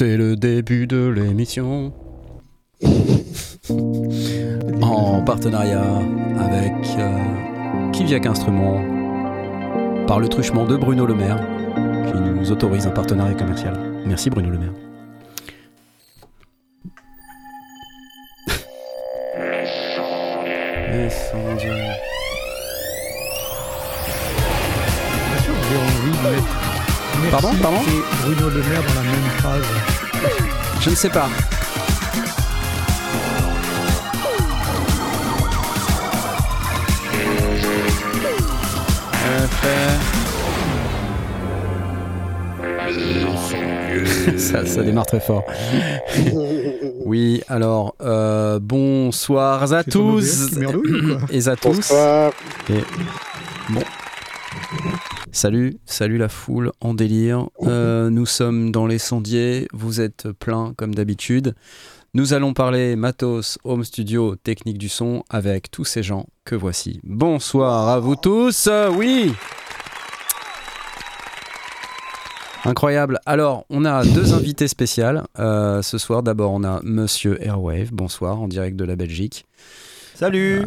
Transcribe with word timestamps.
C'est 0.00 0.16
le 0.16 0.34
début 0.34 0.86
de 0.86 1.08
l'émission. 1.08 1.92
en 4.80 5.20
partenariat 5.20 5.98
avec 6.38 6.72
euh, 6.98 7.90
Kiviak 7.92 8.24
Instruments, 8.24 8.80
par 10.06 10.18
le 10.18 10.28
truchement 10.28 10.64
de 10.64 10.78
Bruno 10.78 11.04
Le 11.04 11.14
Maire, 11.14 11.46
qui 12.06 12.18
nous 12.18 12.50
autorise 12.50 12.86
un 12.86 12.92
partenariat 12.92 13.34
commercial. 13.34 13.78
Merci 14.06 14.30
Bruno 14.30 14.48
Le 14.48 14.58
Maire. 14.58 14.72
Merci 27.22 27.30
Pardon, 27.30 27.50
pardon 27.60 27.78
et 27.82 28.24
Bruno 28.24 28.50
Le 28.50 28.62
Maire 28.62 28.82
dans 28.82 28.94
la 28.94 29.02
même 29.02 29.30
phrase. 29.38 29.64
Je 30.80 30.90
ne 30.90 30.94
sais 30.94 31.10
pas. 31.10 31.28
ça, 44.38 44.66
ça 44.66 44.82
démarre 44.82 45.06
très 45.06 45.20
fort. 45.20 45.44
Oui, 47.06 47.42
alors, 47.48 47.96
euh, 48.02 48.60
bonsoir 48.62 49.72
à 49.72 49.82
tous 49.82 50.52
et 51.32 51.48
à 51.48 51.56
tous. 51.56 51.76
Bonsoir. 51.76 52.32
Bon. 53.70 53.80
Salut, 55.32 55.78
salut 55.84 56.18
la 56.18 56.28
foule 56.28 56.72
en 56.80 56.92
délire. 56.92 57.46
Euh, 57.62 58.10
nous 58.10 58.26
sommes 58.26 58.72
dans 58.72 58.86
les 58.86 58.98
sondiers, 58.98 59.68
vous 59.72 60.00
êtes 60.00 60.32
plein 60.32 60.74
comme 60.76 60.92
d'habitude. 60.92 61.54
Nous 62.14 62.32
allons 62.32 62.52
parler 62.52 62.96
matos, 62.96 63.56
home 63.62 63.84
studio, 63.84 64.34
technique 64.34 64.78
du 64.78 64.88
son 64.88 65.22
avec 65.30 65.70
tous 65.70 65.84
ces 65.84 66.02
gens 66.02 66.26
que 66.44 66.56
voici. 66.56 66.98
Bonsoir 67.04 67.88
à 67.88 68.00
vous 68.00 68.16
tous, 68.16 68.66
euh, 68.66 68.90
oui 68.90 69.32
Incroyable. 72.64 73.20
Alors, 73.24 73.64
on 73.70 73.84
a 73.84 74.04
deux 74.04 74.32
invités 74.34 74.66
spéciales 74.66 75.22
euh, 75.38 75.80
ce 75.80 75.96
soir. 75.96 76.24
D'abord, 76.24 76.50
on 76.52 76.64
a 76.64 76.80
Monsieur 76.82 77.42
Airwave, 77.42 77.92
bonsoir, 77.92 78.40
en 78.40 78.48
direct 78.48 78.76
de 78.76 78.84
la 78.84 78.96
Belgique. 78.96 79.46
Salut 80.20 80.66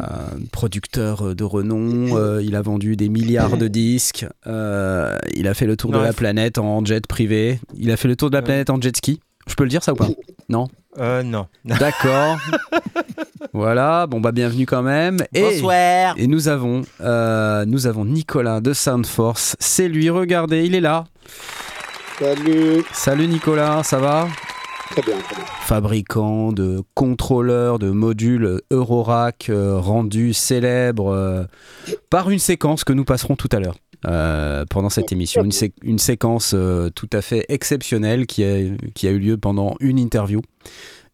producteur 0.50 1.36
de 1.36 1.44
renom, 1.44 2.16
euh, 2.16 2.42
il 2.42 2.56
a 2.56 2.60
vendu 2.60 2.96
des 2.96 3.08
milliards 3.08 3.56
de 3.56 3.68
disques, 3.68 4.26
euh, 4.48 5.16
il 5.32 5.46
a 5.46 5.54
fait 5.54 5.66
le 5.66 5.76
tour 5.76 5.92
de 5.92 5.98
la 5.98 6.12
planète 6.12 6.58
en 6.58 6.84
jet 6.84 7.06
privé, 7.06 7.60
il 7.78 7.92
a 7.92 7.96
fait 7.96 8.08
le 8.08 8.16
tour 8.16 8.30
de 8.30 8.34
la 8.36 8.42
planète 8.42 8.68
en 8.68 8.80
jet 8.80 8.96
ski. 8.96 9.20
Je 9.46 9.54
peux 9.54 9.62
le 9.62 9.70
dire 9.70 9.84
ça 9.84 9.92
ou 9.92 9.96
pas? 9.96 10.08
Non? 10.48 10.66
Euh, 10.98 11.22
non. 11.22 11.46
D'accord. 11.64 12.36
voilà, 13.52 14.08
bon 14.08 14.20
bah 14.20 14.32
bienvenue 14.32 14.66
quand 14.66 14.82
même. 14.82 15.18
Et, 15.32 15.42
Bonsoir 15.42 16.16
et 16.18 16.26
nous 16.26 16.48
avons, 16.48 16.82
euh, 17.00 17.64
nous 17.64 17.86
avons 17.86 18.04
Nicolas 18.04 18.60
de 18.60 18.72
Soundforce. 18.72 19.54
C'est 19.60 19.86
lui, 19.86 20.10
regardez, 20.10 20.64
il 20.64 20.74
est 20.74 20.80
là. 20.80 21.04
Salut. 22.18 22.82
Salut 22.92 23.28
Nicolas, 23.28 23.84
ça 23.84 23.98
va? 23.98 24.26
Très 24.90 25.02
bien, 25.02 25.18
très 25.18 25.36
bien. 25.36 25.44
fabricant 25.62 26.52
de 26.52 26.82
contrôleurs 26.94 27.78
de 27.78 27.90
modules 27.90 28.60
Eurorack 28.70 29.48
euh, 29.50 29.78
rendus 29.78 30.34
célèbres 30.34 31.08
euh, 31.12 31.44
par 32.10 32.30
une 32.30 32.38
séquence 32.38 32.84
que 32.84 32.92
nous 32.92 33.04
passerons 33.04 33.34
tout 33.34 33.48
à 33.52 33.58
l'heure 33.60 33.76
euh, 34.06 34.64
pendant 34.70 34.90
cette 34.90 35.10
émission. 35.10 35.42
Une, 35.42 35.52
sé- 35.52 35.72
une 35.82 35.98
séquence 35.98 36.52
euh, 36.54 36.90
tout 36.90 37.08
à 37.12 37.22
fait 37.22 37.44
exceptionnelle 37.48 38.26
qui 38.26 38.44
a, 38.44 38.58
qui 38.94 39.08
a 39.08 39.10
eu 39.10 39.18
lieu 39.18 39.36
pendant 39.38 39.74
une 39.80 39.98
interview. 39.98 40.42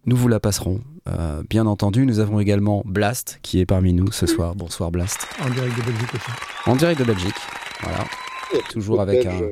Nous 0.07 0.17
vous 0.17 0.29
la 0.29 0.41
passerons. 0.41 0.81
Euh, 1.09 1.43
bien 1.49 1.67
entendu, 1.67 2.05
nous 2.07 2.19
avons 2.19 2.41
également 2.41 2.83
Blast 2.85 3.39
qui 3.43 3.61
est 3.61 3.67
parmi 3.67 3.93
nous 3.93 4.11
ce 4.13 4.27
soir. 4.27 4.55
Bonsoir 4.57 4.91
Blast. 4.91 5.27
En 5.45 5.49
direct 5.51 5.77
de 5.77 5.83
Belgique 5.83 6.15
aussi. 6.15 6.31
En 6.67 6.77
direct 6.77 6.99
de 7.01 7.05
Belgique. 7.05 7.35
Voilà. 7.83 8.05
Toujours 8.71 9.01
avec 9.01 9.25
un, 9.27 9.31
Belge, 9.39 9.45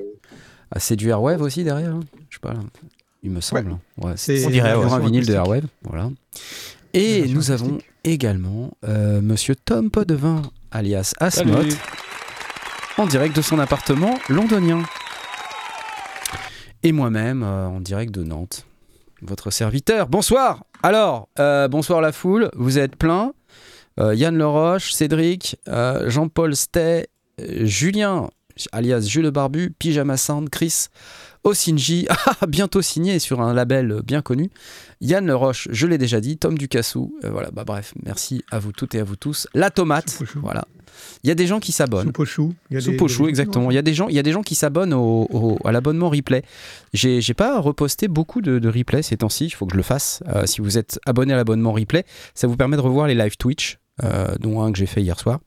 c'est 0.77 0.97
du 0.97 1.09
Airwave 1.09 1.41
aussi 1.41 1.63
derrière 1.65 1.95
hein 1.95 2.01
Je 2.29 2.37
sais 2.37 2.41
pas. 2.41 2.55
Il 3.23 3.31
me 3.31 3.41
semble. 3.41 3.73
hein. 3.73 3.81
Ouais, 3.97 4.13
C'est 4.17 4.47
On 4.47 4.51
dirait, 4.51 4.71
un 4.73 4.99
vinyle 5.01 5.27
de. 5.27 5.33
Airwave. 5.35 5.67
Voilà. 5.83 6.11
Et 6.95 7.27
nous 7.29 7.51
avons 7.51 7.67
acoustique. 7.67 7.91
également 8.05 8.71
euh, 8.87 9.21
Monsieur 9.21 9.55
Tom 9.57 9.91
Podevin, 9.91 10.43
alias 10.71 11.15
Asmot, 11.21 11.63
en 12.97 13.07
direct 13.07 13.37
de 13.37 13.43
son 13.43 13.59
appartement 13.59 14.19
londonien. 14.29 14.83
Et 16.83 16.93
moi-même, 16.93 17.43
euh, 17.43 17.67
en 17.67 17.81
direct 17.81 18.13
de 18.15 18.23
Nantes, 18.23 18.65
votre 19.21 19.51
serviteur. 19.51 20.09
Bonsoir 20.09 20.65
Alors, 20.83 21.29
euh, 21.41 21.67
bonsoir 21.69 22.01
la 22.01 22.13
foule, 22.13 22.51
vous 22.57 22.79
êtes 22.79 22.97
plein. 22.97 23.33
Euh, 23.99 24.15
Yann 24.15 24.37
Leroche, 24.39 24.93
Cédric, 24.93 25.57
euh, 25.67 26.09
Jean-Paul 26.09 26.55
Stey, 26.55 27.09
euh, 27.41 27.65
Julien, 27.67 28.31
alias 28.71 29.01
Jules 29.01 29.25
le 29.25 29.31
Barbu, 29.33 29.75
Pyjama 29.77 30.17
Sound, 30.17 30.51
Chris, 30.51 30.87
Osinji, 31.49 32.07
ah, 32.27 32.47
bientôt 32.47 32.83
signé 32.83 33.19
sur 33.19 33.41
un 33.41 33.53
label 33.55 34.01
bien 34.05 34.23
connu. 34.23 34.51
Yann 35.01 35.27
Leroche, 35.27 35.69
je 35.71 35.87
l'ai 35.87 35.99
déjà 35.99 36.21
dit, 36.21 36.37
Tom 36.39 36.59
Ducassou, 36.59 37.15
euh, 37.25 37.31
voilà, 37.31 37.51
bah 37.51 37.65
bref, 37.65 37.95
merci 38.05 38.45
à 38.51 38.59
vous 38.59 38.73
toutes 38.73 38.95
et 38.95 39.01
à 39.01 39.05
vous 39.05 39.17
tous. 39.17 39.47
La 39.55 39.71
tomate, 39.71 40.11
voilà. 40.43 40.65
Il 41.23 41.29
y 41.29 41.31
a 41.31 41.35
des 41.37 41.47
gens 41.47 41.61
qui 41.61 41.71
s'abonnent. 41.73 42.07
Soupe 42.07 42.19
au 42.19 42.25
chou. 42.25 42.55
Il 42.71 42.75
y 42.75 42.77
a 42.77 42.81
des- 42.81 42.85
Soupe 42.87 43.03
au 43.03 43.07
des- 43.07 43.13
chou, 43.13 43.23
des- 43.25 43.29
exactement. 43.31 43.71
Il 43.71 43.75
y 43.75 43.79
a 43.79 43.83
des 43.83 43.95
gens, 43.95 44.09
il 44.09 44.17
y 44.17 44.19
a 44.19 44.23
des 44.23 44.33
gens 44.33 44.43
qui 44.43 44.55
s'abonnent 44.57 44.95
au, 44.95 45.29
au- 45.31 45.59
à 45.65 45.71
l'abonnement 45.71 46.09
replay. 46.11 46.43
J'ai, 46.93 47.21
j'ai 47.21 47.35
pas 47.35 47.61
reposté 47.61 48.09
beaucoup 48.09 48.41
de, 48.41 48.59
de 48.59 48.69
replay 48.69 49.03
ces 49.03 49.17
temps-ci. 49.19 49.47
Il 49.47 49.51
faut 49.51 49.67
que 49.67 49.73
je 49.73 49.77
le 49.77 49.83
fasse. 49.85 50.23
Euh, 50.35 50.45
si 50.47 50.61
vous 50.61 50.77
êtes 50.79 50.99
abonné 51.07 51.33
à 51.33 51.37
l'abonnement 51.37 51.73
replay, 51.73 52.05
ça 52.35 52.47
vous 52.49 52.57
permet 52.57 52.77
de 52.77 52.83
revoir 52.83 53.07
les 53.07 53.15
live 53.15 53.37
Twitch, 53.37 53.79
euh, 54.03 54.35
dont 54.41 54.61
un 54.63 54.73
que 54.73 54.79
j'ai 54.79 54.87
fait 54.87 55.03
hier 55.03 55.19
soir, 55.21 55.39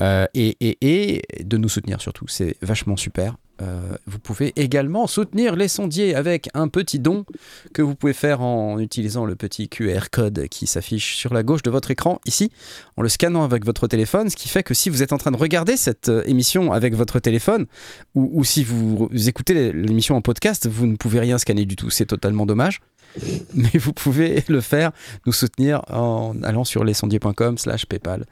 et, 0.00 0.56
et- 0.60 0.78
et 0.80 1.44
de 1.44 1.56
nous 1.56 1.68
soutenir 1.68 2.00
surtout. 2.00 2.26
C'est 2.26 2.56
vachement 2.62 2.96
super. 2.96 3.36
Euh, 3.62 3.96
vous 4.06 4.18
pouvez 4.18 4.52
également 4.56 5.06
soutenir 5.06 5.54
les 5.54 5.68
sondiers 5.68 6.16
avec 6.16 6.48
un 6.54 6.66
petit 6.66 6.98
don 6.98 7.24
que 7.72 7.82
vous 7.82 7.94
pouvez 7.94 8.12
faire 8.12 8.40
en 8.40 8.80
utilisant 8.80 9.26
le 9.26 9.36
petit 9.36 9.68
QR 9.68 10.10
code 10.10 10.48
qui 10.48 10.66
s'affiche 10.66 11.14
sur 11.14 11.32
la 11.32 11.44
gauche 11.44 11.62
de 11.62 11.70
votre 11.70 11.92
écran 11.92 12.20
ici 12.26 12.50
en 12.96 13.02
le 13.02 13.08
scannant 13.08 13.44
avec 13.44 13.64
votre 13.64 13.86
téléphone, 13.86 14.28
ce 14.28 14.34
qui 14.34 14.48
fait 14.48 14.64
que 14.64 14.74
si 14.74 14.90
vous 14.90 15.04
êtes 15.04 15.12
en 15.12 15.18
train 15.18 15.30
de 15.30 15.36
regarder 15.36 15.76
cette 15.76 16.08
euh, 16.08 16.24
émission 16.26 16.72
avec 16.72 16.94
votre 16.94 17.20
téléphone, 17.20 17.66
ou, 18.14 18.28
ou 18.32 18.44
si 18.44 18.64
vous, 18.64 19.08
vous 19.10 19.28
écoutez 19.28 19.72
l'émission 19.72 20.16
en 20.16 20.20
podcast, 20.20 20.68
vous 20.68 20.86
ne 20.86 20.96
pouvez 20.96 21.20
rien 21.20 21.38
scanner 21.38 21.64
du 21.64 21.76
tout, 21.76 21.90
c'est 21.90 22.06
totalement 22.06 22.46
dommage. 22.46 22.80
Mais 23.54 23.70
vous 23.74 23.92
pouvez 23.92 24.42
le 24.48 24.60
faire, 24.60 24.90
nous 25.26 25.32
soutenir 25.32 25.82
en 25.92 26.34
allant 26.42 26.64
sur 26.64 26.82
lesondiers.com 26.82 27.58
slash 27.58 27.86
PayPal. 27.86 28.26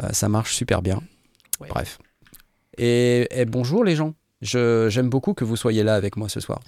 Euh, 0.00 0.08
ça 0.12 0.28
marche 0.28 0.54
super 0.54 0.82
bien. 0.82 1.02
Bref. 1.68 1.98
Et, 2.78 3.26
et 3.30 3.44
bonjour 3.44 3.84
les 3.84 3.96
gens. 3.96 4.14
Je- 4.42 4.88
J'aime 4.90 5.08
beaucoup 5.08 5.32
que 5.34 5.44
vous 5.44 5.56
soyez 5.56 5.82
là 5.82 5.94
avec 5.94 6.16
moi 6.16 6.28
ce 6.28 6.40
soir. 6.40 6.60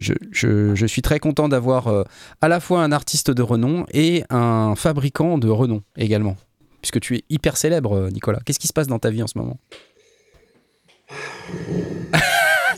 Je, 0.00 0.12
je- 0.32 0.74
je 0.74 0.86
suis 0.86 1.00
très 1.00 1.20
content 1.20 1.48
d'avoir 1.48 1.86
euh, 1.88 2.02
à 2.40 2.48
la 2.48 2.58
fois 2.60 2.82
un 2.82 2.90
artiste 2.92 3.30
de 3.30 3.42
renom 3.42 3.86
et 3.94 4.24
un 4.30 4.74
fabricant 4.74 5.38
de 5.38 5.48
renom 5.48 5.82
également. 5.96 6.36
Puisque 6.80 6.98
tu 6.98 7.16
es 7.16 7.22
hyper 7.30 7.56
célèbre, 7.56 7.92
euh, 7.92 8.10
Nicolas. 8.10 8.40
Qu'est-ce 8.44 8.58
qui 8.58 8.66
se 8.66 8.72
passe 8.72 8.88
dans 8.88 8.98
ta 8.98 9.10
vie 9.10 9.22
en 9.22 9.28
ce 9.28 9.38
moment? 9.38 9.58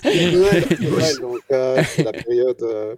Ouais, 0.04 0.12
ouais, 0.12 1.20
donc 1.20 1.40
euh, 1.50 1.82
la 2.04 2.12
période 2.12 2.62
euh, 2.62 2.94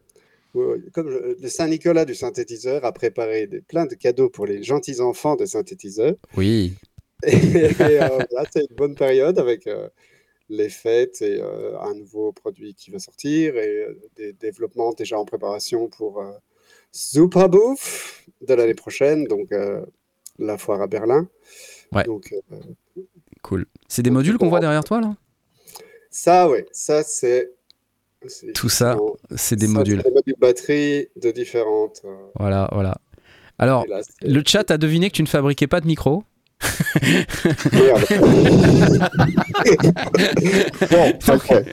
où, 0.54 0.62
comme 0.92 1.08
le 1.08 1.48
Saint-Nicolas 1.48 2.04
du 2.04 2.16
synthétiseur 2.16 2.84
a 2.84 2.90
préparé 2.90 3.46
des, 3.46 3.60
plein 3.60 3.86
de 3.86 3.94
cadeaux 3.94 4.28
pour 4.28 4.46
les 4.46 4.64
gentils 4.64 5.00
enfants 5.00 5.36
de 5.36 5.46
synthétiseurs. 5.46 6.14
Oui. 6.36 6.74
Et, 7.24 7.36
et, 7.36 8.00
euh, 8.02 8.18
c'est 8.52 8.66
une 8.68 8.76
bonne 8.76 8.94
période 8.96 9.38
avec 9.38 9.68
euh, 9.68 9.88
les 10.48 10.68
fêtes 10.68 11.22
et 11.22 11.40
euh, 11.40 11.78
un 11.80 11.94
nouveau 11.94 12.32
produit 12.32 12.74
qui 12.74 12.90
va 12.90 12.98
sortir 12.98 13.56
et 13.56 13.82
euh, 13.82 14.00
des 14.16 14.32
développements 14.32 14.92
déjà 14.92 15.18
en 15.18 15.24
préparation 15.24 15.88
pour 15.88 16.20
euh, 16.20 16.32
Super 16.92 17.48
Bouffe 17.48 18.26
de 18.46 18.54
l'année 18.54 18.74
prochaine, 18.74 19.24
donc 19.24 19.50
la 20.38 20.56
foire 20.56 20.80
à 20.80 20.86
Berlin. 20.86 21.28
Ouais. 21.92 22.04
Donc, 22.04 22.34
Cool. 23.42 23.66
C'est 23.86 24.02
des 24.02 24.10
modules 24.10 24.38
qu'on 24.38 24.48
voit 24.48 24.60
derrière 24.60 24.82
toi 24.84 25.00
là? 25.00 25.14
Ça, 26.10 26.48
ouais, 26.48 26.66
ça 26.72 27.02
c'est. 27.02 27.52
Tout 28.54 28.70
ça, 28.70 28.96
C'est 29.36 29.56
des 29.56 29.66
ça, 29.66 29.72
modules. 29.72 30.02
Des 30.02 30.10
modules 30.10 30.34
batterie 30.38 31.08
de 31.16 31.30
différentes. 31.30 32.02
Voilà, 32.34 32.68
voilà. 32.72 32.96
Alors, 33.58 33.86
là, 33.86 34.00
le 34.22 34.42
chat 34.44 34.70
a 34.70 34.78
deviné 34.78 35.10
que 35.10 35.16
tu 35.16 35.22
ne 35.22 35.28
fabriquais 35.28 35.66
pas 35.66 35.80
de 35.80 35.86
micro. 35.86 36.24
Merde. 37.72 38.06
Bon, 40.90 41.12
ok. 41.34 41.64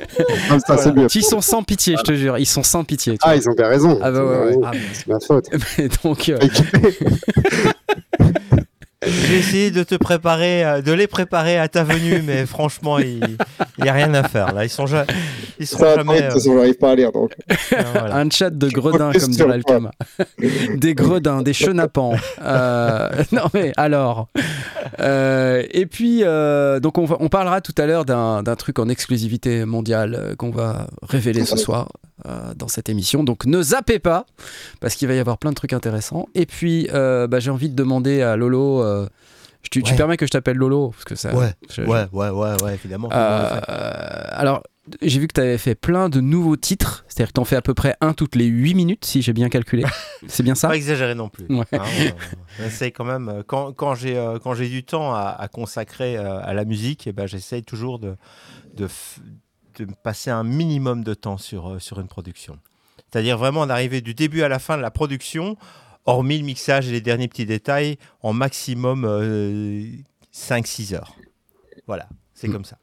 Comme 0.50 0.60
ça, 0.60 0.78
c'est 0.78 0.94
mieux. 0.94 1.08
Ils 1.14 1.24
sont 1.24 1.42
sans 1.42 1.64
pitié, 1.64 1.96
je 1.98 2.04
te 2.04 2.14
jure. 2.14 2.38
Ils 2.38 2.46
sont 2.46 2.64
sans 2.64 2.84
pitié. 2.84 3.18
Ah, 3.22 3.30
vois. 3.30 3.36
ils 3.36 3.50
ont 3.50 3.54
bien 3.54 3.68
raison. 3.68 4.00
Ah 4.02 4.12
bah 4.12 4.26
ouais, 4.26 4.56
ouais. 4.56 4.62
Ah, 4.66 4.72
C'est 4.94 5.08
ma 5.08 5.20
faute. 5.20 5.46
mais 5.78 5.90
donc, 6.04 6.30
euh. 6.30 6.40
j'ai 9.06 9.38
essayé 9.38 9.72
de 9.72 9.84
te 9.84 9.96
préparer, 9.96 10.64
euh, 10.66 10.82
de 10.82 10.92
les 10.92 11.08
préparer 11.08 11.58
à 11.58 11.68
ta 11.68 11.84
venue, 11.84 12.22
mais 12.26 12.46
franchement, 12.48 13.00
il 13.00 13.20
n'y 13.82 13.90
a 13.90 13.94
rien 13.94 14.14
à 14.14 14.24
faire. 14.28 14.54
Là, 14.54 14.64
ils 14.66 14.70
sont 14.70 14.86
ja- 14.86 15.06
ils 15.60 15.68
seront 15.68 15.84
Ça, 15.84 15.96
jamais. 15.96 16.18
de 16.22 16.26
toute 16.26 16.34
façon, 16.34 16.54
j'arrive 16.56 16.78
pas 16.78 16.92
à 16.92 16.96
lire 16.96 17.12
donc. 17.12 17.32
euh, 17.50 17.56
voilà. 17.94 18.16
Un 18.18 18.30
chat 18.30 18.50
de 18.50 18.70
gredins, 18.70 19.12
comme 19.12 19.32
dirait 19.32 19.54
Alkama. 19.54 19.92
Des 20.76 20.96
gredins, 20.96 21.42
des 21.42 21.54
chenapans. 21.54 22.16
Euh, 22.42 23.10
non 23.32 23.44
mais 23.54 23.72
alors. 23.78 24.28
Euh, 25.00 25.64
et 25.72 25.86
puis, 25.86 26.22
euh, 26.24 26.80
donc 26.80 26.98
on, 26.98 27.06
va- 27.06 27.18
on 27.20 27.30
parlera 27.30 27.62
tout 27.62 27.74
à 27.78 27.86
l'heure 27.86 28.06
d'un 28.06 28.44
truc 28.58 28.80
en 28.80 28.90
exclusivité 28.90 29.66
mondiale 29.66 30.16
euh, 30.18 30.36
qu'on 30.36 30.52
va 30.52 30.88
révéler 31.02 31.46
ce 31.46 31.58
soir 31.58 31.90
euh, 32.25 32.54
dans 32.56 32.68
cette 32.68 32.90
émission. 32.90 33.24
Donc 33.24 33.46
ne 33.46 33.62
zappez 33.62 34.00
pas, 34.00 34.25
parce 34.80 34.96
qu'il 34.96 35.08
va 35.08 35.14
y 35.14 35.20
avoir 35.20 35.38
plein 35.38 35.52
de 35.52 35.56
trucs 35.56 35.74
intéressants. 35.74 36.28
Et 36.36 36.46
puis, 36.46 36.88
euh, 36.94 37.28
bah, 37.28 37.40
j'ai 37.40 37.52
envie 37.52 37.70
de 37.70 37.75
demander 37.75 38.22
à 38.22 38.36
Lolo. 38.36 38.81
euh, 38.84 39.08
je- 39.64 39.70
tu, 39.70 39.81
permets 39.96 40.18
que 40.18 40.25
je 40.25 40.31
t'appelle 40.31 40.58
Lolo 40.58 40.90
parce 40.90 41.06
que 41.06 41.16
ça, 41.16 41.34
Ouais, 41.36 41.54
je- 41.72 41.81
ouais, 41.84 42.06
ouais, 42.12 42.30
ouais, 42.30 42.62
ouais, 42.64 42.74
évidemment. 42.75 43.10
alors, 43.10 44.62
j'ai 45.02 45.20
vu 45.20 45.28
que 45.28 45.34
tu 45.34 45.40
avais 45.40 45.58
fait 45.58 45.75
plein 45.75 46.10
de 46.10 46.20
nouveaux 46.20 46.58
titres, 46.58 47.06
c'est-à-dire 47.08 47.30
que 47.30 47.34
tu 47.36 47.40
en 47.40 47.46
fais 47.46 47.56
à 47.56 47.62
peu 47.62 47.74
près 47.74 47.96
un 48.02 48.12
toutes 48.14 48.36
les 48.36 48.46
8 48.46 48.74
minutes, 48.75 49.06
si 49.06 49.22
j'ai 49.22 49.31
bien 49.31 49.48
calculé. 49.48 49.86
C'est 50.28 50.44
bien 50.44 50.56
ça? 50.56 50.68
Pas 50.68 50.75
exagéré 50.75 51.16
non 51.16 51.30
plus. 51.30 51.46
Ouais. 51.50 51.64
Hein, 51.72 51.80
on, 52.60 52.64
on 52.64 52.68
essaye 52.68 52.92
quand 52.92 53.06
même. 53.06 53.44
Quand, 53.48 53.72
quand 53.72 53.96
j'ai 53.96 54.68
du 54.70 54.84
temps 54.84 55.14
à, 55.14 55.30
à 55.40 55.48
consacrer 55.48 56.18
à 56.18 56.54
la 56.54 56.66
musique, 56.66 57.08
et 57.08 57.14
ben 57.14 57.25
j'essaye 57.28 57.64
toujours 57.64 57.98
de, 58.00 58.16
de 59.75 59.88
passer 60.04 60.30
un 60.31 60.44
minimum 60.44 61.04
de 61.04 61.14
temps 61.14 61.38
sur 61.38 61.70
euh, 61.74 61.80
sur 61.80 62.00
une 62.00 62.08
production. 62.08 62.58
C'est-à-dire 63.12 63.38
vraiment 63.38 63.66
d'arriver 63.68 64.02
du 64.02 64.14
début 64.14 64.42
à 64.44 64.48
la 64.48 64.60
fin 64.60 64.75
de 64.78 64.81
la 64.81 64.92
production, 64.92 65.56
hormis 66.06 66.40
le 66.40 66.46
mixage 66.46 66.88
et 66.88 66.92
les 66.92 67.02
derniers 67.02 67.28
petits 67.28 67.46
détails, 67.46 67.98
en 68.22 68.34
maximum 68.34 69.06
5-6 70.34 70.96
heures. 70.96 71.16
Voilà, 71.88 72.08
c'est 72.34 72.48
Mm. 72.48 72.54
comme 72.54 72.66
ça. 72.66 72.78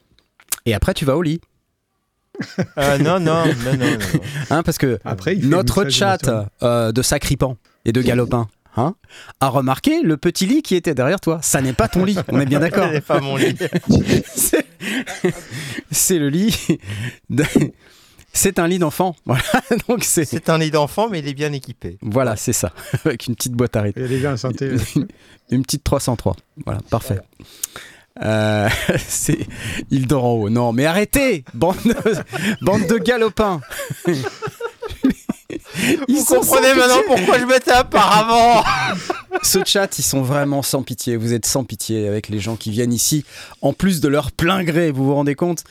Et 0.66 0.75
après, 0.75 0.94
tu 0.94 1.04
vas 1.04 1.16
au 1.16 1.22
lit. 1.22 1.40
Euh, 2.78 2.98
non, 2.98 3.19
non, 3.20 3.44
non, 3.44 3.54
non, 3.64 3.76
non, 3.76 3.90
non. 3.90 4.20
Hein, 4.50 4.62
parce 4.62 4.78
que 4.78 4.98
Après, 5.04 5.34
notre 5.37 5.88
chat 5.90 6.19
de 6.25 6.44
euh, 6.62 6.92
de 6.92 7.02
Sacripan 7.02 7.56
et 7.84 7.92
de 7.92 8.00
Galopin 8.02 8.46
hein, 8.76 8.94
a 9.40 9.49
remarqué 9.49 10.02
le 10.02 10.17
petit 10.17 10.46
lit 10.46 10.62
qui 10.62 10.75
était 10.76 10.94
derrière 10.94 11.20
toi. 11.20 11.38
Ça 11.43 11.61
n'est 11.61 11.72
pas 11.72 11.88
ton 11.88 12.05
lit, 12.05 12.17
on 12.28 12.40
est 12.40 12.46
bien 12.46 12.61
d'accord. 12.61 12.87
Ce 12.88 12.93
n'est 12.94 13.00
pas 13.00 13.20
mon 13.20 13.37
lit. 13.37 13.56
C'est- 14.34 14.67
C'est 15.90 16.19
le 16.19 16.28
lit. 16.28 16.56
de- 17.31 17.44
C'est 18.32 18.58
un 18.58 18.69
lit 18.69 18.78
d'enfant. 18.78 19.14
Voilà, 19.26 19.43
donc 19.88 20.05
c'est. 20.05 20.25
C'est 20.25 20.49
un 20.50 20.58
lit 20.58 20.70
d'enfant, 20.70 21.08
mais 21.11 21.19
il 21.19 21.28
est 21.28 21.34
bien 21.34 21.52
équipé. 21.52 21.99
Voilà, 22.00 22.37
c'est 22.37 22.52
ça. 22.52 22.72
Avec 23.05 23.26
une 23.26 23.34
petite 23.34 23.52
boîte 23.55 23.75
à 23.76 23.82
rythme. 23.82 23.99
Il 24.00 24.02
y 24.02 24.06
a 24.06 24.08
déjà 24.08 24.31
un 24.32 24.37
synthé. 24.37 24.70
une, 24.96 25.08
une 25.50 25.62
petite 25.62 25.82
303. 25.84 26.37
Voilà, 26.64 26.81
parfait. 26.90 27.19
Euh, 28.23 28.69
c'est 28.99 29.38
il 29.90 30.06
dort 30.06 30.25
en 30.25 30.32
haut. 30.34 30.50
Non, 30.50 30.73
mais 30.73 30.84
arrêtez, 30.87 31.44
bande 31.55 31.76
de, 31.84 31.94
bande 32.61 32.87
de 32.87 32.99
galopins. 32.99 33.61
Ils 36.08 36.17
Vous 36.17 36.25
comprenez 36.25 36.69
pitié. 36.69 36.75
maintenant 36.81 37.02
pourquoi 37.06 37.38
je 37.38 37.44
m'étais 37.44 37.70
apparemment 37.72 38.62
Ce 39.43 39.58
chat, 39.64 39.99
ils 39.99 40.02
sont 40.02 40.22
vraiment 40.22 40.62
sans 40.62 40.82
pitié. 40.82 41.17
Vous 41.17 41.32
êtes 41.32 41.46
sans 41.46 41.64
pitié 41.64 42.08
avec 42.08 42.28
les 42.28 42.40
gens 42.40 42.56
qui 42.56 42.70
viennent 42.70 42.93
ici, 42.93 43.25
en 43.62 43.72
plus 43.72 44.00
de 44.00 44.08
leur 44.08 44.32
plein 44.32 44.64
gré. 44.64 44.90
Vous 44.90 45.05
vous 45.05 45.14
rendez 45.14 45.34
compte? 45.34 45.64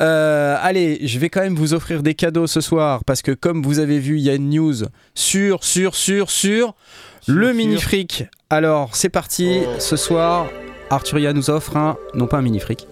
Euh, 0.00 0.56
allez, 0.60 1.00
je 1.06 1.18
vais 1.18 1.28
quand 1.28 1.40
même 1.40 1.56
vous 1.56 1.74
offrir 1.74 2.02
des 2.04 2.14
cadeaux 2.14 2.46
ce 2.46 2.60
soir 2.60 3.02
parce 3.04 3.20
que 3.22 3.32
comme 3.32 3.62
vous 3.64 3.80
avez 3.80 3.98
vu, 3.98 4.18
il 4.18 4.22
y 4.22 4.30
a 4.30 4.34
une 4.34 4.50
news 4.50 4.74
sur, 5.14 5.64
sur, 5.64 5.94
sur, 5.96 6.30
sur 6.30 6.74
le 7.26 7.52
mini 7.52 7.80
fric. 7.80 8.24
Alors, 8.50 8.94
c'est 8.94 9.08
parti. 9.08 9.60
Ce 9.80 9.96
soir, 9.96 10.46
Arturia 10.90 11.32
nous 11.32 11.50
offre 11.50 11.76
un, 11.76 11.96
non 12.14 12.26
pas 12.28 12.36
un 12.36 12.42
mini 12.42 12.60
fric, 12.60 12.86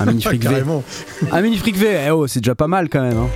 un 0.00 0.06
mini 0.06 0.22
fric 0.22 0.42
V. 0.44 0.62
Un 1.32 1.40
mini 1.42 1.56
fric 1.58 1.76
V, 1.76 2.00
eh 2.06 2.10
oh, 2.10 2.26
c'est 2.26 2.40
déjà 2.40 2.54
pas 2.56 2.66
mal 2.66 2.88
quand 2.88 3.02
même. 3.02 3.16
hein. 3.18 3.28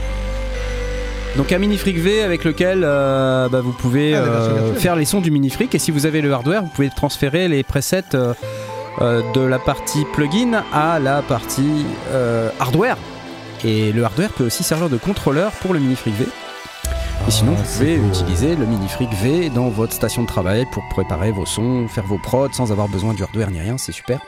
Donc 1.36 1.50
un 1.50 1.58
mini 1.58 1.78
fric 1.78 1.98
V 1.98 2.22
avec 2.22 2.44
lequel 2.44 2.82
euh, 2.84 3.48
bah, 3.48 3.60
vous 3.60 3.72
pouvez 3.72 4.14
Ah, 4.14 4.18
euh, 4.18 4.74
faire 4.74 4.96
les 4.96 5.06
sons 5.06 5.20
du 5.20 5.30
mini 5.30 5.48
fric 5.48 5.74
et 5.74 5.78
si 5.78 5.90
vous 5.90 6.04
avez 6.04 6.20
le 6.20 6.30
hardware, 6.32 6.62
vous 6.62 6.68
pouvez 6.68 6.90
transférer 6.90 7.48
les 7.48 7.62
presets 7.62 8.14
euh, 8.14 8.34
de 9.34 9.40
la 9.40 9.58
partie 9.58 10.04
plugin 10.12 10.62
à 10.72 10.98
la 10.98 11.22
partie 11.22 11.86
hardware. 12.60 12.98
Et 13.64 13.92
le 13.92 14.04
hardware 14.04 14.30
peut 14.30 14.44
aussi 14.44 14.62
servir 14.62 14.90
de 14.90 14.98
contrôleur 14.98 15.52
pour 15.52 15.72
le 15.72 15.80
mini 15.80 15.96
fric 15.96 16.14
V. 16.18 16.26
Et 17.28 17.30
sinon, 17.30 17.52
vous 17.52 17.62
pouvez 17.62 17.96
utiliser 17.96 18.56
le 18.56 18.66
mini 18.66 18.88
fric 18.88 19.08
V 19.22 19.48
dans 19.48 19.68
votre 19.68 19.92
station 19.92 20.22
de 20.22 20.26
travail 20.26 20.66
pour 20.72 20.82
préparer 20.88 21.30
vos 21.30 21.46
sons, 21.46 21.86
faire 21.88 22.04
vos 22.04 22.18
prods 22.18 22.52
sans 22.52 22.72
avoir 22.72 22.88
besoin 22.88 23.14
du 23.14 23.22
hardware 23.22 23.50
ni 23.50 23.60
rien, 23.60 23.78
c'est 23.78 23.92
super. 23.92 24.20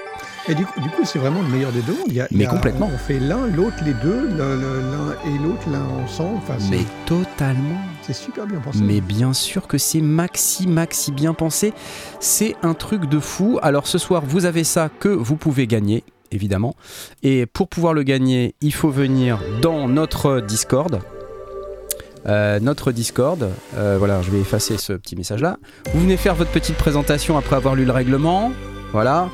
Et 0.48 0.54
du 0.54 0.64
coup, 0.64 0.80
du 0.80 0.88
coup, 0.90 1.02
c'est 1.04 1.18
vraiment 1.18 1.42
le 1.42 1.48
meilleur 1.48 1.72
des 1.72 1.80
deux. 1.82 1.96
Il 2.06 2.12
y 2.14 2.20
a, 2.20 2.28
il 2.30 2.36
y 2.36 2.38
Mais 2.40 2.46
a- 2.46 2.50
complètement. 2.50 2.88
On 2.94 2.98
fait 2.98 3.18
l'un, 3.18 3.46
l'autre, 3.48 3.76
les 3.84 3.94
deux, 3.94 4.28
l'un 4.36 5.12
et 5.26 5.38
l'autre, 5.38 5.62
l'un 5.70 5.84
ensemble. 6.04 6.36
Enfin, 6.38 6.54
Mais 6.70 6.84
totalement. 7.06 7.78
c'est 8.02 8.12
super 8.14 8.46
bien 8.46 8.58
pensé. 8.60 8.78
Mais 8.82 9.00
bien 9.00 9.32
sûr 9.32 9.66
que 9.66 9.76
c'est 9.78 10.00
maxi 10.02 10.68
maxi 10.68 11.10
bien 11.12 11.34
pensé. 11.34 11.72
C'est 12.20 12.54
un 12.62 12.74
truc 12.74 13.06
de 13.06 13.18
fou. 13.18 13.58
Alors 13.62 13.86
ce 13.86 13.98
soir, 13.98 14.22
vous 14.26 14.44
avez 14.44 14.64
ça 14.64 14.88
que 15.00 15.08
vous 15.08 15.36
pouvez 15.36 15.66
gagner, 15.66 16.04
évidemment. 16.30 16.74
Et 17.22 17.46
pour 17.46 17.68
pouvoir 17.68 17.92
le 17.92 18.02
gagner, 18.02 18.54
il 18.60 18.72
faut 18.72 18.90
venir 18.90 19.40
dans 19.62 19.88
notre 19.88 20.40
Discord. 20.40 21.00
Euh, 22.26 22.58
notre 22.60 22.90
Discord, 22.92 23.50
Euh, 23.76 23.96
voilà, 23.98 24.22
je 24.22 24.30
vais 24.30 24.40
effacer 24.40 24.78
ce 24.78 24.92
petit 24.94 25.14
message 25.16 25.40
là. 25.42 25.56
Vous 25.92 26.00
venez 26.00 26.16
faire 26.16 26.34
votre 26.34 26.50
petite 26.50 26.76
présentation 26.76 27.36
après 27.36 27.56
avoir 27.56 27.74
lu 27.74 27.84
le 27.84 27.92
règlement. 27.92 28.52
Voilà. 28.92 29.28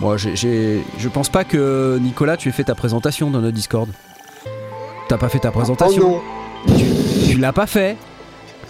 Moi, 0.00 0.16
j'ai- 0.16 0.34
j'ai- 0.34 0.82
je 0.98 1.08
pense 1.08 1.28
pas 1.28 1.44
que 1.44 1.98
Nicolas, 2.00 2.36
tu 2.36 2.48
aies 2.48 2.52
fait 2.52 2.64
ta 2.64 2.74
présentation 2.74 3.30
dans 3.30 3.40
notre 3.40 3.54
Discord. 3.54 3.88
T'as 5.08 5.18
pas 5.18 5.28
fait 5.28 5.38
ta 5.38 5.50
Oh 5.50 5.52
présentation. 5.52 6.02
non, 6.10 6.20
tu 7.28 7.38
l'as 7.38 7.52
pas 7.52 7.66
fait. 7.66 7.96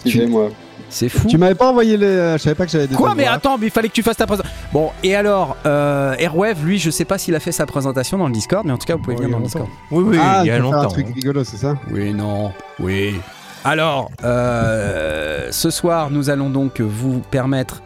suivez-moi. 0.05 0.49
C'est 0.89 1.09
fou. 1.09 1.27
Tu 1.27 1.37
m'avais 1.39 1.55
pas 1.55 1.69
envoyé 1.69 1.97
les. 1.97 2.05
euh, 2.05 2.37
Je 2.37 2.43
savais 2.43 2.55
pas 2.55 2.65
que 2.65 2.71
j'avais 2.71 2.85
des 2.87 2.93
Quoi 2.95 3.15
Mais 3.15 3.25
attends, 3.25 3.57
mais 3.57 3.67
il 3.67 3.71
fallait 3.71 3.87
que 3.87 3.93
tu 3.93 4.03
fasses 4.03 4.17
ta 4.17 4.27
présentation. 4.27 4.55
Bon, 4.73 4.91
et 5.01 5.15
alors, 5.15 5.55
euh, 5.65 6.13
Airwave, 6.19 6.63
lui, 6.63 6.77
je 6.77 6.91
sais 6.91 7.05
pas 7.05 7.17
s'il 7.17 7.33
a 7.33 7.39
fait 7.39 7.51
sa 7.53 7.65
présentation 7.65 8.17
dans 8.19 8.27
le 8.27 8.33
Discord, 8.33 8.63
mais 8.65 8.73
en 8.73 8.77
tout 8.77 8.85
cas, 8.85 8.95
vous 8.95 9.01
pouvez 9.01 9.15
Bon, 9.15 9.21
venir 9.23 9.35
dans 9.37 9.39
le 9.39 9.45
Discord. 9.45 9.67
Oui, 9.89 10.03
oui, 10.05 10.17
Ah, 10.21 10.41
il 10.43 10.47
y 10.47 10.51
a 10.51 10.57
tu 10.57 10.61
longtemps. 10.61 10.81
un 10.81 10.87
truc 10.87 11.07
rigolo, 11.15 11.43
c'est 11.43 11.57
ça? 11.57 11.75
Oui, 11.91 12.13
non, 12.13 12.51
oui. 12.79 13.15
Alors, 13.65 14.11
euh, 14.23 15.47
ce 15.51 15.69
soir, 15.69 16.09
nous 16.11 16.29
allons 16.29 16.49
donc 16.49 16.81
vous 16.81 17.21
permettre. 17.31 17.81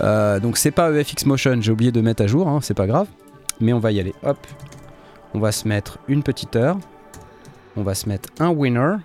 euh, 0.00 0.38
donc, 0.38 0.56
c'est 0.56 0.70
pas 0.70 0.90
EFX 0.92 1.26
Motion, 1.26 1.58
j'ai 1.60 1.72
oublié 1.72 1.90
de 1.90 2.00
mettre 2.00 2.22
à 2.22 2.26
jour, 2.26 2.48
hein, 2.48 2.60
c'est 2.62 2.74
pas 2.74 2.86
grave. 2.86 3.08
Mais 3.60 3.72
on 3.72 3.80
va 3.80 3.90
y 3.90 3.98
aller. 3.98 4.14
Hop. 4.22 4.38
On 5.34 5.40
va 5.40 5.50
se 5.50 5.66
mettre 5.66 5.98
une 6.06 6.22
petite 6.22 6.54
heure. 6.54 6.78
On 7.76 7.82
va 7.82 7.94
se 7.94 8.08
mettre 8.08 8.28
un 8.38 8.50
winner 8.50 8.96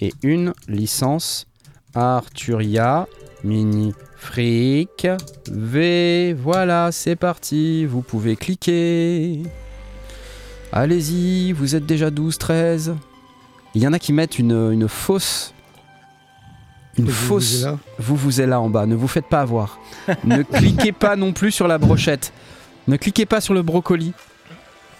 et 0.00 0.12
une 0.22 0.52
licence 0.66 1.46
Arturia 1.94 3.06
Mini 3.44 3.94
Freak 4.16 5.06
V. 5.50 6.34
Voilà, 6.38 6.90
c'est 6.92 7.16
parti. 7.16 7.84
Vous 7.84 8.00
pouvez 8.00 8.36
cliquer. 8.36 9.42
Allez-y, 10.72 11.52
vous 11.52 11.74
êtes 11.76 11.84
déjà 11.84 12.10
12, 12.10 12.38
13. 12.38 12.94
Il 13.74 13.82
y 13.82 13.86
en 13.86 13.92
a 13.92 13.98
qui 13.98 14.12
mettent 14.12 14.38
une, 14.38 14.72
une 14.72 14.88
fausse. 14.88 15.54
Une 16.98 17.04
vous- 17.06 17.12
fausse. 17.12 17.52
vous 17.52 17.58
êtes 17.58 17.64
là. 17.72 17.78
Vous 17.98 18.16
vous 18.16 18.40
êtes 18.40 18.48
là 18.48 18.60
en 18.60 18.68
bas, 18.68 18.86
ne 18.86 18.94
vous 18.96 19.08
faites 19.08 19.26
pas 19.26 19.40
avoir. 19.40 19.78
ne 20.24 20.42
cliquez 20.58 20.92
pas 20.92 21.16
non 21.16 21.32
plus 21.32 21.52
sur 21.52 21.68
la 21.68 21.78
brochette. 21.78 22.32
Ne 22.88 22.96
cliquez 22.96 23.26
pas 23.26 23.40
sur 23.40 23.54
le 23.54 23.62
brocoli. 23.62 24.12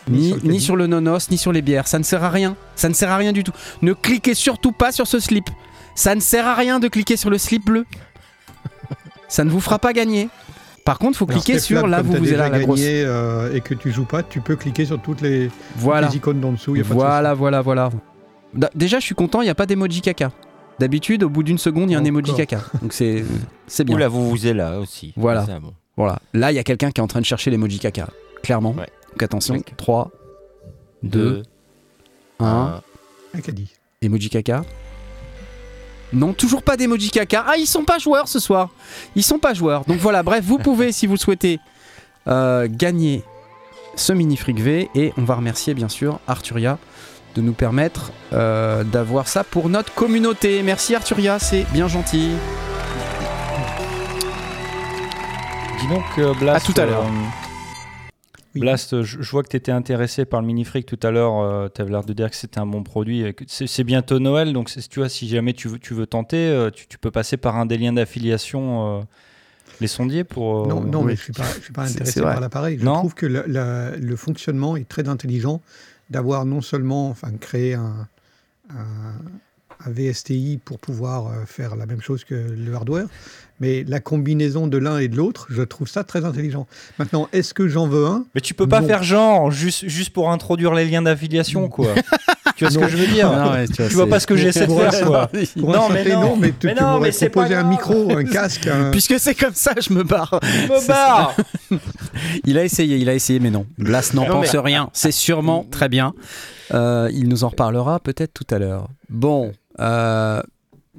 Ni, 0.08 0.28
sur 0.28 0.36
le 0.36 0.42
ni 0.50 0.60
sur 0.60 0.76
le 0.76 0.86
nonos, 0.86 1.30
ni 1.30 1.38
sur 1.38 1.52
les 1.52 1.62
bières. 1.62 1.86
Ça 1.86 1.98
ne 1.98 2.04
sert 2.04 2.22
à 2.24 2.30
rien. 2.30 2.56
Ça 2.76 2.88
ne 2.88 2.94
sert 2.94 3.10
à 3.10 3.16
rien 3.16 3.32
du 3.32 3.44
tout. 3.44 3.52
Ne 3.82 3.92
cliquez 3.92 4.34
surtout 4.34 4.72
pas 4.72 4.92
sur 4.92 5.06
ce 5.06 5.18
slip. 5.20 5.50
Ça 5.94 6.14
ne 6.14 6.20
sert 6.20 6.46
à 6.46 6.54
rien 6.54 6.78
de 6.80 6.88
cliquer 6.88 7.16
sur 7.16 7.30
le 7.30 7.38
slip 7.38 7.64
bleu. 7.66 7.84
Ça 9.28 9.44
ne 9.44 9.50
vous 9.50 9.60
fera 9.60 9.78
pas 9.78 9.92
gagner. 9.92 10.28
Par 10.84 10.98
contre, 10.98 11.18
faut 11.18 11.28
Alors, 11.28 11.42
cliquer 11.42 11.60
sur 11.60 11.86
là, 11.86 12.02
vous 12.02 12.12
vous 12.14 12.28
êtes 12.32 12.38
là, 12.38 12.48
la 12.48 12.60
grosse. 12.60 12.80
euh, 12.82 13.54
et 13.54 13.60
que 13.60 13.74
tu 13.74 13.92
joues 13.92 14.06
pas, 14.06 14.22
tu 14.22 14.40
peux 14.40 14.56
cliquer 14.56 14.86
sur 14.86 15.00
toutes 15.00 15.20
les, 15.20 15.50
Voilà. 15.76 16.08
les 16.08 16.16
icônes 16.16 16.40
d'en 16.40 16.52
dessous. 16.52 16.74
y 16.74 16.80
a 16.80 16.82
pas 16.82 16.88
de 16.88 16.94
Voilà, 16.94 17.34
voilà, 17.34 17.60
voilà. 17.60 17.90
Déjà, 18.74 18.98
je 18.98 19.04
suis 19.04 19.14
content, 19.14 19.40
il 19.42 19.44
n'y 19.44 19.50
a 19.50 19.54
pas 19.54 19.66
d'emoji 19.66 20.00
caca. 20.00 20.32
D'habitude, 20.80 21.24
au 21.24 21.28
bout 21.28 21.42
d'une 21.42 21.58
seconde, 21.58 21.90
il 21.90 21.92
y 21.92 21.96
a 21.96 21.98
un 21.98 22.04
emoji 22.04 22.34
caca. 22.34 22.62
Donc 22.80 22.94
c'est 22.94 23.22
c'est 23.66 23.84
bien. 23.84 23.94
Oula, 23.96 24.08
vous 24.08 24.30
vous 24.30 24.46
êtes 24.46 24.56
là 24.56 24.78
aussi. 24.78 25.12
Voilà. 25.14 25.44
Ça, 25.44 25.60
bon. 25.60 25.74
Voilà. 25.96 26.18
Là, 26.32 26.52
il 26.52 26.54
y 26.54 26.58
a 26.58 26.64
quelqu'un 26.64 26.90
qui 26.90 27.00
est 27.00 27.04
en 27.04 27.06
train 27.06 27.20
de 27.20 27.26
chercher 27.26 27.50
l'emoji 27.50 27.78
caca. 27.78 28.08
Clairement. 28.42 28.70
Ouais. 28.72 28.88
Donc 29.10 29.22
attention. 29.22 29.56
Ouais. 29.56 29.64
3, 29.76 30.10
2, 31.02 31.08
Deux, 31.10 31.42
1. 32.38 32.46
un. 32.46 32.76
souci. 32.76 32.82
Un 33.34 33.40
caddie. 33.42 33.72
Emoji 34.00 34.30
caca. 34.30 34.62
Non, 36.14 36.32
toujours 36.32 36.62
pas 36.62 36.78
d'emoji 36.78 37.10
caca. 37.10 37.44
Ah, 37.46 37.56
ils 37.58 37.66
sont 37.66 37.84
pas 37.84 37.98
joueurs 37.98 38.26
ce 38.26 38.38
soir. 38.38 38.70
Ils 39.14 39.22
sont 39.22 39.38
pas 39.38 39.52
joueurs. 39.52 39.84
Donc 39.84 39.98
voilà, 39.98 40.22
bref, 40.22 40.42
vous 40.44 40.58
pouvez, 40.58 40.92
si 40.92 41.06
vous 41.06 41.14
le 41.14 41.18
souhaitez, 41.18 41.58
euh, 42.26 42.68
gagner 42.70 43.22
ce 43.96 44.14
mini 44.14 44.38
fric 44.38 44.58
V. 44.58 44.88
Et 44.94 45.12
on 45.18 45.24
va 45.24 45.34
remercier 45.34 45.74
bien 45.74 45.88
sûr 45.90 46.20
Arturia 46.26 46.78
de 47.34 47.40
nous 47.42 47.52
permettre 47.52 48.12
euh, 48.32 48.82
d'avoir 48.84 49.28
ça 49.28 49.44
pour 49.44 49.68
notre 49.68 49.92
communauté. 49.94 50.62
Merci 50.62 50.94
Arturia, 50.94 51.38
c'est 51.38 51.64
bien 51.72 51.88
gentil. 51.88 52.30
Dis 55.80 55.86
donc, 55.88 56.02
euh, 56.18 56.34
Blast, 56.38 56.68
À 56.68 56.72
tout 56.72 56.80
à 56.80 56.86
l'heure. 56.86 57.04
euh, 57.04 57.10
Oui. 58.54 58.60
Blast, 58.62 59.02
je, 59.02 59.30
vois 59.30 59.42
que 59.44 59.48
tu 59.48 59.56
étais 59.56 59.70
intéressé 59.72 60.24
par 60.24 60.40
le 60.40 60.46
mini-fric 60.48 60.84
tout 60.84 60.98
à 61.04 61.10
l'heure. 61.10 61.70
tu 61.72 61.80
avais 61.80 61.90
l'air 61.90 62.04
de 62.04 62.12
dire 62.12 62.28
que 62.30 62.36
c'était 62.36 62.58
un 62.58 62.66
bon 62.66 62.82
produit. 62.82 63.24
C'est 63.46 63.84
bientôt 63.84 64.18
Noël, 64.18 64.52
donc 64.52 64.68
tu 64.90 64.98
vois, 64.98 65.08
si 65.08 65.28
jamais 65.28 65.52
tu 65.52 65.68
veux, 65.68 65.78
tu 65.78 65.94
veux 65.94 66.06
tenter, 66.06 66.48
euh, 66.48 66.70
tu, 66.70 66.86
tu 66.88 66.98
peux 66.98 67.10
passer 67.12 67.36
par 67.36 67.56
un 67.56 67.64
des 67.64 67.78
liens 67.78 67.92
d'affiliation, 67.92 68.98
euh, 68.98 69.02
les 69.80 69.86
sondiers, 69.86 70.24
pour. 70.24 70.64
euh, 70.64 70.68
Non, 70.84 71.02
mais 71.02 71.14
je 71.14 71.20
ne 71.20 71.24
suis 71.24 71.32
pas, 71.32 71.44
suis 71.44 71.72
intéressé 71.94 72.20
par 72.20 72.40
l'appareil. 72.40 72.76
Je 72.78 72.84
Non. 72.84 72.96
trouve 72.96 73.14
que 73.14 73.26
le, 73.26 73.44
la- 73.46 73.92
le 73.96 74.16
fonctionnement 74.16 74.76
est 74.76 74.88
très 74.88 75.08
intelligent 75.08 75.62
d'avoir 76.10 76.44
non 76.44 76.60
seulement 76.60 77.08
enfin, 77.10 77.30
créé 77.40 77.74
un, 77.74 78.08
un- 78.70 79.84
un 79.86 79.90
VSTI 79.90 80.58
pour 80.62 80.78
pouvoir 80.78 81.28
euh, 81.28 81.46
faire 81.46 81.74
la 81.74 81.86
même 81.86 82.02
chose 82.02 82.24
que 82.24 82.34
le 82.34 82.74
hardware, 82.74 83.06
mais 83.60 83.82
la 83.84 83.98
combinaison 83.98 84.66
de 84.66 84.76
l'un 84.76 84.98
et 84.98 85.08
de 85.08 85.16
l'autre, 85.16 85.46
je 85.48 85.62
trouve 85.62 85.88
ça 85.88 86.04
très 86.04 86.24
intelligent. 86.26 86.66
Maintenant, 86.98 87.28
est-ce 87.32 87.54
que 87.54 87.66
j'en 87.66 87.86
veux 87.88 88.04
un? 88.06 88.26
Mais 88.34 88.42
tu 88.42 88.52
peux 88.52 88.66
pas 88.68 88.82
Non. 88.82 88.86
faire 88.86 89.02
genre, 89.02 89.50
juste, 89.50 89.88
juste 89.88 90.12
pour 90.12 90.30
introduire 90.30 90.74
les 90.74 90.84
liens 90.84 91.00
d'affiliation, 91.02 91.68
quoi. 91.70 91.94
tu 92.60 92.64
vois 92.66 92.70
ce 92.72 92.78
Non. 92.78 92.84
que 92.84 92.92
je 92.92 92.96
veux 92.98 93.06
dire 93.06 93.32
Non, 93.32 93.52
ouais, 93.52 93.66
tu 93.68 93.72
vois, 93.76 93.88
Tu 93.88 93.94
vois 93.94 94.04
c'est- 94.04 94.10
pas 94.10 94.20
ce 94.20 94.26
que 94.26 94.36
j'essaie 94.36 94.66
de 94.66 94.72
faire, 94.74 95.06
quoi. 95.06 95.30
Non, 95.56 95.88
mais 95.88 96.04
non. 96.12 96.36
mais 96.36 96.52
tu, 96.52 96.66
Mais 96.66 96.74
tu 96.74 96.82
non, 96.82 97.00
mais 97.00 97.10
c'est 97.10 97.30
proposé 97.30 97.54
pas 97.54 97.60
un 97.60 97.64
micro, 97.64 98.10
un 98.14 98.24
casque, 98.24 98.66
un... 98.66 98.90
Puisque 98.90 99.18
c'est 99.18 99.34
comme 99.34 99.54
ça, 99.54 99.72
je 99.80 99.94
me 99.94 100.02
barre. 100.02 100.38
Me 100.42 100.86
barre 100.86 101.34
Il 102.44 102.58
a 102.58 102.64
essayé, 102.64 102.98
il 102.98 103.08
a 103.08 103.14
essayé, 103.14 103.40
mais 103.40 103.50
non. 103.50 103.64
Blas 103.78 104.12
n'en 104.12 104.26
pense 104.26 104.52
mais- 104.52 104.58
rien. 104.60 104.90
C'est 104.92 105.10
sûrement 105.12 105.64
très 105.70 105.88
bien. 105.88 106.12
Euh, 106.74 107.08
il 107.12 107.28
nous 107.28 107.44
en 107.44 107.48
reparlera 107.48 107.98
peut-être 108.00 108.34
tout 108.34 108.46
à 108.54 108.58
l'heure. 108.58 108.88
Bon, 109.08 109.52
euh, 109.80 110.42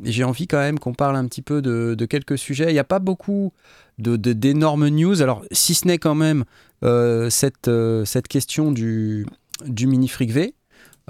j'ai 0.04 0.24
envie 0.24 0.48
quand 0.48 0.58
même 0.60 0.80
qu'on 0.80 0.94
parle 0.94 1.16
un 1.16 1.26
petit 1.28 1.44
peu 1.44 1.62
de, 1.62 1.94
de 1.96 2.06
quelques 2.06 2.38
sujets. 2.40 2.70
Il 2.70 2.74
n'y 2.74 2.80
a 2.80 2.84
pas 2.84 3.00
beaucoup 3.00 3.54
de- 4.00 4.16
de- 4.18 4.34
d'énormes 4.34 4.88
news. 4.88 5.22
Alors, 5.22 5.44
si 5.52 5.76
ce 5.76 5.88
n'est 5.88 6.00
quand 6.00 6.16
même 6.16 6.44
euh, 6.84 7.30
cette, 7.30 7.68
euh, 7.68 8.04
cette 8.06 8.28
question 8.28 8.72
du, 8.72 9.28
du 9.68 9.86
mini 9.86 10.08
fric 10.08 10.32
V. 10.32 10.56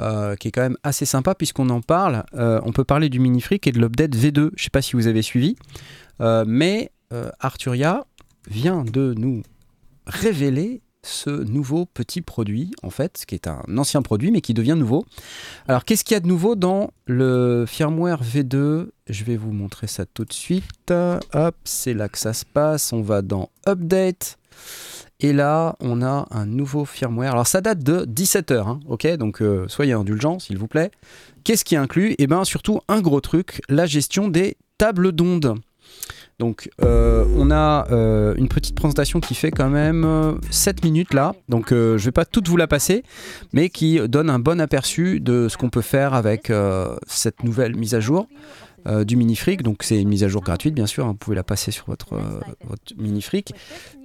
euh, 0.01 0.36
qui 0.36 0.48
est 0.48 0.51
quand 0.51 0.62
même 0.62 0.77
assez 0.84 1.05
sympa 1.05 1.36
puisqu'on 1.36 1.70
en 1.70 1.81
parle. 1.81 2.24
Euh, 2.34 2.60
on 2.63 2.72
peut 2.72 2.84
parler 2.84 3.10
du 3.10 3.20
mini 3.20 3.41
fric 3.41 3.67
et 3.67 3.72
de 3.72 3.79
l'update 3.79 4.15
V2. 4.15 4.34
Je 4.34 4.41
ne 4.41 4.51
sais 4.58 4.70
pas 4.70 4.81
si 4.81 4.96
vous 4.96 5.08
avez 5.08 5.22
suivi, 5.22 5.55
Euh, 6.22 6.43
mais 6.48 6.91
Arturia 7.39 8.05
vient 8.48 8.86
de 8.86 9.13
nous 9.17 9.41
révéler 10.05 10.81
ce 11.03 11.29
nouveau 11.29 11.86
petit 11.86 12.22
produit, 12.22 12.72
en 12.84 12.89
fait, 12.89 13.24
qui 13.27 13.36
est 13.36 13.48
un 13.48 13.63
ancien 13.77 14.01
produit, 14.01 14.31
mais 14.31 14.41
qui 14.41 14.53
devient 14.53 14.75
nouveau. 14.77 15.05
Alors, 15.67 15.84
qu'est-ce 15.84 16.03
qu'il 16.03 16.13
y 16.13 16.17
a 16.17 16.20
de 16.20 16.27
nouveau 16.27 16.55
dans 16.55 16.91
le 17.08 17.65
firmware 17.67 18.24
V2 18.24 18.89
Je 19.10 19.24
vais 19.24 19.36
vous 19.36 19.51
montrer 19.51 19.88
ça 19.88 20.05
tout 20.05 20.25
de 20.25 20.34
suite. 20.34 20.93
Hop, 21.34 21.55
c'est 21.63 21.93
là 21.93 22.08
que 22.08 22.20
ça 22.20 22.34
se 22.34 22.46
passe. 22.46 22.93
On 22.93 23.01
va 23.01 23.22
dans 23.22 23.50
Update. 23.67 24.38
Et 25.22 25.34
là, 25.34 25.75
on 25.80 26.01
a 26.01 26.28
un 26.32 26.46
nouveau 26.46 26.84
firmware. 26.84 27.34
Alors, 27.34 27.48
ça 27.48 27.62
date 27.62 27.84
de 27.84 28.06
17h, 28.06 28.68
hein, 28.68 28.80
ok? 28.88 29.08
Donc, 29.18 29.42
euh, 29.42 29.66
soyez 29.68 29.94
indulgents, 29.94 30.40
s'il 30.40 30.58
vous 30.58 30.68
plaît. 30.68 30.92
Qu'est-ce 31.44 31.63
qui 31.63 31.75
est 31.75 31.78
inclus? 31.78 32.16
Eh 32.18 32.28
bien, 32.28 32.44
surtout, 32.44 32.82
un 32.88 33.01
gros 33.01 33.22
truc, 33.22 33.62
la 33.70 33.86
gestion 33.86 34.28
des 34.28 34.58
tables 34.78 35.12
d'ondes. 35.12 35.56
Donc, 36.42 36.72
euh, 36.82 37.24
on 37.38 37.51
a 37.51 37.86
euh, 37.92 38.34
une 38.36 38.48
petite 38.48 38.74
présentation 38.74 39.20
qui 39.20 39.36
fait 39.36 39.51
quand 39.51 39.70
même 39.70 40.04
euh, 40.06 40.34
7 40.50 40.84
minutes 40.84 41.13
là. 41.13 41.36
Donc, 41.50 41.68
je 41.70 41.98
vais 41.98 42.12
pas 42.12 42.25
toute 42.25 42.48
vous 42.48 42.58
la 42.58 42.66
passer, 42.66 43.04
mais 43.54 43.70
qui 43.70 44.00
donne 44.10 44.28
un 44.28 44.40
bon 44.40 44.60
aperçu 44.60 45.20
de 45.20 45.48
ce 45.50 45.58
qu'on 45.58 45.70
peut 45.70 45.82
faire 45.82 46.16
avec 46.16 46.51
cette 47.06 47.44
nouvelle 47.44 47.75
mise 47.75 47.94
à 47.94 48.00
jour 48.00 48.28
euh, 48.88 49.03
du 49.03 49.15
Minifric. 49.15 49.63
Donc, 49.63 49.83
c'est 49.83 50.01
une 50.01 50.09
mise 50.09 50.23
à 50.23 50.27
jour 50.27 50.41
gratuite, 50.41 50.73
bien 50.73 50.88
sûr. 50.88 51.05
hein, 51.05 51.09
vous 51.11 51.17
pouvez 51.17 51.35
la 51.35 51.43
passer 51.43 51.71
sur 51.71 51.85
votre, 51.85 52.13
euh, 52.13 52.39
votre. 52.63 52.93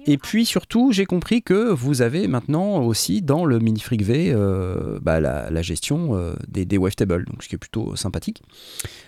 Et 0.07 0.17
puis, 0.17 0.45
surtout, 0.45 0.93
j'ai 0.93 1.05
compris 1.05 1.43
que 1.43 1.69
vous 1.69 2.01
avez 2.01 2.27
maintenant 2.27 2.81
aussi 2.81 3.21
dans 3.21 3.43
le 3.43 3.59
Minifric 3.59 4.03
V 4.03 4.31
euh, 4.33 4.99
bah, 5.01 5.19
la, 5.19 5.61
gestion 5.61 6.15
euh, 6.15 6.33
des, 6.47 6.65
des 6.65 6.77
wavetables, 6.77 7.25
ce 7.41 7.49
qui 7.49 7.55
est 7.55 7.57
plutôt 7.57 7.95
sympathique. 7.97 8.41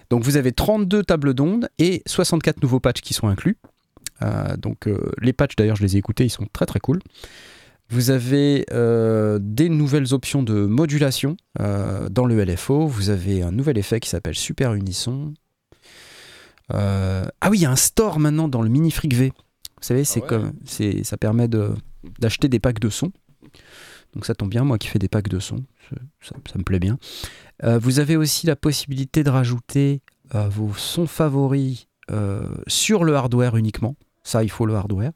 Donc 0.10 0.24
vous 0.24 0.36
avez 0.36 0.52
32 0.52 1.04
tables 1.04 1.34
d'ondes 1.34 1.70
et 1.80 2.04
64 2.06 2.62
nouveaux 2.62 2.82
patchs 2.82 3.02
qui 3.02 3.14
sont 3.14 3.28
inclus. 3.28 3.58
Euh, 4.22 4.58
donc 4.58 4.90
les 5.22 5.32
patchs 5.32 5.56
d'ailleurs 5.56 5.78
je 5.78 5.84
les 5.84 5.96
ai 5.96 6.00
écoutés, 6.00 6.26
ils 6.26 6.30
sont 6.30 6.48
très 6.52 6.66
très 6.66 6.80
cool. 6.80 7.00
Vous 7.90 8.10
avez 8.10 8.66
des 9.40 9.70
nouvelles 9.70 10.14
options 10.14 10.44
de 10.44 10.66
modulation 10.66 11.38
dans 11.58 12.26
le 12.26 12.44
LFO. 12.44 12.88
Vous 12.88 13.10
avez 13.10 13.42
un 13.42 13.52
nouvel 13.52 13.78
effet 13.78 14.00
qui 14.00 14.10
s'appelle 14.10 14.36
Super 14.36 14.74
Unisson. 14.74 15.34
Euh, 16.74 17.26
ah 17.42 17.50
oui, 17.50 17.60
il 17.60 17.62
y 17.62 17.66
a 17.66 17.72
un 17.72 17.76
store 17.76 18.20
maintenant 18.20 18.48
dans 18.48 18.62
le 18.62 18.70
Mini 18.70 18.92
Fric 18.92 19.14
V. 19.14 19.32
Vous 19.36 19.84
savez, 19.84 20.04
c'est 20.04 20.22
ouais. 20.22 20.28
comme, 20.28 20.54
c'est, 20.66 21.04
ça 21.04 21.18
permet 21.18 21.48
de, 21.48 21.74
d'acheter 22.20 22.50
des 22.50 22.60
packs 22.60 22.80
de 22.80 22.90
sons. 22.90 23.12
Donc 24.14 24.26
ça 24.26 24.36
tombe 24.36 24.50
bien, 24.50 24.64
moi 24.64 24.78
qui 24.78 24.88
fais 24.88 25.00
des 25.00 25.08
packs 25.08 25.30
de 25.30 25.40
sons, 25.40 25.64
ça, 26.22 26.36
ça 26.52 26.58
me 26.58 26.64
plaît 26.64 26.80
bien. 26.80 26.98
Euh, 27.64 27.78
vous 27.80 28.00
avez 28.00 28.18
aussi 28.18 28.48
la 28.48 28.56
possibilité 28.56 29.24
de 29.24 29.30
rajouter 29.30 30.02
euh, 30.36 30.50
vos 30.50 30.74
sons 30.74 31.08
favoris 31.08 31.88
sur 32.66 33.04
le 33.04 33.16
hardware 33.16 33.56
uniquement. 33.56 33.96
Ça, 34.24 34.44
il 34.44 34.50
faut 34.50 34.66
le 34.66 34.74
hardware. 34.74 35.12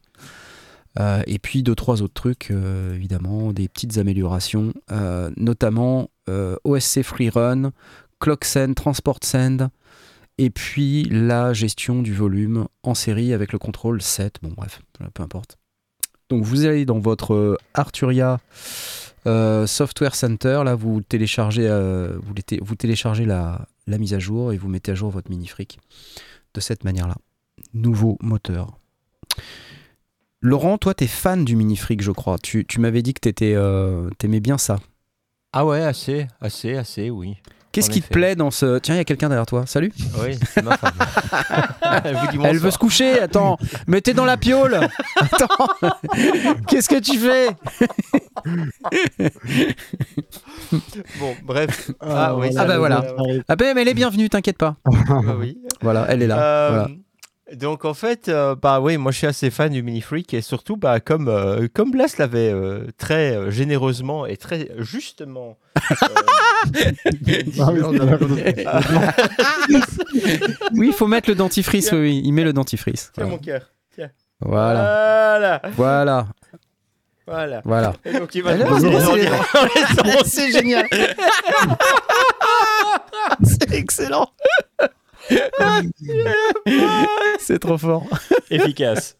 Et 1.26 1.40
puis 1.40 1.64
deux, 1.64 1.74
trois 1.74 2.02
autres 2.02 2.14
trucs, 2.14 2.52
évidemment, 2.52 3.52
des 3.52 3.68
petites 3.68 3.98
améliorations, 3.98 4.72
notamment 5.36 6.08
OSC 6.62 7.02
Free 7.02 7.30
Run, 7.30 7.72
Clock 8.20 8.44
Send, 8.44 8.74
Transport 8.74 9.18
Send, 9.24 9.70
et 10.38 10.50
puis 10.50 11.04
la 11.04 11.52
gestion 11.52 12.02
du 12.02 12.12
volume 12.12 12.66
en 12.82 12.94
série 12.94 13.32
avec 13.32 13.52
le 13.52 13.58
contrôle 13.58 14.02
7. 14.02 14.38
Bon, 14.42 14.52
bref, 14.56 14.80
peu 15.12 15.22
importe. 15.22 15.58
Donc 16.28 16.42
vous 16.42 16.64
allez 16.64 16.84
dans 16.84 16.98
votre 16.98 17.34
euh, 17.34 17.56
Arturia 17.74 18.40
euh, 19.26 19.66
Software 19.66 20.14
Center, 20.14 20.62
là 20.64 20.74
vous 20.74 21.00
téléchargez, 21.00 21.66
euh, 21.66 22.18
vous, 22.22 22.74
téléchargez 22.74 23.24
la, 23.24 23.66
mise 23.86 24.12
à 24.12 24.18
jour 24.18 24.52
et 24.52 24.58
vous 24.58 24.68
mettez 24.68 24.92
à 24.92 24.94
jour 24.94 25.10
votre 25.10 25.30
mini-fric 25.30 25.78
de 26.52 26.60
cette 26.60 26.84
manière-là. 26.84 27.16
Nouveau 27.72 28.18
moteur. 28.20 28.78
Laurent, 30.42 30.76
toi, 30.76 30.92
t'es 30.92 31.06
fan 31.06 31.44
du 31.46 31.56
mini-fric, 31.56 32.02
je 32.02 32.10
crois. 32.10 32.36
Tu, 32.38 32.66
tu 32.66 32.80
m'avais 32.80 33.00
dit 33.00 33.14
que 33.14 33.20
t'étais, 33.20 33.54
euh, 33.54 34.10
t'aimais 34.18 34.40
bien 34.40 34.58
ça. 34.58 34.78
Ah 35.54 35.64
ouais, 35.64 35.80
assez, 35.80 36.26
assez, 36.40 36.76
assez, 36.76 37.08
oui. 37.08 37.38
Qu'est-ce 37.74 37.90
qui 37.90 38.00
te 38.02 38.08
plaît 38.08 38.36
dans 38.36 38.50
ce... 38.52 38.78
Tiens, 38.78 38.94
il 38.94 38.98
y 38.98 39.00
a 39.00 39.04
quelqu'un 39.04 39.28
derrière 39.28 39.46
toi. 39.46 39.64
Salut. 39.66 39.92
Oui, 40.22 40.38
c'est 40.48 40.62
ma 40.62 40.76
femme. 40.76 40.92
Elle 42.04 42.14
vous 42.16 42.26
dit 42.28 42.38
Elle 42.44 42.58
veut 42.58 42.70
se 42.70 42.78
coucher. 42.78 43.18
Attends, 43.20 43.58
mais 43.88 44.00
t'es 44.00 44.14
dans 44.14 44.24
la 44.24 44.36
piole. 44.36 44.78
Attends. 45.16 45.68
Qu'est-ce 46.68 46.88
que 46.88 47.00
tu 47.00 47.18
fais 47.18 47.48
Bon, 51.18 51.34
bref. 51.44 51.90
Ah, 52.00 52.36
oui, 52.36 52.50
Ah 52.56 52.64
bah 52.64 52.78
voilà. 52.78 53.04
Ah 53.48 53.56
ben, 53.56 53.74
mais 53.74 53.82
elle 53.82 53.88
est 53.88 53.94
bienvenue, 53.94 54.28
t'inquiète 54.28 54.58
pas. 54.58 54.76
Ah 55.08 55.20
oui. 55.38 55.58
Voilà, 55.82 56.06
elle 56.08 56.22
est 56.22 56.26
là. 56.26 56.38
Euh, 56.38 56.68
Voilà. 56.70 56.88
Donc 57.52 57.84
en 57.84 57.92
fait, 57.92 58.28
euh, 58.28 58.54
bah 58.54 58.80
oui, 58.80 58.96
moi 58.96 59.12
je 59.12 59.18
suis 59.18 59.26
assez 59.26 59.50
fan 59.50 59.70
du 59.70 59.82
Mini 59.82 60.00
Freak 60.00 60.32
et 60.32 60.40
surtout, 60.40 60.76
bah 60.78 60.98
comme 61.00 61.28
euh, 61.28 61.68
comme 61.72 61.90
Blas 61.90 62.14
l'avait 62.18 62.50
euh, 62.50 62.86
très 62.96 63.50
généreusement 63.50 64.24
et 64.24 64.38
très 64.38 64.70
justement. 64.78 65.58
oui, 70.74 70.86
il 70.88 70.92
faut 70.94 71.06
mettre 71.06 71.28
le 71.28 71.34
dentifrice. 71.34 71.90
Oui, 71.92 71.98
oui, 71.98 72.22
il 72.24 72.32
met 72.32 72.44
le 72.44 72.52
dentifrice. 72.54 73.10
Tiens 73.14 73.24
Voilà. 73.24 73.30
mon 73.36 73.38
cœur. 73.38 73.70
Voilà, 74.40 75.60
Voilà. 75.76 76.26
voilà, 76.26 76.26
Voilà. 77.26 77.60
voilà. 77.64 77.92
Et 78.04 78.18
donc 78.18 78.34
il 78.34 78.42
va 78.42 78.52
C'est 80.24 80.50
génial. 80.58 80.86
C'est 83.44 83.72
excellent. 83.72 84.28
C'est 87.38 87.58
trop 87.58 87.78
fort. 87.78 88.06
efficace. 88.50 89.16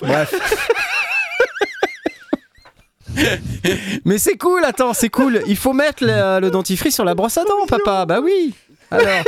Bref. 0.00 0.34
Mais 4.04 4.18
c'est 4.18 4.36
cool, 4.36 4.64
attends, 4.64 4.94
c'est 4.94 5.08
cool. 5.08 5.42
Il 5.46 5.56
faut 5.56 5.72
mettre 5.72 6.04
le, 6.04 6.40
le 6.40 6.50
dentifrice 6.50 6.94
sur 6.94 7.04
la 7.04 7.14
brosse 7.14 7.38
à 7.38 7.44
dents, 7.44 7.66
papa. 7.66 8.06
Bah 8.06 8.20
oui. 8.22 8.54
Alors. 8.90 9.24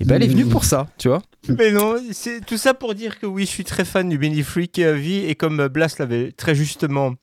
Et 0.00 0.04
ben 0.04 0.16
elle 0.16 0.22
est 0.22 0.28
venue 0.28 0.46
pour 0.46 0.64
ça, 0.64 0.86
tu 0.96 1.08
vois. 1.08 1.20
Mais 1.48 1.72
non, 1.72 1.96
c'est 2.12 2.44
tout 2.44 2.56
ça 2.56 2.72
pour 2.72 2.94
dire 2.94 3.18
que 3.18 3.26
oui, 3.26 3.44
je 3.44 3.50
suis 3.50 3.64
très 3.64 3.84
fan 3.84 4.08
du 4.08 4.18
Mini 4.18 4.42
Freak 4.42 4.78
euh, 4.78 4.94
V 4.94 5.28
et 5.28 5.34
comme 5.34 5.60
euh, 5.60 5.68
Blas 5.68 5.94
l'avait 5.98 6.32
très 6.32 6.54
justement 6.54 7.14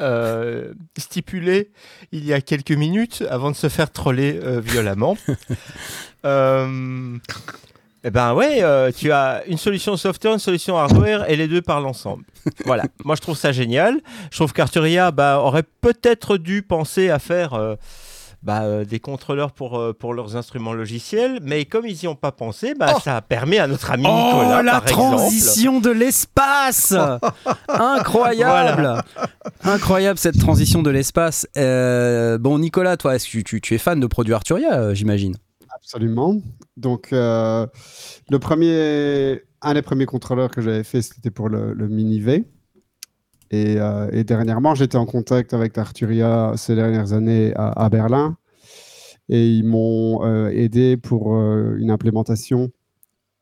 euh, 0.00 0.72
stipulé 0.96 1.70
il 2.12 2.24
y 2.24 2.32
a 2.32 2.40
quelques 2.40 2.72
minutes 2.72 3.24
avant 3.30 3.50
de 3.50 3.56
se 3.56 3.68
faire 3.68 3.90
troller 3.90 4.38
euh, 4.42 4.60
violemment. 4.60 5.16
euh, 6.24 7.16
eh 8.04 8.10
ben 8.10 8.32
ouais, 8.34 8.92
tu 8.92 9.10
as 9.10 9.42
une 9.46 9.58
solution 9.58 9.96
software, 9.96 10.32
une 10.32 10.38
solution 10.38 10.78
hardware 10.78 11.28
et 11.28 11.36
les 11.36 11.48
deux 11.48 11.62
parlent 11.62 11.86
ensemble. 11.86 12.24
Voilà, 12.64 12.84
moi 13.04 13.16
je 13.16 13.20
trouve 13.20 13.36
ça 13.36 13.50
génial. 13.52 14.00
Je 14.30 14.36
trouve 14.36 14.52
qu'Arturia 14.52 15.10
bah, 15.10 15.40
aurait 15.40 15.64
peut-être 15.80 16.36
dû 16.36 16.62
penser 16.62 17.10
à 17.10 17.18
faire 17.18 17.76
bah, 18.42 18.62
euh, 18.62 18.84
des 18.84 19.00
contrôleurs 19.00 19.52
pour, 19.52 19.78
euh, 19.78 19.92
pour 19.92 20.14
leurs 20.14 20.36
instruments 20.36 20.72
logiciels, 20.72 21.40
mais 21.42 21.64
comme 21.64 21.86
ils 21.86 21.98
n'y 22.02 22.08
ont 22.08 22.14
pas 22.14 22.32
pensé, 22.32 22.74
bah, 22.74 22.98
ça 23.02 23.20
permet 23.20 23.58
à 23.58 23.66
notre 23.66 23.90
ami 23.90 24.04
Nicolas, 24.04 24.58
Oh, 24.60 24.62
la 24.62 24.80
par 24.80 24.88
exemple, 24.88 25.16
transition 25.16 25.80
de 25.80 25.90
l'espace 25.90 26.94
Incroyable 27.68 29.02
Incroyable 29.64 30.18
cette 30.18 30.38
transition 30.38 30.82
de 30.82 30.90
l'espace. 30.90 31.46
Euh, 31.56 32.38
bon, 32.38 32.58
Nicolas, 32.58 32.96
toi, 32.96 33.16
est-ce 33.16 33.28
que 33.28 33.42
tu, 33.42 33.60
tu 33.60 33.74
es 33.74 33.78
fan 33.78 33.98
de 33.98 34.06
produits 34.06 34.34
Arturia, 34.34 34.94
j'imagine? 34.94 35.36
Absolument. 35.74 36.36
Donc, 36.76 37.12
euh, 37.12 37.66
le 38.30 38.38
premier, 38.38 39.42
un 39.62 39.74
des 39.74 39.82
premiers 39.82 40.06
contrôleurs 40.06 40.50
que 40.50 40.60
j'avais 40.60 40.84
fait, 40.84 41.02
c'était 41.02 41.30
pour 41.30 41.48
le, 41.48 41.72
le 41.72 41.88
Mini 41.88 42.20
V. 42.20 42.44
Et, 43.50 43.76
euh, 43.78 44.08
et 44.12 44.24
dernièrement, 44.24 44.74
j'étais 44.74 44.96
en 44.96 45.06
contact 45.06 45.54
avec 45.54 45.76
Arturia 45.78 46.52
ces 46.56 46.74
dernières 46.74 47.12
années 47.12 47.52
à, 47.56 47.88
Berlin. 47.88 48.36
Et 49.28 49.46
ils 49.48 49.64
m'ont 49.64 50.24
euh, 50.24 50.48
aidé 50.50 50.96
pour 50.96 51.34
euh, 51.34 51.76
une 51.78 51.90
implémentation 51.90 52.70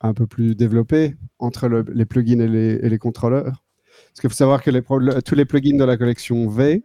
un 0.00 0.14
peu 0.14 0.26
plus 0.26 0.54
développée 0.54 1.16
entre 1.38 1.68
le- 1.68 1.84
les 1.92 2.04
plugins 2.04 2.40
et 2.40 2.88
les, 2.88 2.98
contrôleurs. 2.98 3.64
Parce 4.08 4.20
qu'il 4.20 4.30
faut 4.30 4.36
savoir 4.36 4.62
que 4.62 5.20
tous 5.20 5.34
les 5.34 5.44
plugins 5.44 5.76
de 5.76 5.84
la 5.84 5.96
collection 5.96 6.48
V 6.48 6.82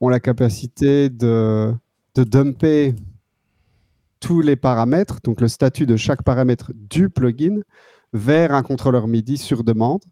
ont 0.00 0.08
la 0.08 0.20
capacité 0.20 1.10
de, 1.10 1.72
de 2.14 2.24
dumper 2.24 2.94
tous 4.20 4.40
les 4.40 4.56
paramètres, 4.56 5.18
donc 5.24 5.40
le 5.40 5.48
statut 5.48 5.86
de 5.86 5.96
chaque 5.96 6.22
paramètre 6.22 6.72
du 6.74 7.08
plugin, 7.08 7.60
vers 8.12 8.54
un 8.54 8.62
contrôleur 8.62 9.08
MIDI 9.08 9.36
sur 9.36 9.64
demande. 9.64 10.02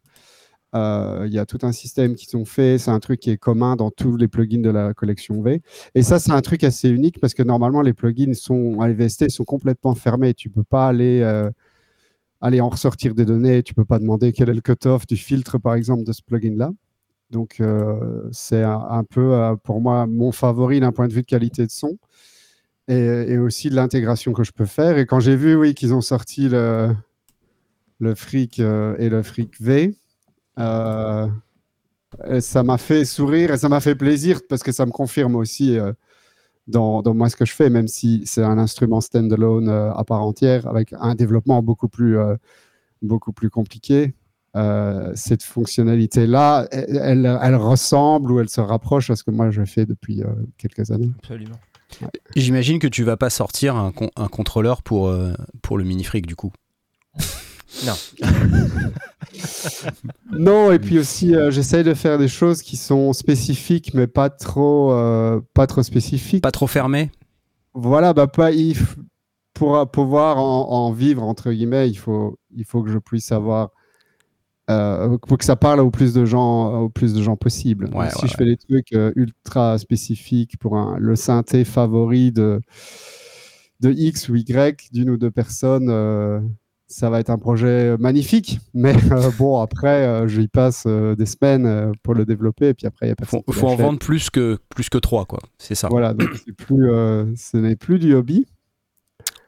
Euh, 0.75 1.25
Il 1.27 1.33
y 1.33 1.39
a 1.39 1.47
tout 1.47 1.59
un 1.63 1.73
système 1.73 2.15
qui 2.15 2.27
sont 2.27 2.45
faits, 2.45 2.81
c'est 2.81 2.91
un 2.91 3.01
truc 3.01 3.21
qui 3.21 3.31
est 3.31 3.37
commun 3.37 3.77
dans 3.77 3.91
tous 3.91 4.17
les 4.17 4.29
plugins 4.29 4.61
de 4.61 4.71
la 4.71 4.95
collection 4.95 5.43
V. 5.43 5.63
Et 5.95 6.03
ça, 6.03 6.19
c'est 6.19 6.33
un 6.33 6.41
truc 6.41 6.65
assez 6.65 6.89
unique 6.89 7.21
parce 7.21 7.35
que 7.35 7.43
normalement, 7.43 7.83
les 7.83 7.93
plugins 7.93 8.35
sont, 8.35 8.81
à 8.81 8.89
sont 9.29 9.45
complètement 9.45 9.95
fermés. 9.95 10.35
Tu 10.35 10.49
ne 10.49 10.55
peux 10.55 10.65
pas 10.65 10.89
aller, 10.89 11.21
euh, 11.23 11.51
aller 12.41 12.61
en 12.61 12.69
ressortir 12.69 13.15
des 13.15 13.25
données, 13.25 13.63
tu 13.63 13.73
ne 13.73 13.77
peux 13.77 13.85
pas 13.85 13.99
demander 13.99 14.33
quel 14.33 14.49
est 14.49 14.55
le 14.55 14.61
cutoff 14.61 15.07
du 15.07 15.17
filtre, 15.17 15.59
par 15.59 15.75
exemple, 15.75 16.05
de 16.05 16.13
ce 16.13 16.23
plugin-là. 16.23 16.71
Donc, 17.31 17.61
euh, 17.61 18.29
c'est 18.33 18.63
un, 18.63 19.05
peu, 19.05 19.57
pour 19.63 19.81
moi, 19.81 20.07
mon 20.07 20.33
favori 20.33 20.81
d'un 20.81 20.93
point 20.93 21.09
de 21.09 21.13
vue 21.13 21.23
de 21.23 21.27
qualité 21.27 21.65
de 21.67 21.71
son 21.71 21.97
et, 22.89 23.39
aussi 23.39 23.71
de 23.71 23.77
l'intégration 23.77 24.33
que 24.33 24.43
je 24.45 24.53
peux 24.53 24.67
faire. 24.67 24.99
Et 24.99 25.07
quand 25.07 25.21
j'ai 25.21 25.37
vu, 25.37 25.55
oui, 25.55 25.75
qu'ils 25.75 25.95
ont 25.95 26.01
sorti 26.01 26.49
le, 26.49 26.93
le 28.01 28.15
euh, 28.61 28.97
et 28.99 29.09
le 29.09 29.23
Fric 29.23 29.61
V, 29.61 29.95
euh, 30.59 31.27
et 32.29 32.41
ça 32.41 32.63
m'a 32.63 32.77
fait 32.79 33.05
sourire 33.05 33.53
et 33.53 33.59
ça 33.59 33.69
m'a 33.69 33.81
fait 33.81 33.95
plaisir 33.95 34.41
parce 34.49 34.63
que 34.63 34.73
ça 34.73 34.85
me 34.87 34.91
confirme 34.91 35.37
aussi 35.37 35.79
euh, 35.79 35.93
dans, 36.67 37.03
dans 37.03 37.15
moi 37.15 37.29
ce 37.31 37.37
que 37.37 37.45
je 37.45 37.53
fais, 37.55 37.71
même 37.71 37.89
si 37.89 38.23
c'est 38.27 38.43
un 38.43 38.59
instrument 38.59 39.01
standalone 39.01 39.69
euh, 39.69 39.93
à 39.93 40.05
part 40.05 40.23
entière 40.23 40.67
avec 40.67 40.93
un 40.99 41.15
développement 41.15 41.63
beaucoup 41.63 41.89
plus, 41.89 42.19
euh, 42.19 42.37
beaucoup 43.03 43.33
plus 43.33 43.51
compliqué. 43.51 44.15
Euh, 44.57 45.13
cette 45.15 45.45
fonctionnalité-là, 45.45 46.67
elle, 46.73 46.97
elle- 47.03 47.39
elle 47.41 47.55
ressemble 47.55 48.33
ou 48.33 48.41
elle 48.41 48.49
se 48.49 48.61
rapproche 48.61 49.09
à 49.11 49.17
ce 49.17 49.23
que 49.23 49.31
moi 49.31 49.51
je 49.53 49.65
fais 49.65 49.87
depuis 49.87 50.23
euh, 50.23 50.27
quelques 50.59 50.91
années. 50.91 51.13
Absolument. 51.21 51.57
J'imagine 52.37 52.79
que 52.79 52.87
tu 52.89 53.03
vas 53.05 53.17
pas 53.17 53.31
sortir 53.31 53.77
un, 53.77 53.91
con- 53.93 54.11
un 54.17 54.29
contrôleur 54.29 54.83
pour, 54.83 55.09
euh, 55.09 55.33
pour 55.63 55.79
le 55.79 55.85
mini-fric, 55.85 56.27
du 56.27 56.35
coup. 56.37 56.53
Non, 60.33 60.73
et 60.73 60.79
puis 60.79 60.99
aussi, 60.99 61.35
euh, 61.35 61.51
j'essaye 61.51 61.85
de 61.85 61.95
faire 61.95 62.19
des 62.19 62.29
choses 62.29 62.63
qui 62.63 62.77
sont 62.77 63.13
spécifiques, 63.13 63.93
mais 63.95 64.07
pas 64.07 64.31
trop, 64.31 64.93
euh, 64.93 65.41
pas 65.55 65.67
trop 65.67 65.83
spécifiques. 65.83 66.43
Pas 66.43 66.51
trop 66.51 66.67
fermé 66.67 67.11
Voilà, 67.75 68.13
bah, 68.13 68.27
pas, 68.27 68.53
il 68.53 68.77
pour 69.55 69.91
pouvoir 69.91 70.39
en, 70.39 70.71
en 70.71 70.93
vivre, 70.93 71.23
entre 71.23 71.53
guillemets, 71.53 71.91
il 71.91 71.97
faut, 71.97 72.39
il 72.57 72.65
faut 72.65 72.83
que 72.83 72.91
je 72.91 72.99
puisse 72.99 73.27
savoir, 73.27 73.71
euh, 74.71 75.19
pour 75.19 75.37
que 75.37 75.45
ça 75.45 75.57
parle 75.57 75.81
au 75.81 75.91
plus 75.91 76.15
de 76.15 76.25
gens, 76.25 76.83
au 76.83 76.89
plus 76.89 77.13
de 77.13 77.23
gens 77.23 77.37
possible. 77.37 77.91
Ouais, 77.93 78.09
si 78.11 78.23
ouais, 78.23 78.29
je 78.29 78.35
fais 78.35 78.45
des 78.45 78.57
trucs 78.57 78.93
euh, 78.93 79.13
ultra 79.17 79.77
spécifiques 79.79 80.59
pour 80.59 80.79
un, 80.79 80.97
le 80.99 81.17
synthé 81.17 81.65
favori 81.65 82.33
de, 82.33 82.61
de 83.81 83.93
X 83.93 84.29
ou 84.29 84.37
Y, 84.37 84.91
d'une 84.93 85.11
ou 85.11 85.17
deux 85.17 85.31
personnes, 85.31 85.91
ça 86.93 87.09
va 87.09 87.21
être 87.21 87.31
un 87.31 87.39
projet 87.39 87.97
magnifique. 87.99 88.59
Mais 88.75 88.95
euh, 89.13 89.31
bon, 89.39 89.61
après, 89.61 90.05
euh, 90.07 90.27
j'y 90.29 90.49
passe 90.49 90.85
euh, 90.87 91.15
des 91.15 91.25
semaines 91.27 91.65
euh, 91.67 91.93
pour 92.03 92.15
le 92.15 92.25
développer, 92.27 92.69
et 92.69 92.75
puis 92.75 92.87
après, 92.87 93.07
il 93.07 93.09
y 93.11 93.13
a 93.13 93.17
personne 93.17 93.41
faut, 93.47 93.53
qui 93.53 93.59
faut 93.59 93.69
en 93.69 93.77
vendre 93.77 93.99
plus 94.01 94.29
que, 94.29 94.59
plus 94.69 94.89
que 94.91 94.99
trois, 94.99 95.25
quoi. 95.25 95.39
C'est 95.59 95.75
ça. 95.77 95.89
Voilà, 95.89 96.13
donc 96.13 96.29
c'est 96.45 96.53
plus, 96.53 96.89
ce 97.37 97.57
n'est 97.57 97.77
plus 97.77 97.99
du 97.99 98.13
hobby. 98.15 98.47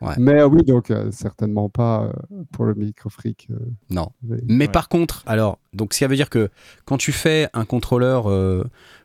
Ouais. 0.00 0.14
Mais 0.18 0.42
oui, 0.42 0.62
donc 0.64 0.92
certainement 1.12 1.68
pas 1.68 2.10
pour 2.52 2.64
le 2.64 2.74
micro-fric. 2.74 3.46
euh, 3.50 3.56
Non. 3.90 4.10
Mais 4.48 4.66
Ouais. 4.66 4.72
par 4.72 4.88
contre, 4.88 5.22
alors, 5.26 5.58
donc 5.74 5.94
ça 5.94 6.06
veut 6.08 6.16
dire 6.16 6.28
que 6.30 6.48
quand 6.84 6.96
tu 6.96 7.12
fais 7.12 7.48
un 7.54 7.64
contrôleur 7.64 8.26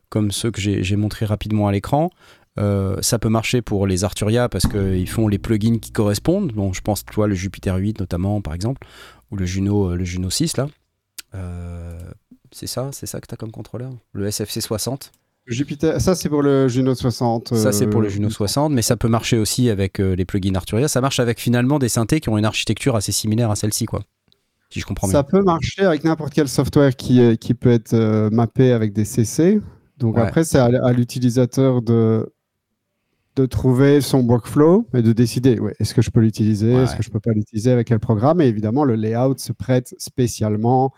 comme 0.10 0.32
ceux 0.32 0.50
que 0.52 0.60
j'ai 0.62 0.84
j'ai 0.84 0.95
montré 0.95 1.26
rapidement 1.26 1.67
à 1.67 1.71
l'écran, 1.71 2.10
euh, 2.60 2.98
ça 3.02 3.20
peut 3.20 3.30
marcher 3.30 3.62
pour 3.62 3.86
les 3.88 4.04
Arturia 4.04 4.50
parce 4.50 4.67
qu'ils 4.67 5.10
font 5.10 5.28
les 5.28 5.38
plugins 5.38 5.78
qui 5.80 5.91
correspondent. 5.91 6.52
Bon, 6.54 6.74
je 6.74 6.82
pense, 6.82 7.06
toi, 7.06 7.28
le 7.28 7.36
Jupiter 7.36 7.76
8 7.76 8.00
notamment, 8.00 8.41
par 8.41 8.54
exemple, 8.54 8.86
ou 9.32 9.36
le 9.36 9.46
Juno, 9.46 9.91
euh, 9.91 9.96
le 9.96 10.04
Juno 10.06 10.30
6, 10.30 10.58
là. 10.58 10.67
Euh, 11.36 12.00
c'est 12.52 12.67
ça, 12.67 12.89
c'est 12.93 13.06
ça 13.06 13.20
que 13.20 13.28
tu 13.28 13.34
as 13.34 13.38
comme 13.38 13.52
contrôleur? 13.52 13.91
Le 14.13 14.26
SFC 14.32 14.62
60 14.62 15.12
Jupiter, 15.48 16.02
ça 16.02 16.13
c'est 16.13 16.28
pour 16.28 16.41
le 16.41 16.67
Juno 16.67 16.93
60. 16.93 17.56
Ça, 17.56 17.72
c'est 17.72 17.88
pour 17.88 18.02
le 18.02 18.10
Juno 18.10 18.30
60, 18.30 18.74
mais 18.74 18.82
ça 18.82 18.98
peut 18.98 19.08
marcher 19.08 19.38
aussi 19.38 19.70
avec 19.70 19.98
les 20.00 20.26
plugins 20.26 20.56
Arturia. 20.56 20.89
Ça 20.89 21.00
marche 21.00 21.22
avec 21.22 21.39
finalement 21.39 21.80
des 21.80 21.88
synthés 21.88 22.20
qui 22.20 22.28
ont 22.28 22.38
une 22.38 22.43
architecture 22.43 22.98
assez 22.98 23.13
similaire 23.13 23.50
à 23.50 23.56
celle-ci, 23.56 23.86
quoi. 23.86 24.02
Si 24.70 24.82
je 24.82 24.86
comprends 24.86 25.08
Ça 25.08 25.24
bien. 25.24 25.30
peut 25.32 25.43
marcher 25.46 25.84
avec 25.86 26.04
n'importe 26.04 26.34
quel 26.34 26.50
software 26.50 26.98
qui, 26.98 27.22
est- 27.22 27.38
qui 27.38 27.54
peut 27.54 27.72
être 27.72 27.93
euh, 27.93 28.30
mappé 28.30 28.74
avec 28.74 28.91
des 28.91 29.06
CC. 29.06 29.62
Donc 29.98 30.17
Ouais. 30.17 30.24
après, 30.24 30.43
c'est 30.43 30.58
à, 30.58 30.65
à 30.65 30.91
l'utilisateur 30.91 31.82
de, 31.82 32.30
de 33.38 33.45
trouver 33.45 34.02
son 34.02 34.21
workflow 34.28 34.88
et 34.93 35.02
de 35.04 35.13
décider 35.13 35.60
ouais, 35.60 35.76
est-ce 35.80 35.93
que 35.93 36.02
je 36.02 36.10
peux 36.10 36.19
l'utiliser, 36.21 36.76
Ouais. 36.76 36.84
est-ce 36.84 36.95
que 36.95 37.04
je 37.04 37.10
peux 37.12 37.19
pas 37.19 37.32
l'utiliser 37.32 37.71
avec 37.71 37.88
quel 37.88 38.00
programme? 38.00 38.41
Et 38.41 38.47
évidemment, 38.47 38.84
le 38.84 38.95
layout 38.95 39.38
se 39.38 39.54
prête 39.54 39.93
spécialement. 40.00 40.91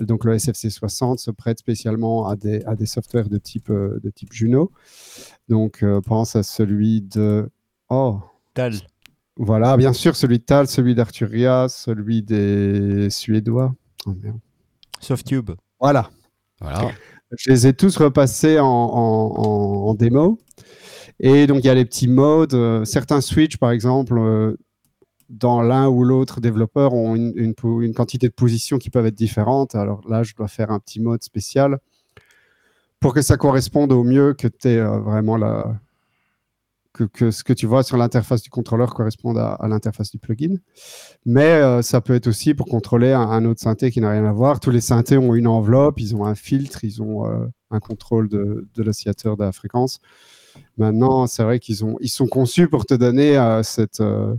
Donc 0.00 0.24
le 0.24 0.34
SFC 0.34 0.70
60 0.70 1.20
se 1.20 1.30
prête 1.30 1.60
spécialement 1.60 2.26
à 2.26 2.34
des, 2.34 2.64
à 2.64 2.74
des 2.74 2.86
softwares 2.86 3.28
de 3.28 3.38
type, 3.38 3.70
euh, 3.70 4.00
de 4.02 4.10
type 4.10 4.32
Juno. 4.32 4.72
Donc 5.48 5.82
euh, 5.84 6.00
pense 6.00 6.34
à 6.34 6.42
celui 6.42 7.00
de... 7.00 7.48
Oh, 7.90 8.18
Tal. 8.54 8.72
voilà, 9.36 9.76
bien 9.76 9.92
sûr, 9.92 10.16
celui 10.16 10.38
de 10.40 10.44
Tal, 10.44 10.66
celui 10.66 10.96
d'Arturia, 10.96 11.68
celui 11.68 12.22
des 12.22 13.08
Suédois. 13.08 13.72
Oh, 14.06 14.14
merde. 14.20 14.38
Softube. 15.00 15.50
Voilà. 15.78 16.10
Voilà. 16.60 16.90
Je 17.38 17.50
les 17.50 17.66
ai 17.68 17.72
tous 17.72 17.96
repassés 17.96 18.58
en, 18.58 18.66
en- 18.66 19.32
en- 19.36 19.88
en 19.90 19.94
démo. 19.94 20.38
Et 21.20 21.46
donc, 21.46 21.58
il 21.64 21.66
y 21.66 21.70
a 21.70 21.74
les 21.74 21.84
petits 21.84 22.08
modes. 22.08 22.54
euh, 22.54 22.84
certains 22.84 23.20
switch, 23.20 23.56
par 23.56 23.70
exemple, 23.70 24.18
euh, 24.18 24.56
dans 25.28 25.62
l'un 25.62 25.88
ou 25.88 26.04
l'autre 26.04 26.40
développeur, 26.40 26.92
ont 26.94 27.14
une, 27.14 27.54
quantité 27.94 28.28
de 28.28 28.32
positions 28.32 28.78
qui 28.78 28.90
peuvent 28.90 29.06
être 29.06 29.14
différentes. 29.14 29.74
Alors 29.74 30.00
là, 30.08 30.22
je 30.22 30.34
dois 30.34 30.48
faire 30.48 30.70
un 30.70 30.78
petit 30.78 31.00
mode 31.00 31.22
spécial 31.22 31.78
pour 33.00 33.14
que 33.14 33.22
ça 33.22 33.36
corresponde 33.36 33.92
au 33.92 34.04
mieux 34.04 34.34
que 34.34 34.48
tu 34.48 34.80
vraiment 34.80 35.36
la. 35.36 35.78
Que, 37.12 37.32
ce 37.32 37.42
que 37.42 37.52
tu 37.52 37.66
vois 37.66 37.82
sur 37.82 37.96
l'interface 37.96 38.40
du 38.40 38.50
contrôleur 38.50 38.94
corresponde 38.94 39.36
à, 39.36 39.58
l'interface 39.66 40.12
du 40.12 40.18
plugin. 40.20 40.58
Mais 41.26 41.42
euh, 41.42 41.82
ça 41.82 42.00
peut 42.00 42.14
être 42.14 42.28
aussi 42.28 42.54
pour 42.54 42.66
contrôler 42.66 43.12
un, 43.12 43.44
autre 43.46 43.60
synthé 43.60 43.90
qui 43.90 44.00
n'a 44.00 44.10
rien 44.10 44.24
à 44.24 44.32
voir. 44.32 44.60
Tous 44.60 44.70
les 44.70 44.80
synthés 44.80 45.18
ont 45.18 45.34
une 45.34 45.48
enveloppe, 45.48 45.98
ils 45.98 46.14
ont 46.14 46.24
un 46.24 46.36
filtre, 46.36 46.84
ils 46.84 47.02
ont 47.02 47.26
euh, 47.26 47.48
un 47.72 47.80
contrôle 47.80 48.28
de 48.28 48.64
l'oscillateur 48.76 49.36
de 49.36 49.42
la 49.42 49.50
fréquence. 49.50 49.98
Maintenant, 50.78 51.26
c'est 51.26 51.42
vrai 51.44 51.58
qu'ils 51.60 51.84
ont, 51.84 51.96
ils 52.00 52.08
sont 52.08 52.26
conçus 52.26 52.68
pour 52.68 52.84
te 52.86 52.94
donner 52.94 53.36
euh, 53.38 53.62
cette, 53.62 54.00
euh, 54.00 54.34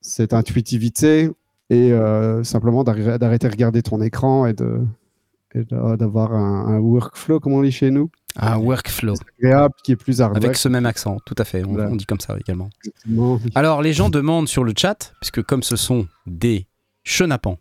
cette 0.00 0.32
intuitivité 0.32 1.30
et 1.70 1.92
euh, 1.92 2.42
simplement 2.44 2.84
d'arrêter 2.84 3.46
de 3.46 3.52
regarder 3.52 3.82
ton 3.82 4.00
écran 4.02 4.46
et 4.46 4.52
de 4.52 4.80
d'avoir 5.54 6.32
un, 6.32 6.66
un 6.66 6.78
workflow, 6.78 7.38
comme 7.38 7.52
on 7.52 7.60
dit 7.62 7.70
chez 7.72 7.90
nous, 7.90 8.10
Un 8.36 8.56
workflow. 8.56 9.12
agréable, 9.38 9.74
qui 9.84 9.92
est 9.92 9.96
plus. 9.96 10.22
Avec 10.22 10.56
ce 10.56 10.66
même 10.70 10.86
accent, 10.86 11.18
tout 11.26 11.34
à 11.36 11.44
fait. 11.44 11.62
On, 11.62 11.72
Voilà. 11.74 11.90
on 11.90 11.96
dit 11.96 12.06
comme 12.06 12.20
ça 12.20 12.38
également. 12.38 12.70
Alors, 13.54 13.82
les 13.82 13.92
gens 13.92 14.08
demandent 14.08 14.48
sur 14.48 14.64
le 14.64 14.72
chat, 14.74 15.12
puisque 15.20 15.42
comme 15.42 15.62
ce 15.62 15.76
sont 15.76 16.06
des 16.26 16.66
chenapans, 17.04 17.58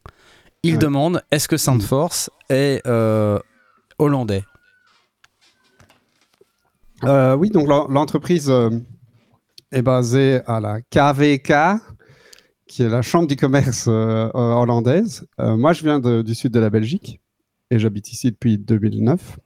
ils 0.63 0.75
Ouais. 0.75 0.80
demandent 0.80 1.21
est-ce 1.32 1.49
que 1.49 1.58
Soundforce 1.58 2.30
est 2.49 2.82
hollandais? 3.99 4.43
Euh, 7.04 7.36
oui, 7.36 7.50
donc 7.50 7.68
l'en- 7.68 7.88
l'entreprise 7.88 8.50
euh, 8.50 8.70
est 9.72 9.82
basée 9.82 10.42
à 10.46 10.60
la 10.60 10.82
KVK, 10.82 11.54
qui 12.68 12.84
est 12.84 12.90
la 12.90 13.02
chambre 13.02 13.28
du 13.28 13.36
commerce 13.36 13.86
euh, 13.88 14.30
hollandaise. 14.34 15.26
Moi, 15.40 15.74
je 15.74 15.84
viens 15.84 16.00
de- 16.00 16.22
du 16.22 16.36
sud 16.36 16.52
de 16.54 16.60
la 16.60 16.70
Belgique 16.70 17.20
et 17.70 17.80
j'habite 17.80 18.12
ici 18.12 18.32
depuis 18.32 18.58
2009. 18.58 19.40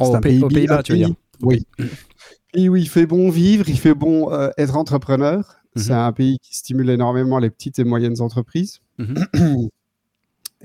Oh, 0.00 0.06
C'est 0.06 0.10
au 0.10 0.14
un 0.16 0.20
Pays- 0.20 0.42
aux 0.42 0.48
Pays-Bas, 0.48 0.82
tu 0.82 0.92
veux 0.92 0.98
dire 0.98 1.10
Oui. 1.42 1.66
où 2.56 2.76
il 2.76 2.88
fait 2.88 3.06
bon 3.06 3.30
vivre, 3.30 3.68
il 3.68 3.78
fait 3.78 3.94
bon 3.94 4.30
être 4.56 4.76
entrepreneur. 4.76 5.56
C'est 5.76 5.92
Mhm. 5.92 5.98
un 5.98 6.12
pays 6.12 6.38
qui 6.40 6.54
stimule 6.56 6.88
énormément 6.90 7.38
les 7.40 7.50
petites 7.50 7.78
et 7.80 7.84
moyennes 7.84 8.20
entreprises. 8.20 8.78
Mhm. 8.98 9.68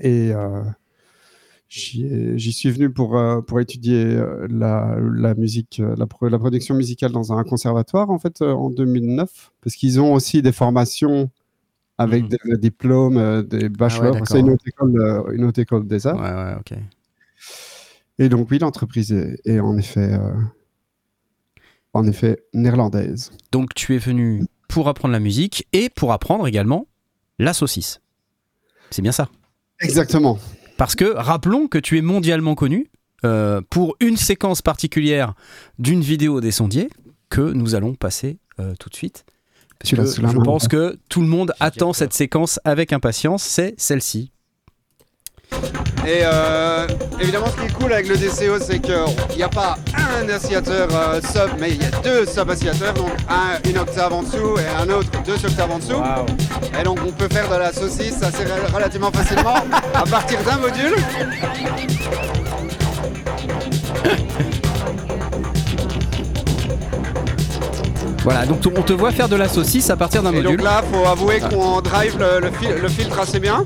Et 0.00 0.32
j'y 1.70 2.52
suis 2.52 2.70
venu 2.70 2.90
pour, 2.90 3.16
euh, 3.16 3.40
pour 3.40 3.60
étudier 3.60 4.04
euh, 4.04 4.46
la, 4.50 4.96
la 5.14 5.34
musique, 5.34 5.80
euh, 5.80 5.94
la, 5.96 6.06
la 6.28 6.38
production 6.38 6.74
musicale 6.74 7.12
dans 7.12 7.32
un 7.32 7.44
conservatoire 7.44 8.10
en 8.10 8.18
fait 8.18 8.42
en 8.42 8.70
2009, 8.70 9.52
parce 9.62 9.76
qu'ils 9.76 10.00
ont 10.00 10.12
aussi 10.12 10.42
des 10.42 10.52
formations 10.52 11.30
avec 11.96 12.24
Mhm. 12.24 12.28
des, 12.28 12.38
des 12.52 12.58
diplômes, 12.58 13.42
des 13.42 13.68
bachelors. 13.68 14.12
d'accord. 14.12 14.28
C'est 14.28 14.40
une 14.40 14.50
haute 14.50 14.66
école, 14.66 15.24
une 15.32 15.44
haute 15.44 15.58
école 15.58 15.86
des 15.86 16.06
arts. 16.06 16.16
Ouais, 16.16 16.32
ouais, 16.32 16.56
ok. 16.58 16.78
Et 18.18 18.28
donc 18.28 18.50
oui, 18.50 18.58
l'entreprise 18.58 19.12
est, 19.12 19.36
est 19.44 19.60
en 19.60 19.76
effet, 19.78 20.12
euh, 20.14 20.32
en 21.92 22.06
effet 22.06 22.42
néerlandaise. 22.52 23.30
Donc 23.52 23.74
tu 23.74 23.94
es 23.94 23.98
venu 23.98 24.44
pour 24.68 24.88
apprendre 24.88 25.12
la 25.12 25.20
musique 25.20 25.66
et 25.72 25.88
pour 25.88 26.12
apprendre 26.12 26.46
également 26.46 26.86
la 27.38 27.52
saucisse. 27.52 28.00
C'est 28.90 29.02
bien 29.02 29.12
ça? 29.12 29.28
Exactement. 29.80 30.38
Parce 30.80 30.94
que 30.94 31.12
rappelons 31.14 31.68
que 31.68 31.76
tu 31.76 31.98
es 31.98 32.00
mondialement 32.00 32.54
connu 32.54 32.90
euh, 33.26 33.60
pour 33.68 33.96
une 34.00 34.16
séquence 34.16 34.62
particulière 34.62 35.34
d'une 35.78 36.00
vidéo 36.00 36.40
des 36.40 36.52
sondiers 36.52 36.88
que 37.28 37.42
nous 37.42 37.74
allons 37.74 37.92
passer 37.92 38.38
euh, 38.58 38.72
tout 38.80 38.88
de 38.88 38.94
suite. 38.94 39.26
Parce 39.78 39.90
que 39.90 40.22
je 40.22 40.22
main, 40.22 40.42
pense 40.42 40.64
hein. 40.64 40.68
que 40.68 40.98
tout 41.10 41.20
le 41.20 41.26
monde 41.26 41.52
attend 41.60 41.92
cette 41.92 42.14
séquence 42.14 42.60
avec 42.64 42.94
impatience, 42.94 43.42
c'est 43.42 43.74
celle-ci. 43.76 44.32
Et 46.06 46.22
euh, 46.24 46.86
évidemment, 47.20 47.46
ce 47.48 47.60
qui 47.60 47.66
est 47.66 47.72
cool 47.74 47.92
avec 47.92 48.08
le 48.08 48.16
DCO, 48.16 48.58
c'est 48.60 48.78
qu'il 48.80 48.94
n'y 49.36 49.42
a 49.42 49.48
pas 49.48 49.76
un 49.94 50.28
oscillateur 50.34 50.88
euh, 50.92 51.20
sub, 51.20 51.50
mais 51.60 51.70
il 51.70 51.82
y 51.82 51.84
a 51.84 51.90
deux 52.02 52.24
sub-oscillateurs, 52.26 52.94
donc 52.94 53.10
un 53.28 53.68
une 53.68 53.78
octave 53.78 54.12
en 54.12 54.22
dessous 54.22 54.56
et 54.58 54.82
un 54.82 54.88
autre 54.90 55.10
deux 55.24 55.34
octaves 55.46 55.70
en 55.70 55.78
dessous. 55.78 56.02
Et 56.78 56.82
donc 56.82 56.98
on 57.06 57.12
peut 57.12 57.28
faire 57.32 57.48
de 57.48 57.56
la 57.56 57.72
saucisse 57.72 58.22
assez 58.22 58.44
rel- 58.44 58.74
relativement 58.74 59.10
facilement 59.12 59.56
à 59.94 60.02
partir 60.04 60.38
d'un 60.42 60.56
module. 60.56 60.94
Voilà, 68.22 68.44
donc 68.44 68.58
on 68.76 68.82
te 68.82 68.92
voit 68.92 69.12
faire 69.12 69.28
de 69.28 69.36
la 69.36 69.48
saucisse 69.48 69.88
à 69.88 69.96
partir 69.96 70.22
d'un 70.22 70.30
module. 70.32 70.56
donc 70.58 70.62
là, 70.62 70.82
faut 70.92 71.06
avouer 71.06 71.40
qu'on 71.40 71.80
drive 71.80 72.18
le, 72.18 72.40
le 72.40 72.50
fil- 72.52 72.74
le 72.80 72.88
filtre 72.88 73.18
assez 73.18 73.40
bien. 73.40 73.64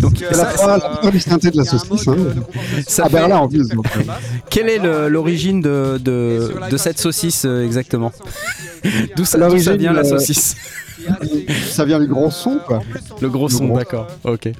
Donc, 0.00 0.24
ça- 0.32 0.50
euh, 0.76 0.78
la 1.04 1.10
distinctité 1.10 1.50
de 1.52 1.56
la 1.58 1.64
saucisse. 1.64 2.06
mode 2.06 2.18
hein. 2.18 2.22
de- 2.24 2.28
de 2.34 2.40
compensation 2.40 2.82
Ça 2.86 3.02
à 3.04 3.08
fait- 3.08 3.12
Berlin 3.14 3.36
en 3.38 3.48
plus. 3.48 3.68
donc, 3.68 3.86
euh, 3.96 4.00
Quelle 4.50 4.68
est 4.68 4.78
le- 4.78 5.08
l'origine 5.08 5.60
de, 5.60 5.98
de, 5.98 6.52
de 6.70 6.76
cette 6.76 6.98
saucisse 6.98 7.44
euh, 7.44 7.64
exactement 7.64 8.12
D'où 9.16 9.24
ça, 9.24 9.38
ça 9.60 9.76
vient 9.76 9.92
la 9.92 10.00
euh, 10.00 10.04
saucisse? 10.04 10.56
Ça 11.68 11.84
vient 11.84 11.98
du 11.98 12.06
gros 12.06 12.30
son, 12.30 12.58
quoi. 12.64 12.80
Le 13.20 13.28
gros 13.28 13.48
son, 13.48 13.66
gros. 13.66 13.76
d'accord. 13.78 14.06
Ok. 14.22 14.50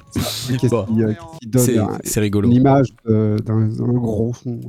Qui, 0.59 0.67
Bon. 0.67 0.83
qui, 0.85 1.01
euh, 1.01 1.13
qui 1.39 1.47
donne 1.47 1.63
C'est 1.65 1.77
un- 1.77 1.97
c'est 2.03 2.19
rigolo. 2.19 2.49
une 2.49 2.55
image 2.55 2.87
euh, 3.07 3.37
d'un 3.37 3.61
d'un 3.61 3.93
gros 3.93 4.33
son. 4.43 4.59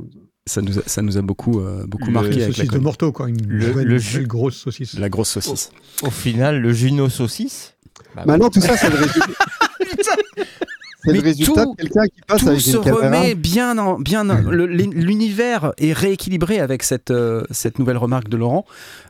Ça 0.45 0.61
nous 0.61 0.79
a, 0.79 0.83
ça 0.85 1.01
nous 1.01 1.17
a 1.17 1.21
beaucoup, 1.21 1.59
euh, 1.59 1.85
beaucoup 1.85 2.05
Le- 2.07 2.11
marqué 2.13 2.29
Une 2.29 2.33
avec 2.43 2.47
la, 2.49 2.53
saucisse 2.63 2.71
de 2.71 2.77
morteau, 2.79 3.11
quoi. 3.11 3.27
Une 3.27 3.41
Le- 3.47 4.23
grosse 4.25 4.55
saucisse. 4.55 4.97
la 4.97 5.09
grosse 5.09 5.29
saucisse. 5.31 5.69
Au 6.03 6.09
final, 6.11 6.61
le 6.61 6.71
Juno 6.71 7.09
saucisse? 7.09 7.74
Bah, 8.15 8.23
Maintenant, 8.25 8.49
tout 8.49 8.61
ça, 8.61 8.77
c'est 8.77 8.89
le 8.89 8.95
résultat. 8.95 9.25
c'est 9.97 11.07
Mais 11.07 11.13
le 11.13 11.19
résultat 11.21 11.63
tout- 11.65 11.75
de 11.75 11.81
quelqu'un 11.81 12.05
qui 12.05 12.21
passe 12.27 12.41
Tout 12.41 12.47
avec 12.49 12.61
se 12.61 12.77
une 12.77 12.83
caméra. 12.83 13.05
remet 13.05 13.35
bien, 13.35 13.77
en- 13.77 13.99
bien. 13.99 14.29
en- 14.29 14.41
le- 14.41 14.65
L'univers 14.65 15.73
est 15.77 15.93
rééquilibré 15.93 16.59
avec 16.59 16.81
cette, 16.83 17.11
euh, 17.11 17.43
cette 17.51 17.77
nouvelle 17.79 17.97
remarque 17.97 18.29
de 18.29 18.37
Laurent. 18.37 18.65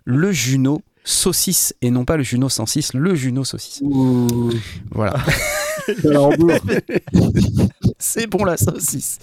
Le 0.05 0.31
Juno 0.31 0.81
saucisse 1.03 1.75
et 1.83 1.91
non 1.91 2.03
pas 2.03 2.17
le 2.17 2.23
Juno 2.23 2.49
106, 2.49 2.93
le 2.95 3.13
Juno 3.15 3.43
saucisse. 3.45 3.79
Ouh, 3.83 4.49
Voilà. 4.91 5.15
C'est 7.99 8.27
bon 8.27 8.43
la 8.43 8.57
saucisse. 8.57 9.19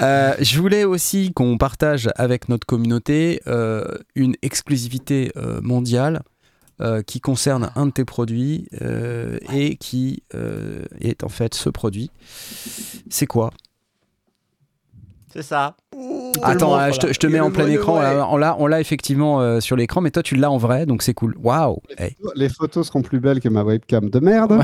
Euh, 0.00 0.34
je 0.40 0.60
voulais 0.60 0.84
aussi 0.84 1.32
qu'on 1.34 1.58
partage 1.58 2.08
avec 2.16 2.48
notre 2.48 2.66
communauté 2.66 3.40
euh, 3.46 3.84
une 4.14 4.34
exclusivité 4.42 5.32
euh, 5.36 5.60
mondiale 5.62 6.22
euh, 6.80 7.02
qui 7.02 7.20
concerne 7.20 7.70
un 7.76 7.86
de 7.86 7.90
tes 7.92 8.04
produits 8.04 8.68
euh, 8.82 9.38
et 9.52 9.76
qui 9.76 10.22
euh, 10.34 10.84
est 11.00 11.24
en 11.24 11.28
fait 11.28 11.54
ce 11.54 11.68
produit. 11.70 12.10
C'est 13.10 13.26
quoi? 13.26 13.50
C'est 15.30 15.42
ça. 15.42 15.76
Attends, 16.42 16.90
je 16.90 16.98
te, 17.00 17.12
je 17.12 17.18
te 17.18 17.26
Il 17.26 17.32
mets 17.34 17.40
en 17.40 17.50
plein 17.50 17.68
écran. 17.68 18.00
là, 18.00 18.26
on 18.30 18.38
l'a, 18.38 18.56
on 18.58 18.66
l'a 18.66 18.80
effectivement 18.80 19.40
euh, 19.42 19.60
sur 19.60 19.76
l'écran, 19.76 20.00
mais 20.00 20.10
toi 20.10 20.22
tu 20.22 20.36
l'as 20.36 20.50
en 20.50 20.56
vrai, 20.56 20.86
donc 20.86 21.02
c'est 21.02 21.12
cool. 21.12 21.36
Waouh. 21.42 21.80
Hey. 21.98 22.16
Les 22.34 22.48
photos 22.48 22.86
seront 22.86 23.02
plus 23.02 23.20
belles 23.20 23.40
que 23.40 23.48
ma 23.50 23.62
webcam 23.62 24.08
de 24.08 24.18
merde. 24.20 24.62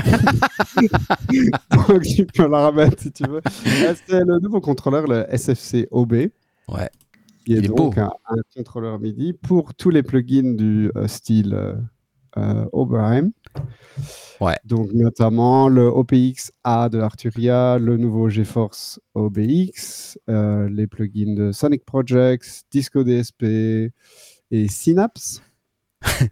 Donc, 1.87 2.01
tu 2.01 2.25
peux 2.25 2.47
la 2.47 2.67
remettre 2.67 3.01
si 3.01 3.11
tu 3.11 3.23
veux. 3.29 3.41
C'est 4.07 4.23
le 4.25 4.39
nouveau 4.39 4.59
contrôleur, 4.59 5.05
le 5.07 5.25
SFC 5.29 5.87
OB. 5.91 6.13
Ouais. 6.13 6.89
Qui 7.45 7.53
est, 7.53 7.57
Il 7.57 7.65
est 7.65 7.67
donc 7.67 7.95
beau. 7.95 8.01
un, 8.01 8.11
un 8.29 8.37
contrôleur 8.55 8.99
MIDI 8.99 9.33
pour 9.33 9.73
tous 9.75 9.91
les 9.91 10.01
plugins 10.03 10.55
du 10.55 10.91
euh, 10.95 11.07
style 11.07 11.53
Oberheim. 12.73 13.31
Ouais. 14.41 14.57
Donc, 14.65 14.91
notamment 14.93 15.69
le 15.69 15.87
OPX 15.87 16.51
A 16.63 16.89
de 16.89 16.99
Arturia, 16.99 17.77
le 17.79 17.97
nouveau 17.97 18.27
GeForce 18.29 18.99
OBX, 19.13 20.17
euh, 20.29 20.67
les 20.69 20.87
plugins 20.87 21.33
de 21.35 21.51
Sonic 21.53 21.85
Projects, 21.85 22.63
Disco 22.71 23.03
DSP 23.03 23.43
et 24.51 24.67
Synapse. 24.67 25.41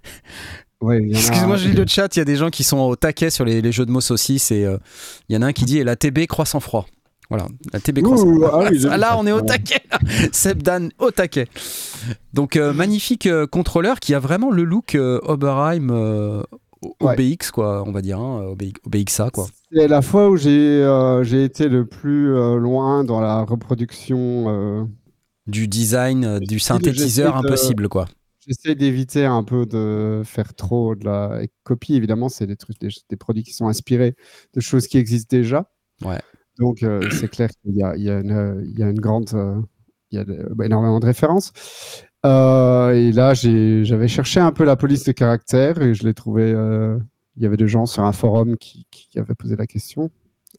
Ouais, 0.82 0.98
a- 0.98 1.18
Excuse-moi, 1.18 1.56
je 1.56 1.70
lis 1.70 1.76
le 1.76 1.86
chat. 1.88 2.14
Il 2.14 2.20
y 2.20 2.22
a 2.22 2.26
des 2.26 2.36
gens 2.36 2.50
qui 2.50 2.66
sont 2.66 2.78
au 2.80 2.98
taquet 2.98 3.30
sur 3.30 3.46
les, 3.46 3.62
les 3.62 3.72
jeux 3.72 3.86
de 3.86 3.92
mots 3.92 4.02
saucisses 4.02 4.52
et 4.52 4.66
euh, 4.66 4.78
il 5.30 5.34
y 5.36 5.38
en 5.38 5.42
a 5.42 5.46
un 5.46 5.54
qui 5.54 5.64
dit 5.64 5.78
et 5.78 5.86
la 5.86 5.96
TB 5.96 6.28
croît 6.28 6.46
sans 6.46 6.60
froid. 6.60 6.86
Voilà, 7.34 7.48
la 7.74 7.80
TB 7.80 8.06
Ouh, 8.06 8.44
ah 8.46 8.60
oui, 8.70 8.78
là, 8.78 9.18
on 9.18 9.26
est 9.26 9.32
au 9.32 9.42
taquet. 9.42 9.82
là. 9.90 9.98
Seb 10.32 10.62
Dan 10.62 10.92
au 11.00 11.10
taquet. 11.10 11.48
Donc 12.32 12.56
euh, 12.56 12.74
magnifique 12.74 13.26
euh, 13.26 13.48
contrôleur 13.48 14.00
qui 14.00 14.14
a 14.14 14.20
vraiment 14.20 14.52
le 14.52 14.64
look 14.64 14.94
euh, 14.94 15.20
Oberheim. 15.24 16.44
OBX 17.00 17.50
quoi, 17.52 17.84
on 17.88 17.92
va 17.92 18.04
dire, 18.04 18.20
hein, 18.20 18.44
OBX, 18.52 18.74
OBXA 18.86 19.32
quoi. 19.32 19.48
C'est 19.72 19.88
la 19.88 20.04
fois 20.04 20.30
où 20.30 20.38
j'ai 20.38 20.86
j'ai 21.24 21.44
été 21.44 21.70
le 21.70 21.88
plus 21.88 22.28
loin 22.60 23.04
dans 23.04 23.20
la 23.20 23.42
reproduction. 23.42 24.88
Du 25.48 25.68
design, 25.68 26.38
du 26.38 26.60
synthétiseur 26.60 27.42
de- 27.42 27.48
impossible 27.48 27.90
quoi. 27.90 28.06
J'essaie 28.46 28.76
d'éviter 28.76 29.26
un 29.26 29.44
peu 29.44 29.66
de 29.66 30.22
faire 30.24 30.54
trop 30.54 30.94
de 30.94 31.06
la 31.06 31.42
copie. 31.64 31.96
Évidemment, 31.96 32.30
c'est 32.30 32.46
des 32.46 32.58
trucs, 32.58 32.78
des, 32.80 32.90
des 33.10 33.16
produits 33.16 33.42
qui 33.44 33.54
sont 33.54 33.68
inspirés 33.68 34.16
de 34.54 34.60
choses 34.62 34.88
qui 34.88 35.00
existent 35.00 35.36
déjà. 35.36 35.72
Ouais. 36.04 36.20
Donc, 36.60 36.84
euh, 36.84 37.02
c'est 37.12 37.28
clair 37.30 37.50
qu'il 37.62 37.76
y 37.76 37.84
a, 37.84 37.96
y 37.98 38.10
une, 38.10 38.64
il 38.66 38.78
y 38.80 38.84
a 38.84 38.90
une 38.90 39.00
grande, 39.00 39.30
euh, 39.34 39.60
il 40.12 40.18
y 40.18 40.20
a 40.20 40.24
de- 40.26 40.48
bah, 40.56 40.66
énormément 40.66 41.00
de 41.00 41.06
références. 41.06 41.52
Euh, 42.26 42.92
et 42.92 43.12
là, 43.12 43.34
j'avais 43.34 44.08
cherché 44.08 44.40
un 44.40 44.52
peu 44.52 44.64
la 44.64 44.76
police 44.76 45.04
de 45.04 45.12
caractère 45.12 45.82
et 45.82 45.94
je 45.94 46.04
l'ai 46.04 46.14
trouvé. 46.14 46.50
il 47.36 47.44
y 47.44 47.46
avait 47.46 47.58
des 47.58 47.68
gens 47.68 47.86
sur 47.86 48.04
un 48.04 48.14
forum 48.14 48.58
qui, 48.58 48.86
qui 48.92 49.20
avaient 49.20 49.36
posé 49.36 49.56
la 49.56 49.68
question. 49.68 50.10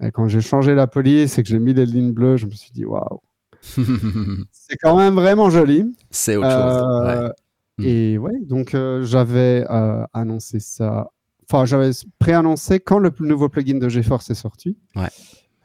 Et 0.02 0.10
quand 0.10 0.26
j'ai 0.28 0.40
changé 0.40 0.74
la 0.74 0.86
police 0.88 1.38
et 1.38 1.42
que 1.42 1.48
j'ai 1.48 1.60
mis 1.60 1.72
les 1.72 1.86
lignes 1.86 2.12
bleues, 2.12 2.36
je 2.36 2.46
me 2.46 2.50
suis 2.50 2.72
dit 2.72 2.84
waouh, 2.84 3.20
c'est 3.62 4.76
quand 4.82 4.96
même 4.98 5.14
vraiment 5.14 5.50
joli. 5.50 5.94
c'est 6.10 6.36
autre 6.36 6.50
chose. 6.50 7.06
ouais. 7.06 7.30
Mm. 7.78 7.84
Et 7.84 8.18
ouais, 8.18 8.40
donc 8.42 8.76
j'avais 9.02 9.64
annoncé 10.12 10.60
ça. 10.60 11.08
Enfin, 11.50 11.64
j'avais 11.64 11.90
préannoncé 12.18 12.80
quand 12.80 12.98
le 12.98 13.12
nouveau 13.20 13.48
plugin 13.48 13.78
de 13.78 13.88
GeForce 13.88 14.30
est 14.30 14.34
sorti. 14.34 14.76
Ouais. 14.96 15.08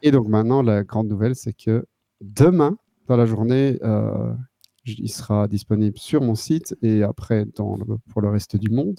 Et 0.02 0.10
donc 0.10 0.28
maintenant, 0.28 0.62
la 0.62 0.82
grande 0.84 1.08
nouvelle, 1.08 1.34
c'est 1.34 1.52
que 1.52 1.84
demain, 2.20 2.76
dans 3.08 3.16
la 3.16 3.26
journée, 3.26 3.78
euh, 3.82 4.32
il 4.86 5.10
sera 5.10 5.46
disponible 5.48 5.98
sur 5.98 6.20
mon 6.22 6.34
site 6.34 6.74
et 6.82 7.02
après 7.02 7.44
dans 7.56 7.76
le- 7.76 7.98
pour 8.10 8.22
le 8.22 8.30
reste 8.30 8.56
du 8.56 8.70
monde. 8.70 8.98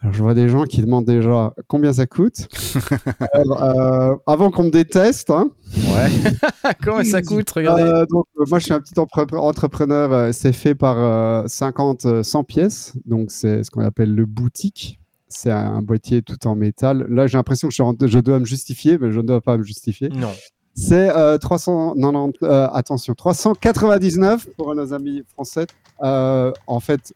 Alors, 0.00 0.12
je 0.12 0.22
vois 0.22 0.34
des 0.34 0.48
gens 0.50 0.64
qui 0.64 0.82
demandent 0.82 1.06
déjà 1.06 1.54
combien 1.66 1.92
ça 1.94 2.06
coûte. 2.06 2.46
Alors, 3.32 3.62
euh, 3.62 4.14
avant 4.26 4.50
qu'on 4.50 4.64
me 4.64 4.70
déteste, 4.70 5.30
hein, 5.30 5.50
Comment 6.82 7.04
ça 7.04 7.22
coûte 7.22 7.48
Regardez. 7.50 7.82
euh, 7.82 8.04
donc, 8.06 8.26
euh, 8.38 8.44
moi, 8.50 8.58
je 8.58 8.64
suis 8.64 8.74
un 8.74 8.80
petit 8.80 8.98
entrepreneur. 8.98 10.34
c'est 10.34 10.52
fait 10.52 10.74
par 10.74 10.98
euh, 10.98 11.44
50, 11.46 12.04
euh, 12.04 12.22
100 12.22 12.44
pièces. 12.44 12.92
Donc, 13.06 13.30
c'est 13.30 13.62
ce 13.64 13.70
qu'on 13.70 13.80
appelle 13.82 14.14
le 14.14 14.26
boutique. 14.26 14.98
C'est 15.34 15.50
un, 15.50 15.82
boîtier 15.82 16.22
tout 16.22 16.46
en 16.46 16.54
métal. 16.54 17.06
Là, 17.08 17.26
j'ai 17.26 17.36
l'impression 17.36 17.68
que 17.68 17.72
je, 17.72 17.76
suis 17.76 17.82
en- 17.82 17.96
je 18.00 18.18
dois 18.20 18.38
me 18.38 18.44
justifier, 18.44 18.98
mais 18.98 19.10
je 19.10 19.20
ne 19.20 19.26
dois 19.26 19.40
pas 19.40 19.56
me 19.56 19.64
justifier. 19.64 20.08
Non. 20.08 20.32
C'est 20.76 21.10
euh, 21.10 21.38
390, 21.38 22.38
euh, 22.42 22.68
attention, 22.72 23.14
399 23.14 24.48
pour 24.56 24.74
nos 24.74 24.92
amis 24.92 25.22
français. 25.32 25.66
Euh, 26.02 26.52
en 26.66 26.80
fait, 26.80 27.12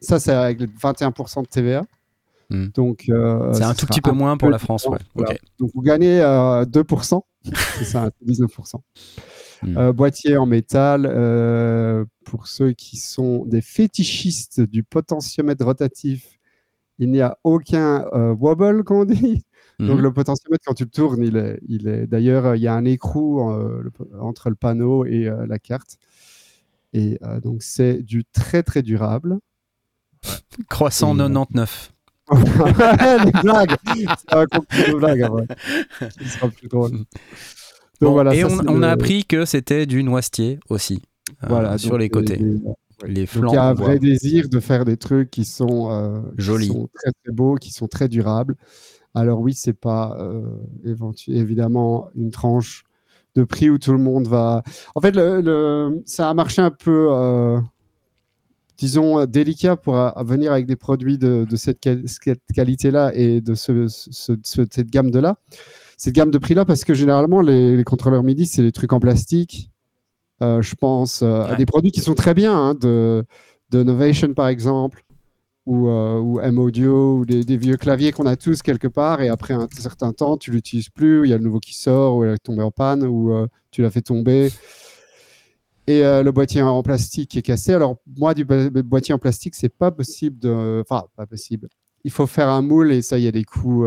ça, 0.00 0.18
c'est 0.18 0.32
avec 0.32 0.60
les 0.60 0.66
21% 0.66 1.42
de 1.42 1.46
TVA. 1.46 1.84
Hmm. 2.50 2.68
Donc, 2.74 3.04
euh, 3.08 3.52
c'est 3.52 3.64
un 3.64 3.74
tout 3.74 3.86
petit 3.86 4.00
peu 4.00 4.12
moins 4.12 4.36
pour 4.36 4.50
la 4.50 4.58
France, 4.58 4.86
ouais. 4.86 4.98
Voilà. 5.14 5.32
Ok. 5.32 5.40
Donc, 5.58 5.70
vous 5.74 5.82
gagnez 5.82 6.20
euh, 6.20 6.64
2%. 6.64 7.22
c'est 7.78 7.84
ça, 7.84 8.10
19%. 8.26 8.76
Hmm. 9.62 9.76
Euh, 9.76 9.92
boîtier 9.92 10.36
en 10.36 10.46
métal, 10.46 11.06
euh, 11.06 12.04
pour 12.24 12.46
ceux 12.46 12.72
qui 12.72 12.96
sont 12.96 13.44
des 13.46 13.60
fétichistes 13.60 14.60
du 14.60 14.82
potentiomètre 14.82 15.64
rotatif, 15.64 16.26
il 17.02 17.10
n'y 17.10 17.20
a 17.20 17.36
aucun 17.44 18.06
euh, 18.14 18.32
wobble, 18.34 18.84
comme 18.84 18.98
on 18.98 19.04
dit. 19.04 19.42
Donc 19.80 19.96
Mhm. 19.96 20.02
le 20.02 20.12
potentiomètre, 20.12 20.62
quand 20.66 20.74
tu 20.74 20.84
le 20.84 20.90
tournes, 20.90 21.22
il 21.24 21.36
est, 21.36 21.58
il 21.66 21.88
est... 21.88 22.06
d'ailleurs, 22.06 22.46
euh, 22.46 22.56
il 22.56 22.62
y 22.62 22.68
a 22.68 22.74
un 22.74 22.84
écrou 22.84 23.50
euh, 23.50 23.90
entre 24.20 24.48
le 24.50 24.54
panneau 24.54 25.04
et 25.04 25.26
euh, 25.28 25.46
la 25.46 25.58
carte. 25.58 25.96
Et 26.94 27.18
donc 27.42 27.62
c'est 27.62 28.02
du 28.02 28.22
très 28.24 28.62
très 28.62 28.82
durable. 28.82 29.38
Croissant 30.68 31.16
Et, 31.16 31.20
euh, 31.20 31.28
99. 31.28 31.92
des 33.24 33.32
blagues 33.42 33.74
C'est 33.94 34.34
un 34.34 34.46
concours 34.46 34.86
de 34.94 34.98
blagues, 34.98 35.22
après. 35.22 35.46
Ce 36.20 36.24
sera 36.28 36.48
plus 36.48 36.68
drôle. 36.68 36.90
Donc 36.92 37.06
Bon, 38.00 38.12
voilà, 38.12 38.34
et 38.34 38.42
ça, 38.42 38.46
on, 38.48 38.50
c'est 38.58 38.68
on 38.68 38.78
le- 38.78 38.84
a 38.84 38.90
appris 38.90 39.24
que 39.24 39.44
c'était 39.44 39.86
du 39.86 40.02
noisetier 40.04 40.60
aussi. 40.68 41.02
voilà, 41.48 41.78
sur 41.78 41.96
les 41.98 42.08
côtés. 42.10 42.38
Les- 43.06 43.14
Les 43.14 43.20
Donc, 43.22 43.28
flancs. 43.28 43.50
il 43.52 43.54
y 43.54 43.58
a 43.58 43.64
un 43.68 43.74
vrai 43.74 43.98
désir 43.98 44.48
de 44.48 44.60
faire 44.60 44.84
des 44.84 44.96
trucs 44.96 45.30
qui 45.30 45.44
sont, 45.44 45.90
euh, 45.90 46.20
qui 46.36 46.44
Jolis. 46.44 46.66
sont 46.68 46.88
très 46.94 47.12
très 47.12 47.32
beaux, 47.32 47.54
qui 47.56 47.72
sont 47.72 47.88
très 47.88 48.08
durables. 48.08 48.56
Alors 49.14 49.40
oui, 49.40 49.52
c'est 49.54 49.72
pas 49.74 50.16
euh, 50.20 50.42
éventu- 50.86 51.32
évidemment 51.34 52.08
une 52.14 52.30
tranche 52.30 52.84
de 53.34 53.44
prix 53.44 53.70
où 53.70 53.78
tout 53.78 53.92
le 53.92 53.98
monde 53.98 54.26
va. 54.28 54.62
En 54.94 55.00
fait, 55.00 55.14
le, 55.16 55.40
le- 55.40 56.02
ça 56.06 56.28
a 56.30 56.34
marché 56.34 56.62
un 56.62 56.70
peu, 56.70 57.08
euh, 57.10 57.60
disons, 58.78 59.24
délicat 59.26 59.76
pour 59.76 59.94
venir 60.24 60.52
avec 60.52 60.66
des 60.66 60.76
produits 60.76 61.18
de, 61.18 61.46
de 61.48 61.56
cette, 61.56 61.80
quali- 61.80 62.08
cette 62.08 62.40
qualité-là 62.54 63.12
et 63.14 63.40
de 63.40 63.54
ce, 63.54 63.86
ce- 63.88 64.34
ce- 64.42 64.66
cette 64.70 64.90
gamme 64.90 65.10
de 65.10 65.18
là, 65.18 65.36
cette 65.96 66.14
gamme 66.14 66.30
de 66.30 66.38
prix-là, 66.38 66.64
parce 66.64 66.84
que 66.84 66.94
généralement 66.94 67.40
les, 67.42 67.76
les 67.76 67.84
contrôleurs 67.84 68.22
MIDI, 68.22 68.46
c'est 68.46 68.62
des 68.62 68.72
trucs 68.72 68.92
en 68.92 69.00
plastique. 69.00 69.70
Euh, 70.42 70.60
je 70.60 70.74
pense 70.74 71.22
euh, 71.22 71.44
à 71.44 71.54
des 71.54 71.66
produits 71.66 71.92
qui 71.92 72.00
sont 72.00 72.14
très 72.14 72.34
bien, 72.34 72.52
hein, 72.52 72.74
de, 72.74 73.24
de 73.70 73.82
Novation 73.84 74.34
par 74.34 74.48
exemple, 74.48 75.04
ou, 75.66 75.88
euh, 75.88 76.18
ou 76.18 76.40
M-Audio, 76.40 77.18
ou 77.18 77.24
des, 77.24 77.44
des 77.44 77.56
vieux 77.56 77.76
claviers 77.76 78.10
qu'on 78.10 78.26
a 78.26 78.34
tous 78.34 78.60
quelque 78.60 78.88
part, 78.88 79.20
et 79.22 79.28
après 79.28 79.54
un 79.54 79.68
certain 79.78 80.12
temps, 80.12 80.36
tu 80.36 80.50
l'utilises 80.50 80.88
plus, 80.88 81.24
il 81.24 81.30
y 81.30 81.32
a 81.32 81.38
le 81.38 81.44
nouveau 81.44 81.60
qui 81.60 81.74
sort, 81.76 82.16
ou 82.16 82.24
il 82.24 82.30
est 82.30 82.38
tombé 82.38 82.62
en 82.62 82.72
panne, 82.72 83.04
ou 83.04 83.32
euh, 83.32 83.46
tu 83.70 83.82
l'as 83.82 83.90
fait 83.90 84.02
tomber. 84.02 84.50
Et 85.86 86.04
euh, 86.04 86.24
le 86.24 86.32
boîtier 86.32 86.62
en 86.62 86.82
plastique 86.82 87.36
est 87.36 87.42
cassé. 87.42 87.72
Alors, 87.74 87.96
moi, 88.16 88.34
du 88.34 88.44
bo- 88.44 88.70
boîtier 88.82 89.14
en 89.14 89.18
plastique, 89.18 89.54
c'est 89.54 89.68
pas 89.68 89.90
possible 89.90 90.38
de. 90.40 90.82
Enfin, 90.88 91.06
pas 91.16 91.26
possible. 91.26 91.68
Il 92.04 92.10
faut 92.10 92.26
faire 92.26 92.48
un 92.48 92.62
moule, 92.62 92.92
et 92.92 93.02
ça, 93.02 93.16
il 93.18 93.24
y 93.24 93.28
a 93.28 93.32
des 93.32 93.44
coûts 93.44 93.84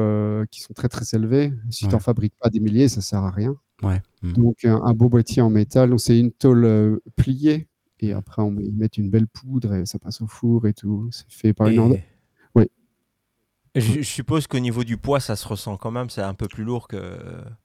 qui 0.51 0.61
sont 0.61 0.73
très, 0.73 0.87
très 0.87 1.05
élevés. 1.13 1.51
Si 1.69 1.85
tu 1.87 1.91
n'en 1.93 1.99
fabriques 1.99 2.35
pas 2.41 2.49
des 2.49 2.61
milliers, 2.61 2.87
ça 2.87 3.01
sert 3.01 3.23
à 3.23 3.31
rien. 3.31 3.55
Ouais. 3.83 4.01
Mm. 4.21 4.33
Donc, 4.33 4.65
un, 4.65 4.81
un 4.83 4.93
beau 4.93 5.09
boîtier 5.09 5.41
en 5.41 5.49
métal. 5.49 5.89
Donc, 5.89 5.99
c'est 5.99 6.17
une 6.19 6.31
tôle 6.31 6.65
euh, 6.65 6.97
pliée. 7.15 7.67
Et 7.99 8.13
après, 8.13 8.41
on 8.41 8.51
met, 8.51 8.63
ils 8.65 8.75
mettent 8.75 8.97
une 8.97 9.09
belle 9.09 9.27
poudre 9.27 9.73
et 9.73 9.85
ça 9.85 9.99
passe 9.99 10.21
au 10.21 10.27
four 10.27 10.67
et 10.67 10.73
tout. 10.73 11.09
C'est 11.11 11.29
fait 11.31 11.53
par 11.53 11.67
une 11.67 11.73
Et- 11.73 11.79
ande- 11.79 11.99
Oui. 12.55 12.69
Je, 13.75 13.81
je 13.81 14.01
suppose 14.03 14.47
qu'au 14.47 14.59
niveau 14.59 14.83
du 14.83 14.97
poids, 14.97 15.19
ça 15.19 15.35
se 15.35 15.47
ressent 15.47 15.77
quand 15.77 15.91
même. 15.91 16.09
C'est 16.09 16.21
un 16.21 16.33
peu 16.33 16.47
plus 16.47 16.63
lourd 16.63 16.87
que 16.87 16.97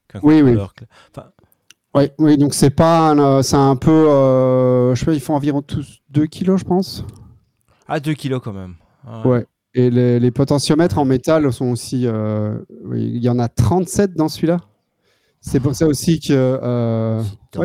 qu'un 0.08 0.20
Oui, 0.22 0.42
oui. 0.42 0.56
Enfin, 0.56 1.30
Oui, 1.94 2.08
oui, 2.18 2.36
donc 2.38 2.54
c'est 2.54 2.70
pas. 2.70 3.10
un, 3.10 3.18
euh, 3.18 3.42
c'est 3.42 3.56
un 3.56 3.76
peu. 3.76 3.90
euh, 3.90 4.94
je 4.94 5.00
sais 5.00 5.06
pas, 5.06 5.14
ils 5.14 5.20
font 5.20 5.34
environ 5.34 5.62
tous 5.62 6.00
2 6.10 6.26
kilos, 6.26 6.60
je 6.60 6.64
pense. 6.64 7.04
à 7.88 7.98
2 8.00 8.14
kilos 8.14 8.40
quand 8.42 8.52
même. 8.52 8.74
Ah 9.06 9.26
Ouais. 9.26 9.46
Et 9.74 9.88
les, 9.90 10.18
les 10.18 10.30
potentiomètres 10.32 10.98
en 10.98 11.04
métal 11.04 11.52
sont 11.52 11.70
aussi. 11.70 12.06
euh, 12.06 12.58
oui, 12.84 13.04
il 13.14 13.22
y 13.22 13.28
en 13.28 13.38
a 13.38 13.48
37 13.48 14.14
dans 14.14 14.28
celui-là. 14.28 14.60
C'est 15.40 15.60
pour 15.60 15.74
ça 15.74 15.86
aussi 15.86 16.20
que. 16.20 16.32
euh, 16.32 17.22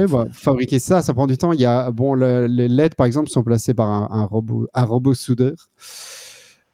bah, 0.08 0.26
fabriquer 0.32 0.80
ça, 0.80 1.02
ça 1.02 1.14
prend 1.14 1.28
du 1.28 1.38
temps. 1.38 1.52
Il 1.52 1.60
y 1.60 1.66
a, 1.66 1.92
bon, 1.92 2.14
le- 2.14 2.48
les 2.48 2.68
LED, 2.70 2.96
par 2.96 3.06
exemple, 3.06 3.30
sont 3.30 3.44
placés 3.44 3.74
par 3.74 3.90
un, 3.90 4.08
un 4.12 4.24
robot, 4.26 4.68
un 4.74 4.84
robot 4.86 5.14
soudeur. 5.14 5.54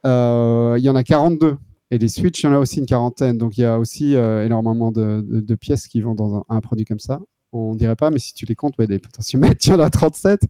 Euh, 0.05 0.75
il 0.77 0.83
y 0.83 0.89
en 0.89 0.95
a 0.95 1.03
42. 1.03 1.57
Et 1.93 1.97
les 1.97 2.07
switches, 2.07 2.43
il 2.43 2.45
y 2.45 2.49
en 2.49 2.53
a 2.53 2.59
aussi 2.59 2.79
une 2.79 2.85
quarantaine. 2.85 3.37
Donc, 3.37 3.57
il 3.57 3.61
y 3.61 3.65
a 3.65 3.77
aussi 3.79 4.15
euh, 4.15 4.45
énormément 4.45 4.91
de, 4.91 5.21
de- 5.27 5.41
de 5.41 5.55
pièces 5.55 5.87
qui 5.87 6.01
vont 6.01 6.15
dans 6.15 6.35
un, 6.37 6.43
un 6.49 6.61
produit 6.61 6.85
comme 6.85 6.99
ça. 6.99 7.19
On 7.53 7.75
dirait 7.75 7.97
pas, 7.97 8.11
mais 8.11 8.19
si 8.19 8.33
tu 8.33 8.45
les 8.45 8.55
comptes, 8.55 8.77
ouais, 8.79 8.87
des 8.87 8.99
potentiomètres, 8.99 9.59
il 9.65 9.69
y 9.69 9.73
en 9.73 9.79
a 9.79 9.89
37. 9.89 10.43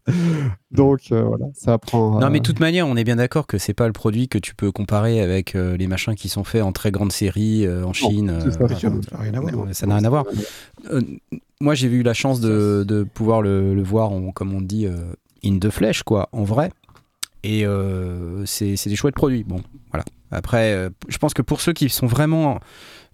Donc, 0.69 1.01
euh, 1.11 1.23
voilà, 1.23 1.45
ça 1.53 1.77
prend. 1.79 2.19
Non, 2.19 2.27
euh, 2.27 2.29
mais 2.29 2.39
de 2.39 2.45
toute 2.45 2.59
manière, 2.59 2.87
on 2.87 2.95
est 2.95 3.03
bien 3.03 3.15
d'accord 3.15 3.47
que 3.47 3.57
c'est 3.57 3.73
pas 3.73 3.87
le 3.87 3.93
produit 3.93 4.27
que 4.27 4.37
tu 4.37 4.53
peux 4.53 4.71
comparer 4.71 5.19
avec 5.19 5.55
euh, 5.55 5.75
les 5.77 5.87
machins 5.87 6.13
qui 6.15 6.29
sont 6.29 6.43
faits 6.43 6.61
en 6.61 6.71
très 6.71 6.91
grande 6.91 7.11
série 7.11 7.65
euh, 7.65 7.85
en 7.85 7.93
Chine. 7.93 8.39
ça, 8.51 8.59
euh, 8.61 8.67
n'a 9.87 9.95
rien 9.95 10.03
à 10.05 10.09
voir. 10.09 10.25
Euh, 10.91 11.01
moi, 11.59 11.73
j'ai 11.73 11.87
eu 11.87 12.03
la 12.03 12.13
chance 12.13 12.39
de, 12.39 12.85
de 12.87 13.03
pouvoir 13.03 13.41
le, 13.41 13.73
le 13.73 13.83
voir, 13.83 14.11
en, 14.11 14.31
comme 14.31 14.53
on 14.53 14.61
dit, 14.61 14.85
euh, 14.85 15.13
in 15.43 15.57
the 15.57 15.69
flesh, 15.69 16.03
quoi, 16.03 16.29
en 16.31 16.43
vrai. 16.43 16.71
Et 17.43 17.65
euh, 17.65 18.45
c'est 18.45 18.75
c'est 18.75 18.89
des 18.91 18.95
chouettes 18.95 19.15
produits. 19.15 19.43
Bon, 19.43 19.61
voilà. 19.91 20.05
Après, 20.29 20.73
euh, 20.73 20.89
je 21.07 21.17
pense 21.17 21.33
que 21.33 21.41
pour 21.41 21.61
ceux 21.61 21.73
qui 21.73 21.89
sont 21.89 22.05
vraiment 22.07 22.59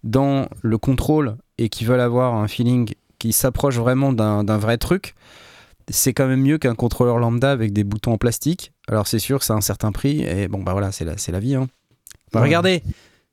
dans 0.04 0.48
le 0.62 0.78
contrôle 0.78 1.38
et 1.58 1.70
qui 1.70 1.86
veulent 1.86 2.02
avoir 2.02 2.36
un 2.36 2.48
feeling 2.48 2.94
qui 3.20 3.34
s'approche 3.34 3.78
vraiment 3.78 4.14
d'un 4.14 4.58
vrai 4.58 4.78
truc, 4.78 5.16
c'est 5.90 6.14
quand 6.14 6.28
même 6.28 6.42
mieux 6.42 6.58
qu'un 6.58 6.76
contrôleur 6.76 7.18
lambda 7.18 7.52
avec 7.52 7.74
des 7.74 7.84
boutons 7.84 8.14
en 8.14 8.18
plastique. 8.18 8.74
Alors 8.88 9.08
c'est 9.08 9.20
sûr, 9.20 9.44
c'est 9.44 9.54
un 9.54 9.62
certain 9.62 9.92
prix 9.92 10.22
et 10.24 10.48
bon 10.48 10.62
bah 10.64 10.74
voilà, 10.74 10.92
c'est 10.92 11.06
la, 11.06 11.40
vie. 11.40 11.56
Hein. 11.56 11.68
Bah, 12.34 12.40
Ouais. 12.42 12.46
Regardez, 12.48 12.84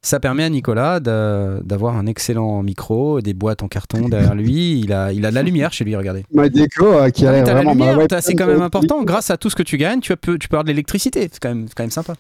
ça 0.03 0.21
permet 0.21 0.45
à 0.45 0.49
Nicolas 0.51 1.01
d'a- 1.01 1.59
d'avoir 1.63 1.97
un 1.97 2.07
excellent 2.07 2.63
micro, 2.63 3.21
des 3.21 3.35
boîtes 3.35 3.63
en 3.63 3.69
carton 3.69 4.09
derrière 4.09 4.35
lui. 4.35 4.79
Il 4.81 4.93
a, 4.93 5.13
il 5.13 5.25
a 5.27 5.31
de 5.31 5.35
la 5.35 5.43
lumière 5.43 5.73
chez 5.73 5.85
lui, 5.85 5.97
regardez. 5.97 6.25
Ma 6.33 6.49
déco 6.49 6.87
euh, 6.87 7.11
qui 7.11 7.27
Ah, 7.27 7.31
a 7.31 7.43
la 7.43 7.43
vraiment. 7.55 7.75
bah 7.75 8.21
c'est 8.21 8.35
quand 8.35 8.47
de- 8.47 8.53
même 8.53 8.63
important. 8.63 9.03
Grâce 9.03 9.31
à 9.31 9.37
tout 9.37 9.51
ce 9.51 9.57
que 9.57 9.63
tu 9.65 9.77
gagnes, 9.77 10.01
tu 10.01 10.15
peux, 10.17 10.39
tu 10.39 10.47
peux 10.49 10.55
avoir 10.57 10.65
de 10.65 10.69
l'électricité. 10.71 11.29
C'est 11.33 11.41
quand 11.41 11.49
même, 11.49 11.67
quand 11.75 11.83
même 11.83 11.91
sympa. 11.91 12.15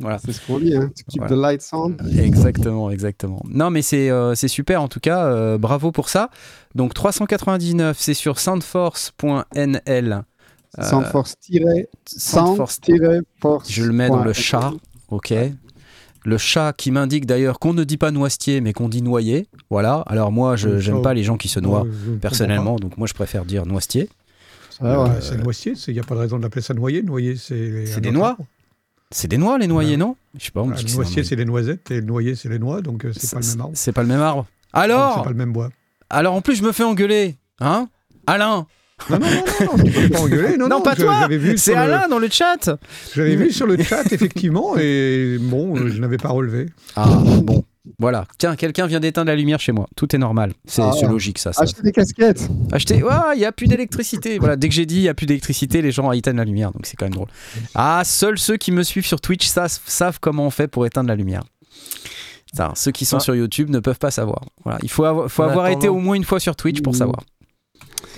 Voilà. 0.00 0.18
C'est 0.18 0.32
ce 0.32 0.44
qu'on 0.46 0.58
dit, 0.58 0.74
hein. 0.74 0.88
To 0.96 1.02
keep 1.08 1.22
Voilà. 1.22 1.36
the 1.36 1.38
lights 1.38 1.68
on. 1.72 1.96
Exactement, 2.18 2.90
exactement. 2.90 3.40
Non, 3.48 3.70
mais 3.70 3.80
c'est 3.82 4.10
euh, 4.10 4.34
c'est 4.34 4.48
super 4.48 4.82
en 4.82 4.88
tout 4.88 5.00
cas. 5.00 5.24
euh, 5.26 5.56
bravo 5.58 5.92
pour 5.92 6.08
ça. 6.08 6.30
Donc 6.74 6.94
399, 6.94 7.96
c'est 7.98 8.14
sur 8.14 8.38
soundforce.nl. 8.40 10.24
Euh, 10.76 10.82
Soundforce-force. 10.82 11.36
Soundforce. 12.06 12.80
Sound-force. 12.84 13.70
Je 13.70 13.84
le 13.84 13.92
mets 13.92 14.08
dans 14.08 14.24
le 14.24 14.32
chat. 14.32 14.72
Ok. 15.08 15.32
Le 16.26 16.38
chat 16.38 16.72
qui 16.76 16.90
m'indique 16.90 17.26
d'ailleurs 17.26 17.58
qu'on 17.60 17.74
ne 17.74 17.84
dit 17.84 17.98
pas 17.98 18.10
noisetier, 18.10 18.60
mais 18.60 18.72
qu'on 18.72 18.88
dit 18.88 19.02
noyer. 19.02 19.46
Voilà. 19.70 20.02
Alors 20.06 20.32
moi, 20.32 20.56
je 20.56 20.80
ça, 20.80 20.92
pas 21.02 21.14
les 21.14 21.22
gens 21.22 21.36
qui 21.36 21.48
se 21.48 21.60
noient 21.60 21.82
Ouais, 21.82 22.16
personnellement, 22.20 22.76
donc 22.76 22.96
moi 22.96 23.06
je 23.06 23.14
préfère 23.14 23.44
dire 23.44 23.66
noisetier. 23.66 24.08
pas. 24.80 25.04
Ah, 25.06 25.10
Euh, 25.10 25.20
c'est 25.20 25.36
noisetier, 25.36 25.74
il 25.88 25.94
n'y 25.94 26.00
a 26.00 26.02
pas 26.02 26.14
de 26.16 26.20
raison 26.20 26.38
de 26.38 26.42
l'appeler 26.42 26.62
ça 26.62 26.74
noyer. 26.74 27.02
Noyer, 27.02 27.36
c'est. 27.36 27.86
C'est 27.86 28.00
des 28.00 28.10
noix. 28.10 28.36
C'est 29.16 29.28
des 29.28 29.38
noix 29.38 29.58
les 29.58 29.68
noyers, 29.68 29.92
Ouais. 29.92 29.96
non? 29.96 30.16
Je 30.36 30.44
sais 30.46 30.50
pas. 30.50 30.60
on 30.62 30.70
Ah, 30.70 30.74
Le 30.76 31.14
que 31.14 31.22
c'est 31.22 31.36
les 31.36 31.44
noisettes 31.44 31.88
et 31.92 31.96
le 32.00 32.06
noyer, 32.06 32.34
c'est 32.34 32.48
les 32.48 32.58
noix, 32.58 32.80
donc 32.82 33.04
euh, 33.04 33.12
c'est 33.16 33.30
pas 33.32 33.38
le 33.40 33.46
même 33.46 33.60
arbre. 33.60 33.72
C'est 33.74 33.92
pas 33.92 34.02
le 34.02 34.08
même 34.08 34.20
arbre. 34.20 34.38
Donc, 34.42 34.46
C'est 34.74 34.80
Alors, 34.80 35.22
pas 35.22 35.30
le 35.30 35.36
même 35.36 35.52
bois. 35.52 35.70
alors 36.10 36.34
en 36.34 36.40
plus 36.40 36.56
je 36.56 36.64
me 36.64 36.72
fais 36.72 36.82
engueuler, 36.82 37.36
hein? 37.60 37.88
Alain, 38.26 38.66
Non, 39.10 39.18
non, 39.18 39.26
non, 39.26 39.26
non, 39.28 39.76
non, 39.78 39.84
tu 39.84 39.92
peux 39.92 40.08
pas 40.08 40.20
engueuler. 40.20 40.56
Non, 40.56 40.68
Non, 40.68 40.80
pas 40.80 40.94
je- 40.96 41.02
toi, 41.02 41.28
c'est 41.28 41.56
sur 41.58 41.74
le- 41.74 41.80
Alain 41.80 42.08
dans 42.08 42.18
le 42.18 42.28
chat. 42.28 42.70
J'avais 43.14 43.36
vu 43.36 43.52
sur 43.52 43.66
le 43.68 43.76
chat, 43.80 44.10
effectivement, 44.12 44.76
et 44.78 45.36
bon, 45.40 45.76
euh, 45.76 45.90
je 45.90 46.00
n'avais 46.00 46.16
pas 46.16 46.30
relevé. 46.30 46.66
Ah 46.96 47.06
bon, 47.42 47.64
voilà. 47.98 48.24
Tiens, 48.38 48.56
quelqu'un 48.56 48.86
vient 48.86 49.00
d'éteindre 49.00 49.28
la 49.30 49.36
lumière 49.36 49.60
chez 49.60 49.72
moi. 49.72 49.86
Tout 49.96 50.14
est 50.14 50.18
normal. 50.18 50.52
C'est 50.64 50.82
Ah. 50.82 50.92
logique 51.08 51.38
ça. 51.38 51.52
ça. 51.52 51.62
Acheter 51.62 51.82
des 51.82 51.92
casquettes. 51.92 52.48
Acheter. 52.72 53.02
Ah, 53.08 53.32
il 53.34 53.40
y 53.40 53.44
a 53.44 53.52
plus 53.52 53.66
d'électricité. 53.66 54.38
Voilà, 54.38 54.56
dès 54.56 54.68
que 54.68 54.74
j'ai 54.74 54.86
dit 54.86 54.96
il 54.96 55.02
y 55.02 55.08
a 55.08 55.14
plus 55.14 55.26
d'électricité, 55.26 55.82
les 55.82 55.92
gens 55.92 56.10
éteignent 56.12 56.36
la 56.38 56.44
lumière. 56.44 56.72
Donc 56.72 56.86
c'est 56.86 56.96
quand 56.96 57.04
même 57.06 57.14
drôle. 57.14 57.28
Ah, 57.74 58.02
seuls 58.04 58.38
ceux 58.38 58.56
qui 58.56 58.72
me 58.72 58.82
suivent 58.82 59.06
sur 59.06 59.20
Twitch 59.20 59.46
sa- 59.46 59.68
savent 59.68 60.18
comment 60.20 60.46
on 60.46 60.50
fait 60.50 60.68
pour 60.68 60.86
éteindre 60.86 61.08
la 61.08 61.16
lumière. 61.16 61.42
Ça, 62.54 62.72
ceux 62.76 62.92
qui 62.92 63.04
sont 63.04 63.16
Ah. 63.16 63.20
sur 63.20 63.34
YouTube 63.34 63.68
ne 63.68 63.80
peuvent 63.80 63.98
pas 63.98 64.12
savoir. 64.12 64.42
Voilà, 64.62 64.78
il 64.82 64.88
faut 64.88 65.04
avoir, 65.04 65.28
faut 65.28 65.42
En 65.42 65.48
avoir 65.48 65.66
été 65.68 65.88
au 65.88 65.98
moins 65.98 66.14
une 66.14 66.22
fois 66.24 66.38
sur 66.38 66.54
Twitch 66.54 66.82
pour 66.82 66.92
Mmh. 66.92 66.96
savoir. 66.96 67.20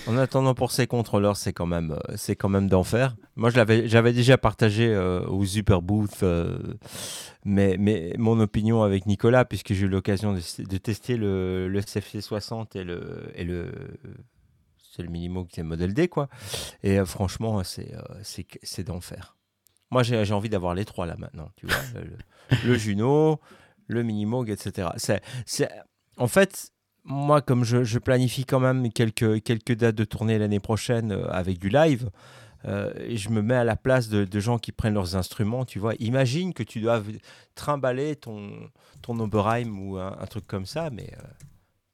En 0.07 0.16
attendant 0.16 0.55
pour 0.55 0.71
ces 0.71 0.87
contrôleurs, 0.87 1.37
c'est 1.37 1.53
quand 1.53 1.66
même, 1.66 1.92
euh, 1.92 2.16
c'est 2.16 2.37
quand 2.37 2.49
même 2.49 2.69
d'enfer. 2.69 3.16
Moi, 3.35 3.51
j'avais 3.51 4.12
déjà 4.12 4.38
partagé 4.38 4.87
euh, 4.87 5.27
au 5.27 5.45
Super 5.45 5.83
Booth, 5.83 6.23
euh, 6.23 6.59
mais, 7.45 7.77
mon 8.16 8.38
opinion 8.38 8.83
avec 8.83 9.07
Nicolas, 9.07 9.45
puisque 9.45 9.73
j'ai 9.73 9.87
eu 9.87 9.88
l'occasion 9.88 10.33
de, 10.33 10.77
tester 10.79 11.16
le, 11.16 11.69
le 11.69 11.81
CFC60 11.81 12.79
et 12.79 12.85
le, 12.85 13.31
et 13.35 13.45
le, 13.45 13.73
c'est 14.95 15.03
le 15.03 15.09
Minimo 15.09 15.45
qui 15.45 15.61
est 15.61 15.64
le 15.64 15.69
modèle 15.69 15.92
D, 15.92 16.09
quoi. 16.09 16.29
Et 16.85 17.05
franchement, 17.05 17.64
c'est, 17.64 17.92
c'est, 18.23 18.85
d'enfer. 18.85 19.37
Moi, 19.90 20.03
j'ai, 20.05 20.33
envie 20.33 20.49
d'avoir 20.49 20.75
les 20.75 20.85
trois 20.85 21.07
là 21.07 21.16
maintenant, 21.19 21.51
tu 21.57 21.66
vois, 21.66 21.77
le, 22.64 22.75
Juno, 22.77 23.40
le 23.88 24.03
Minimoog, 24.03 24.51
etc. 24.51 24.88
C'est, 24.97 25.69
en 26.16 26.29
fait, 26.29 26.73
moi, 27.07 27.40
comme 27.40 27.64
je, 27.64 27.99
planifie 27.99 28.45
quand 28.45 28.61
même 28.61 28.92
quelques, 28.92 29.73
dates 29.73 29.95
de 29.95 30.05
tournée 30.05 30.38
l'année 30.38 30.61
prochaine 30.61 31.12
euh, 31.12 31.29
avec 31.31 31.59
du 31.59 31.69
live, 31.69 32.11
euh, 32.64 32.92
je 33.14 33.29
me 33.29 33.42
mets 33.42 33.55
à 33.55 33.64
la 33.64 33.77
place 33.77 34.09
de, 34.09 34.40
gens 34.40 34.59
qui 34.59 34.73
prennent 34.73 34.95
leurs 34.95 35.14
instruments, 35.14 35.64
tu 35.64 35.79
vois. 35.79 35.95
Imagine 36.01 36.53
que 36.53 36.64
tu 36.64 36.81
dois 36.81 37.01
trimballer 37.55 38.16
ton, 38.16 38.71
ton 39.03 39.19
Oberheim 39.21 39.79
ou 39.79 39.99
un, 39.99 40.27
truc 40.29 40.47
comme 40.49 40.66
ça, 40.66 40.90
mais 40.90 41.12
euh, 41.12 41.23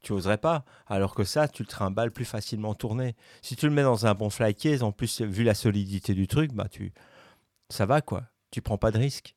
tu 0.03 0.13
oserais 0.13 0.39
pas. 0.39 0.65
Alors 0.87 1.15
que 1.15 1.25
ça, 1.25 1.47
tu 1.47 1.63
le 1.63 1.69
trimbales 1.69 2.11
plus 2.11 2.25
facilement 2.25 2.75
tourné. 2.75 3.15
Si 3.43 3.55
tu 3.55 3.67
le 3.67 3.75
mets 3.75 3.83
dans 3.83 4.07
un 4.07 4.15
bon 4.15 4.31
fly 4.31 4.55
case, 4.55 4.83
en 4.83 4.93
plus, 4.93 5.21
vu 5.21 5.45
la 5.45 5.55
solidité 5.55 6.15
du 6.15 6.27
truc, 6.27 6.53
bah 6.55 6.69
tu, 6.71 6.93
ça 7.69 7.85
va 7.85 8.01
quoi. 8.01 8.23
Tu 8.51 8.63
prends 8.63 8.79
pas 8.79 8.91
de 8.91 8.99
risque. 8.99 9.35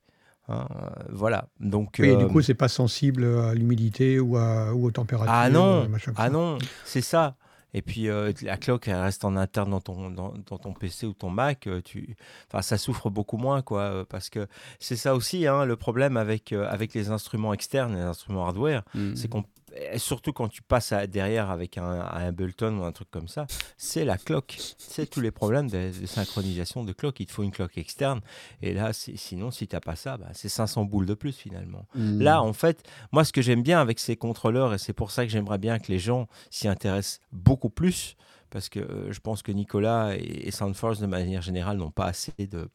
Hein, 0.48 0.68
euh, 0.76 1.04
voilà. 1.12 1.48
Donc. 1.60 1.98
Oui, 2.00 2.10
et 2.10 2.16
du 2.18 2.24
euh, 2.26 2.28
coup, 2.28 2.42
c'est 2.42 2.54
pas 2.54 2.68
sensible 2.68 3.24
à 3.26 3.54
l'humidité 3.54 4.20
ou, 4.20 4.38
à- 4.38 4.74
ou 4.74 4.86
aux 4.86 4.92
températures. 4.92 5.34
Ah 5.34 5.50
non, 5.50 5.84
euh, 5.92 6.12
ah 6.18 6.30
non, 6.30 6.58
c'est 6.84 7.02
ça. 7.02 7.36
Et 7.74 7.82
puis 7.82 8.08
euh, 8.08 8.32
la 8.44 8.56
cloque, 8.56 8.88
elle 8.88 8.96
reste 8.96 9.26
en 9.26 9.36
interne 9.36 9.72
dans 9.72 9.82
ton, 9.82 10.10
dans, 10.10 10.34
dans 10.50 10.58
ton 10.58 10.72
PC 10.72 11.08
ou 11.08 11.14
ton 11.14 11.30
Mac. 11.30 11.68
Tu, 11.84 12.16
enfin, 12.50 12.62
ça 12.62 12.78
souffre 12.78 13.10
beaucoup 13.10 13.36
moins, 13.38 13.62
quoi. 13.62 14.06
Parce 14.08 14.30
que 14.30 14.48
c'est 14.80 14.96
ça 14.96 15.14
aussi, 15.14 15.46
hein, 15.46 15.66
le 15.66 15.76
problème 15.76 16.16
avec, 16.16 16.54
euh, 16.54 16.66
avec 16.70 16.94
les 16.94 17.10
instruments 17.10 17.54
externes, 17.54 17.94
les 17.96 18.02
instruments 18.02 18.46
hardware, 18.46 18.84
Mm. 18.94 19.16
c'est 19.16 19.28
qu'on 19.28 19.44
et 19.76 20.00
surtout 20.00 20.34
quand 20.34 20.48
tu 20.48 20.62
passes 20.62 20.92
à- 20.92 21.08
derrière 21.08 21.50
avec 21.52 21.78
un, 21.78 21.84
un 21.84 22.28
Ableton 22.28 22.78
ou 22.80 22.84
un 22.84 22.92
truc 22.92 23.10
comme 23.12 23.28
ça, 23.28 23.46
c'est 23.78 24.06
la 24.06 24.18
cloque. 24.18 24.58
C'est 24.78 25.10
tous 25.10 25.22
les 25.22 25.32
problèmes 25.32 25.70
de, 25.70 25.92
de 26.00 26.06
synchronisation 26.06 26.84
de 26.84 26.94
cloque. 26.94 27.20
Il 27.20 27.26
te 27.26 27.32
faut 27.32 27.44
une 27.44 27.52
cloque 27.52 27.78
externe. 27.78 28.22
Et 28.62 28.74
là, 28.74 28.92
sinon, 28.94 29.52
si 29.52 29.68
tu 29.68 29.76
n'as 29.76 29.82
pas 29.82 29.96
ça, 29.96 30.18
bah, 30.18 30.28
c'est 30.34 30.50
500 30.50 30.86
boules 30.86 31.06
de 31.06 31.14
plus 31.14 31.34
finalement. 31.34 31.86
Hmm. 31.96 32.22
Là, 32.22 32.42
en 32.42 32.54
fait, 32.54 32.84
moi, 33.12 33.24
ce 33.26 33.34
que 33.34 33.42
j'aime 33.42 33.64
bien 33.64 33.80
avec 33.82 34.00
ces 34.00 34.16
contrôleurs, 34.16 34.74
et 34.74 34.78
c'est 34.78 34.94
pour 34.94 35.12
ça 35.12 35.26
que 35.26 35.32
j'aimerais 35.32 35.58
bien 35.58 35.80
que 35.80 35.92
les 35.92 36.00
gens 36.00 36.28
s'y 36.50 36.68
intéressent 36.68 37.20
beaucoup 37.32 37.70
plus, 37.70 38.16
parce 38.50 38.70
que 38.70 38.80
euh, 38.80 39.12
je 39.12 39.20
pense 39.20 39.42
que 39.42 39.52
Nicolas 39.52 40.16
et, 40.16 40.48
et 40.48 40.52
Soundforce, 40.52 41.00
de 41.00 41.08
manière 41.08 41.42
générale, 41.42 41.78
n'ont 41.78 41.92
pas 41.92 42.06
assez 42.06 42.32
de 42.40 42.70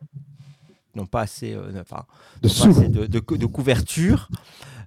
n'ont 0.96 1.06
pas 1.06 1.20
assez, 1.20 1.54
euh, 1.54 1.80
enfin, 1.80 2.04
De 2.42 2.48
pas 2.48 2.66
assez 2.68 2.88
de, 2.88 3.06
de 3.06 3.46
couverture. 3.46 4.28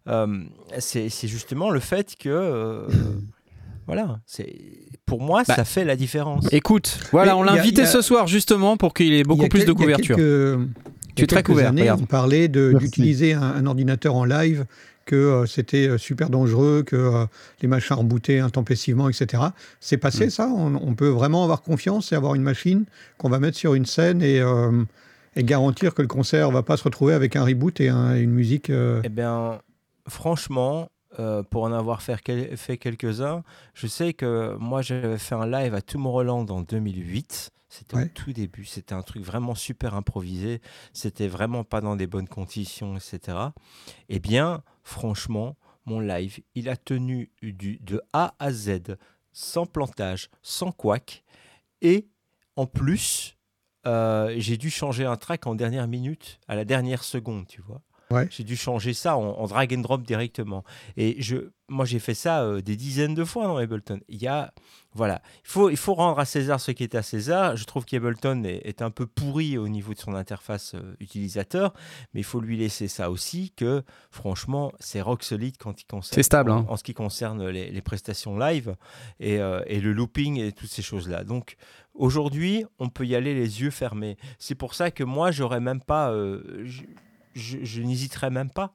Euh, 0.07 0.27
c'est 0.79 1.09
c'est 1.09 1.27
justement 1.27 1.69
le 1.69 1.79
fait 1.79 2.15
que, 2.19 2.29
euh, 2.29 2.87
voilà, 3.87 4.19
c'est 4.25 4.53
pour 5.05 5.21
moi, 5.21 5.43
Bah, 5.47 5.55
ça 5.55 5.65
fait 5.65 5.85
la 5.85 5.95
différence. 5.95 6.51
Écoute, 6.51 6.99
voilà, 7.11 7.33
Mais 7.33 7.39
on 7.39 7.43
l'a 7.43 7.53
invité 7.53 7.83
a- 7.83 7.85
ce 7.85 8.01
soir 8.01 8.27
justement 8.27 8.77
pour 8.77 8.93
qu'il 8.93 9.13
ait 9.13 9.23
beaucoup 9.23 9.45
a 9.45 9.49
plus 9.49 9.59
quel- 9.65 9.67
de 9.67 9.73
il 9.73 9.79
y 9.79 9.83
a 9.83 9.85
couverture. 9.97 10.15
quelques- 10.17 10.67
Tu 11.15 11.23
es 11.23 11.27
très 11.27 11.43
couvert, 11.43 11.69
années, 11.69 11.91
on 11.91 12.05
parlait 12.05 12.47
d'utiliser 12.47 13.33
un, 13.33 13.41
un 13.43 13.65
ordinateur 13.67 14.15
en 14.15 14.25
live, 14.25 14.65
que 15.05 15.15
euh, 15.15 15.45
c'était 15.45 15.97
super 15.97 16.29
dangereux, 16.29 16.81
que 16.83 16.95
euh, 16.95 17.25
les 17.61 17.67
machins 17.67 17.95
rebootaient 17.97 18.39
intempestivement, 18.39 19.09
etc. 19.09 19.43
C'est 19.81 19.97
passé 19.97 20.27
Mm. 20.27 20.29
ça? 20.29 20.47
On, 20.47 20.75
on 20.75 20.95
peut 20.95 21.09
vraiment 21.09 21.43
avoir 21.43 21.61
confiance 21.61 22.11
et 22.13 22.15
avoir 22.15 22.33
une 22.35 22.41
machine 22.41 22.85
qu'on 23.17 23.29
va 23.29 23.37
mettre 23.39 23.57
sur 23.57 23.75
une 23.75 23.85
scène 23.85 24.21
et, 24.21 24.39
euh, 24.39 24.83
et 25.35 25.43
garantir 25.43 25.93
que 25.93 26.01
le 26.01 26.07
concert 26.07 26.49
va 26.51 26.63
pas 26.63 26.77
se 26.77 26.83
retrouver 26.83 27.13
avec 27.13 27.35
un 27.35 27.43
reboot 27.43 27.79
et 27.81 27.89
un- 27.89 28.15
une 28.15 28.31
musique. 28.31 28.69
euh, 28.69 29.01
Eh 29.03 29.09
bien, 29.09 29.59
franchement, 30.07 30.89
euh, 31.19 31.43
pour 31.43 31.63
en 31.63 31.71
avoir 31.71 32.01
fait, 32.01 32.19
quel- 32.23 32.57
fait 32.57 32.77
quelques-uns, 32.77 33.43
je 33.73 33.87
sais 33.87 34.13
que 34.13 34.55
moi, 34.59 34.81
j'avais 34.81 35.17
fait 35.17 35.35
un 35.35 35.45
live 35.47 35.73
à 35.75 35.81
Tomorrowland 35.81 36.45
en 36.49 36.61
2008. 36.61 37.51
C'était 37.69 37.95
Ouais. 37.95 38.05
au 38.05 38.07
tout 38.09 38.33
début. 38.33 38.65
C'était 38.65 38.93
un 38.93 39.01
truc 39.01 39.23
vraiment 39.23 39.55
super 39.55 39.95
improvisé. 39.95 40.61
C'était 40.93 41.27
vraiment 41.27 41.63
pas 41.63 41.81
dans 41.81 41.95
des 41.95 42.05
bonnes 42.07 42.27
conditions, 42.27 42.95
etc. 42.97 43.53
Eh 44.09 44.19
bien, 44.19 44.61
franchement, 44.83 45.55
mon 45.85 45.99
live, 45.99 46.39
il 46.55 46.69
a 46.69 46.77
tenu 46.77 47.31
du, 47.41 47.77
de 47.79 48.01
A 48.13 48.35
à 48.39 48.51
Z, 48.51 48.97
sans 49.31 49.65
plantage, 49.65 50.29
sans 50.43 50.71
couac. 50.71 51.23
Et 51.81 52.07
en 52.55 52.67
plus, 52.67 53.37
euh, 53.87 54.33
j'ai 54.37 54.57
dû 54.57 54.69
changer 54.69 55.05
un 55.05 55.17
track 55.17 55.47
en 55.47 55.55
dernière 55.55 55.87
minute, 55.87 56.39
à 56.47 56.55
la 56.55 56.65
dernière 56.65 57.03
seconde, 57.03 57.47
tu 57.47 57.61
vois. 57.61 57.81
Ouais. 58.13 58.27
J'ai 58.29 58.43
dû 58.43 58.55
changer 58.55 58.93
ça 58.93 59.17
en, 59.17 59.23
en 59.23 59.47
drag 59.47 59.73
and 59.73 59.81
drop 59.81 60.03
directement. 60.03 60.63
Et 60.97 61.21
je, 61.21 61.49
moi, 61.69 61.85
j'ai 61.85 61.99
fait 61.99 62.13
ça 62.13 62.43
euh, 62.43 62.61
des 62.61 62.75
dizaines 62.75 63.15
de 63.15 63.23
fois 63.23 63.45
dans 63.45 63.57
Ableton. 63.57 63.99
Il 64.07 64.21
y 64.21 64.27
a, 64.27 64.53
voilà, 64.93 65.21
il 65.43 65.49
faut, 65.49 65.69
il 65.69 65.77
faut 65.77 65.93
rendre 65.95 66.19
à 66.19 66.25
César 66.25 66.59
ce 66.59 66.71
qui 66.71 66.83
est 66.83 66.93
à 66.95 67.01
César. 67.01 67.55
Je 67.55 67.63
trouve 67.65 67.85
qu'Ableton 67.85 68.43
est, 68.43 68.61
est 68.65 68.81
un 68.81 68.91
peu 68.91 69.07
pourri 69.07 69.57
au 69.57 69.67
niveau 69.67 69.93
de 69.93 69.99
son 69.99 70.13
interface 70.13 70.75
euh, 70.75 70.95
utilisateur, 70.99 71.73
mais 72.13 72.19
il 72.19 72.25
faut 72.25 72.41
lui 72.41 72.57
laisser 72.57 72.87
ça 72.87 73.09
aussi 73.09 73.51
que, 73.55 73.83
franchement, 74.11 74.71
c'est 74.79 75.01
rock 75.01 75.23
solide 75.23 75.55
quand 75.57 75.81
il 75.81 75.85
concerne, 75.85 76.15
C'est 76.15 76.23
stable, 76.23 76.51
en, 76.51 76.59
hein. 76.59 76.65
en 76.69 76.77
ce 76.77 76.83
qui 76.83 76.93
concerne 76.93 77.47
les, 77.47 77.71
les 77.71 77.81
prestations 77.81 78.37
live 78.37 78.75
et, 79.19 79.39
euh, 79.39 79.61
et 79.65 79.79
le 79.79 79.93
looping 79.93 80.39
et 80.39 80.51
toutes 80.51 80.69
ces 80.69 80.83
choses-là. 80.83 81.23
Donc, 81.23 81.55
aujourd'hui, 81.95 82.65
on 82.77 82.89
peut 82.89 83.05
y 83.05 83.15
aller 83.15 83.33
les 83.33 83.61
yeux 83.61 83.71
fermés. 83.71 84.17
C'est 84.37 84.55
pour 84.55 84.75
ça 84.75 84.91
que 84.91 85.03
moi, 85.03 85.31
j'aurais 85.31 85.61
même 85.61 85.81
pas, 85.81 86.13
je, 86.13 86.83
je- 87.33 87.57
je 87.63 87.81
n'hésiterais 87.81 88.29
même 88.29 88.49
pas. 88.49 88.73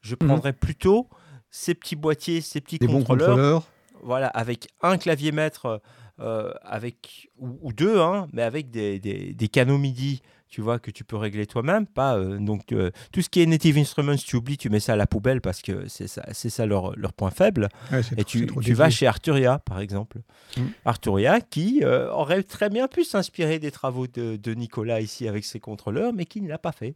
Je 0.00 0.14
prendrais 0.14 0.52
plutôt 0.52 1.08
ces 1.50 1.74
petits 1.74 1.96
boîtiers, 1.96 2.40
ces 2.40 2.60
petits 2.60 2.78
des 2.78 2.86
contrôleurs, 2.86 3.28
contrôleurs. 3.28 3.68
voilà, 4.02 4.28
avec 4.28 4.68
un 4.82 4.98
clavier 4.98 5.32
maître, 5.32 5.80
euh, 6.20 6.52
avec 6.62 7.30
ou, 7.38 7.58
ou 7.62 7.72
deux, 7.72 8.00
hein, 8.00 8.28
mais 8.32 8.42
avec 8.42 8.70
des, 8.70 8.98
des, 9.00 9.32
des 9.34 9.48
canaux 9.48 9.78
MIDI, 9.78 10.22
tu 10.48 10.60
vois, 10.60 10.78
que 10.78 10.90
tu 10.90 11.04
peux 11.04 11.16
régler 11.16 11.46
toi-même. 11.46 11.86
Pas 11.86 12.16
euh, 12.16 12.38
donc 12.38 12.72
euh, 12.72 12.90
tout 13.12 13.20
ce 13.22 13.28
qui 13.28 13.42
est 13.42 13.46
Native 13.46 13.78
Instruments, 13.78 14.16
tu 14.16 14.36
oublies, 14.36 14.56
tu 14.56 14.70
mets 14.70 14.80
ça 14.80 14.92
à 14.94 14.96
la 14.96 15.06
poubelle 15.06 15.40
parce 15.40 15.62
que 15.62 15.88
c'est 15.88 16.06
ça, 16.06 16.22
c'est 16.32 16.50
ça 16.50 16.66
leur, 16.66 16.96
leur 16.96 17.12
point 17.12 17.30
faible. 17.30 17.68
Ouais, 17.92 18.00
Et 18.16 18.24
trop- 18.24 18.60
tu, 18.62 18.72
vas 18.74 18.90
chez 18.90 19.06
Arturia, 19.06 19.58
par 19.58 19.80
exemple. 19.80 20.18
Mm. 20.56 20.62
Arturia 20.84 21.40
qui 21.40 21.80
euh, 21.82 22.10
aurait 22.12 22.42
très 22.42 22.68
bien 22.70 22.88
pu 22.88 23.04
s'inspirer 23.04 23.58
des 23.58 23.70
travaux 23.70 24.06
de, 24.06 24.36
de 24.36 24.54
Nicolas 24.54 25.00
ici 25.00 25.26
avec 25.28 25.44
ses 25.44 25.60
contrôleurs, 25.60 26.12
mais 26.12 26.24
qui 26.26 26.40
ne 26.40 26.48
l'a 26.48 26.58
pas 26.58 26.72
fait. 26.72 26.94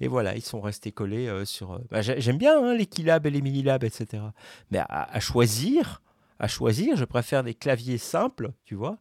Et 0.00 0.08
voilà, 0.08 0.36
ils 0.36 0.42
sont 0.42 0.60
restés 0.60 0.92
collés 0.92 1.30
sur... 1.44 1.80
bah, 1.90 2.02
j'ai- 2.02 2.20
J'aime 2.20 2.38
bien 2.38 2.62
hein, 2.62 2.74
les 2.74 2.86
Keylab 2.86 3.26
et 3.26 3.30
les 3.30 3.40
Minilab, 3.42 3.84
etc. 3.84 4.22
Mais 4.70 4.78
à, 4.78 5.08
à 5.12 5.20
choisir, 5.20 6.02
à 6.38 6.48
choisir, 6.48 6.96
je 6.96 7.04
préfère 7.04 7.42
des 7.42 7.54
claviers 7.54 7.98
simples, 7.98 8.52
tu 8.64 8.74
vois, 8.74 8.98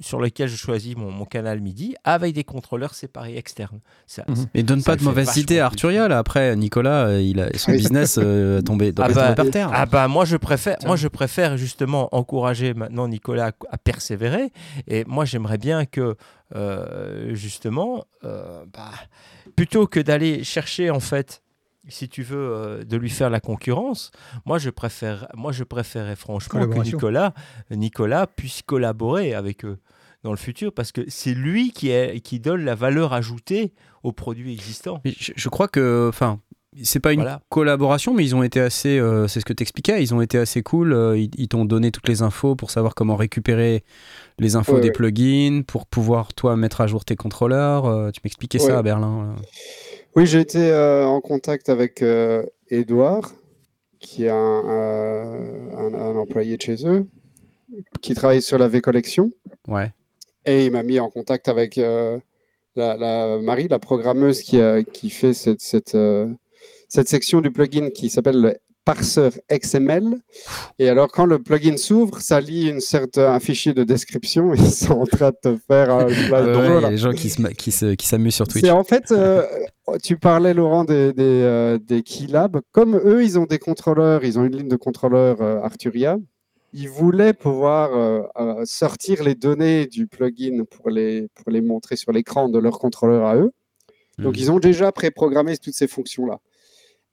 sur 0.00 0.20
lesquels 0.20 0.48
je 0.48 0.56
choisis 0.56 0.96
mon, 0.96 1.10
mon 1.10 1.24
canal 1.24 1.60
MIDI 1.60 1.94
avec 2.04 2.34
des 2.34 2.44
contrôleurs 2.44 2.94
séparés 2.94 3.36
externes. 3.36 3.80
Ça, 4.06 4.24
Mhm. 4.28 4.46
Et 4.54 4.62
donne 4.62 4.80
Ça 4.80 4.92
pas 4.92 4.96
de 4.96 5.04
mauvaise 5.04 5.36
idée 5.36 5.60
à. 5.60 5.66
Arturia 5.66 6.08
là. 6.08 6.18
Après, 6.18 6.56
Nicolas, 6.56 7.06
euh, 7.06 7.22
il 7.22 7.40
a 7.40 7.56
son 7.56 7.72
business 7.72 8.18
euh, 8.20 8.60
tombé, 8.60 8.88
Ah 8.98 9.02
tombé 9.02 9.14
bah, 9.14 9.34
par 9.34 9.50
terre. 9.50 9.70
Ah 9.72 9.86
bah 9.86 10.08
moi 10.08 10.24
je 10.24 10.36
préfère 10.36 10.76
moi 10.84 10.96
je 10.96 11.06
préfère 11.08 11.56
justement 11.56 12.08
encourager 12.12 12.74
maintenant 12.74 13.06
Nicolas 13.08 13.48
à, 13.48 13.52
à 13.70 13.78
persévérer 13.78 14.50
et 14.88 15.04
moi 15.06 15.24
j'aimerais 15.24 15.58
bien 15.58 15.84
que 15.86 16.16
euh, 16.56 17.34
justement 17.34 18.04
euh, 18.24 18.64
bah, 18.72 18.90
plutôt 19.56 19.86
que 19.86 20.00
d'aller 20.00 20.42
chercher 20.44 20.90
en 20.90 21.00
fait 21.00 21.42
si 21.88 22.08
tu 22.08 22.22
veux 22.22 22.36
euh, 22.38 22.84
de 22.84 22.96
lui 22.96 23.10
faire 23.10 23.30
la 23.30 23.40
concurrence 23.40 24.10
moi 24.46 24.58
je 24.58 24.70
préfère 24.70 25.26
moi 25.34 25.52
je 25.52 25.64
préférais 25.64 26.16
franchement 26.16 26.66
que. 26.66 26.78
Nicolas 26.80 27.34
Nicolas 27.70 28.26
puisse 28.26 28.62
collaborer 28.62 29.34
avec 29.34 29.64
eux 29.64 29.78
dans 30.24 30.30
le 30.30 30.36
futur 30.36 30.72
parce 30.72 30.92
que 30.92 31.02
c'est 31.08 31.34
lui 31.34 31.70
qui 31.72 31.90
est 31.90 32.20
qui 32.20 32.40
donne 32.40 32.64
la 32.64 32.74
valeur 32.74 33.12
ajoutée 33.12 33.72
aux 34.02 34.12
produits 34.12 34.52
existants 34.52 35.00
Je, 35.04 35.32
je 35.34 35.48
crois 35.48 35.68
que, 35.68 36.08
enfin, 36.08 36.40
c'est 36.82 37.00
pas 37.00 37.12
une 37.12 37.20
Voilà. 37.20 37.40
collaboration, 37.48 38.14
mais 38.14 38.24
ils 38.24 38.34
ont 38.36 38.42
été 38.42 38.60
assez, 38.60 38.98
euh, 38.98 39.26
c'est 39.26 39.40
ce 39.40 39.44
que 39.44 39.52
t'expliquais, 39.52 40.02
ils 40.02 40.14
ont 40.14 40.20
été 40.20 40.38
assez 40.38 40.62
cool. 40.62 40.92
euh, 40.92 41.16
ils 41.18 41.30
ils 41.36 41.48
t'ont 41.48 41.64
donné 41.64 41.90
toutes 41.90 42.08
les 42.08 42.22
infos 42.22 42.54
pour 42.56 42.70
savoir 42.70 42.94
comment 42.94 43.16
récupérer 43.16 43.84
les 44.38 44.54
infos 44.56 44.74
Ouais, 44.74 44.80
des 44.80 44.88
ouais. 44.88 44.92
plugins, 44.92 45.62
pour 45.66 45.86
pouvoir 45.86 46.34
toi 46.34 46.56
mettre 46.56 46.80
à 46.80 46.86
jour 46.86 47.04
tes 47.04 47.16
contrôleurs. 47.16 47.86
euh, 47.86 48.10
tu 48.10 48.20
m'expliquais 48.24 48.58
ça 48.58 48.78
à 48.78 48.82
Berlin. 48.82 49.34
Euh. 50.18 50.20
Oui, 50.22 50.26
j'ai 50.26 50.40
été 50.40 50.70
euh, 50.70 51.06
en 51.06 51.20
contact 51.20 51.68
avec 51.68 52.02
euh, 52.02 52.44
Edouard, 52.68 53.32
qui 54.00 54.24
est 54.24 54.30
un, 54.30 54.34
euh, 54.68 55.76
un- 55.76 55.94
un 55.94 56.16
employé 56.16 56.56
de 56.56 56.62
chez 56.62 56.86
eux, 56.86 57.06
qui 58.00 58.14
travaille 58.14 58.42
sur 58.42 58.58
la 58.58 58.68
V-Collection. 58.68 59.30
Ouais. 59.66 59.92
Et 60.44 60.66
il 60.66 60.72
m'a 60.72 60.82
mis 60.82 60.98
en 60.98 61.10
contact 61.10 61.48
avec 61.48 61.78
euh, 61.78 62.18
la, 62.76 62.96
la 62.96 63.38
Marie, 63.38 63.68
la 63.68 63.78
programmeuse 63.78 64.42
qui, 64.42 64.58
fait 65.10 65.34
cette, 65.34 65.60
cette, 65.60 65.94
euh, 65.94 66.28
cette 66.88 67.08
section 67.08 67.40
du 67.40 67.50
plugin 67.50 67.90
qui 67.90 68.08
s'appelle 68.08 68.40
le 68.40 68.56
parseur 68.84 69.32
XML. 69.52 70.16
Et 70.78 70.88
alors, 70.88 71.08
quand 71.12 71.26
le 71.26 71.38
plugin 71.38 71.76
s'ouvre, 71.76 72.20
ça 72.20 72.40
lit 72.40 72.68
une 72.70 72.80
certaine, 72.80 73.24
un 73.24 73.40
fichier 73.40 73.74
de 73.74 73.84
description 73.84 74.54
et 74.54 74.56
ils 74.58 74.70
sont 74.70 74.92
en 75.00 75.06
train 75.06 75.30
de 75.30 75.36
te 75.42 75.56
faire 75.66 75.90
un 75.90 76.06
place 76.06 76.46
Ouais, 76.46 76.52
drôle. 76.52 76.66
ouais, 76.66 76.78
il 76.78 76.82
y 76.82 76.86
a 76.86 76.90
des 76.90 76.96
gens 76.96 77.12
qui 77.12 77.28
se 77.30 77.42
ma- 77.42 77.52
qui 77.52 77.70
se- 77.70 77.94
qui 77.94 78.06
s'amusent 78.06 78.34
sur 78.34 78.48
Twitch. 78.48 78.68
En 78.68 78.84
fait, 78.84 79.12
euh, 79.12 79.44
tu 80.02 80.16
parlais 80.16 80.54
Laurent 80.54 80.84
des, 80.84 81.12
des, 81.12 81.22
euh, 81.24 81.78
des 81.78 82.02
Keylab. 82.02 82.60
Comme 82.72 82.96
eux, 82.96 83.22
ils 83.22 83.38
ont 83.38 83.44
des 83.46 83.58
contrôleurs, 83.58 84.24
ils 84.24 84.38
ont 84.38 84.44
une 84.44 84.56
ligne 84.56 84.68
de 84.68 84.76
contrôleurs 84.76 85.40
euh, 85.42 85.60
Arturia. 85.60 86.16
Ils 86.74 86.88
voulaient 86.88 87.32
pouvoir 87.32 87.94
euh, 87.96 88.22
euh, 88.38 88.62
sortir 88.64 89.22
les 89.22 89.34
données 89.34 89.86
du 89.86 90.06
plugin 90.06 90.64
pour 90.70 90.90
les, 90.90 91.28
pour 91.34 91.50
les 91.50 91.60
montrer 91.62 91.96
sur 91.96 92.12
l'écran 92.12 92.48
de 92.48 92.58
leur 92.58 92.78
contrôleur 92.78 93.26
à 93.26 93.36
eux. 93.36 93.52
Donc, 94.18 94.34
Mhm. 94.34 94.40
ils 94.42 94.50
ont 94.52 94.58
déjà 94.58 94.92
préprogrammé 94.92 95.56
toutes 95.56 95.74
ces 95.74 95.86
fonctions-là. 95.88 96.38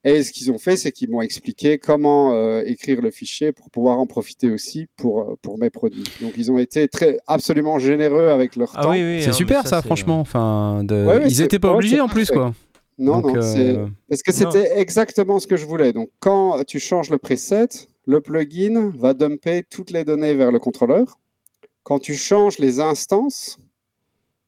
Et 0.08 0.22
ce 0.22 0.30
qu'ils 0.30 0.52
ont 0.52 0.58
fait, 0.58 0.76
c'est 0.76 0.92
qu'ils 0.92 1.10
m'ont 1.10 1.20
expliqué 1.20 1.78
comment 1.78 2.32
euh, 2.32 2.62
écrire 2.64 3.02
le 3.02 3.10
fichier 3.10 3.50
pour 3.50 3.70
pouvoir 3.70 3.98
en 3.98 4.06
profiter 4.06 4.48
aussi 4.52 4.86
pour, 4.96 5.20
euh, 5.20 5.34
pour 5.42 5.58
mes 5.58 5.68
produits. 5.68 6.04
Donc, 6.20 6.34
ils 6.36 6.52
ont 6.52 6.58
été 6.58 6.86
très, 6.86 7.18
absolument 7.26 7.80
généreux 7.80 8.28
avec 8.28 8.54
leur 8.54 8.70
ah 8.76 8.82
temps. 8.84 8.90
oui 8.92 9.02
oui 9.02 9.22
C'est 9.22 9.30
hein, 9.30 9.32
super 9.32 9.66
ça, 9.66 9.82
franchement. 9.82 10.20
Enfin, 10.20 10.84
de- 10.84 10.94
Ouais, 10.94 11.16
ouais, 11.16 11.22
ils 11.26 11.34
c'est- 11.34 11.42
étaient 11.42 11.58
pas 11.58 11.72
obligés 11.74 12.00
en 12.00 12.06
plus, 12.08 12.30
quoi. 12.30 12.54
Non, 12.98 13.18
Donc, 13.20 13.34
non, 13.34 13.42
euh, 13.42 13.86
Parce 14.08 14.22
que 14.22 14.32
c'était 14.32 14.78
exactement 14.78 15.40
ce 15.40 15.48
que 15.48 15.56
je 15.56 15.66
voulais. 15.66 15.92
Donc, 15.92 16.08
quand 16.20 16.62
tu 16.64 16.78
changes 16.78 17.10
le 17.10 17.18
preset, 17.18 17.66
le 18.06 18.20
plugin 18.20 18.92
va 18.96 19.12
dumper 19.12 19.64
toutes 19.68 19.90
les 19.90 20.04
données 20.04 20.34
vers 20.34 20.52
le 20.52 20.60
contrôleur. 20.60 21.18
Quand 21.82 21.98
tu 21.98 22.14
changes 22.14 22.58
les 22.58 22.78
instances, 22.78 23.58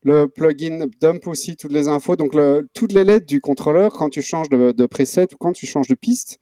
le 0.03 0.27
plugin 0.27 0.87
dump 1.01 1.27
aussi 1.27 1.57
toutes 1.57 1.73
les 1.73 1.89
infos. 1.89 2.17
Donc, 2.17 2.35
le- 2.35 2.69
toutes 2.75 2.93
les 2.93 3.05
lettres 3.05 3.27
du 3.27 3.41
contrôleur, 3.41 3.93
quand 3.93 4.11
tu 4.11 4.23
changes 4.23 4.49
de, 4.49 4.73
de 4.73 4.87
preset 4.87 5.29
ou 5.35 5.37
quand 5.39 5.53
tu 5.53 5.67
changes 5.67 5.89
de 5.89 5.95
piste, 5.95 6.39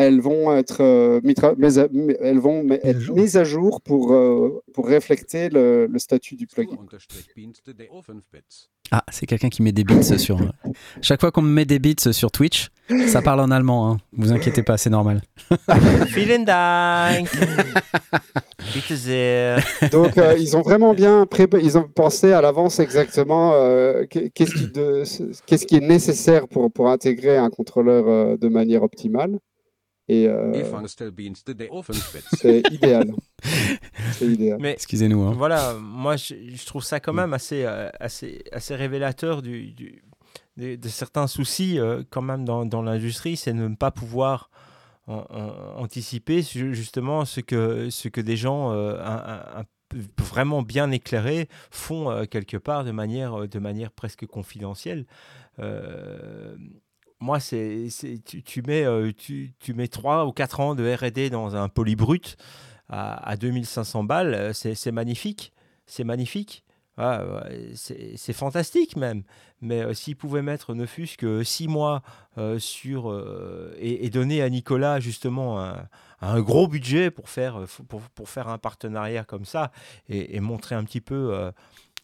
elles 0.00 0.20
vont 0.20 0.54
être, 0.56 0.80
euh, 0.80 1.20
mitra- 1.22 1.56
mises 1.58 1.78
à, 1.80 1.88
elles 2.20 2.38
vont 2.38 2.62
me- 2.62 2.76
Mises 2.76 2.80
à 2.84 2.88
être 2.90 3.00
jour. 3.00 3.16
mises 3.16 3.36
à 3.36 3.42
jour 3.44 3.80
pour, 3.80 4.12
euh, 4.14 4.62
pour 4.72 4.88
refléter 4.88 5.48
le, 5.48 5.86
le 5.90 5.98
statut 5.98 6.36
du 6.36 6.46
plugin. 6.46 6.76
Ah, 8.90 9.04
c'est 9.10 9.26
quelqu'un 9.26 9.48
qui 9.50 9.60
met 9.62 9.72
des 9.72 9.84
beats 9.84 10.16
sur. 10.16 10.38
Chaque 11.02 11.20
fois 11.20 11.30
qu'on 11.32 11.42
me 11.42 11.50
met 11.50 11.64
des 11.64 11.78
beats 11.78 12.12
sur 12.12 12.30
Twitch, 12.30 12.68
ça 13.08 13.20
parle 13.22 13.40
en 13.40 13.50
allemand. 13.50 13.90
Hein. 13.90 13.96
Vous 14.12 14.32
inquiétez 14.32 14.62
pas, 14.62 14.76
c'est 14.78 14.88
normal. 14.88 15.20
Vielen 16.14 16.44
Dank. 16.44 17.28
Bitte 18.74 18.92
sehr. 18.96 19.58
Donc, 19.92 20.16
euh, 20.16 20.36
ils 20.38 20.56
ont 20.56 20.62
vraiment 20.62 20.94
bien 20.94 21.26
pré- 21.26 21.48
ils 21.62 21.76
ont 21.76 21.88
pensé 21.88 22.32
à 22.32 22.40
l'avance 22.40 22.78
exactement 22.80 23.52
euh, 23.54 24.04
qu'est- 24.08 24.30
qu'est-ce 24.30 24.54
qui, 24.54 24.68
de- 24.68 25.66
qui 25.66 25.76
est 25.76 25.80
nécessaire 25.86 26.46
pour, 26.48 26.70
pour 26.70 26.88
intégrer 26.88 27.36
un 27.36 27.50
contrôleur 27.50 28.04
euh, 28.08 28.36
de 28.36 28.48
manière 28.48 28.82
optimale. 28.82 29.38
Et 30.08 30.26
euh, 30.26 30.64
c'est 32.36 32.62
idéal. 32.72 33.12
C'est 34.12 34.26
idéal. 34.26 34.58
Mais 34.60 34.72
Excusez-nous. 34.72 35.22
Hein. 35.22 35.32
voilà, 35.36 35.74
moi 35.74 36.16
je, 36.16 36.34
je 36.54 36.66
trouve 36.66 36.82
ça 36.82 36.98
quand 37.00 37.12
même 37.12 37.34
assez, 37.34 37.64
euh, 37.64 37.90
assez, 38.00 38.42
assez 38.52 38.74
révélateur 38.74 39.42
du, 39.42 39.72
du- 39.72 40.02
de, 40.56 40.76
de 40.76 40.88
certains 40.88 41.26
soucis 41.26 41.78
euh, 41.78 42.02
quand 42.10 42.22
même 42.22 42.44
dans, 42.44 42.64
dans 42.64 42.82
l'industrie, 42.82 43.36
c'est 43.36 43.52
de 43.52 43.58
ne 43.68 43.74
pas 43.76 43.90
pouvoir 43.90 44.50
en- 45.06 45.24
en- 45.30 45.80
anticiper 45.82 46.42
justement 46.42 47.24
ce 47.24 47.40
que, 47.40 47.90
ce 47.90 48.08
que 48.08 48.20
des 48.20 48.36
gens 48.36 48.72
euh, 48.72 48.98
un- 49.00 49.16
un- 49.34 49.60
un 49.60 49.64
peu- 49.88 49.98
vraiment 50.22 50.62
bien 50.62 50.90
éclairés 50.90 51.48
font 51.70 52.10
euh, 52.10 52.24
quelque 52.24 52.56
part 52.56 52.84
de 52.84 52.90
manière, 52.90 53.46
de 53.48 53.58
manière 53.58 53.90
presque 53.92 54.26
confidentielle. 54.26 55.06
Moi, 57.20 57.40
c'est, 57.40 57.88
tu, 58.24 58.42
tu 58.42 58.62
mets, 58.62 58.84
euh, 58.84 59.12
tu, 59.12 59.52
mets 59.74 59.88
3 59.88 60.26
ou 60.26 60.32
4 60.32 60.60
ans 60.60 60.74
de 60.74 60.88
RD 60.88 61.30
dans 61.30 61.56
un 61.56 61.68
polybrut 61.68 62.36
à, 62.88 63.28
à 63.28 63.36
2500 63.36 64.04
balles, 64.04 64.34
euh, 64.34 64.52
c'est, 64.52 64.92
magnifique. 64.92 65.52
C'est 65.86 66.04
magnifique. 66.04 66.64
Ah, 66.96 67.44
c'est, 67.74 68.32
fantastique 68.32 68.96
même. 68.96 69.22
Mais 69.60 69.82
euh, 69.82 69.94
s'ils 69.94 70.16
pouvaient 70.16 70.42
mettre 70.42 70.74
ne 70.74 70.84
fût-ce 70.84 71.16
que 71.16 71.44
6 71.44 71.68
mois 71.68 72.02
euh, 72.38 72.58
sur, 72.58 73.14
et, 73.78 74.10
donner 74.10 74.42
à 74.42 74.50
Nicolas 74.50 74.98
justement 74.98 75.60
un, 76.20 76.40
gros 76.40 76.66
budget 76.66 77.10
pour 77.10 77.28
faire, 77.28 77.62
pour, 78.14 78.28
faire 78.28 78.48
un 78.48 78.58
partenariat 78.58 79.24
comme 79.24 79.44
ça 79.44 79.70
et, 80.08 80.40
montrer 80.40 80.74
un 80.74 80.84
petit 80.84 81.00
peu 81.00 81.52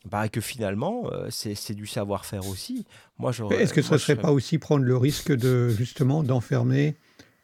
bah, 0.04 0.28
que 0.28 0.40
finalement 0.40 1.04
euh, 1.12 1.28
c'est, 1.30 1.74
du 1.74 1.86
savoir-faire 1.86 2.46
aussi. 2.46 2.86
Moi, 3.18 3.30
Est-ce 3.30 3.72
que 3.72 3.80
moi, 3.80 3.92
ne 3.92 3.98
serait 3.98 4.16
pas 4.16 4.32
aussi 4.32 4.58
prendre 4.58 4.84
le 4.84 4.96
risque 4.96 5.32
de 5.32 5.68
justement 5.70 6.22
d'enfermer 6.22 6.96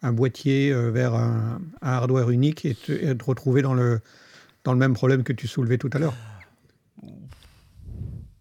un 0.03 0.13
boîtier 0.13 0.73
euh, 0.73 0.91
vers 0.91 1.15
un, 1.15 1.61
un 1.83 1.93
hardware 1.93 2.31
unique 2.31 2.65
et, 2.65 2.75
te- 2.75 2.93
et 2.93 3.15
de 3.15 3.23
retrouver 3.25 3.63
dans 3.63 3.75
le, 3.75 4.01
dans 4.65 4.73
le 4.73 4.79
même 4.79 4.95
problème 4.95 5.23
que 5.23 5.33
tu 5.33 5.47
soulevais 5.47 5.79
tout 5.79 5.91
à 5.93 5.99
l'heure? 5.99 6.15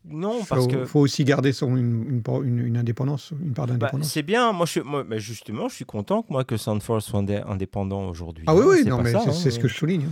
Non, 0.05 0.43
parce 0.45 0.63
faut, 0.63 0.67
que 0.67 0.86
faut 0.86 0.99
aussi 1.01 1.24
garder 1.24 1.51
son, 1.51 1.78
une, 1.78 2.22
une 2.43 2.78
indépendance, 2.78 3.32
une 3.43 3.53
part 3.53 3.67
Bah, 3.67 3.74
d'indépendance. 3.74 4.11
c'est 4.11 4.24
bien, 4.24 4.51
moi, 4.53 4.65
je, 4.65 4.72
suis- 4.72 4.82
moi, 4.82 5.03
mais 5.07 5.20
justement, 5.20 5.70
je 5.70 5.76
suis 5.76 5.86
content 5.86 6.24
que 6.24 6.32
moi 6.34 6.43
que 6.43 6.57
Soundforce 6.57 7.05
soit 7.05 7.22
indé- 7.22 7.43
indépendant 7.47 8.09
aujourd'hui. 8.09 8.45
ah 8.47 8.55
oui, 8.55 8.63
oui, 8.67 8.86
non, 8.86 9.03
mais 9.03 9.11
c'est 9.11 9.17
hein, 9.17 9.32
c'est 9.34 9.51
ce 9.51 9.59
que 9.59 9.67
je 9.67 9.76
souligne. 9.76 10.09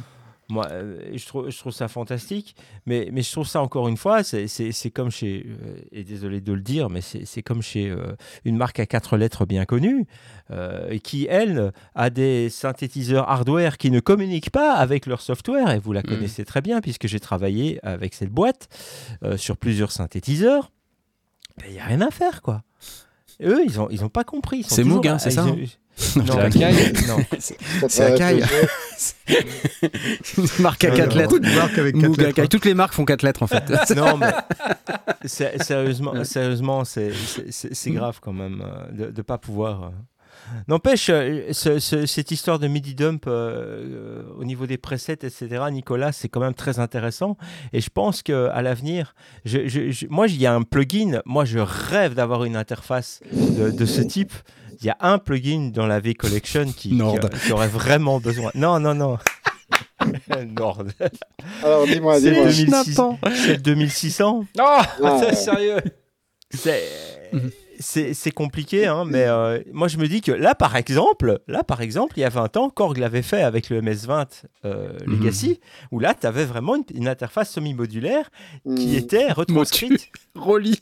Moi, 0.50 0.66
euh, 0.72 1.12
je, 1.14 1.26
trouve, 1.26 1.50
je 1.50 1.58
trouve 1.58 1.74
ça 1.74 1.90
fantastique, 1.90 2.56
mais, 2.86 3.10
mais 3.12 3.22
je 3.22 3.30
trouve 3.30 3.46
ça 3.46 3.62
encore 3.62 3.90
une 3.90 3.98
fois, 3.98 4.24
c'est- 4.24 4.48
comme 4.92 5.12
chez, 5.12 5.46
euh, 5.46 5.76
et 5.92 6.06
désolé 6.06 6.40
de 6.40 6.54
le 6.54 6.62
dire, 6.62 6.90
mais 6.90 7.02
c'est 7.02 7.44
comme 7.44 7.62
chez 7.62 7.90
euh, 7.90 8.16
une 8.46 8.56
marque 8.56 8.80
à 8.80 8.86
quatre 8.86 9.18
lettres 9.18 9.46
bien 9.46 9.66
connue, 9.66 10.06
euh, 10.52 10.98
qui, 11.00 11.28
elle, 11.30 11.74
a 11.96 12.10
des 12.10 12.50
synthétiseurs 12.50 13.30
hardware 13.30 13.78
qui 13.78 13.92
ne 13.92 14.00
communiquent 14.00 14.50
pas 14.52 14.74
avec 14.76 15.06
leur 15.06 15.20
software, 15.20 15.70
et 15.72 15.80
vous 15.80 15.92
la 15.92 16.00
Mhm. 16.02 16.08
connaissez 16.08 16.46
très 16.46 16.62
bien, 16.62 16.80
puisque 16.80 17.08
j'ai 17.08 17.20
travaillé 17.20 17.80
avec 17.84 18.14
cette 18.14 18.32
boîte 18.32 18.70
euh, 19.24 19.36
sur 19.36 19.58
plusieurs 19.58 19.92
synthétiseurs. 19.92 20.72
Il 21.68 21.74
n'y 21.74 21.80
a 21.80 21.86
rien 21.86 22.00
à 22.02 22.10
faire, 22.12 22.42
quoi. 22.42 22.64
Et 23.42 23.48
eux, 23.48 23.64
ils 23.66 23.76
n'ont 23.76 23.90
ils 23.90 24.06
ont 24.06 24.10
pas 24.10 24.24
compris. 24.24 24.64
C'est 24.64 24.84
Moog, 24.86 25.08
hein, 25.10 25.20
c'est 25.20 25.32
ça, 25.32 25.44
Non, 26.16 26.24
C'est 26.50 26.62
Akai 26.64 27.08
non. 27.08 27.18
C'est 27.90 28.04
Akai. 28.22 28.42
Une 30.38 30.46
marque 30.60 30.84
à 30.84 30.90
Non, 30.90 30.96
4 30.96 31.10
non. 31.10 31.16
lettres. 31.18 31.30
Beaucoup 31.30 31.40
de 31.40 31.56
marques 31.56 31.78
avec 31.78 31.96
quatre 31.96 32.18
lettres, 32.18 32.30
Akai. 32.30 32.42
hein. 32.42 32.48
Toutes 32.50 32.66
les 32.66 32.74
marques 32.74 32.94
font 32.94 33.06
4 33.06 33.24
lettres 33.24 33.44
en 33.44 33.48
fait. 33.48 33.64
non, 33.96 34.18
mais 34.18 34.32
sé- 35.26 35.52
sérieusement, 35.62 36.12
Ouais. 36.12 36.24
sérieusement, 36.26 36.84
c'est 36.86 37.12
c'est- 37.14 37.52
c'est- 37.52 37.74
c'est 37.74 37.92
grave 37.92 38.20
quand 38.22 38.34
même 38.34 38.64
euh, 38.66 39.08
de 39.12 39.18
ne 39.18 39.22
pas 39.22 39.38
pouvoir. 39.38 39.84
euh. 39.86 39.90
N'empêche, 40.70 41.10
euh, 41.10 41.42
ce- 41.52 41.80
ce- 41.80 42.06
cette 42.06 42.32
histoire 42.32 42.58
de 42.58 42.68
midi 42.68 42.96
dump 42.96 43.26
euh, 43.28 44.22
au 44.38 44.46
niveau 44.46 44.66
des 44.66 44.78
presets, 44.78 45.14
etc., 45.22 45.48
Nicolas, 45.72 46.14
c'est 46.14 46.30
quand 46.30 46.40
même 46.40 46.54
très 46.54 46.80
intéressant. 46.80 47.36
Et 47.74 47.82
je 47.82 47.90
pense 47.90 48.22
qu'à 48.24 48.62
l'avenir, 48.62 49.14
je, 49.44 49.68
je- 49.68 49.92
je- 49.92 50.06
moi, 50.10 50.28
il 50.28 50.38
y 50.38 50.46
a 50.46 50.54
un 50.54 50.62
plugin, 50.62 51.22
moi, 51.26 51.44
je 51.44 51.60
rêve 51.60 52.14
d'avoir 52.14 52.46
une 52.46 52.56
interface 52.56 53.20
de, 53.34 53.72
de 53.72 53.86
ce 53.86 54.02
type. 54.02 54.32
Il 54.80 54.86
y 54.86 54.90
a 54.90 54.98
un 55.00 55.18
plugin 55.18 55.72
dans 55.74 55.88
la 55.88 56.00
V 56.00 56.14
Collection 56.14 56.66
qui, 56.72 56.94
Nord. 56.94 57.20
qui 57.46 57.52
aurait 57.52 57.68
vraiment 57.68 58.20
besoin. 58.20 58.52
Non, 58.56 58.80
non, 58.80 58.94
non. 58.94 59.18
Nord. 60.56 60.84
Alors, 61.64 61.86
dis-moi, 61.86 62.20
C'est 62.20 62.32
dis-moi. 62.32 62.46
2006 62.46 63.02
c'est 63.44 63.48
le 63.54 63.58
2600. 63.58 64.46
Oh, 64.46 64.62
Ah, 64.62 64.88
c'est 65.20 65.36
sérieux 65.36 65.78
C'est 66.52 66.84
Mhm. 67.34 67.52
c'est 67.80 68.32
compliqué, 68.32 68.88
hein, 68.88 69.04
mais 69.06 69.26
euh, 69.26 69.60
moi 69.74 69.88
je 69.88 69.98
me 69.98 70.08
dis 70.08 70.22
que 70.22 70.32
là 70.32 70.56
par 70.56 70.76
exemple, 70.76 71.42
là 71.48 71.64
par 71.64 71.82
exemple, 71.82 72.14
il 72.18 72.22
y 72.22 72.24
a 72.24 72.30
20 72.30 72.58
ans, 72.58 72.70
Korg 72.70 72.98
l'avait 72.98 73.22
fait 73.22 73.42
avec 73.42 73.70
le 73.70 73.82
MS20 73.82 74.44
euh, 74.66 74.98
Legacy, 75.06 75.60
où 75.92 76.00
là 76.00 76.14
tu 76.14 76.26
avais 76.26 76.46
vraiment 76.46 76.76
une, 76.76 76.84
une 76.94 77.08
interface 77.08 77.52
semi-modulaire 77.52 78.30
qui 78.78 78.94
hmm. 78.94 78.98
était 78.98 79.32
retranscrite. 79.32 80.10
Rolly. 80.36 80.80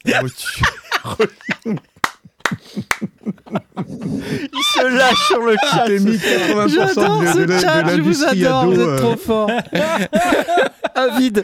Il 3.77 4.63
se 4.63 4.87
lâche 4.87 5.27
sur 5.27 5.41
le 5.41 5.55
chat. 5.71 5.85
J'ai 5.87 5.99
mis 5.99 6.17
80% 6.17 6.67
J'adore 6.69 7.21
de, 7.21 7.25
de, 7.25 7.31
ce 7.31 7.39
de 7.39 7.59
chat, 7.59 7.95
je 7.95 8.01
vous 8.01 8.23
adore, 8.23 8.61
ado, 8.61 8.71
vous 8.71 8.81
êtes 8.81 8.87
euh, 8.87 8.97
trop 8.97 9.17
fort. 9.17 9.51
Avide. 10.95 11.43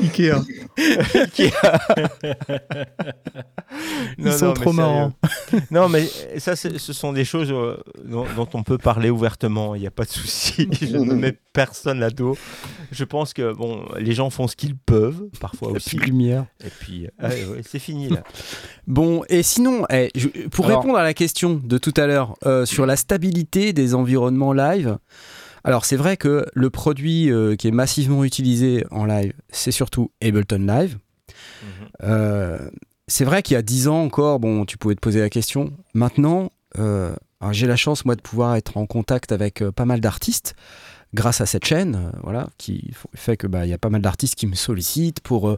Ikea. 0.00 0.32
Ils 4.18 4.32
sont 4.32 4.52
trop 4.54 4.72
marrants. 4.72 5.12
Non, 5.70 5.88
mais 5.88 6.06
ça, 6.38 6.56
ce 6.56 6.78
sont 6.92 7.12
des 7.12 7.24
choses 7.24 7.50
euh, 7.52 7.76
dont, 8.04 8.24
dont 8.36 8.48
on 8.54 8.62
peut 8.62 8.78
parler 8.78 9.08
ouvertement. 9.10 9.74
Il 9.74 9.80
n'y 9.80 9.86
a 9.86 9.90
pas 9.90 10.04
de 10.04 10.10
souci. 10.10 10.68
Je 10.80 10.96
ne 10.96 11.14
mets 11.14 11.36
personne 11.52 12.02
à 12.02 12.10
dos. 12.10 12.36
Je 12.90 13.04
pense 13.04 13.32
que 13.32 13.52
bon, 13.52 13.84
les 13.98 14.12
gens 14.12 14.30
font 14.30 14.48
ce 14.48 14.56
qu'ils 14.56 14.76
peuvent, 14.76 15.24
parfois 15.40 15.68
Il 15.68 15.72
y 15.72 15.74
a 15.74 15.76
aussi. 15.76 15.90
plus 15.96 15.98
de 16.06 16.10
lumière. 16.10 16.46
Et 16.64 16.70
puis, 16.70 17.08
ah, 17.20 17.28
ouais, 17.28 17.62
c'est 17.68 17.78
fini 17.78 18.08
là. 18.08 18.22
Bon, 18.86 19.22
et 19.28 19.42
sinon, 19.42 19.84
eh, 19.90 20.10
je- 20.16 20.28
pour 20.48 20.66
Alors- 20.66 20.80
répondre 20.80 20.98
à 20.98 21.02
la 21.04 21.14
question 21.14 21.60
de 21.62 21.78
tout 21.78 21.94
à 21.96 22.06
l'heure 22.06 22.34
euh, 22.46 22.66
sur 22.66 22.86
la 22.86 22.96
stabilité 22.96 23.72
des 23.72 23.94
environnements 23.94 24.52
live, 24.52 24.98
alors 25.64 25.84
c'est 25.84 25.96
vrai 25.96 26.16
que 26.16 26.44
le 26.54 26.70
produit 26.70 27.30
euh, 27.30 27.56
qui 27.56 27.68
est 27.68 27.72
massivement 27.72 28.24
utilisé 28.24 28.84
en 28.90 29.04
live, 29.06 29.32
c'est 29.50 29.70
surtout 29.72 30.10
Ableton 30.22 30.58
Live. 30.66 30.98
Euh, 32.02 32.58
c'est 33.06 33.24
vrai 33.24 33.42
qu'il 33.42 33.54
y 33.54 33.56
a 33.56 33.62
10 33.62 33.88
ans 33.88 34.02
encore, 34.02 34.40
bon, 34.40 34.64
tu 34.64 34.78
pouvais 34.78 34.94
te 34.94 35.00
poser 35.00 35.20
la 35.20 35.30
question. 35.30 35.72
Maintenant, 35.94 36.50
euh, 36.78 37.14
j'ai 37.50 37.66
la 37.66 37.76
chance, 37.76 38.04
moi, 38.04 38.14
de 38.16 38.22
pouvoir 38.22 38.56
être 38.56 38.76
en 38.76 38.86
contact 38.86 39.32
avec 39.32 39.62
pas 39.70 39.84
mal 39.84 40.00
d'artistes 40.00 40.54
grâce 41.12 41.40
à 41.40 41.46
cette 41.46 41.64
chaîne, 41.64 42.10
voilà, 42.24 42.48
qui 42.58 42.90
fait 43.14 43.36
que 43.36 43.46
bah, 43.46 43.64
il 43.66 43.70
y 43.70 43.72
a 43.74 43.78
pas 43.78 43.90
mal 43.90 44.02
d'artistes 44.02 44.34
qui 44.34 44.46
me 44.48 44.54
sollicitent 44.56 45.20
pour 45.20 45.56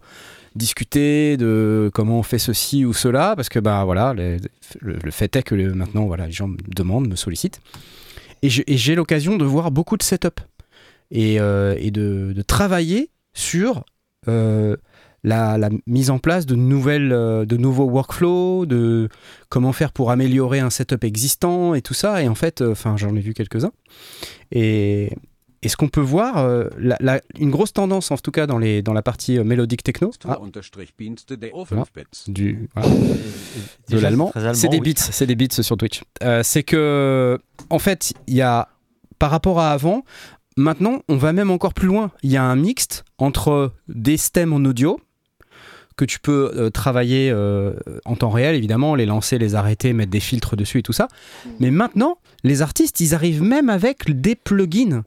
discuter 0.54 1.36
de 1.36 1.90
comment 1.94 2.18
on 2.18 2.22
fait 2.22 2.38
ceci 2.38 2.84
ou 2.84 2.92
cela, 2.92 3.34
parce 3.36 3.48
que 3.48 3.58
bah 3.58 3.84
voilà, 3.84 4.12
les- 4.12 4.38
le, 4.80 4.98
le 5.02 5.10
fait 5.10 5.34
est 5.36 5.42
que 5.42 5.54
maintenant, 5.54 6.04
voilà, 6.06 6.26
les 6.26 6.32
gens 6.32 6.48
me 6.48 6.56
demandent, 6.74 7.08
me 7.08 7.16
sollicitent, 7.16 7.60
et 8.42 8.48
j'ai 8.48 8.94
l'occasion 8.94 9.36
de 9.36 9.44
voir 9.44 9.70
beaucoup 9.70 9.96
de 9.96 10.02
setup 10.02 10.40
et, 11.10 11.40
euh, 11.40 11.74
et 11.78 11.90
de, 11.90 12.34
travailler 12.46 13.10
sur 13.34 13.84
euh, 14.28 14.76
la, 15.24 15.58
la 15.58 15.70
mise 15.86 16.10
en 16.10 16.18
place 16.18 16.46
de 16.46 16.54
nouvelles, 16.54 17.12
euh, 17.12 17.44
de 17.44 17.56
nouveaux 17.56 17.88
workflows, 17.88 18.66
de 18.66 19.08
comment 19.48 19.72
faire 19.72 19.92
pour 19.92 20.10
améliorer 20.10 20.60
un 20.60 20.70
setup 20.70 21.04
existant 21.04 21.74
et 21.74 21.82
tout 21.82 21.94
ça. 21.94 22.22
Et 22.22 22.28
en 22.28 22.34
fait, 22.34 22.62
enfin, 22.62 22.96
j'en 22.96 23.14
ai 23.16 23.20
vu 23.20 23.34
quelques-uns. 23.34 23.72
Et, 24.52 25.10
et 25.62 25.68
ce 25.68 25.76
qu'on 25.76 25.88
peut 25.88 26.00
voir, 26.00 26.38
euh, 26.38 26.64
la- 26.78 26.96
la- 27.00 27.20
une 27.38 27.50
grosse 27.50 27.72
tendance 27.72 28.10
en 28.10 28.16
tout 28.18 28.30
cas 28.30 28.46
dans, 28.46 28.58
les, 28.58 28.82
dans 28.82 28.92
la 28.92 29.02
partie 29.02 29.38
euh, 29.38 29.44
mélodique 29.44 29.82
techno, 29.82 30.10
ah, 30.26 30.38
du, 32.28 32.68
voilà, 32.74 32.88
de 33.88 33.98
l'allemand, 33.98 34.32
c'est 34.54 34.68
des 34.68 34.78
oui. 34.78 34.92
beats, 34.94 35.00
c'est 35.10 35.26
des 35.26 35.34
beats 35.36 35.62
sur 35.62 35.76
Twitch. 35.76 36.02
Euh, 36.22 36.42
c'est 36.44 36.62
que, 36.62 37.38
en 37.70 37.78
fait, 37.78 38.12
il 38.26 38.34
y 38.34 38.42
a, 38.42 38.68
par 39.18 39.30
rapport 39.30 39.58
à 39.60 39.70
avant, 39.72 40.04
maintenant, 40.56 41.00
on 41.08 41.16
va 41.16 41.32
même 41.32 41.50
encore 41.50 41.74
plus 41.74 41.88
loin. 41.88 42.10
Il 42.22 42.30
y 42.30 42.36
a 42.36 42.42
un 42.44 42.56
mixte 42.56 43.04
entre 43.18 43.72
des 43.88 44.16
stems 44.18 44.52
en 44.52 44.64
audio 44.64 45.00
que 45.96 46.04
tu 46.04 46.20
peux 46.20 46.52
euh, 46.54 46.68
travailler 46.68 47.30
euh, 47.30 47.72
en 48.04 48.16
temps 48.16 48.28
réel, 48.28 48.54
évidemment, 48.54 48.94
les 48.94 49.06
lancer, 49.06 49.38
les 49.38 49.54
arrêter, 49.54 49.94
mettre 49.94 50.10
des 50.10 50.20
filtres 50.20 50.54
dessus 50.54 50.80
et 50.80 50.82
tout 50.82 50.92
ça. 50.92 51.08
Mais 51.58 51.70
maintenant, 51.70 52.18
les 52.44 52.60
artistes, 52.60 53.00
ils 53.00 53.14
arrivent 53.14 53.42
même 53.42 53.70
avec 53.70 54.20
des 54.20 54.34
plugins. 54.34 55.04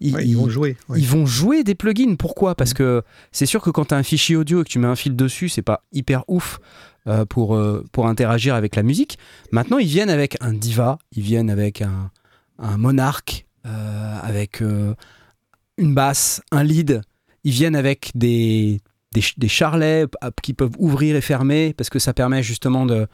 Ils, 0.00 0.14
Ouais, 0.14 0.26
ils 0.26 0.36
vont 0.36 0.48
jouer. 0.48 0.76
ouais. 0.88 0.98
ils 0.98 1.06
vont 1.06 1.26
jouer 1.26 1.62
des 1.62 1.74
plugins. 1.74 2.14
Pourquoi? 2.16 2.54
Parce 2.54 2.72
que 2.74 3.02
c'est 3.32 3.46
sûr 3.46 3.60
que 3.60 3.70
quand 3.70 3.86
tu 3.86 3.94
as 3.94 3.98
un 3.98 4.02
fichier 4.02 4.36
audio 4.36 4.60
et 4.62 4.64
que 4.64 4.68
tu 4.70 4.78
mets 4.78 4.88
un 4.88 4.96
fil 4.96 5.14
dessus, 5.14 5.48
c'est 5.50 5.62
pas 5.62 5.84
hyper 5.92 6.24
ouf 6.28 6.58
euh, 7.06 7.24
pour, 7.26 7.54
euh, 7.54 7.84
pour 7.92 8.06
interagir 8.06 8.54
avec 8.54 8.76
la 8.76 8.82
musique. 8.82 9.18
Maintenant, 9.52 9.78
ils 9.78 9.86
viennent 9.88 10.10
avec 10.10 10.36
un 10.40 10.52
diva, 10.52 10.98
ils 11.12 11.22
viennent 11.22 11.50
avec 11.50 11.82
un, 11.82 12.10
un 12.58 12.76
monarque, 12.78 13.46
euh, 13.66 14.16
avec 14.22 14.60
une 14.60 15.94
basse, 15.94 16.40
un 16.50 16.62
lead. 16.62 17.02
Ils 17.44 17.52
viennent 17.52 17.76
avec 17.76 18.10
des, 18.14 18.80
des, 19.14 19.22
des 19.36 19.48
charlets 19.48 20.06
qui 20.42 20.52
peuvent 20.54 20.76
ouvrir 20.78 21.16
et 21.16 21.20
fermer 21.20 21.72
parce 21.74 21.90
que 21.90 21.98
ça 21.98 22.12
permet 22.14 22.42
justement 22.42 22.86
de, 22.86 23.06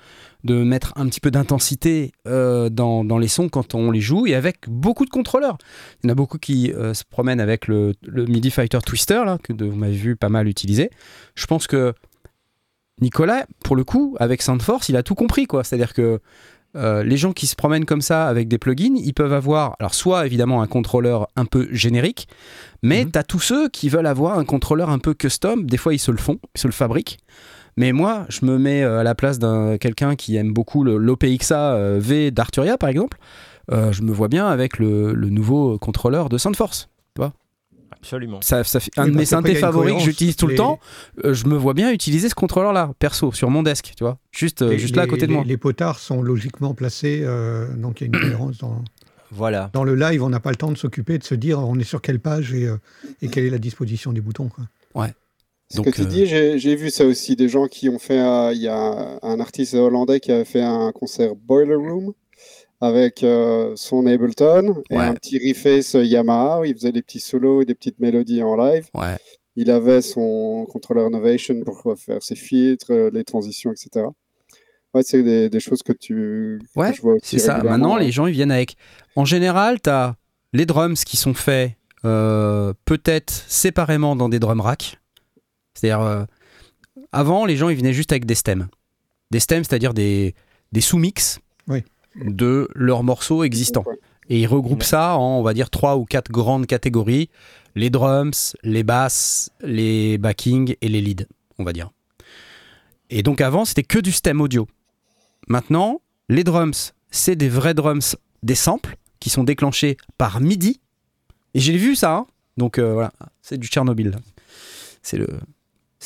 de 0.46 0.62
mettre 0.62 0.92
un 0.96 1.06
petit 1.06 1.20
peu 1.20 1.30
d'intensité 1.30 2.12
euh, 2.26 2.70
dans, 2.70 3.04
dans 3.04 3.18
les 3.18 3.28
sons 3.28 3.48
quand 3.50 3.74
on 3.74 3.90
les 3.90 4.00
joue 4.00 4.26
et 4.26 4.34
avec 4.34 4.68
beaucoup 4.68 5.04
de 5.04 5.10
contrôleurs. 5.10 5.58
Il 6.02 6.06
y 6.06 6.10
en 6.10 6.12
a 6.12 6.14
beaucoup 6.14 6.38
qui 6.38 6.72
euh, 6.72 6.94
se 6.94 7.04
promènent 7.04 7.40
avec 7.40 7.66
le, 7.68 7.92
le 8.06 8.24
MIDI 8.24 8.50
Fighter 8.50 8.78
Twister, 8.84 9.22
là, 9.26 9.38
que 9.42 9.52
vous 9.52 9.76
m'avez 9.76 9.94
vu 9.96 10.16
pas 10.16 10.28
mal 10.30 10.48
utiliser. 10.48 10.90
Je 11.34 11.46
pense 11.46 11.66
que 11.66 11.92
Nicolas, 13.00 13.44
pour 13.62 13.76
le 13.76 13.84
coup, 13.84 14.16
avec 14.18 14.40
Soundforce, 14.40 14.88
il 14.88 14.96
a 14.96 15.02
tout 15.02 15.14
compris. 15.14 15.46
quoi. 15.46 15.64
C'est-à-dire 15.64 15.92
que 15.92 16.20
euh, 16.76 17.02
les 17.02 17.16
gens 17.16 17.32
qui 17.32 17.46
se 17.46 17.56
promènent 17.56 17.84
comme 17.84 18.02
ça 18.02 18.26
avec 18.26 18.48
des 18.48 18.58
plugins, 18.58 18.96
ils 18.96 19.14
peuvent 19.14 19.32
avoir, 19.32 19.76
alors 19.80 19.94
soit 19.94 20.26
évidemment 20.26 20.62
un 20.62 20.66
contrôleur 20.66 21.28
un 21.36 21.44
peu 21.44 21.68
générique, 21.72 22.28
mais 22.82 23.04
Mhm. 23.04 23.12
tu 23.12 23.18
as 23.18 23.22
tous 23.22 23.40
ceux 23.40 23.68
qui 23.68 23.88
veulent 23.88 24.06
avoir 24.06 24.38
un 24.38 24.44
contrôleur 24.44 24.90
un 24.90 24.98
peu 24.98 25.14
custom. 25.14 25.66
Des 25.66 25.76
fois, 25.76 25.94
ils 25.94 25.98
se 25.98 26.10
le 26.10 26.18
font, 26.18 26.38
ils 26.54 26.60
se 26.60 26.66
le 26.66 26.72
fabriquent. 26.72 27.18
Mais 27.76 27.92
moi, 27.92 28.24
je 28.28 28.44
me 28.46 28.58
mets 28.58 28.82
euh, 28.82 29.00
à 29.00 29.02
la 29.02 29.14
place 29.14 29.38
d'un 29.38 29.76
quelqu'un 29.78 30.16
qui 30.16 30.36
aime 30.36 30.52
beaucoup 30.52 30.82
le- 30.82 30.96
l'OPXA 30.96 31.74
euh, 31.74 31.98
V 32.00 32.30
d'Arturia, 32.30 32.78
par 32.78 32.88
exemple. 32.88 33.18
Euh, 33.72 33.92
je 33.92 34.02
me 34.02 34.12
vois 34.12 34.28
bien 34.28 34.46
avec 34.46 34.78
le, 34.78 35.12
le 35.12 35.28
nouveau 35.28 35.78
contrôleur 35.78 36.28
de 36.28 36.38
Soundforce. 36.38 36.88
Absolument. 37.92 38.40
Ça, 38.42 38.62
ça 38.62 38.78
fait 38.78 38.90
un 38.98 39.06
de 39.08 39.12
mes 39.12 39.24
synthés 39.24 39.54
favoris 39.54 39.94
que 39.94 40.00
j'utilise 40.02 40.36
tout 40.36 40.46
le 40.46 40.54
temps. 40.54 40.78
euh, 41.24 41.34
je 41.34 41.46
me 41.46 41.56
vois 41.56 41.72
bien 41.74 41.90
utiliser 41.92 42.28
ce 42.28 42.34
contrôleur-là, 42.34 42.92
perso, 42.98 43.32
sur 43.32 43.48
mon 43.50 43.62
desk, 43.62 43.92
tu 43.96 44.04
vois, 44.04 44.18
juste, 44.32 44.62
Les- 44.62 44.78
juste 44.78 44.94
là 44.96 45.02
à 45.02 45.04
les- 45.06 45.10
côté 45.10 45.26
de 45.26 45.32
moi. 45.32 45.42
Les 45.44 45.56
potards 45.56 45.98
sont 45.98 46.20
logiquement 46.22 46.74
placés, 46.74 47.22
euh, 47.24 47.72
donc 47.74 48.00
il 48.00 48.04
y 48.04 48.04
a 48.04 48.06
une 48.06 48.12
cohérence 48.30 48.58
dans, 48.58 48.82
Voilà. 49.32 49.70
dans 49.72 49.82
le 49.82 49.94
live. 49.94 50.22
On 50.22 50.28
n'a 50.28 50.40
pas 50.40 50.50
le 50.50 50.56
temps 50.56 50.70
de 50.70 50.76
s'occuper, 50.76 51.18
de 51.18 51.24
se 51.24 51.34
dire 51.34 51.58
on 51.58 51.76
est 51.78 51.84
sur 51.84 52.00
quelle 52.02 52.20
page 52.20 52.52
et, 52.52 52.66
euh, 52.66 52.76
et 53.22 53.28
quelle 53.28 53.44
est 53.44 53.50
la 53.50 53.58
disposition 53.58 54.12
des 54.12 54.20
boutons. 54.20 54.48
quoi. 54.48 54.64
Ce 55.70 55.78
Donc, 55.78 55.86
que 55.86 55.90
tu 55.90 56.02
euh, 56.02 56.04
dis, 56.04 56.26
j'ai 56.26 56.76
vu 56.76 56.90
ça 56.90 57.04
aussi, 57.04 57.34
des 57.34 57.48
gens 57.48 57.66
qui 57.66 57.88
ont 57.88 57.98
fait, 57.98 58.20
euh, 58.20 58.52
il 58.52 58.60
y 58.62 58.68
a 58.68 59.18
un 59.22 59.40
artiste 59.40 59.74
hollandais 59.74 60.20
qui 60.20 60.30
a 60.30 60.44
fait 60.44 60.62
un 60.62 60.92
concert 60.92 61.34
Boiler 61.34 61.74
Room 61.74 62.12
avec 62.80 63.24
euh, 63.24 63.72
son 63.74 64.06
Ableton 64.06 64.82
et 64.90 64.96
Ouais. 64.96 65.04
un 65.04 65.14
petit 65.14 65.38
reface 65.38 65.94
Yamaha, 65.94 66.60
où 66.60 66.64
il 66.64 66.74
faisait 66.74 66.92
des 66.92 67.02
petits 67.02 67.20
solos 67.20 67.62
et 67.62 67.64
des 67.64 67.74
petites 67.74 67.98
mélodies 67.98 68.42
en 68.42 68.54
live. 68.54 68.86
Ouais. 68.94 69.16
Il 69.56 69.70
avait 69.70 70.02
son 70.02 70.66
contrôleur 70.70 71.08
Novation 71.10 71.60
pour 71.64 71.94
faire 71.98 72.22
ses 72.22 72.36
filtres, 72.36 72.90
euh, 72.92 73.10
les 73.12 73.24
transitions, 73.24 73.72
etc. 73.72 74.06
Ouais, 74.94 75.02
c'est 75.02 75.22
des, 75.22 75.48
des 75.50 75.60
choses 75.60 75.82
que 75.82 75.92
tu 75.92 76.60
Ouais, 76.76 76.92
vois 77.02 77.14
aussi 77.14 77.22
C'est 77.24 77.38
ça. 77.38 77.62
Maintenant, 77.62 77.96
les 77.96 78.12
gens, 78.12 78.26
ils 78.26 78.32
viennent 78.34 78.52
avec. 78.52 78.76
En 79.16 79.24
général, 79.24 79.80
tu 79.80 79.90
as 79.90 80.14
les 80.52 80.64
drums 80.66 81.02
qui 81.04 81.16
sont 81.16 81.34
faits 81.34 81.72
euh, 82.04 82.72
peut-être 82.84 83.30
séparément 83.48 84.14
dans 84.14 84.28
des 84.28 84.38
drum 84.38 84.60
racks. 84.60 84.98
C'est-à-dire, 85.76 86.00
euh, 86.00 86.24
avant, 87.12 87.44
les 87.44 87.56
gens, 87.56 87.68
ils 87.68 87.76
venaient 87.76 87.92
juste 87.92 88.12
avec 88.12 88.24
des 88.24 88.34
stems. 88.34 88.68
Des 89.30 89.40
stems, 89.40 89.64
c'est-à-dire 89.64 89.94
des, 89.94 90.34
des 90.72 90.80
sous-mix 90.80 91.38
Oui. 91.68 91.82
de 92.16 92.68
leurs 92.74 93.02
morceaux 93.02 93.44
existants. 93.44 93.84
Et 94.28 94.40
ils 94.40 94.46
regroupent 94.46 94.82
ça 94.82 95.16
en, 95.16 95.38
on 95.38 95.42
va 95.42 95.54
dire, 95.54 95.70
trois 95.70 95.96
ou 95.96 96.04
quatre 96.04 96.30
grandes 96.30 96.66
catégories 96.66 97.30
les 97.76 97.90
drums, 97.90 98.56
les 98.62 98.82
basses, 98.82 99.50
les 99.60 100.18
backings 100.18 100.74
et 100.80 100.88
les 100.88 101.00
leads, 101.02 101.26
on 101.58 101.64
va 101.64 101.72
dire. 101.72 101.90
Et 103.10 103.22
donc 103.22 103.40
avant, 103.40 103.64
c'était 103.64 103.84
que 103.84 103.98
du 103.98 104.10
stem 104.10 104.40
audio. 104.40 104.66
Maintenant, 105.46 106.00
les 106.28 106.42
drums, 106.42 106.94
c'est 107.10 107.36
des 107.36 107.50
vrais 107.50 107.74
drums, 107.74 108.16
des 108.42 108.56
samples 108.56 108.96
qui 109.20 109.30
sont 109.30 109.44
déclenchés 109.44 109.96
par 110.18 110.40
MIDI. 110.40 110.80
Et 111.54 111.60
j'ai 111.60 111.76
vu 111.76 111.94
ça, 111.94 112.16
hein. 112.16 112.26
donc 112.56 112.78
euh, 112.78 112.94
voilà, 112.94 113.12
c'est 113.42 113.58
du 113.58 113.68
Tchernobyl. 113.68 114.16
C'est 115.02 115.18
le, 115.18 115.28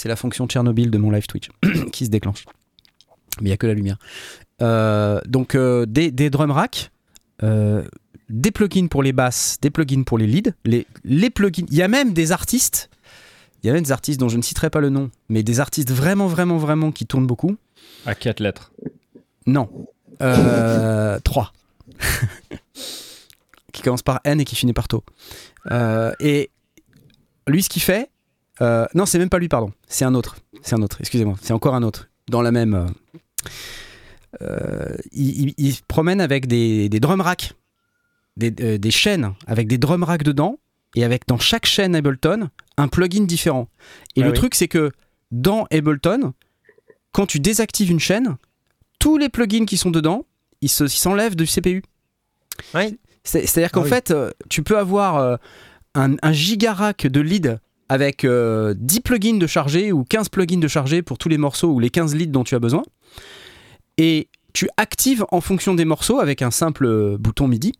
c'est 0.01 0.09
la 0.09 0.17
fonction 0.17 0.47
Tchernobyl 0.47 0.91
de 0.91 0.97
mon 0.97 1.11
live 1.11 1.27
Twitch 1.27 1.51
qui 1.93 2.07
se 2.07 2.11
déclenche. 2.11 2.47
Mais 3.41 3.43
il 3.43 3.47
n'y 3.49 3.53
a 3.53 3.59
que 3.59 3.67
la 3.67 3.75
lumière. 3.75 3.99
Euh, 4.63 5.21
donc 5.27 5.55
euh, 5.55 5.85
des, 5.85 6.11
des 6.11 6.31
drum 6.31 6.51
racks, 6.51 6.91
euh, 7.43 7.85
des 8.31 8.51
plugins 8.51 8.87
pour 8.87 9.03
les 9.03 9.13
basses, 9.13 9.59
des 9.61 9.69
plugins 9.69 10.03
pour 10.05 10.17
les 10.17 10.27
leads, 10.27 10.55
les, 10.65 10.87
les 11.05 11.29
plugins. 11.29 11.67
Il 11.71 11.77
y 11.77 11.83
a 11.83 11.89
même 11.89 12.15
des 12.15 12.33
artistes, 12.33 12.89
il 13.63 13.67
y 13.67 13.71
a 13.71 13.75
même 13.75 13.83
des 13.83 13.93
artistes 13.93 14.19
dont 14.19 14.31
je 14.31 14.39
ne 14.39 14.43
citerai 14.43 14.71
pas 14.71 14.81
le 14.81 14.89
nom, 14.89 15.11
mais 15.29 15.43
des 15.43 15.61
artistes 15.61 15.91
vraiment, 15.91 16.29
vraiment, 16.29 16.57
vraiment 16.57 16.93
qui 16.93 17.05
tournent 17.05 17.27
beaucoup. 17.27 17.57
À 18.07 18.15
quatre 18.15 18.41
lettres. 18.41 18.73
Non. 19.47 19.69
3. 20.19 21.53
qui 23.73 23.83
commence 23.83 24.03
par 24.03 24.21
N 24.25 24.41
et 24.41 24.47
qui 24.47 24.57
finit 24.57 24.73
par 24.73 24.89
To. 24.89 25.05
Et 26.21 26.51
lui, 27.47 27.63
ce 27.63 27.69
qu'il 27.69 27.83
fait. 27.83 28.09
Euh, 28.63 28.87
non, 28.95 29.07
c'est 29.07 29.19
même 29.19 29.29
pas 29.31 29.39
lui, 29.39 29.49
pardon. 29.49 29.73
C'est 29.89 30.05
un 30.05 30.15
autre. 30.15 30.37
C'est 30.63 30.75
un 30.75 30.83
autre, 30.83 30.97
excusez-moi. 31.01 31.35
C'est 31.41 31.53
encore 31.53 31.75
un 31.75 31.83
autre. 31.83 32.09
Dans 32.29 32.43
la 32.43 32.53
même. 32.53 32.75
euh, 32.75 32.87
euh, 34.43 34.97
il, 35.13 35.49
il- 35.49 35.55
il 35.59 35.75
se 35.75 35.83
promène 35.87 36.21
avec 36.21 36.47
des, 36.47 36.89
des 36.89 37.01
drum 37.01 37.21
racks. 37.21 37.55
Des, 38.37 38.55
euh, 38.61 38.79
des 38.79 38.91
chaînes 38.91 39.33
avec 39.47 39.67
des 39.69 39.79
drum 39.79 40.03
racks 40.05 40.23
dedans. 40.23 40.59
Et 40.97 41.05
avec 41.05 41.27
dans 41.29 41.39
chaque 41.39 41.67
chaîne 41.67 41.95
Ableton, 41.95 42.49
un 42.77 42.89
plugin 42.89 43.23
différent. 43.25 43.69
Et 44.17 44.23
Ah 44.23 44.25
le 44.25 44.31
oui. 44.33 44.37
truc, 44.37 44.55
c'est 44.57 44.67
que 44.69 44.91
dans 45.31 45.67
Ableton, 45.71 46.33
quand 47.13 47.27
tu 47.27 47.39
désactives 47.39 47.91
une 47.93 48.01
chaîne, 48.01 48.37
tous 48.99 49.17
les 49.17 49.29
plugins 49.29 49.67
qui 49.67 49.77
sont 49.77 49.91
dedans, 49.91 50.27
ils 50.63 50.69
se- 50.69 50.85
ils 50.85 50.89
s'enlèvent 50.91 51.37
du 51.37 51.47
CPU. 51.47 51.83
Oui. 52.75 52.99
C'est- 53.23 53.47
C'est-à-dire 53.47 53.71
qu'en 53.71 53.83
Ah 53.83 53.85
oui. 53.85 53.89
fait, 53.91 54.13
tu 54.49 54.63
peux 54.65 54.79
avoir 54.79 55.39
un, 55.95 56.17
un 56.23 56.33
giga 56.33 56.73
rack 56.73 57.07
de 57.07 57.21
lead 57.21 57.61
avec 57.91 58.25
euh, 58.25 58.73
10 58.79 59.01
plugins 59.01 59.37
de 59.37 59.47
chargé 59.49 59.91
ou 59.91 60.05
15 60.05 60.29
plugins 60.29 60.61
de 60.61 60.69
chargé 60.69 61.03
pour 61.03 61.19
tous 61.19 61.29
les 61.29 61.39
morceaux 61.39 61.73
ou 61.73 61.81
les 61.81 61.91
15 61.91 62.15
leads 62.15 62.31
dont 62.31 62.45
tu 62.45 62.55
as 62.55 62.61
besoin. 62.61 62.85
Et 63.99 64.29
tu 64.53 64.69
actives 64.77 65.27
en 65.33 65.41
fonction 65.41 65.75
des 65.75 65.85
morceaux 65.85 66.21
avec 66.21 66.41
un 66.41 66.53
simple 66.53 66.87
euh, 66.87 67.19
bouton 67.19 67.49
MIDI. 67.49 67.73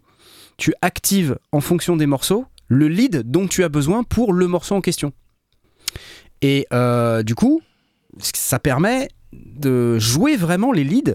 Tu 0.57 0.75
actives 0.83 1.39
en 1.53 1.61
fonction 1.61 1.97
des 1.97 2.07
morceaux 2.07 2.45
le 2.67 2.89
lead 2.89 3.23
dont 3.31 3.47
tu 3.47 3.63
as 3.63 3.69
besoin 3.69 4.03
pour 4.03 4.33
le 4.33 4.49
morceau 4.49 4.75
en 4.75 4.81
question. 4.81 5.13
Et 6.43 6.67
euh, 6.73 7.23
du 7.23 7.37
coup, 7.37 7.63
ça 8.21 8.59
permet 8.59 9.09
de 9.33 9.97
jouer 10.01 10.35
vraiment 10.35 10.73
les 10.73 10.83
leads 10.83 11.15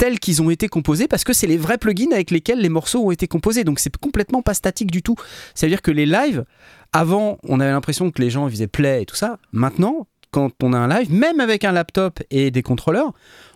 tels 0.00 0.18
qu'ils 0.18 0.40
ont 0.40 0.48
été 0.48 0.66
composés 0.66 1.08
parce 1.08 1.24
que 1.24 1.34
c'est 1.34 1.46
les 1.46 1.58
vrais 1.58 1.76
plugins 1.76 2.10
avec 2.10 2.30
lesquels 2.30 2.58
les 2.58 2.70
morceaux 2.70 3.04
ont 3.04 3.10
été 3.10 3.28
composés. 3.28 3.64
Donc 3.64 3.78
c'est 3.78 3.94
complètement 3.98 4.40
pas 4.40 4.54
statique 4.54 4.90
du 4.90 5.02
tout. 5.02 5.14
C'est-à-dire 5.54 5.82
que 5.82 5.90
les 5.90 6.06
lives, 6.06 6.46
avant, 6.94 7.36
on 7.46 7.60
avait 7.60 7.70
l'impression 7.70 8.10
que 8.10 8.22
les 8.22 8.30
gens 8.30 8.48
faisaient 8.48 8.66
play 8.66 9.02
et 9.02 9.04
tout 9.04 9.14
ça. 9.14 9.38
Maintenant, 9.52 10.06
quand 10.30 10.52
on 10.62 10.72
a 10.72 10.78
un 10.78 10.88
live, 10.88 11.12
même 11.12 11.38
avec 11.38 11.66
un 11.66 11.72
laptop 11.72 12.18
et 12.30 12.50
des 12.50 12.62
contrôleurs, 12.62 13.12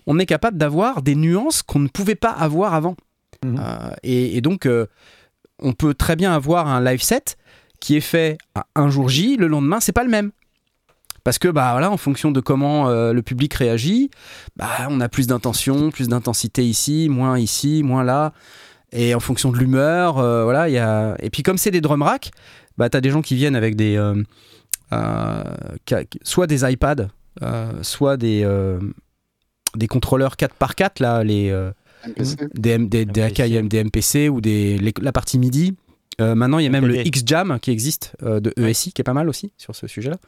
on 0.07 0.19
est 0.19 0.27
capable 0.27 0.59
d'avoir 0.59 1.01
des 1.01 1.15
nuances 1.15 1.63
qu'on 1.63 1.79
ne 1.79 1.89
pouvait 1.89 2.15
pas 2.15 2.33
avoir 2.33 2.75
avant. 2.75 2.95
Mhm. 3.43 3.59
Euh, 3.59 3.95
et, 4.03 4.37
et 4.37 4.43
donc, 4.43 4.67
euh, 4.67 4.85
on 5.61 5.73
peut 5.73 5.95
très 5.95 6.15
bien 6.15 6.35
avoir 6.35 6.69
un 6.69 6.85
live 6.85 7.03
set 7.03 7.39
qui 7.81 7.97
est 7.97 8.03
fait 8.03 8.37
à 8.55 8.67
un 8.75 8.91
jour 8.91 9.09
J, 9.09 9.39
le 9.39 9.47
lendemain, 9.47 9.81
c'est 9.81 9.93
pas 9.93 10.05
le 10.05 10.11
même. 10.11 10.31
Parce 11.25 11.39
que, 11.39 11.49
bah 11.49 11.73
voilà, 11.73 11.91
en 11.91 11.97
fonction 11.97 12.31
de 12.31 12.41
comment 12.41 12.89
euh, 12.89 13.13
le 13.15 13.23
public 13.23 13.55
réagit, 13.55 14.11
bah, 14.57 14.69
on 14.91 15.01
a 15.01 15.09
plus 15.09 15.27
d'intention, 15.27 15.91
plus 15.91 16.09
d'intensité 16.09 16.65
ici, 16.65 17.09
moins 17.09 17.39
ici, 17.39 17.83
moins 17.83 18.05
là. 18.05 18.33
Et 18.93 19.15
en 19.15 19.21
fonction 19.21 19.51
de 19.51 19.59
l'humeur, 19.59 20.19
euh, 20.19 20.45
voilà, 20.45 20.69
il 20.69 20.73
y 20.73 20.79
a. 20.79 21.17
Et 21.21 21.31
puis, 21.31 21.43
comme 21.43 21.57
c'est 21.59 21.71
des 21.71 21.81
drum 21.81 22.03
racks, 22.03 22.31
bah, 22.77 22.89
t'as 22.91 23.01
des 23.01 23.11
gens 23.11 23.23
qui 23.23 23.35
viennent 23.35 23.57
avec 23.57 23.75
des. 23.75 23.97
euh, 23.97 24.23
euh, 24.93 25.43
soit 26.23 26.47
des 26.47 26.71
iPads, 26.71 27.09
euh, 27.43 27.73
soit 27.83 28.17
des. 28.17 28.43
euh, 28.45 28.79
des 29.77 29.89
contrôleurs 29.89 30.35
4x4, 30.37 31.01
là, 31.03 31.25
les. 31.25 31.51
euh, 31.51 31.71
MPC. 32.07 32.37
des, 32.55 32.79
des, 32.79 33.05
des 33.07 33.23
MPC. 33.23 33.43
AKM, 33.43 33.69
des 33.69 33.83
MPC 33.85 34.29
ou 34.29 34.41
des, 34.43 34.79
les- 34.79 34.93
la 35.01 35.11
partie 35.13 35.39
MIDI 35.39 35.75
Euh, 36.21 36.35
maintenant, 36.37 36.59
il 36.59 36.65
y 36.65 36.67
a 36.67 36.71
même 36.71 36.87
le. 36.87 36.95
X-Jam 37.07 37.59
qui 37.61 37.71
existe 37.73 38.15
euh, 38.23 38.39
de 38.41 38.53
ESI, 38.57 38.93
qui 38.93 39.01
est 39.01 39.05
pas 39.05 39.15
mal 39.15 39.29
aussi 39.29 39.53
sur 39.57 39.75
ce 39.75 39.87
sujet-là. 39.89 40.19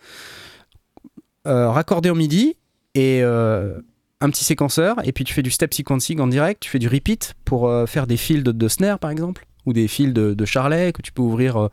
Euh, 1.46 1.70
raccordé 1.70 2.10
en 2.10 2.14
MIDI 2.14 2.56
et 2.94 3.20
euh, 3.22 3.78
un 4.20 4.30
petit 4.30 4.44
séquenceur, 4.44 4.96
et 5.04 5.12
puis 5.12 5.24
tu 5.24 5.32
fais 5.32 5.42
du 5.42 5.50
step 5.50 5.72
sequencing 5.72 6.18
en 6.20 6.26
direct, 6.26 6.60
tu 6.62 6.70
fais 6.70 6.78
du 6.78 6.88
repeat 6.88 7.34
pour 7.44 7.68
euh, 7.68 7.86
faire 7.86 8.06
des 8.06 8.16
fils 8.16 8.42
de, 8.42 8.68
snare 8.68 8.98
par 8.98 9.10
exemple, 9.10 9.46
ou 9.64 9.72
des 9.72 9.86
fils 9.86 10.12
de, 10.12 10.34
de 10.34 10.44
charlet 10.44 10.92
que 10.92 11.02
tu 11.02 11.12
peux 11.12 11.22
ouvrir 11.22 11.68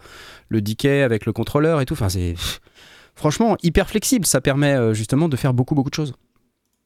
le 0.50 0.62
decay 0.62 1.02
avec 1.02 1.26
le 1.26 1.34
contrôleur 1.34 1.82
et 1.82 1.86
tout. 1.86 1.94
Enfin, 1.94 2.10
c'est 2.10 2.36
franchement 3.16 3.58
hyper 3.64 3.90
flexible. 3.90 4.26
Ça 4.26 4.42
permet 4.42 4.94
justement 4.94 5.28
de 5.30 5.36
faire 5.36 5.54
beaucoup 5.54 5.76
beaucoup 5.76 5.90
de 5.90 5.96
choses. 5.96 6.14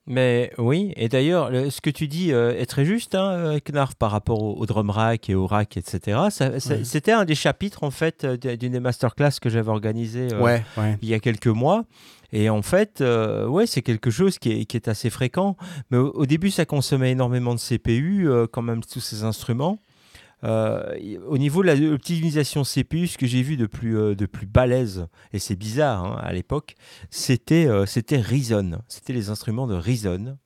Mais 0.09 0.53
oui, 0.57 0.93
et 0.95 1.09
d'ailleurs, 1.09 1.49
le- 1.49 1.69
ce 1.69 1.81
que 1.81 1.89
tu 1.89 2.07
dis 2.07 2.31
est 2.31 2.65
très 2.65 2.85
juste, 2.85 3.13
hein, 3.13 3.57
Knarf, 3.65 3.95
par 3.95 4.11
rapport 4.11 4.41
au, 4.41 4.55
au 4.55 4.65
drum 4.65 4.89
rack 4.89 5.29
et 5.29 5.35
au 5.35 5.45
rack, 5.45 5.75
etc. 5.75 6.17
Ouais. 6.39 6.59
C'était 6.83 7.11
un 7.11 7.25
des 7.25 7.35
chapitres, 7.35 7.83
en 7.83 7.91
fait, 7.91 8.25
d'une 8.25 8.71
des 8.71 8.79
masterclass 8.79 9.31
que 9.41 9.49
j'avais 9.49 9.69
organisé 9.69 10.29
euh, 10.31 10.41
ouais. 10.41 10.63
il 11.01 11.09
y 11.09 11.13
a 11.13 11.19
quelques 11.19 11.47
mois. 11.47 11.83
Et 12.34 12.49
en 12.49 12.61
fait, 12.61 13.01
euh, 13.01 13.47
ouais, 13.47 13.65
c'est 13.67 13.82
quelque 13.82 14.09
chose 14.11 14.38
qui 14.38 14.51
est, 14.51 14.65
qui 14.65 14.78
est 14.78 14.88
assez 14.88 15.09
fréquent. 15.09 15.55
Mais 15.91 15.97
au, 15.97 16.11
au 16.11 16.25
début, 16.25 16.51
ça 16.51 16.65
consommait 16.65 17.11
énormément 17.11 17.55
de 17.55 17.59
CPU, 17.59 18.30
euh, 18.30 18.47
quand 18.51 18.61
même, 18.61 18.84
tous 18.84 18.99
ces 18.99 19.23
instruments. 19.23 19.80
Euh, 20.43 21.17
au 21.28 21.38
niveau 21.38 21.63
de 21.63 21.71
l'optimisation 21.71 22.63
CPU, 22.63 23.07
ce 23.07 23.17
que 23.17 23.25
j'ai 23.25 23.41
vu 23.41 23.57
de 23.57 23.65
plus, 23.65 23.97
euh, 23.97 24.15
de 24.15 24.28
plus 24.28 24.45
balèze, 24.45 25.07
et 25.34 25.39
c'est 25.39 25.55
bizarre 25.55 26.05
hein, 26.05 26.19
à 26.21 26.32
l'époque, 26.32 26.75
c'était 27.09 27.65
euh, 27.65 27.88
c'était 27.88 28.19
Reason. 28.19 28.80
C'était 28.88 29.13
les 29.13 29.30
instruments 29.30 29.67
de 29.67 29.75
Reason. 29.75 30.38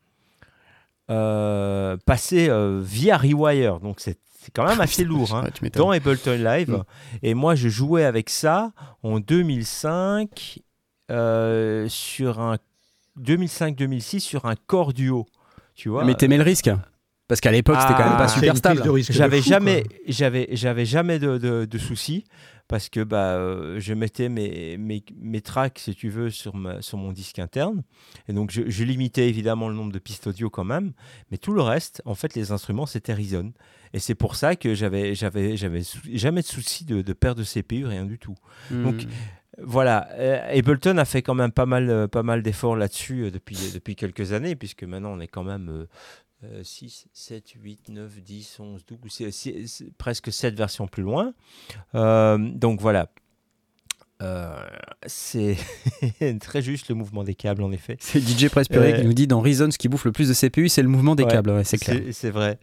Passés 1.08 2.50
via 2.82 3.18
Rewire. 3.18 3.82
Donc 3.82 4.00
c'est 4.00 4.18
quand 4.54 4.66
même 4.66 4.80
assez 4.80 5.04
lourd. 5.04 5.36
hein 5.36 5.44
Ouais, 5.62 5.70
dans 5.70 5.92
Ableton 5.92 6.38
Live. 6.42 6.72
Mm. 6.72 6.84
Et 7.24 7.34
moi, 7.34 7.56
je 7.56 7.68
jouais 7.68 8.06
avec 8.06 8.30
ça 8.30 8.72
en 9.04 9.20
2005 9.20 10.60
euh, 11.12 11.88
sur 11.90 12.40
un 12.40 12.58
2005-2006 13.20 14.20
sur 14.20 14.46
un 14.46 14.56
corps 14.56 14.94
duo. 14.94 15.28
Tu 15.76 15.90
vois. 15.90 16.04
Mais 16.06 16.16
t'aimais 16.16 16.38
le 16.38 16.44
risque 16.44 16.70
Parce 17.28 17.42
qu'à 17.42 17.52
l'époque, 17.52 17.78
c'était 17.82 17.94
quand 17.94 18.04
même 18.06 18.14
Ah, 18.16 18.18
pas 18.18 18.28
c'est 18.28 18.40
super 18.40 18.58
stable. 18.58 18.82
J'avais 19.10 19.42
jamais, 19.42 19.84
j'avais, 20.08 20.50
j'avais 20.52 20.86
jamais 20.86 21.20
de, 21.20 21.38
de- 21.38 21.66
de 21.66 21.78
soucis 21.78 22.24
parce 22.68 22.88
que 22.88 23.04
bah, 23.04 23.34
euh, 23.36 23.80
je 23.82 23.94
mettais 23.94 24.30
mes, 24.30 24.78
mes, 24.78 25.04
mes 25.20 25.42
tracks, 25.42 25.78
si 25.80 25.94
tu 25.94 26.10
veux, 26.10 26.30
sur, 26.30 26.56
ma- 26.56 26.82
sur 26.82 26.98
mon 26.98 27.12
disque 27.12 27.40
interne. 27.40 27.84
Et 28.30 28.34
donc, 28.34 28.52
je, 28.52 28.62
je 28.70 28.84
limitais 28.86 29.28
évidemment 29.28 29.68
le 29.68 29.76
nombre 29.76 29.92
de 29.92 30.00
pistes 30.00 30.28
audio 30.28 30.50
quand 30.50 30.64
même. 30.64 30.94
Mais 31.32 31.38
tout 31.38 31.52
le 31.54 31.62
reste, 31.62 32.02
en 32.06 32.16
fait, 32.16 32.34
les 32.36 32.52
instruments, 32.54 32.86
c'était 32.86 33.14
Reason. 33.14 33.52
Et 33.94 34.00
c'est 34.00 34.16
pour 34.16 34.36
ça 34.38 34.56
que 34.56 34.74
j'avais, 34.74 35.16
j'avais, 35.16 35.58
j'avais 35.58 35.82
jamais 36.14 36.42
de 36.42 36.48
soucis 36.48 36.86
de, 36.86 37.02
de 37.02 37.14
perte 37.14 37.38
de 37.38 37.44
CPU, 37.44 37.86
rien 37.86 38.06
du 38.06 38.18
tout. 38.18 38.36
Hmm. 38.70 38.84
Donc, 38.84 39.06
Voilà, 39.64 40.08
euh, 40.14 40.58
Ableton 40.58 40.98
a 40.98 41.06
fait 41.06 41.22
quand 41.22 41.36
même 41.36 41.52
pas 41.52 41.66
mal, 41.66 41.90
euh, 41.90 42.08
pas 42.08 42.24
mal 42.24 42.42
d'efforts 42.44 42.76
là-dessus 42.76 43.24
euh, 43.26 43.32
depuis, 43.32 43.58
depuis 43.74 43.96
quelques 43.96 44.32
années, 44.34 44.56
puisque 44.56 44.84
maintenant 44.84 45.12
on 45.14 45.20
est 45.20 45.28
quand 45.28 45.44
même 45.44 45.70
euh, 45.70 45.86
euh, 46.46 46.64
6, 46.64 47.08
7, 47.14 47.52
8, 47.62 47.90
9, 47.90 48.22
10, 48.22 48.60
11, 48.60 48.86
12, 48.86 48.98
c'est- 49.10 49.32
c'est- 49.32 49.68
c'est 49.68 49.94
presque 49.98 50.32
7 50.32 50.56
versions 50.56 50.88
plus 50.88 51.04
loin. 51.04 51.34
Euh, 51.96 52.38
donc 52.38 52.82
voilà. 52.82 53.10
Euh, 54.22 54.56
c'est 55.08 55.58
très 56.42 56.62
juste 56.62 56.90
le 56.90 56.96
mouvement 56.96 57.24
des 57.24 57.34
câbles 57.34 57.64
en 57.64 57.72
effet. 57.72 57.98
C'est 58.00 58.20
DJ 58.20 58.50
Prespéré 58.50 58.94
Euh, 58.94 58.98
qui 59.00 59.04
nous 59.06 59.14
dit 59.14 59.26
dans 59.26 59.42
Reason, 59.42 59.72
ce 59.72 59.80
qui 59.80 59.88
bouffe 59.90 60.06
le 60.06 60.12
plus 60.12 60.30
de 60.30 60.36
CPU, 60.36 60.70
c'est 60.70 60.84
le 60.84 60.90
mouvement 60.90 61.16
des 61.16 61.24
Ouais, 61.24 61.32
câbles. 61.32 61.50
Ouais, 61.50 61.64
c'est 61.64 61.80
clair. 61.80 62.00
C'est 62.12 62.30
vrai. 62.30 62.60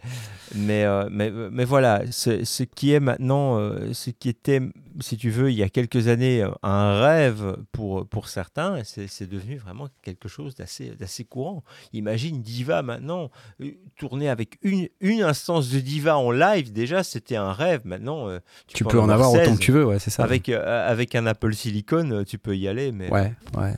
Mais, 0.54 0.84
mais, 1.10 1.30
mais 1.30 1.64
voilà, 1.64 2.02
ce, 2.12 2.44
ce 2.44 2.62
qui 2.62 2.92
est 2.92 3.00
maintenant, 3.00 3.58
ce 3.92 4.10
qui 4.10 4.28
était, 4.28 4.60
si 5.00 5.16
tu 5.16 5.30
veux, 5.30 5.50
il 5.50 5.56
y 5.56 5.62
a 5.62 5.68
quelques 5.68 6.08
années, 6.08 6.42
euh, 6.42 6.50
un 6.62 7.00
rêve 7.00 7.56
pour, 7.72 8.06
pour 8.06 8.28
certains, 8.28 8.82
c'est 8.84 9.28
devenu 9.28 9.56
vraiment 9.56 9.88
quelque 10.02 10.28
chose 10.28 10.54
d'assez 10.54 11.24
courant. 11.24 11.62
Imagine 11.92 12.42
Diva 12.42 12.82
maintenant, 12.82 13.30
euh, 13.60 13.70
tourner 13.96 14.28
avec 14.28 14.58
une, 14.62 14.88
une 15.00 15.22
instance 15.22 15.70
de 15.70 15.80
Diva 15.80 16.16
en 16.16 16.30
live, 16.30 16.72
déjà 16.72 17.02
c'était 17.02 17.36
un 17.36 17.52
rêve. 17.52 17.82
Maintenant, 17.84 18.28
euh, 18.28 18.38
Tu 18.66 18.84
peux 18.84 19.00
en 19.00 19.08
avoir 19.08 19.30
16. 19.30 19.42
autant 19.42 19.56
que 19.56 19.60
tu 19.60 19.72
veux, 19.72 19.84
ouais, 19.84 19.98
c'est 19.98 20.10
ça. 20.10 20.24
Avec, 20.24 20.48
avec 20.48 21.14
un 21.14 21.26
Apple 21.26 21.54
Silicon, 21.54 22.24
tu 22.26 22.38
peux 22.38 22.56
y 22.56 22.68
aller. 22.68 22.92
Mais... 22.92 23.10
Ouais, 23.10 23.34
ouais. 23.56 23.74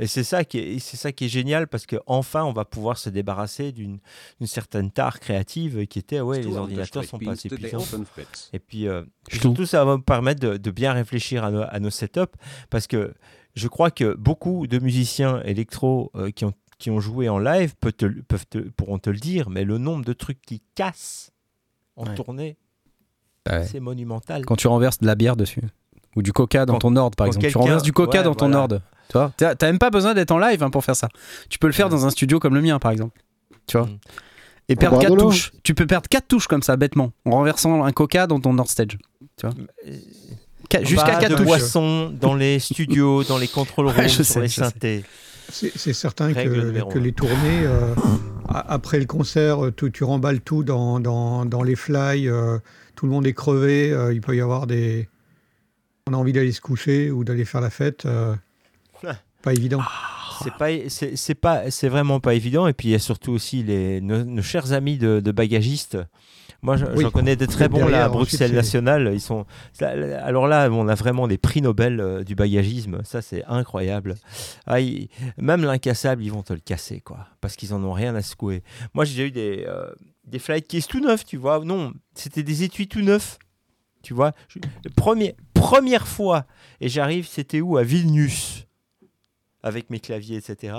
Et 0.00 0.06
c'est 0.06 0.22
ça 0.24 0.44
qui 0.44 0.58
est, 0.58 0.78
c'est 0.78 0.96
ça 0.96 1.12
qui 1.12 1.24
est 1.24 1.28
génial 1.28 1.66
parce 1.68 1.86
que 1.86 1.96
enfin 2.06 2.44
on 2.44 2.52
va 2.52 2.64
pouvoir 2.64 2.98
se 2.98 3.10
débarrasser 3.10 3.72
d'une 3.72 3.98
certaine 4.44 4.90
tare 4.90 5.18
créative 5.20 5.86
qui 5.86 5.98
était 5.98 6.20
ouais 6.20 6.40
les 6.42 6.56
ordinateurs 6.56 7.04
sont 7.04 7.18
pas 7.18 7.32
assez 7.32 7.48
puissants. 7.48 7.84
Et 8.52 8.58
puis 8.58 8.86
euh, 8.86 9.02
surtout 9.30 9.66
ça 9.66 9.84
va 9.84 9.96
nous 9.96 10.02
permettre 10.02 10.40
de, 10.40 10.56
de 10.56 10.70
bien 10.70 10.92
réfléchir 10.92 11.44
à 11.44 11.50
nos, 11.50 11.62
à 11.68 11.80
nos 11.80 11.90
setups 11.90 12.20
parce 12.70 12.86
que 12.86 13.14
je 13.54 13.66
crois 13.68 13.90
que 13.90 14.14
beaucoup 14.14 14.66
de 14.66 14.78
musiciens 14.78 15.42
électro 15.42 16.10
euh, 16.14 16.30
qui 16.30 16.44
ont 16.44 16.52
qui 16.78 16.90
ont 16.92 17.00
joué 17.00 17.28
en 17.28 17.40
live 17.40 17.74
peuvent 17.80 17.92
te, 17.92 18.06
peuvent 18.06 18.46
te- 18.48 18.58
pourront 18.58 18.98
te 19.00 19.10
le 19.10 19.18
dire, 19.18 19.50
mais 19.50 19.64
le 19.64 19.78
nombre 19.78 20.04
de 20.04 20.12
trucs 20.12 20.40
qui 20.42 20.62
cassent 20.76 21.32
en 21.96 22.06
Ouais. 22.06 22.14
tournée, 22.14 22.56
Ouais. 23.50 23.64
c'est 23.66 23.80
monumental. 23.80 24.44
Quand 24.46 24.54
tu 24.54 24.68
renverses 24.68 24.98
de 25.00 25.06
la 25.06 25.16
bière 25.16 25.34
dessus. 25.34 25.62
Ou 26.14 26.22
du 26.22 26.32
coca 26.32 26.66
dans 26.66 26.74
Quand- 26.74 26.78
ton 26.90 26.94
ordre, 26.96 27.16
par 27.16 27.26
quand 27.26 27.32
exemple. 27.32 27.50
Tu 27.50 27.58
renverses 27.58 27.82
du 27.82 27.92
coca 27.92 28.18
ouais, 28.18 28.24
dans 28.24 28.34
ton 28.36 28.46
voilà. 28.46 28.60
ordre. 28.62 28.80
Tu 29.08 29.14
vois 29.18 29.32
T'as 29.36 29.54
même 29.66 29.78
pas 29.78 29.90
besoin 29.90 30.14
d'être 30.14 30.30
en 30.32 30.38
live 30.38 30.62
hein, 30.62 30.70
pour 30.70 30.84
faire 30.84 30.96
ça. 30.96 31.08
Tu 31.48 31.58
peux 31.58 31.66
le 31.66 31.72
faire 31.72 31.86
Ouais. 31.86 31.92
dans 31.92 32.06
un 32.06 32.10
studio 32.10 32.38
comme 32.38 32.54
le 32.54 32.60
mien, 32.62 32.78
par 32.78 32.90
exemple. 32.92 33.18
Tu 33.66 33.76
vois 33.78 33.86
Mm. 33.86 33.98
Et 34.70 34.76
perdre 34.76 34.96
boire 34.98 35.04
de 35.04 35.08
4 35.16 35.18
l'eau. 35.24 35.30
touches. 35.30 35.52
Tu 35.62 35.74
peux 35.74 35.86
perdre 35.86 36.08
4 36.10 36.28
touches 36.28 36.46
comme 36.46 36.62
ça, 36.62 36.76
bêtement, 36.76 37.12
en 37.24 37.30
renversant 37.30 37.84
un 37.84 37.92
coca 37.92 38.26
dans 38.26 38.38
ton 38.38 38.52
Nord 38.52 38.68
Stage. 38.68 38.98
Euh, 39.44 39.50
Qua- 40.70 40.84
Jusqu'à 40.84 41.06
pas 41.12 41.20
4 41.20 41.30
de 41.30 41.36
touches. 41.36 41.46
boissons 41.46 42.10
dans 42.20 42.34
les 42.34 42.58
studios, 42.58 43.24
dans 43.24 43.38
les 43.38 43.48
control 43.48 43.86
rooms, 43.88 43.96
Ouais, 43.96 44.08
je 44.10 44.22
sur 44.22 44.24
sais, 44.26 44.40
les 44.42 44.48
synthés. 44.48 45.04
C'est 45.50 45.72
c'est 45.74 45.94
certain 45.94 46.34
que, 46.34 46.98
les 46.98 47.12
tournées, 47.12 47.62
euh, 47.64 47.94
après 48.50 48.98
le 48.98 49.06
concert, 49.06 49.64
euh, 49.64 49.72
tu, 49.74 49.90
tu 49.90 50.04
remballes 50.04 50.42
tout 50.42 50.62
dans, 50.64 51.00
dans, 51.00 51.46
dans 51.46 51.62
les 51.62 51.74
fly, 51.74 52.28
euh, 52.28 52.58
tout 52.94 53.06
le 53.06 53.12
monde 53.12 53.26
est 53.26 53.32
crevé, 53.32 53.90
euh, 53.90 54.12
il 54.12 54.20
peut 54.20 54.36
y 54.36 54.42
avoir 54.42 54.66
des... 54.66 55.08
On 56.06 56.12
a 56.12 56.16
envie 56.18 56.34
d'aller 56.34 56.52
se 56.52 56.60
coucher 56.60 57.10
ou 57.10 57.24
d'aller 57.24 57.46
faire 57.46 57.62
la 57.62 57.70
fête, 57.70 58.04
euh. 58.04 58.34
pas 59.42 59.52
évident. 59.52 59.80
C'est 60.42 60.54
pas, 60.54 60.68
c'est 60.88 61.34
pas, 61.34 61.70
c'est 61.70 61.88
vraiment 61.88 62.20
pas 62.20 62.34
évident. 62.34 62.66
Et 62.68 62.72
puis 62.72 62.88
il 62.88 62.90
y 62.92 62.94
a 62.94 62.98
surtout 63.00 63.32
aussi 63.32 63.62
les, 63.64 64.00
nos, 64.00 64.22
nos 64.24 64.42
chers 64.42 64.72
amis 64.72 64.96
de, 64.98 65.20
de 65.20 65.32
bagagistes. 65.32 65.98
Moi, 66.62 66.76
Oui. 66.96 67.02
j'en 67.02 67.10
connais 67.12 67.36
des 67.36 67.46
très 67.46 67.68
bons 67.68 67.86
là 67.86 68.04
à 68.04 68.08
Bruxelles 68.08 68.50
c'est- 68.50 68.56
National. 68.56 69.10
Ils 69.14 69.20
sont. 69.20 69.46
Alors 69.80 70.48
là, 70.48 70.68
on 70.72 70.88
a 70.88 70.94
vraiment 70.96 71.28
des 71.28 71.38
prix 71.38 71.62
Nobel 71.62 72.00
euh, 72.00 72.24
du 72.24 72.34
bagagisme. 72.34 73.00
Ça, 73.04 73.22
c'est 73.22 73.44
incroyable. 73.46 74.14
Ah, 74.66 74.80
ils- 74.80 75.08
même 75.38 75.62
l'incassable, 75.62 76.22
ils 76.24 76.32
vont 76.32 76.42
te 76.42 76.52
le 76.52 76.58
casser, 76.60 77.00
quoi, 77.00 77.26
parce 77.40 77.54
qu'ils 77.56 77.74
en 77.74 77.82
ont 77.84 77.92
rien 77.92 78.14
à 78.16 78.22
secouer. 78.22 78.62
Moi, 78.94 79.04
j'ai 79.04 79.26
eu 79.26 79.30
des 79.30 79.64
euh, 79.68 79.90
des 80.24 80.38
flight 80.40 80.66
case 80.66 80.86
tout 80.88 81.00
neufs, 81.00 81.24
tu 81.24 81.36
vois. 81.36 81.64
Non, 81.64 81.92
c'était 82.14 82.42
des 82.42 82.62
étuis 82.64 82.88
tout 82.88 83.02
neufs. 83.02 83.38
Tu 84.02 84.14
vois, 84.14 84.32
Je- 84.48 84.58
premier, 84.96 85.34
première 85.54 86.06
fois, 86.06 86.44
et 86.80 86.88
j'arrive, 86.88 87.26
c'était 87.28 87.60
où? 87.60 87.76
À 87.76 87.82
Vilnius, 87.82 88.64
avec 89.62 89.90
mes 89.90 90.00
claviers, 90.00 90.36
etc. 90.36 90.78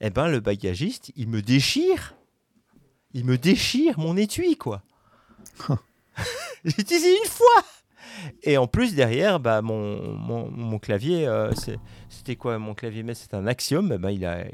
Eh 0.00 0.10
ben, 0.10 0.28
le 0.28 0.40
bagagiste, 0.40 1.12
il 1.16 1.28
me 1.28 1.42
déchire. 1.42 2.14
Il 3.12 3.24
me 3.24 3.38
déchire 3.38 3.98
mon 3.98 4.16
étui, 4.16 4.56
quoi. 4.56 4.82
J'ai 6.64 6.80
utilisé 6.80 7.10
une 7.10 7.28
fois. 7.30 7.64
Et 8.42 8.56
en 8.56 8.66
plus, 8.66 8.94
derrière, 8.94 9.40
bah, 9.40 9.62
mon, 9.62 10.14
mon, 10.16 10.50
mon 10.50 10.78
clavier, 10.78 11.26
euh, 11.26 11.52
c'était 12.08 12.36
quoi 12.36 12.58
Mon 12.58 12.74
clavier? 12.74 13.02
Mais 13.02 13.14
c'est 13.14 13.34
un 13.34 13.46
Axiom. 13.46 13.92
eh 13.92 13.98
ben, 13.98 14.10
il, 14.10 14.24
a, 14.26 14.44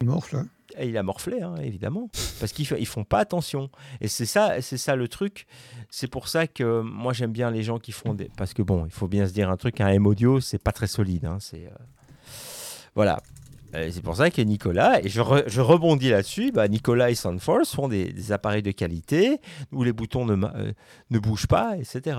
Il 0.00 0.06
morfle. 0.06 0.36
hein. 0.36 0.48
il 0.82 0.96
a 0.96 1.02
morflé, 1.02 1.40
hein, 1.42 1.54
évidemment, 1.62 2.10
parce 2.40 2.52
qu'ils 2.52 2.66
ils 2.78 2.86
font 2.86 3.04
pas 3.04 3.18
attention. 3.20 3.70
Et 4.00 4.08
c'est 4.08 4.26
ça, 4.26 4.60
c'est 4.62 4.78
ça 4.78 4.96
le 4.96 5.06
truc. 5.08 5.46
C'est 5.90 6.08
pour 6.08 6.28
ça 6.28 6.46
que 6.46 6.80
moi 6.80 7.12
j'aime 7.12 7.32
bien 7.32 7.50
les 7.50 7.62
gens 7.62 7.78
qui 7.78 7.92
font 7.92 8.14
des, 8.14 8.30
parce 8.36 8.54
que 8.54 8.62
bon, 8.62 8.84
il 8.86 8.90
faut 8.90 9.06
bien 9.08 9.26
se 9.26 9.32
dire 9.32 9.50
un 9.50 9.56
truc, 9.56 9.80
un 9.80 9.88
M 9.88 10.06
audio, 10.06 10.40
c'est 10.40 10.58
pas 10.62 10.72
très 10.72 10.86
solide. 10.88 11.26
hein, 11.26 11.38
c'est 11.40 11.66
euh, 11.66 11.70
voilà. 12.94 13.20
Euh, 13.74 13.88
C'est 13.92 14.02
pour 14.02 14.14
ça 14.16 14.30
que 14.30 14.40
Nicolas, 14.42 15.00
et 15.04 15.08
je, 15.08 15.20
re- 15.20 15.42
je 15.48 15.60
rebondis 15.60 16.10
là-dessus, 16.10 16.52
bah, 16.52 16.68
Nicolas 16.68 17.10
et 17.10 17.14
Soundforce 17.16 17.74
font 17.74 17.88
des, 17.88 18.12
des 18.12 18.30
appareils 18.32 18.62
de 18.62 18.70
qualité 18.70 19.40
où 19.72 19.82
les 19.82 19.92
boutons 19.92 20.24
ne, 20.24 20.34
euh, 20.46 20.72
ne 21.10 21.18
bougent 21.18 21.48
pas, 21.48 21.74
etc. 21.76 22.18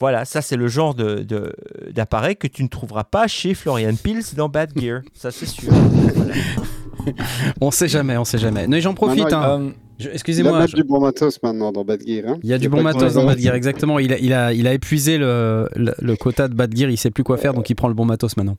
Voilà, 0.00 0.24
ça 0.24 0.40
c'est 0.42 0.56
le 0.56 0.66
genre 0.66 0.94
de- 0.94 1.16
de- 1.22 1.54
d'appareil 1.92 2.36
que 2.36 2.46
tu 2.48 2.62
ne 2.62 2.68
trouveras 2.68 3.04
pas 3.04 3.28
chez 3.28 3.52
Florian 3.54 3.94
Pils 3.94 4.34
dans 4.34 4.48
Bad 4.48 4.72
Gear, 4.76 5.02
ça 5.12 5.30
c'est 5.30 5.46
sûr. 5.46 5.72
Voilà. 6.14 6.34
On 7.60 7.70
sait 7.70 7.88
jamais, 7.88 8.16
on 8.16 8.24
sait 8.24 8.38
jamais. 8.38 8.66
Non, 8.66 8.78
et 8.78 8.80
j'en 8.80 8.94
profite. 8.94 9.30
Hein. 9.30 9.72
Euh, 10.00 10.04
Je- 10.04 10.08
Il 10.08 10.12
Excusez-moi. 10.12 10.58
mettre 10.58 10.72
je- 10.72 10.76
du 10.76 10.84
bon 10.84 11.00
matos 11.00 11.40
maintenant 11.42 11.70
dans 11.72 11.84
Bad 11.84 12.00
Gear. 12.06 12.24
hein. 12.28 12.38
Il 12.42 12.48
y 12.50 12.52
a 12.52 12.58
du 12.58 12.66
a 12.66 12.68
bon 12.68 12.82
matos 12.82 13.14
dans 13.14 13.24
Bad 13.24 13.38
Gear, 13.38 13.54
exactement. 13.54 13.98
Il 13.98 14.12
a, 14.12 14.18
il 14.18 14.32
a, 14.32 14.52
il 14.52 14.66
a 14.66 14.74
épuisé 14.74 15.18
le, 15.18 15.68
le, 15.76 15.94
le 16.00 16.16
quota 16.16 16.48
de 16.48 16.54
Bad 16.54 16.76
Gear, 16.76 16.90
il 16.90 16.96
sait 16.96 17.10
plus 17.10 17.22
quoi 17.24 17.36
faire, 17.36 17.54
donc 17.54 17.70
il 17.70 17.74
prend 17.74 17.88
le 17.88 17.94
bon 17.94 18.04
matos 18.04 18.36
maintenant. 18.36 18.56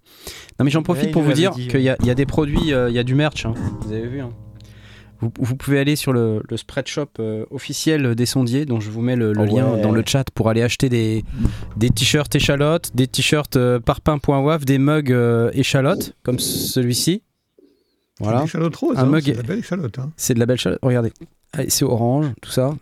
Non, 0.59 0.65
mais 0.65 0.71
j'en 0.71 0.83
profite 0.83 1.05
Ouais, 1.07 1.11
pour 1.11 1.23
vous 1.23 1.33
dire 1.33 1.51
qu'il 1.51 1.81
y, 1.81 1.89
a- 1.89 1.97
y 2.03 2.09
a 2.09 2.15
des 2.15 2.25
produits, 2.25 2.73
euh, 2.73 2.89
il 2.89 2.95
y 2.95 2.99
a 2.99 3.03
du 3.03 3.15
merch. 3.15 3.45
hein. 3.45 3.53
Vous 3.81 3.91
avez 3.91 4.07
vu. 4.07 4.21
hein. 4.21 4.29
Vous, 5.21 5.31
vous 5.39 5.55
pouvez 5.55 5.79
aller 5.79 5.95
sur 5.95 6.11
le, 6.11 6.41
le 6.49 6.57
spread 6.57 6.87
shop 6.87 7.07
euh, 7.19 7.45
officiel 7.49 8.15
des 8.15 8.25
sondiers, 8.25 8.65
dont 8.65 8.81
je 8.81 8.89
vous 8.89 9.01
mets 9.01 9.15
le, 9.15 9.31
le 9.31 9.41
Oh 9.41 9.45
lien 9.45 9.71
ouais. 9.73 9.81
dans 9.81 9.91
le 9.91 10.03
chat 10.05 10.25
pour 10.35 10.49
aller 10.49 10.61
acheter 10.61 10.89
des, 10.89 11.23
des 11.77 11.89
t-shirts 11.89 12.35
échalotes, 12.35 12.91
des 12.95 13.07
t-shirts 13.07 13.55
euh, 13.55 13.79
parpaing.waf, 13.79 14.65
des 14.65 14.77
mugs 14.77 15.11
euh, 15.13 15.51
échalotes, 15.53 16.15
comme 16.21 16.37
celui-ci. 16.39 17.23
Voilà. 18.19 18.39
Une 18.39 18.45
échalote 18.45 18.75
rose, 18.75 18.97
Un 18.97 19.01
hein, 19.03 19.05
mug 19.07 19.23
c'est 19.23 19.31
est- 19.31 19.35
la 19.35 19.43
belle 19.43 19.59
échalote. 19.59 19.99
hein. 19.99 20.11
C'est 20.15 20.33
de 20.33 20.39
la 20.39 20.45
belle 20.45 20.57
chalotte. 20.57 20.79
Regardez. 20.81 21.11
C'est 21.69 21.85
orange, 21.85 22.27
tout 22.41 22.51
ça. 22.51 22.75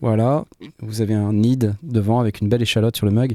Voilà. 0.00 0.44
Vous 0.80 1.00
avez 1.02 1.14
un 1.14 1.32
nid 1.32 1.58
devant 1.82 2.20
avec 2.20 2.40
une 2.40 2.48
belle 2.48 2.62
échalote 2.62 2.96
sur 2.96 3.06
le 3.06 3.12
mug. 3.12 3.34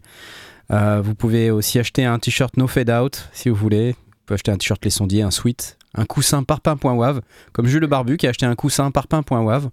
Euh, 0.72 1.02
vous 1.04 1.14
pouvez 1.14 1.52
aussi 1.52 1.78
acheter 1.78 2.04
un 2.06 2.18
t-shirt 2.20 2.58
No 2.58 2.66
Fade 2.68 2.90
Out 2.90 3.30
si 3.34 3.50
vous 3.50 3.56
voulez. 3.56 3.92
Vous 3.92 3.98
pouvez 4.28 4.36
acheter 4.36 4.52
un 4.52 4.58
t-shirt 4.58 4.84
Les 4.84 4.90
Sondiers, 4.90 5.22
un 5.22 5.30
sweat, 5.30 5.78
un 5.94 6.06
coussin 6.06 6.42
parpaing.wav, 6.44 7.22
comme 7.54 7.68
Jules 7.68 7.82
Le 7.82 7.88
Barbu 7.88 8.18
qui 8.18 8.26
a 8.26 8.32
acheté 8.32 8.48
un 8.48 8.56
coussin 8.56 8.90
parpaing.wav 8.90 9.70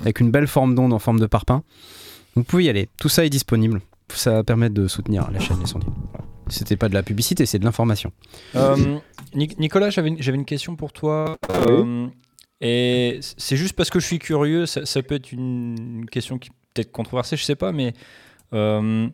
avec 0.00 0.18
une 0.18 0.32
belle 0.32 0.48
forme 0.48 0.74
d'onde 0.74 0.92
en 0.92 0.98
forme 0.98 1.20
de 1.20 1.26
parpaing. 1.26 1.62
Vous 2.34 2.42
pouvez 2.42 2.64
y 2.64 2.68
aller. 2.68 2.88
Tout 2.98 3.08
ça 3.08 3.24
est 3.24 3.30
disponible. 3.30 3.80
Ça 4.12 4.32
va 4.32 4.44
permettre 4.44 4.74
de 4.74 4.88
soutenir 4.88 5.30
la 5.30 5.38
chaîne 5.38 5.60
Les 5.60 5.66
Sondiers. 5.66 5.88
C'était 6.52 6.76
pas 6.76 6.88
de 6.88 6.94
la 6.94 7.02
publicité, 7.02 7.46
c'est 7.46 7.58
de 7.58 7.64
l'information. 7.64 8.12
Euh, 8.54 8.98
Nic- 9.34 9.58
Nicolas, 9.58 9.90
j'avais 9.90 10.08
une, 10.08 10.44
question 10.44 10.76
pour 10.76 10.92
toi. 10.92 11.36
Euh, 11.50 12.06
et 12.60 13.18
c'est 13.38 13.56
juste 13.56 13.74
parce 13.74 13.90
que 13.90 13.98
je 13.98 14.06
suis 14.06 14.18
curieux, 14.18 14.66
ça, 14.66 14.86
ça 14.86 15.02
peut 15.02 15.14
être 15.14 15.32
une, 15.32 15.76
une 15.78 16.06
question 16.10 16.38
qui 16.38 16.50
peut 16.50 16.82
être 16.82 16.92
controversée, 16.92 17.36
je 17.36 17.44
sais 17.44 17.56
pas, 17.56 17.72
mais 17.72 17.92
euh, 18.52 19.08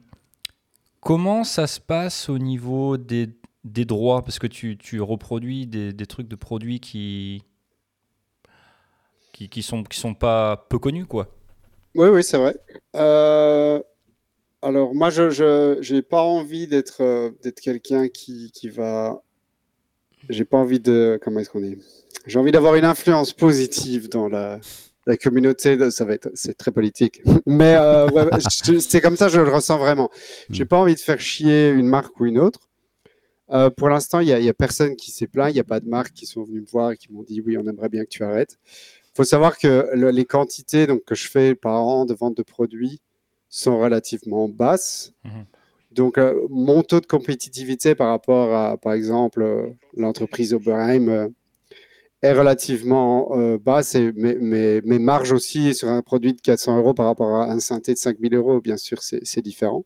comment 1.00 1.44
ça 1.44 1.66
se 1.66 1.80
passe 1.80 2.28
au 2.28 2.38
niveau 2.38 2.96
des, 2.96 3.28
des 3.64 3.84
droits? 3.84 4.22
Parce 4.22 4.38
que 4.38 4.46
tu, 4.46 4.76
tu 4.76 5.00
reproduis 5.00 5.66
des, 5.66 5.92
des 5.92 6.06
trucs 6.06 6.28
de 6.28 6.36
produits 6.36 6.80
qui, 6.80 7.42
qui, 9.32 9.48
qui, 9.48 9.62
sont, 9.62 9.84
qui 9.84 9.98
sont 9.98 10.14
pas 10.14 10.66
peu 10.68 10.78
connus, 10.78 11.06
quoi. 11.06 11.28
Oui, 11.94 12.08
oui, 12.08 12.22
c'est 12.22 12.38
vrai. 12.38 12.56
Euh, 12.96 13.80
alors, 14.62 14.94
moi, 14.94 15.10
je 15.10 15.92
n'ai 15.92 16.02
pas 16.02 16.22
envie 16.22 16.66
d'être 16.66 17.02
euh, 17.02 17.30
d'être 17.42 17.60
quelqu'un 17.60 18.08
qui, 18.08 18.50
qui 18.52 18.68
va. 18.68 19.22
J'ai 20.28 20.44
pas 20.44 20.58
envie 20.58 20.80
de. 20.80 21.18
Comment 21.22 21.40
est-ce 21.40 21.50
qu'on 21.50 21.60
dit? 21.60 21.78
J'ai 22.26 22.38
envie 22.38 22.52
d'avoir 22.52 22.74
une 22.74 22.84
influence 22.84 23.32
positive 23.32 24.08
dans 24.08 24.28
la, 24.28 24.60
la 25.06 25.16
communauté. 25.16 25.76
de- 25.76 25.90
Ça 25.90 26.04
va 26.04 26.14
être. 26.14 26.28
C'est 26.34 26.56
très 26.56 26.72
politique. 26.72 27.22
Mais 27.46 27.76
euh, 27.76 28.08
ouais, 28.10 28.24
c'est 28.80 29.00
comme 29.00 29.16
ça, 29.16 29.28
je 29.28 29.40
le 29.40 29.48
ressens 29.52 29.78
vraiment. 29.78 30.10
J'ai 30.50 30.64
pas 30.64 30.76
envie 30.78 30.94
de 30.94 31.00
faire 31.00 31.20
chier 31.20 31.70
une 31.70 31.86
marque 31.86 32.18
ou 32.20 32.26
une 32.26 32.38
autre. 32.38 32.60
Euh, 33.50 33.70
pour 33.70 33.88
l'instant, 33.88 34.20
il 34.20 34.26
n'y 34.26 34.32
a, 34.32 34.40
y 34.40 34.48
a 34.48 34.54
personne 34.54 34.94
qui 34.96 35.10
s'est 35.10 35.26
plaint. 35.28 35.50
Il 35.50 35.54
n'y 35.54 35.60
a 35.60 35.64
pas 35.64 35.80
de 35.80 35.88
marques 35.88 36.12
qui 36.12 36.26
sont 36.26 36.42
venues 36.42 36.60
me 36.62 36.66
voir 36.66 36.90
et 36.92 36.96
qui 36.96 37.10
m'ont 37.12 37.22
dit 37.22 37.40
oui, 37.40 37.56
on 37.56 37.66
aimerait 37.66 37.88
bien 37.88 38.02
que 38.04 38.10
tu 38.10 38.22
arrêtes. 38.24 38.58
Il 38.66 39.16
faut 39.16 39.24
savoir 39.24 39.56
que 39.56 39.88
le- 39.94 40.10
les 40.10 40.24
quantités 40.26 40.86
donc, 40.86 41.04
que 41.04 41.14
je 41.14 41.28
fais 41.28 41.54
par 41.54 41.74
an 41.82 42.04
de 42.04 42.12
vente 42.12 42.36
de 42.36 42.42
produits 42.42 43.00
sont 43.48 43.78
relativement 43.78 44.48
basses. 44.48 45.12
Mhm. 45.24 45.46
Donc, 45.92 46.18
euh, 46.18 46.46
mon 46.50 46.82
taux 46.82 47.00
de 47.00 47.06
compétitivité 47.06 47.94
par 47.94 48.08
rapport 48.10 48.54
à, 48.54 48.76
par 48.76 48.92
exemple, 48.92 49.42
euh, 49.42 49.68
l'entreprise 49.96 50.52
Oberheim 50.54 51.08
euh, 51.08 51.28
est 52.22 52.32
relativement 52.32 53.30
basse 53.58 53.94
et 53.94 54.12
mes, 54.12 54.34
mes- 54.34 54.80
mes 54.82 54.98
marges 54.98 55.30
aussi 55.32 55.72
sur 55.74 55.88
un 55.88 56.02
produit 56.02 56.34
de 56.34 56.40
400 56.40 56.76
euros 56.78 56.92
par 56.92 57.06
rapport 57.06 57.36
à 57.36 57.50
un 57.50 57.60
synthé 57.60 57.94
de 57.94 57.98
5000 57.98 58.34
euros, 58.34 58.60
bien 58.60 58.76
sûr, 58.76 58.98
c'est 59.02 59.40
différent. 59.42 59.84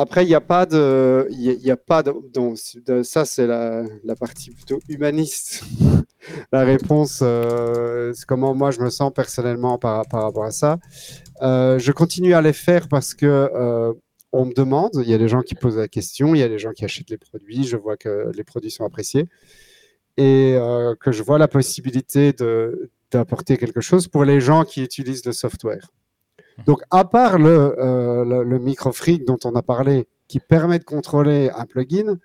Après, 0.00 0.24
il 0.24 0.28
n'y 0.28 0.34
a 0.34 0.40
pas 0.40 0.64
de. 0.64 1.28
A- 1.68 1.76
pas 1.76 2.04
de, 2.04 3.02
ça, 3.02 3.24
c'est 3.24 3.48
la, 3.48 3.84
partie 4.18 4.50
plutôt 4.50 4.78
humaniste. 4.88 5.64
la 6.52 6.62
réponse, 6.62 7.18
euh, 7.22 8.12
c'est 8.14 8.24
comment 8.24 8.54
moi 8.54 8.70
je 8.70 8.80
me 8.80 8.90
sens 8.90 9.12
personnellement 9.12 9.76
par, 9.76 10.06
par 10.06 10.22
rapport 10.22 10.44
à 10.44 10.52
ça. 10.52 10.78
Euh, 11.42 11.80
je 11.80 11.90
continue 11.90 12.34
à 12.34 12.42
les 12.42 12.52
faire 12.52 12.86
parce 12.88 13.12
que 13.12 13.26
euh, 13.26 13.92
on 14.32 14.44
me 14.44 14.54
demande. 14.54 14.92
Il 14.94 15.10
y 15.10 15.14
a 15.14 15.18
des 15.18 15.28
gens 15.28 15.42
qui 15.42 15.56
posent 15.56 15.78
la 15.78 15.88
question, 15.88 16.32
il 16.32 16.38
y 16.38 16.44
a 16.44 16.48
des 16.48 16.60
gens 16.60 16.72
qui 16.72 16.84
achètent 16.84 17.10
les 17.10 17.18
produits. 17.18 17.64
Je 17.64 17.76
vois 17.76 17.96
que 17.96 18.30
les 18.36 18.44
produits 18.44 18.70
sont 18.70 18.84
appréciés 18.84 19.26
et 20.16 20.58
que 21.00 21.12
je 21.12 21.22
vois 21.22 21.38
la 21.38 21.46
possibilité 21.46 22.34
d'apporter 23.12 23.56
quelque 23.56 23.80
chose 23.80 24.08
pour 24.08 24.24
les 24.24 24.40
gens 24.40 24.64
qui 24.64 24.82
utilisent 24.82 25.24
le 25.24 25.32
software. 25.32 25.90
Donc, 26.66 26.82
à 26.90 27.04
part 27.04 27.38
le, 27.38 27.74
euh, 27.78 28.24
le, 28.24 28.42
le 28.44 28.58
microfreak 28.58 29.24
dont 29.24 29.38
on 29.44 29.54
a 29.54 29.62
parlé, 29.62 30.06
qui 30.26 30.40
permet 30.40 30.78
de 30.78 30.84
contrôler 30.84 31.50
un 31.54 31.64
plugin, 31.64 32.18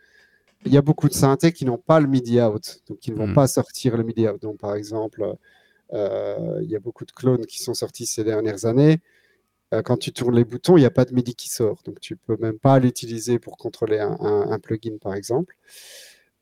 il 0.66 0.74
y 0.74 0.78
a 0.78 0.82
beaucoup 0.82 1.08
de 1.08 1.14
synthés 1.14 1.52
qui 1.54 1.66
n'ont 1.66 1.78
pas 1.78 2.00
le 2.00 2.08
MIDI 2.08 2.42
out, 2.42 2.80
donc 2.88 3.00
qui 3.00 3.12
ne 3.12 3.18
vont 3.18 3.28
Hmm. 3.28 3.34
pas 3.34 3.48
sortir 3.48 3.96
le 3.98 4.04
MIDI 4.04 4.28
out. 4.30 4.42
Donc, 4.42 4.58
par 4.60 4.76
exemple, 4.76 5.36
euh, 5.94 6.60
il 6.62 6.70
y 6.70 6.76
a 6.76 6.80
beaucoup 6.80 7.06
de 7.06 7.12
clones 7.12 7.46
qui 7.46 7.62
sont 7.62 7.74
sortis 7.74 8.06
ces 8.06 8.24
dernières 8.24 8.66
années. 8.66 9.00
Euh, 9.74 9.82
quand 9.82 9.98
tu 9.98 10.12
tournes 10.14 10.36
les 10.36 10.46
boutons, 10.46 10.78
il 10.78 10.82
n'y 10.82 10.86
a 10.86 10.92
pas 10.92 11.06
de 11.06 11.14
MIDI 11.14 11.36
qui 11.36 11.50
sort. 11.50 11.82
Donc, 11.86 12.00
tu 12.00 12.16
peux 12.16 12.38
même 12.40 12.60
pas 12.60 12.80
l'utiliser 12.80 13.40
pour 13.40 13.58
contrôler 13.58 14.00
un, 14.00 14.18
un- 14.20 14.52
un 14.52 14.60
plugin, 14.60 14.98
par 15.02 15.16
exemple. 15.16 15.56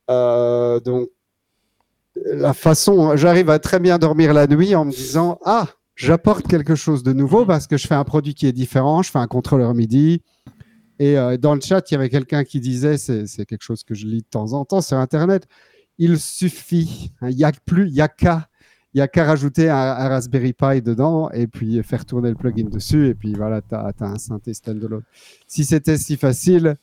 Euh, 0.10 0.80
donc, 0.80 1.10
la 2.16 2.54
façon, 2.54 3.16
j'arrive 3.16 3.50
à 3.50 3.60
très 3.60 3.80
bien 3.80 3.98
dormir 3.98 4.34
la 4.34 4.48
nuit 4.48 4.76
en 4.76 4.86
me 4.86 4.92
disant 4.92 5.40
Ah, 5.46 5.68
j'apporte 5.96 6.48
quelque 6.48 6.76
chose 6.76 7.04
de 7.04 7.14
nouveau 7.14 7.46
parce 7.46 7.68
que 7.68 7.78
je 7.78 7.88
fais 7.88 7.96
un 7.96 8.04
produit 8.04 8.34
qui 8.34 8.48
est 8.48 8.52
différent, 8.54 9.02
je 9.04 9.12
fais 9.12 9.20
un 9.20 9.28
contrôleur 9.28 9.74
MIDI. 9.74 10.22
Et 11.00 11.18
euh, 11.18 11.38
dans 11.38 11.56
le 11.56 11.62
chat, 11.62 11.90
il 11.90 11.94
y 11.94 11.98
avait 11.98 12.10
quelqu'un 12.10 12.44
qui 12.44 12.60
disait 12.60 12.98
c'est 12.98 13.46
quelque 13.46 13.64
chose 13.64 13.84
que 13.84 13.96
je 13.96 14.06
lis 14.06 14.22
de 14.22 14.28
temps 14.30 14.54
en 14.54 14.66
temps 14.66 14.82
sur 14.82 14.98
Internet. 14.98 15.48
Il 15.98 16.20
suffit, 16.20 17.12
hein, 17.22 17.30
il 17.30 17.38
n'y 17.38 17.44
a 17.44 17.52
plus, 17.66 17.88
il 17.88 17.94
n'y 17.94 18.02
a 18.02 18.08
qu'à. 18.08 18.48
Il 18.94 18.98
y 18.98 19.02
a 19.02 19.08
qu'à 19.08 19.24
rajouter 19.24 19.70
un, 19.70 19.78
un 19.78 20.10
Raspberry 20.10 20.52
Pi 20.52 20.82
dedans 20.82 21.30
et 21.32 21.48
puis 21.48 21.82
faire 21.82 22.04
tourner 22.04 22.28
le 22.28 22.36
plugin 22.36 22.66
dessus 22.66 23.08
et 23.08 23.16
puis 23.16 23.32
voilà, 23.34 23.62
tu 23.62 23.74
as, 23.74 23.94
un 24.02 24.18
synthé 24.18 24.54
standalone. 24.54 25.04
Si 25.48 25.64
c'était 25.64 25.98
si 25.98 26.18
facile, 26.18 26.76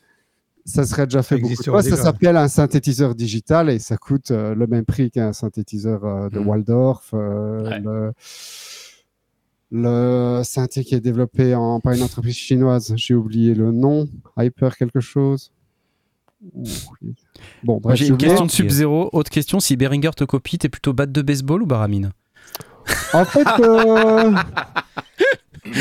ça 0.64 0.86
serait 0.86 1.04
déjà 1.06 1.22
fait 1.22 1.34
Ça 1.34 1.40
beaucoup 1.42 1.62
de 1.62 1.70
fois. 1.70 1.82
Ça 1.82 1.96
s'appelle 1.96 2.38
un 2.38 2.48
synthétiseur 2.48 3.14
digital 3.14 3.68
et 3.68 3.78
ça 3.78 3.98
coûte 3.98 4.30
euh, 4.30 4.54
le 4.54 4.66
même 4.66 4.86
prix 4.86 5.10
qu'un 5.10 5.34
synthétiseur 5.34 6.02
euh, 6.06 6.28
de 6.30 6.38
Mm. 6.38 6.48
Waldorf. 6.48 7.10
euh, 7.12 7.60
Ouais. 7.68 7.80
le, 7.80 8.12
le 9.70 10.42
synthé 10.44 10.82
qui 10.84 10.94
est 10.94 11.00
développé 11.00 11.54
en, 11.54 11.80
par 11.80 11.92
une 11.92 12.02
entreprise 12.02 12.36
chinoise, 12.36 12.92
j'ai 12.96 13.14
oublié 13.14 13.54
le 13.54 13.70
nom, 13.72 14.08
Hyper 14.38 14.76
quelque 14.76 15.00
chose. 15.00 15.52
Bon, 17.64 17.78
bref, 17.78 17.98
J'ai 17.98 18.06
une 18.08 18.16
question 18.16 18.46
de 18.46 18.50
Sub-Zero. 18.50 19.10
Autre 19.12 19.30
question 19.30 19.58
si 19.60 19.76
Beringer 19.76 20.10
te 20.16 20.24
copie, 20.24 20.56
t'es 20.58 20.68
plutôt 20.68 20.92
batte 20.92 21.10
de 21.12 21.20
baseball 21.22 21.62
ou 21.62 21.66
baramine 21.66 22.12
En 23.12 23.24
fait, 23.24 23.46
euh, 23.60 24.32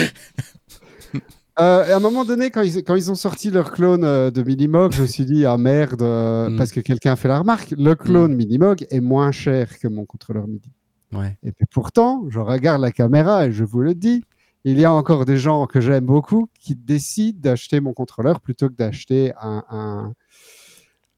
euh, 1.60 1.94
à 1.94 1.96
un 1.96 2.00
moment 2.00 2.26
donné, 2.26 2.50
quand 2.50 2.64
ils, 2.64 2.84
quand 2.84 2.96
ils 2.96 3.12
ont 3.12 3.16
sorti 3.16 3.52
leur 3.52 3.72
clone 3.72 4.04
euh, 4.04 4.32
de 4.32 4.42
Minimog, 4.42 4.92
je 4.94 5.04
me 5.04 5.08
suis 5.08 5.26
dit, 5.26 5.46
ah 5.46 5.58
merde, 5.58 6.02
euh, 6.02 6.50
Mm. 6.50 6.58
parce 6.58 6.72
que 6.72 6.80
quelqu'un 6.80 7.14
a 7.14 7.16
fait 7.16 7.28
la 7.28 7.40
remarque, 7.40 7.74
le 7.78 7.94
clone 7.96 8.36
Minimog 8.36 8.86
est 8.90 9.00
moins 9.00 9.32
cher 9.32 9.78
que 9.80 9.88
mon 9.88 10.06
contrôleur 10.06 10.48
MIDI. 10.48 10.72
Ouais. 11.14 11.38
Et 11.44 11.52
puis 11.52 11.66
pourtant, 11.70 12.26
je 12.30 12.40
regarde 12.40 12.82
la 12.82 12.92
caméra 12.92 13.48
et 13.48 13.52
je 13.52 13.64
vous 13.64 13.82
le 13.82 13.96
dis, 13.96 14.24
il 14.64 14.80
y 14.80 14.86
a 14.86 14.92
encore 14.92 15.26
des 15.26 15.38
gens 15.38 15.66
que 15.66 15.80
j'aime 15.80 16.06
beaucoup 16.06 16.50
qui 16.60 16.76
décident 16.76 17.40
d'acheter 17.40 17.80
mon 17.80 17.94
contrôleur 17.94 18.42
plutôt 18.42 18.68
que 18.68 18.74
d'acheter 18.74 19.32
un, 19.40 19.64
un, 19.70 20.14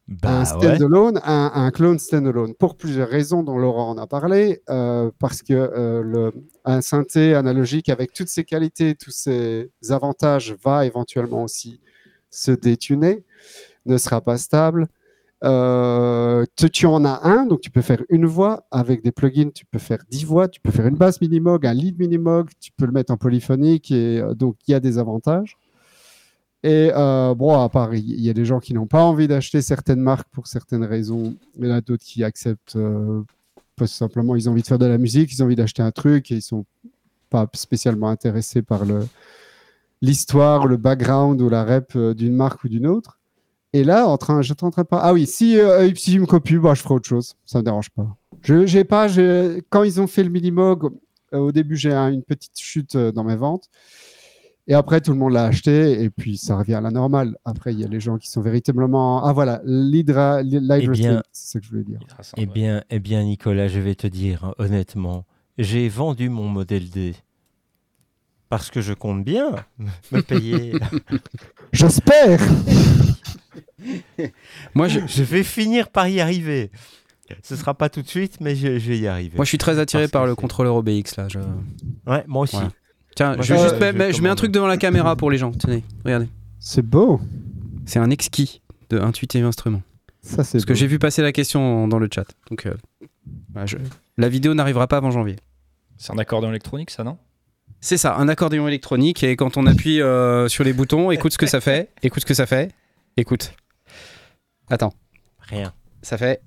Bah 0.08 0.42
un 0.42 0.46
standalone, 0.46 1.20
un, 1.24 1.52
un 1.56 1.72
clone 1.72 1.98
standalone, 1.98 2.54
pour 2.54 2.78
plusieurs 2.78 3.10
raisons 3.10 3.42
dont 3.42 3.58
Laurent 3.58 3.90
en 3.90 3.98
a 3.98 4.06
parlé, 4.06 4.62
euh, 4.70 5.10
parce 5.18 5.42
que 5.42 5.54
euh, 5.54 6.04
le, 6.04 6.32
un 6.66 6.82
synthé 6.82 7.34
analogique 7.34 7.90
avec 7.90 8.14
toutes 8.14 8.28
ses 8.28 8.44
qualités, 8.44 8.94
tous 8.96 9.12
ses 9.12 9.72
avantages, 9.90 10.56
va 10.64 10.86
éventuellement 10.86 11.44
aussi 11.44 11.80
se 12.30 12.52
détuner, 12.52 13.24
ne 13.88 13.98
sera 13.98 14.22
pas 14.22 14.38
stable. 14.38 14.88
Euh, 15.44 16.46
tu, 16.74 16.86
en 16.86 17.06
as 17.06 17.22
un, 17.24 17.46
donc 17.46 17.62
tu 17.62 17.72
peux 17.72 17.82
faire 17.82 18.04
une 18.10 18.26
voix 18.26 18.66
avec 18.72 19.04
des 19.04 19.12
plugins, 19.12 19.52
tu 19.52 19.66
peux 19.66 19.80
faire 19.80 20.00
10 20.10 20.26
voix, 20.26 20.48
tu 20.50 20.60
peux 20.60 20.72
faire 20.72 20.86
une 20.86 20.98
basse 20.98 21.22
minimog, 21.22 21.66
un 21.66 21.74
lead 21.74 21.98
minimog, 21.98 22.50
tu 22.60 22.72
peux 22.74 22.86
le 22.86 22.92
mettre 22.92 23.14
en 23.14 23.18
polyphonique 23.18 23.92
et 23.92 24.20
euh, 24.20 24.34
donc 24.34 24.58
il 24.68 24.72
y 24.72 24.74
a 24.74 24.80
des 24.80 24.98
avantages. 24.98 25.58
Et 26.64 26.92
euh, 26.94 27.34
bon, 27.36 27.58
à 27.58 27.70
part, 27.70 27.96
il 27.96 28.20
y 28.20 28.30
a 28.30 28.34
des 28.34 28.44
gens 28.44 28.60
qui 28.60 28.74
n'ont 28.74 28.88
pas 28.88 29.02
envie 29.02 29.30
d'acheter 29.30 29.62
certaines 29.62 30.02
marques 30.02 30.28
pour 30.30 30.48
certaines 30.48 30.84
raisons, 30.84 31.36
mais 31.58 31.72
a 31.72 31.80
d'autres 31.80 32.04
qui 32.04 32.24
acceptent 32.24 32.78
simplement 33.86 34.36
ils 34.36 34.50
ont 34.50 34.52
envie 34.52 34.62
de 34.62 34.68
faire 34.68 34.78
de 34.78 34.86
la 34.86 34.98
musique, 34.98 35.32
ils 35.32 35.42
ont 35.42 35.46
envie 35.46 35.56
d'acheter 35.56 35.82
un 35.82 35.92
truc 35.92 36.32
et 36.32 36.36
ils 36.36 36.42
sont 36.42 36.66
pas 37.30 37.48
spécialement 37.54 38.10
intéressés 38.10 38.62
par 38.62 38.82
l'histoire, 40.02 40.68
le 40.68 40.76
background 40.76 41.42
ou 41.42 41.48
la 41.48 41.64
rep 41.64 41.98
d'une 41.98 42.36
marque 42.36 42.64
ou 42.66 42.70
d'une 42.70 42.88
autre. 42.88 43.19
Et 43.74 43.84
là, 43.84 44.08
en 44.08 44.18
train, 44.18 44.42
j'étais 44.42 44.64
en 44.64 44.72
train 44.72 44.82
de 44.82 44.88
parler. 44.88 45.06
Ah 45.08 45.14
oui, 45.14 45.28
si, 45.28 45.60
euh, 45.60 45.94
si 45.96 46.14
ils 46.14 46.20
me 46.22 46.26
copient, 46.26 46.60
bah, 46.60 46.74
je 46.74 46.82
ferai 46.82 46.96
autre 46.96 47.08
chose. 47.08 47.36
Ça 47.46 47.60
me 47.60 47.64
dérange 47.64 47.90
pas. 47.92 48.08
Je, 48.42 48.66
j'ai 48.66 48.84
pas, 48.84 49.08
j'ai- 49.08 49.64
quand 49.70 49.84
ils 49.84 50.02
ont 50.02 50.08
fait 50.08 50.24
le 50.24 50.30
Minimog, 50.30 50.92
euh, 51.34 51.38
au 51.38 51.52
début, 51.52 51.76
j'ai 51.76 51.94
un- 51.94 52.12
une 52.12 52.24
petite 52.24 52.58
chute 52.60 52.96
euh, 52.96 53.12
dans 53.12 53.24
mes 53.24 53.36
ventes. 53.36 53.70
Et 54.68 54.74
après, 54.76 55.02
tout 55.02 55.12
le 55.12 55.18
monde 55.18 55.34
l'a 55.34 55.46
acheté 55.46 56.02
et 56.04 56.10
puis 56.12 56.38
ça 56.38 56.56
revient 56.56 56.76
à 56.76 56.82
la 56.82 56.92
normale. 56.92 57.36
Après, 57.44 57.74
il 57.74 57.80
y 57.80 57.84
a 57.84 57.88
les 57.88 58.00
gens 58.00 58.18
qui 58.18 58.30
sont 58.30 58.42
véritablement. 58.42 59.24
Ah 59.26 59.34
voilà, 59.34 59.62
l'Hydra, 59.66 60.44
l'Hydra 60.44 60.78
Eh 60.78 60.88
bien- 60.88 61.22
c'est 61.32 61.54
ce 61.54 61.58
que 61.58 61.66
je 61.66 61.70
voulais 61.72 61.84
dire. 61.84 62.00
Eh 62.38 62.46
bien, 62.46 62.84
eh 62.92 63.00
bien, 63.00 63.24
Nicolas, 63.24 63.68
je 63.68 63.80
vais 63.80 63.96
te 63.96 64.06
dire 64.06 64.44
hein, 64.46 64.54
honnêtement, 64.60 65.26
j'ai 65.58 65.90
vendu 65.90 66.30
mon 66.30 66.48
modèle 66.48 66.88
D 66.90 67.16
parce 68.48 68.70
que 68.70 68.80
je 68.82 68.94
compte 68.94 69.24
bien 69.24 69.56
me 70.12 70.22
payer. 70.22 70.74
J'espère 71.74 72.40
Moi, 74.74 74.88
je, 74.88 75.00
je 75.08 75.24
vais 75.24 75.44
finir 75.44 75.90
par 75.90 76.08
y 76.08 76.20
arriver. 76.20 76.72
Ce 77.44 77.56
sera 77.56 77.76
pas 77.76 77.90
tout 77.90 78.02
de 78.02 78.08
suite, 78.08 78.38
mais 78.42 78.56
je, 78.56 78.80
je 78.80 78.90
vais 78.90 78.98
y 78.98 79.08
arriver. 79.08 79.36
moi, 79.36 79.46
je 79.46 79.50
suis 79.50 79.58
très 79.60 79.78
attiré 79.78 80.04
Parce 80.04 80.12
par 80.12 80.26
le 80.26 80.34
contrôleur 80.36 80.76
OBX 80.76 81.16
là. 81.18 81.28
je- 81.28 81.40
Ouais, 82.08 82.24
moi 82.28 82.44
aussi. 82.44 82.58
Tiens, 83.16 83.36
Moi, 83.36 83.44
je, 83.44 83.54
vais 83.54 83.60
juste 83.60 84.18
je 84.18 84.22
mets 84.24 84.30
un 84.30 84.36
truc 84.36 84.52
devant 84.52 84.66
la 84.68 84.78
caméra 84.78 85.16
pour 85.16 85.30
les 85.30 85.38
gens. 85.38 85.52
Tenez, 85.52 85.84
regardez. 86.04 86.28
C'est 86.60 86.82
beau. 86.82 87.22
C'est 87.86 88.00
un 88.00 88.10
exquis 88.10 88.62
de 88.90 89.00
Intuitive 89.00 89.46
Instrument. 89.46 89.82
Ça, 90.22 90.44
c'est 90.44 90.58
Parce 90.58 90.66
que 90.66 90.74
j'ai 90.74 90.88
vu 90.88 91.00
passer 91.00 91.22
la 91.22 91.32
question 91.32 91.88
dans 91.88 92.00
le 92.00 92.10
chat. 92.14 92.26
Donc, 92.50 92.66
euh, 92.66 92.74
je- 93.66 93.78
la 94.18 94.30
vidéo 94.30 94.54
n'arrivera 94.54 94.88
pas 94.88 94.98
avant 94.98 95.12
janvier. 95.12 95.36
C'est 95.98 96.12
un 96.14 96.18
accordéon 96.18 96.50
électronique, 96.50 96.90
ça, 96.90 97.04
non? 97.04 97.18
C'est 97.82 97.98
ça, 97.98 98.16
un 98.18 98.28
accordéon 98.28 98.68
électronique 98.68 99.24
et 99.24 99.36
quand 99.36 99.56
on 99.56 99.66
appuie 99.66 100.02
euh, 100.02 100.48
sur 100.50 100.64
les 100.64 100.74
boutons, 100.74 101.12
écoute 101.12 101.32
ce 101.32 101.38
que 101.38 101.46
ça 101.46 101.62
fait. 101.62 101.90
Écoute 102.04 102.22
ce 102.22 102.26
que 102.26 102.34
ça 102.34 102.46
fait. 102.46 102.72
Écoute. 103.20 103.52
Attends, 104.70 104.94
Rien. 105.42 105.74
ça 106.02 106.18
fait. 106.18 106.42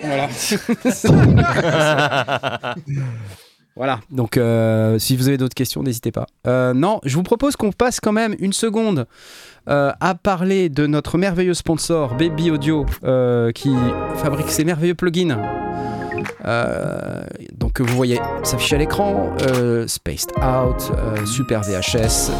Voilà. 0.00 0.28
Voilà, 3.76 3.98
donc 4.08 4.36
euh, 4.36 5.00
si 5.00 5.16
vous 5.16 5.26
avez 5.26 5.36
d'autres 5.36 5.56
questions, 5.56 5.82
n'hésitez 5.82 6.12
pas. 6.12 6.26
Euh, 6.46 6.74
non, 6.74 7.00
je 7.02 7.16
vous 7.16 7.24
propose 7.24 7.56
qu'on 7.56 7.72
passe 7.72 7.98
quand 7.98 8.12
même 8.12 8.36
une 8.38 8.52
seconde 8.52 9.08
euh, 9.68 9.90
à 9.98 10.14
parler 10.14 10.68
de 10.68 10.86
notre 10.86 11.18
merveilleux 11.18 11.54
sponsor 11.54 12.14
Baby 12.14 12.52
Audio 12.52 12.86
euh, 13.02 13.50
qui 13.50 13.74
fabrique 14.14 14.48
ces 14.50 14.64
merveilleux 14.64 14.94
plugins. 14.94 15.42
Euh, 16.44 17.24
donc 17.56 17.80
vous 17.80 17.94
voyez 17.94 18.20
s'afficher 18.42 18.76
à 18.76 18.78
l'écran 18.78 19.34
euh, 19.42 19.86
Spaced 19.86 20.30
Out, 20.38 20.92
euh, 20.96 21.24
Super 21.26 21.62
VHS, 21.62 22.30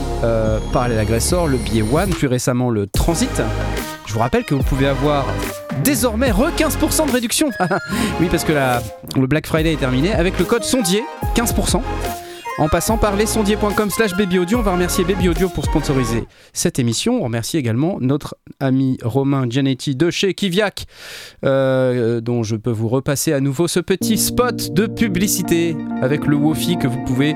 Parallel 0.72 0.98
Aggressor, 0.98 1.46
le 1.46 1.58
billet 1.58 1.82
One, 1.82 2.10
plus 2.10 2.28
récemment 2.28 2.70
le 2.70 2.86
Transit. 2.86 3.42
Je 4.06 4.12
vous 4.12 4.20
rappelle 4.20 4.44
que 4.44 4.54
vous 4.54 4.62
pouvez 4.62 4.86
avoir 4.86 5.26
désormais 5.82 6.30
re 6.30 6.50
15% 6.56 7.06
de 7.06 7.12
réduction. 7.12 7.50
oui, 8.20 8.28
parce 8.30 8.44
que 8.44 8.52
le 8.52 9.26
Black 9.26 9.46
Friday 9.46 9.72
est 9.72 9.80
terminé 9.80 10.12
avec 10.12 10.38
le 10.38 10.44
code 10.44 10.64
sondier 10.64 11.02
15%. 11.34 11.80
En 12.56 12.68
passant 12.68 12.98
par 12.98 13.16
lesondiers.com 13.16 13.90
slash 13.90 14.16
babyaudio, 14.16 14.58
on 14.58 14.62
va 14.62 14.72
remercier 14.74 15.02
Baby 15.04 15.28
Audio 15.28 15.48
pour 15.48 15.64
sponsoriser 15.64 16.24
cette 16.52 16.78
émission. 16.78 17.20
On 17.20 17.24
remercie 17.24 17.56
également 17.56 17.98
notre 18.00 18.36
ami 18.60 18.96
Romain 19.02 19.46
Gianetti 19.50 19.96
de 19.96 20.08
chez 20.10 20.34
Kiviak, 20.34 20.86
euh, 21.44 22.20
dont 22.20 22.44
je 22.44 22.54
peux 22.54 22.70
vous 22.70 22.88
repasser 22.88 23.32
à 23.32 23.40
nouveau 23.40 23.66
ce 23.66 23.80
petit 23.80 24.16
spot 24.18 24.72
de 24.72 24.86
publicité 24.86 25.76
avec 26.00 26.26
le 26.26 26.36
Wofi 26.36 26.78
que 26.78 26.86
vous 26.86 27.02
pouvez 27.04 27.34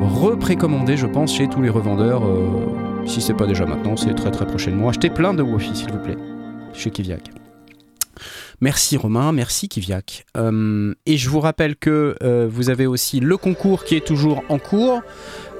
reprécommander, 0.00 0.96
je 0.96 1.06
pense, 1.06 1.34
chez 1.34 1.48
tous 1.48 1.60
les 1.60 1.68
revendeurs. 1.70 2.24
euh, 2.24 3.04
si 3.06 3.20
c'est 3.20 3.34
pas 3.34 3.46
déjà 3.46 3.66
maintenant, 3.66 3.96
c'est 3.98 4.14
très 4.14 4.30
très 4.30 4.46
prochainement. 4.46 4.88
Achetez 4.88 5.10
plein 5.10 5.34
de 5.34 5.42
Wofi, 5.42 5.76
s'il 5.76 5.90
vous 5.92 5.98
plaît, 5.98 6.16
chez 6.72 6.90
Kiviak. 6.90 7.30
Merci 8.60 8.96
Romain, 8.96 9.30
merci 9.30 9.68
Kiviak. 9.68 10.26
Euh, 10.36 10.92
et 11.06 11.16
je 11.16 11.30
vous 11.30 11.38
rappelle 11.38 11.76
que 11.76 12.16
euh, 12.22 12.48
vous 12.50 12.70
avez 12.70 12.86
aussi 12.86 13.20
le 13.20 13.36
concours 13.36 13.84
qui 13.84 13.94
est 13.94 14.04
toujours 14.04 14.42
en 14.48 14.58
cours. 14.58 15.00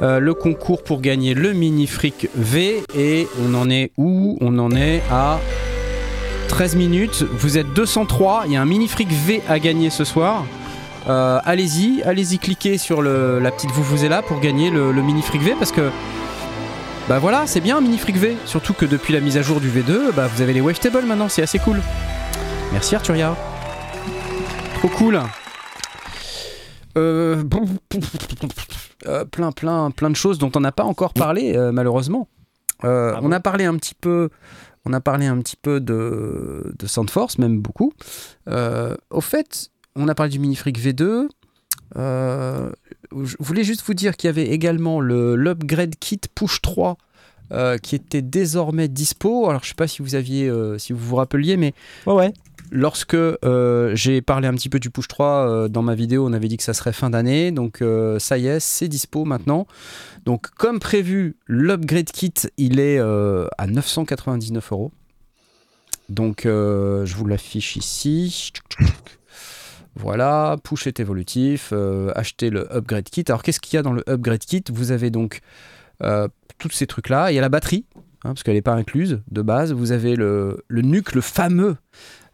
Euh, 0.03 0.19
le 0.19 0.35
concours 0.35 0.83
pour 0.83 1.01
gagner 1.01 1.35
le 1.35 1.53
mini 1.53 1.87
fric 1.87 2.29
V. 2.35 2.83
Et 2.97 3.29
on 3.41 3.55
en 3.55 3.71
est 3.71 3.93
où? 3.99 4.37
On 4.41 4.59
en 4.59 4.73
est 4.73 5.01
à 5.13 5.39
13 6.49 6.75
minutes. 6.75 7.25
Vous 7.31 7.57
êtes 7.57 7.73
203. 7.73 8.45
Il 8.47 8.53
y 8.53 8.57
a 8.57 8.63
un 8.63 8.67
mini 8.67 8.89
fric 8.89 9.09
V 9.11 9.43
à 9.49 9.61
gagner 9.61 9.91
ce 9.91 10.05
soir. 10.05 10.45
Allez-y, 11.07 12.03
allez-y, 12.03 12.39
cliquez 12.39 12.77
sur 12.77 13.01
la 13.01 13.51
petite 13.51 13.71
vous 13.71 13.83
vous 13.83 14.05
est 14.05 14.11
là 14.11 14.21
pour 14.21 14.41
gagner 14.41 14.69
le, 14.69 14.93
le 14.93 15.01
mini 15.01 15.23
fric 15.23 15.41
V 15.41 15.55
parce 15.59 15.73
que 15.73 15.91
bah 17.09 17.19
voilà, 17.19 17.47
c'est 17.47 17.63
bien 17.63 17.79
un 17.79 17.81
mini 17.81 17.97
fric 17.97 18.19
V. 18.19 18.37
Surtout 18.45 18.75
que 18.75 18.85
depuis 18.85 19.15
la 19.15 19.21
mise 19.21 19.39
à 19.39 19.43
jour 19.43 19.59
du 19.59 19.71
V2, 19.71 20.13
bah 20.15 20.27
vous 20.27 20.43
avez 20.43 20.53
les 20.53 20.61
wavetables 20.61 21.07
maintenant, 21.07 21.31
c'est 21.31 21.41
assez 21.41 21.59
cool. 21.59 21.81
Merci 22.73 22.95
Arturia. 22.95 23.37
Trop 24.75 24.89
cool. 24.89 25.21
Euh, 26.97 27.43
euh, 29.07 29.25
plein, 29.25 29.53
plein, 29.53 29.91
plein 29.91 30.11
de 30.11 30.17
choses 30.17 30.39
dont 30.39 30.51
on 30.55 30.61
n'a 30.61 30.73
pas 30.73 30.85
encore 30.85 31.13
parlé, 31.15 31.57
euh, 31.57 31.73
malheureusement. 31.73 32.29
Ah 32.83 33.19
on 33.21 33.23
bon 33.23 33.33
a 33.33 33.41
parlé 33.41 33.65
un 33.65 33.77
petit 33.77 33.95
peu, 33.95 34.31
on 34.85 34.93
a 34.93 35.01
parlé 35.01 35.27
un 35.27 35.39
petit 35.39 35.57
peu 35.57 35.81
de, 35.81 36.73
de 36.79 36.87
Soundforce, 36.87 37.39
même 37.39 37.59
beaucoup. 37.61 37.93
Au 38.47 39.21
fait, 39.21 39.71
on 39.97 40.07
a 40.09 40.15
parlé 40.15 40.31
du 40.31 40.39
Minifreak 40.39 40.79
V2. 40.79 41.29
Euh, 41.97 42.71
je 43.13 43.37
voulais 43.41 43.65
juste 43.65 43.83
vous 43.87 43.95
dire 43.95 44.17
qu'il 44.17 44.29
y 44.29 44.31
avait 44.31 44.49
également 44.49 45.01
le 45.01 45.37
l'upgrade 45.37 45.95
kit 45.99 46.21
Push 46.35 46.61
3 46.61 46.99
euh, 47.53 47.79
qui 47.79 47.95
était 47.95 48.23
désormais 48.23 48.89
dispo. 48.89 49.49
Alors 49.49 49.63
je 49.65 49.71
sais 49.71 49.75
pas 49.75 49.89
si 49.89 50.03
vous 50.03 50.15
aviez, 50.15 50.49
euh, 50.49 50.79
si 50.79 50.93
vous 50.93 50.99
vous 50.99 51.17
rappeliez, 51.17 51.57
mais 51.57 51.73
Ouais, 52.07 52.15
ouais. 52.15 52.33
Lorsque 52.71 53.15
euh, 53.15 53.95
j'ai 53.95 54.21
parlé 54.21 54.47
un 54.47 54.55
petit 54.55 54.69
peu 54.69 54.79
du 54.79 54.91
Push 54.91 55.09
3 55.09 55.27
euh, 55.27 55.69
dans 55.69 55.83
ma 55.83 55.95
vidéo, 55.95 56.27
on 56.27 56.33
avait 56.33 56.49
dit 56.49 56.57
que 56.57 56.63
ça 56.63 56.75
serait 56.75 56.93
fin 56.93 57.11
d'année. 57.11 57.51
Donc 57.51 57.81
euh, 57.81 58.19
ça 58.19 58.39
y 58.39 58.47
est, 58.47 58.61
c'est 58.61 58.89
dispo 58.89 59.25
maintenant. 59.25 59.67
Donc 60.25 60.51
comme 60.51 60.79
prévu, 60.79 61.37
l'upgrade 61.47 62.11
kit, 62.11 62.35
il 62.57 62.81
est 62.81 62.99
à 62.99 63.67
999 63.67 64.73
euros. 64.73 64.93
Donc 66.09 66.43
je 66.45 67.15
vous 67.15 67.27
l'affiche 67.27 67.77
ici. 67.77 68.53
Voilà, 69.95 70.57
push 70.63 70.87
est 70.87 71.01
évolutif, 71.01 71.73
achetez 72.15 72.51
le 72.51 72.73
upgrade 72.73 73.09
kit. 73.09 73.25
Alors 73.29 73.43
qu'est-ce 73.43 73.59
qu'il 73.59 73.77
y 73.77 73.81
a 73.81 73.83
dans 73.83 73.93
le 73.93 74.05
upgrade 74.09 74.39
kit? 74.39 74.63
Vous 74.71 74.93
avez 74.93 75.11
donc 75.11 75.41
tous 76.01 76.71
ces 76.71 76.87
trucs-là. 76.87 77.33
Il 77.33 77.35
y 77.35 77.39
a 77.39 77.41
la 77.41 77.49
batterie, 77.49 77.85
hein, 77.97 78.31
parce 78.31 78.45
qu'elle 78.45 78.55
n'est 78.55 78.63
pas 78.63 78.75
incluse 78.75 79.23
de 79.31 79.43
base. 79.43 79.73
Vous 79.73 79.91
avez 79.91 80.15
le, 80.15 80.65
le 80.69 80.83
NUC, 80.83 81.15
le 81.15 81.21
fameux 81.21 81.77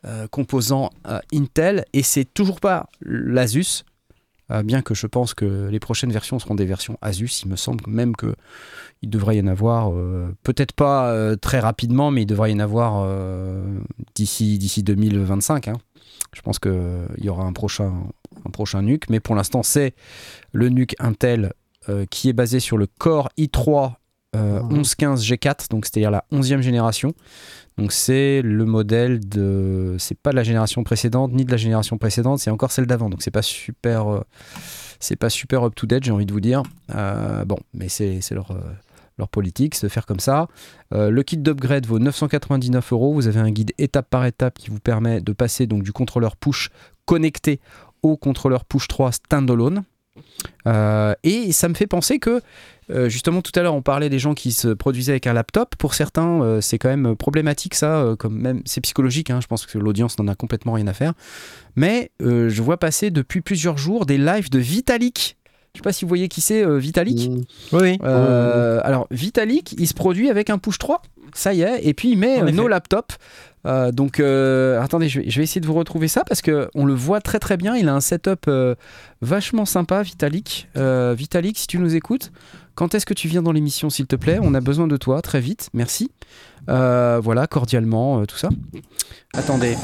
euh, 0.07 0.27
composant 0.29 0.91
euh, 1.07 1.19
Intel, 1.33 1.85
et 1.95 2.03
c'est 2.03 2.27
toujours 2.27 2.61
pas 2.61 2.89
l'Asus, 3.01 3.85
euh, 4.51 4.63
bien 4.63 4.83
que 4.83 4.95
je 4.95 5.07
pense 5.07 5.33
que 5.33 5.69
les 5.71 5.81
prochaines 5.81 6.13
versions 6.13 6.39
seront 6.39 6.55
des 6.55 6.67
versions 6.67 6.99
Asus. 7.01 7.43
Il 7.43 7.49
me 7.49 7.57
semble 7.57 7.85
même 7.89 8.15
que 8.15 8.35
il 9.01 9.09
devrait 9.09 9.39
y 9.39 9.41
en 9.41 9.47
avoir, 9.47 9.93
peut-être 10.43 10.73
pas 10.73 11.37
très 11.37 11.61
rapidement, 11.61 12.11
mais 12.11 12.23
il 12.23 12.27
devrait 12.27 12.53
y 12.53 12.55
en 12.55 12.59
avoir 12.59 13.07
d'ici 14.15 14.59
d'ici 14.59 14.83
2025. 14.83 15.69
hein. 15.69 15.77
Je 16.33 16.41
pense 16.41 16.59
qu'il 16.59 16.73
y 17.19 17.29
aura 17.29 17.45
un 17.45 17.53
prochain, 17.53 17.93
un 18.47 18.51
prochain 18.51 18.81
NUC, 18.81 19.11
mais 19.11 19.21
pour 19.21 19.35
l'instant, 19.35 19.63
c'est 19.63 19.95
le 20.53 20.71
NUC 20.71 20.95
Intel 21.01 21.53
qui 22.09 22.31
est 22.31 22.33
basé 22.33 22.61
sur 22.61 22.79
le 22.79 22.87
Core 22.87 23.29
i3 23.37 23.97
euh, 24.35 24.63
Mhm. 24.63 24.69
1115 24.79 25.25
G4, 25.25 25.69
donc 25.71 25.87
c'est-à-dire 25.87 26.11
la 26.11 26.25
11e 26.33 26.61
génération. 26.61 27.15
Donc 27.77 27.93
c'est 27.93 28.41
le 28.43 28.65
modèle 28.65 29.21
de. 29.29 29.97
C'est 29.99 30.17
pas 30.19 30.31
de 30.31 30.37
la 30.37 30.45
génération 30.45 30.85
précédente 30.85 31.33
ni 31.33 31.45
de 31.45 31.51
la 31.51 31.57
génération 31.57 31.99
précédente, 31.99 32.39
c'est 32.39 32.51
encore 32.51 32.71
celle 32.71 32.87
d'avant. 32.87 33.11
Donc 33.11 33.23
c'est 33.23 33.31
pas 33.33 33.43
super. 33.43 34.09
euh, 34.09 34.21
up 35.67 35.75
to 35.75 35.87
date, 35.87 36.05
j'ai 36.05 36.13
envie 36.13 36.27
de 36.27 36.33
vous 36.33 36.41
dire. 36.41 36.63
Euh, 36.95 37.45
bon, 37.45 37.59
mais 37.73 37.89
c'est 37.89 38.21
euh, 38.33 38.43
leur 39.19 39.29
politique, 39.29 39.75
se 39.75 39.89
faire 39.89 40.07
comme 40.07 40.21
ça. 40.21 40.49
Le 40.93 41.23
kit 41.23 41.37
d'upgrade 41.37 41.87
vaut 41.87 41.99
999 41.99 42.93
euros. 42.93 43.15
Vous 43.15 43.27
avez 43.27 43.41
un 43.41 43.51
guide 43.51 43.73
étape 43.79 44.09
par 44.09 44.25
étape 44.25 44.59
qui 44.59 44.71
vous 44.71 44.81
permet 44.81 45.21
de 45.21 45.33
passer 45.33 45.67
donc 45.67 45.83
du 45.83 45.93
contrôleur 45.93 46.37
push 46.37 46.71
connecté 47.07 47.61
au 48.03 48.17
contrôleur 48.17 48.65
push 48.65 48.87
3 48.89 49.13
standalone. 49.13 49.83
Euh, 50.67 51.15
et 51.23 51.53
ça 51.53 51.69
me 51.69 51.75
fait 51.75 51.87
penser 51.87 52.19
que 52.19 52.41
euh, 52.91 53.09
justement 53.09 53.41
tout 53.43 53.53
à 53.57 53.63
l'heure 53.63 53.75
on 53.75 53.83
parlait 53.83 54.11
des 54.11 54.19
gens 54.19 54.35
qui 54.35 54.53
se 54.53 54.69
produisaient 54.69 55.13
avec 55.13 55.27
un 55.27 55.33
laptop. 55.33 55.75
Pour 55.77 55.95
certains, 55.95 56.43
euh, 56.43 56.61
c'est 56.61 56.79
quand 56.79 56.89
même 56.89 57.17
problématique 57.17 57.75
ça, 57.75 57.97
euh, 57.99 58.17
comme 58.17 58.39
même 58.39 58.63
c'est 58.65 58.81
psychologique. 58.81 59.31
hein, 59.31 59.41
je 59.43 59.47
pense 59.47 59.67
que 59.67 59.79
l'audience 59.79 60.19
n'en 60.19 60.29
a 60.29 60.35
complètement 60.35 60.73
rien 60.75 60.87
à 60.87 60.93
faire. 60.93 61.15
Mais 61.77 62.11
euh, 62.23 62.49
je 62.49 62.63
vois 62.63 62.77
passer 62.79 63.11
depuis 63.11 63.41
plusieurs 63.41 63.79
jours 63.79 64.07
des 64.07 64.19
lives 64.19 64.51
de 64.51 64.59
Vitalik. 64.59 65.37
Je 65.75 65.81
sais 65.81 65.83
pas 65.83 65.93
si 65.93 66.05
vous 66.05 66.09
voyez 66.09 66.29
qui 66.29 66.41
c'est 66.41 66.65
euh, 66.65 66.79
Vitalik. 66.79 67.29
Mmh. 67.31 67.41
Oui. 67.73 67.99
Euh, 68.05 68.81
alors 68.85 69.09
Vitalik, 69.11 69.75
il 69.79 69.89
se 69.89 69.95
produit 69.95 70.31
avec 70.31 70.49
un 70.49 70.59
push 70.59 70.79
3, 70.79 71.03
ça 71.35 71.53
y 71.53 71.63
est, 71.63 71.85
et 71.85 71.95
puis 71.95 72.13
il 72.13 72.19
met 72.19 72.41
euh, 72.41 72.51
nos 72.53 72.69
laptops. 72.69 73.17
Euh, 73.67 73.93
donc 73.93 74.21
euh, 74.21 74.81
attendez, 74.81 75.09
je 75.09 75.21
vais, 75.21 75.43
essayer 75.43 75.61
de 75.61 75.67
vous 75.67 75.75
retrouver 75.75 76.09
ça 76.09 76.23
parce 76.25 76.43
que 76.43 76.69
on 76.75 76.85
le 76.85 76.95
voit 76.95 77.21
très 77.21 77.39
très 77.39 77.57
bien. 77.57 77.77
Il 77.77 77.89
a 77.89 77.95
un 77.95 78.01
setup 78.01 78.47
euh, 78.49 78.75
vachement 79.23 79.65
sympa, 79.65 80.03
Vitalik. 80.03 80.69
Vitalik, 80.75 81.59
si 81.59 81.67
tu 81.67 81.79
nous 81.79 81.95
écoutes, 81.95 82.33
quand 82.75 82.95
est-ce 82.95 83.07
que 83.07 83.15
tu 83.15 83.29
viens 83.29 83.43
dans 83.43 83.53
l'émission, 83.53 83.91
s'il 83.91 84.07
te 84.07 84.17
plaît? 84.17 84.39
On 84.43 84.55
a 84.55 84.61
besoin 84.61 84.87
de 84.87 84.97
toi 84.97 85.23
très 85.23 85.41
vite, 85.41 85.71
merci. 85.73 86.11
Voilà, 86.67 87.47
cordialement, 87.47 88.25
tout 88.27 88.37
ça. 88.37 88.49
Attendez. 89.35 89.77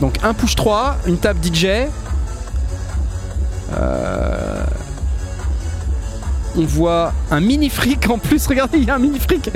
Donc 0.00 0.18
un 0.24 0.34
push 0.34 0.56
3, 0.56 0.98
une 1.06 1.16
table 1.16 1.38
DJ, 1.44 1.88
Euh, 3.78 4.64
on 6.56 6.64
voit 6.64 7.12
un 7.30 7.40
mini 7.40 7.68
fric 7.70 8.08
en 8.10 8.18
plus. 8.18 8.46
Regardez, 8.48 8.78
il 8.78 8.84
y 8.84 8.90
a 8.90 8.94
un 8.96 8.98
mini 8.98 9.18
fric. 9.18 9.50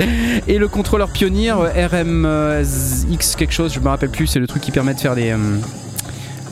Et 0.47 0.57
le 0.57 0.67
contrôleur 0.67 1.09
pionnier 1.09 1.51
euh, 1.51 1.87
RMX 1.87 3.35
quelque 3.37 3.53
chose, 3.53 3.73
je 3.73 3.79
me 3.79 3.87
rappelle 3.89 4.09
plus. 4.09 4.27
C'est 4.27 4.39
le 4.39 4.47
truc 4.47 4.61
qui 4.61 4.71
permet 4.71 4.93
de 4.93 4.99
faire 4.99 5.15
des, 5.15 5.31
euh, 5.31 5.37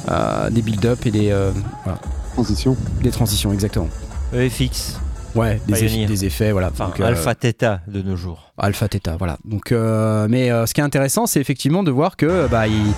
euh, 0.10 0.50
des 0.50 0.62
build-up 0.62 1.06
et 1.06 1.12
des, 1.12 1.32
euh, 1.32 1.52
voilà, 1.84 2.00
Transition. 2.34 2.76
des 3.02 3.12
transitions, 3.12 3.54
exactement. 3.54 3.90
EFX, 4.34 5.00
Ouais, 5.36 5.60
des, 5.68 5.84
effets, 5.84 6.06
des 6.06 6.24
effets, 6.26 6.52
voilà. 6.54 6.70
enfin 6.72 6.86
Donc, 6.86 7.00
euh, 7.02 7.06
Alpha 7.08 7.36
Theta 7.36 7.82
de 7.88 8.02
nos 8.02 8.16
jours. 8.16 8.54
Alpha 8.58 8.88
Theta, 8.88 9.18
voilà. 9.18 9.38
Donc, 9.44 9.72
euh, 9.74 10.28
mais 10.30 10.50
euh, 10.50 10.66
ce 10.66 10.74
qui 10.74 10.80
est 10.80 10.84
intéressant, 10.84 11.26
c'est 11.28 11.42
effectivement 11.42 11.84
de 11.84 11.92
voir 11.92 12.16
que 12.16 12.48
bah, 12.48 12.68
il, 12.68 12.94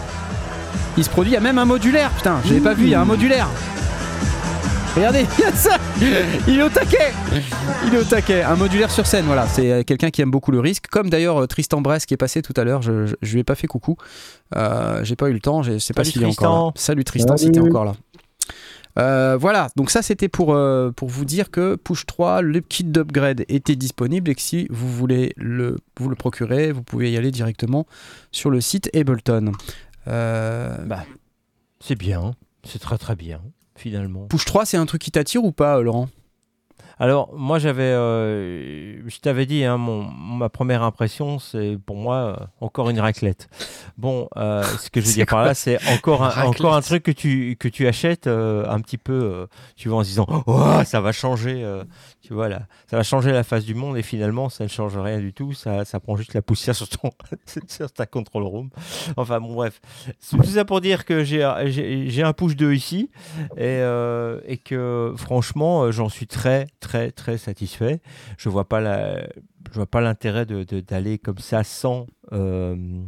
il 0.97 1.03
se 1.03 1.09
produit. 1.09 1.31
Il 1.31 1.33
y 1.33 1.37
a 1.37 1.41
même 1.41 1.57
un 1.57 1.65
modulaire, 1.65 2.11
putain, 2.11 2.39
je 2.45 2.49
l'avais 2.49 2.61
pas 2.63 2.75
vu, 2.75 2.83
il 2.83 2.89
y 2.89 2.93
a 2.95 3.01
un 3.01 3.05
modulaire. 3.05 3.47
Regardez, 4.97 5.25
il 5.37 5.41
y 5.41 5.43
a 5.45 5.51
ça 5.53 5.77
Il 6.47 6.57
est 6.59 6.63
au 6.63 6.69
taquet 6.69 7.11
Il 7.85 7.93
est 7.93 7.99
au 7.99 8.03
taquet. 8.03 8.41
Un 8.41 8.55
modulaire 8.55 8.89
sur 8.89 9.05
scène, 9.05 9.25
voilà. 9.25 9.47
C'est 9.47 9.71
euh, 9.71 9.83
quelqu'un 9.83 10.09
qui 10.09 10.23
aime 10.23 10.31
beaucoup 10.31 10.51
le 10.51 10.59
risque. 10.59 10.87
Comme 10.87 11.11
d'ailleurs 11.11 11.43
euh, 11.43 11.45
Tristan 11.45 11.81
Bress 11.81 12.07
qui 12.07 12.15
est 12.15 12.17
passé 12.17 12.41
tout 12.41 12.53
à 12.57 12.63
l'heure. 12.63 12.81
Je, 12.81 13.05
je, 13.05 13.15
je 13.21 13.33
lui 13.33 13.41
ai 13.41 13.43
pas 13.43 13.53
fait 13.53 13.67
coucou. 13.67 13.95
Euh, 14.55 15.03
J'ai 15.03 15.15
pas 15.15 15.29
eu 15.29 15.33
le 15.33 15.39
temps. 15.39 15.61
Je 15.61 15.77
sais 15.77 15.93
pas 15.93 16.03
Salut 16.03 16.13
s'il 16.13 16.23
est 16.23 16.25
encore 16.25 16.65
là. 16.65 16.71
Tristan. 16.71 16.73
Salut 16.75 17.03
Tristan, 17.03 17.37
si 17.37 17.51
t'es 17.51 17.59
encore 17.59 17.85
là. 17.85 17.93
Euh, 18.97 19.37
voilà, 19.39 19.69
donc 19.75 19.91
ça 19.91 20.01
c'était 20.01 20.27
pour, 20.27 20.55
euh, 20.55 20.89
pour 20.89 21.07
vous 21.07 21.23
dire 21.23 21.51
que 21.51 21.75
Push 21.75 22.07
3, 22.07 22.41
le 22.41 22.61
kit 22.61 22.83
d'upgrade 22.83 23.45
était 23.47 23.75
disponible 23.75 24.31
et 24.31 24.33
que 24.33 24.41
si 24.41 24.65
vous 24.71 24.91
voulez 24.91 25.33
le, 25.37 25.77
vous 25.99 26.09
le 26.09 26.15
procurer, 26.15 26.71
vous 26.71 26.81
pouvez 26.81 27.11
y 27.11 27.17
aller 27.17 27.29
directement 27.29 27.85
sur 28.31 28.49
le 28.49 28.59
site 28.59 28.89
Ableton. 28.95 29.51
Euh, 30.07 30.75
Bah, 30.87 31.03
c'est 31.79 31.93
bien, 31.95 32.31
c'est 32.63 32.79
très 32.79 32.97
très 32.97 33.15
bien, 33.15 33.39
finalement. 33.78 34.28
Push 34.28 34.45
3, 34.45 34.65
c'est 34.65 34.78
un 34.78 34.86
truc 34.86 35.01
qui 35.01 35.11
t'attire 35.11 35.43
ou 35.43 35.51
pas, 35.51 35.78
euh, 35.78 35.82
Laurent? 35.82 36.09
Alors, 36.99 37.31
moi, 37.35 37.59
j'avais. 37.59 37.83
euh, 37.83 39.07
je 39.07 39.19
t'avais 39.19 39.45
dit, 39.45 39.63
hein, 39.63 39.77
mon, 39.77 40.03
ma 40.03 40.49
première 40.49 40.81
impression, 40.83 41.37
c'est 41.39 41.77
pour 41.85 41.95
moi 41.95 42.15
euh, 42.15 42.45
encore 42.59 42.89
une 42.89 42.99
raclette. 42.99 43.49
Bon, 43.97 44.27
euh, 44.37 44.63
ce 44.79 44.89
que 44.89 44.99
je 45.01 45.05
veux 45.07 45.13
dire 45.13 45.25
par 45.27 45.45
là, 45.45 45.53
c'est 45.53 45.77
encore 45.91 46.23
un, 46.23 46.29
Raclette 46.29 46.59
encore 46.59 46.73
un 46.75 46.81
truc 46.81 47.03
que 47.03 47.11
tu, 47.11 47.55
que 47.59 47.67
tu 47.67 47.87
achètes 47.87 48.27
euh, 48.27 48.65
un 48.67 48.79
petit 48.81 48.97
peu, 48.97 49.13
euh, 49.13 49.45
tu 49.75 49.89
vois, 49.89 49.99
en 49.99 50.03
se 50.03 50.09
disant, 50.09 50.25
oh, 50.47 50.81
ça 50.85 50.99
va 51.01 51.11
changer, 51.11 51.63
euh, 51.63 51.83
tu 52.21 52.33
vois, 52.33 52.49
là, 52.49 52.61
ça 52.89 52.97
va 52.97 53.03
changer 53.03 53.31
la 53.31 53.43
face 53.43 53.63
du 53.63 53.75
monde 53.75 53.95
et 53.97 54.01
finalement, 54.03 54.49
ça 54.49 54.63
ne 54.63 54.69
change 54.69 54.97
rien 54.97 55.19
du 55.19 55.33
tout. 55.33 55.53
Ça, 55.53 55.85
ça 55.85 55.99
prend 55.99 56.15
juste 56.17 56.33
la 56.33 56.41
poussière 56.41 56.75
sur, 56.75 56.89
ton, 56.89 57.11
sur 57.67 57.91
ta 57.91 58.05
control 58.07 58.43
room. 58.43 58.69
Enfin, 59.17 59.39
bon, 59.39 59.53
bref. 59.53 59.79
C'est 60.19 60.37
tout 60.37 60.43
ça 60.43 60.65
pour 60.65 60.81
dire 60.81 61.05
que 61.05 61.23
j'ai 61.23 61.43
un 61.43 62.33
push 62.33 62.55
2 62.55 62.73
ici 62.73 63.11
et, 63.55 63.81
euh, 63.81 64.39
et 64.47 64.57
que 64.57 65.13
franchement, 65.15 65.91
j'en 65.91 66.09
suis 66.09 66.25
très, 66.27 66.67
très, 66.79 66.86
très 67.11 67.38
satisfait. 67.38 68.01
Je 68.38 68.49
vois 68.49 68.67
pas 68.67 68.79
la, 68.79 69.21
je 69.69 69.75
vois 69.75 69.85
pas 69.85 70.01
l'intérêt 70.01 70.45
d'aller 70.45 71.17
comme 71.17 71.39
ça 71.39 71.63
sans, 71.63 72.07
euh, 72.31 73.03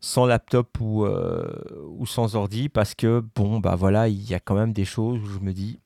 sans 0.00 0.26
laptop 0.26 0.78
ou, 0.80 1.04
euh, 1.04 1.46
ou 1.88 2.06
sans 2.06 2.36
ordi 2.36 2.68
parce 2.68 2.94
que 2.94 3.22
bon, 3.34 3.60
bah 3.60 3.76
voilà, 3.76 4.08
il 4.08 4.28
y 4.28 4.34
a 4.34 4.40
quand 4.40 4.54
même 4.54 4.72
des 4.72 4.84
choses 4.84 5.20
où 5.20 5.26
je 5.26 5.40
me 5.40 5.52
dis. 5.52 5.80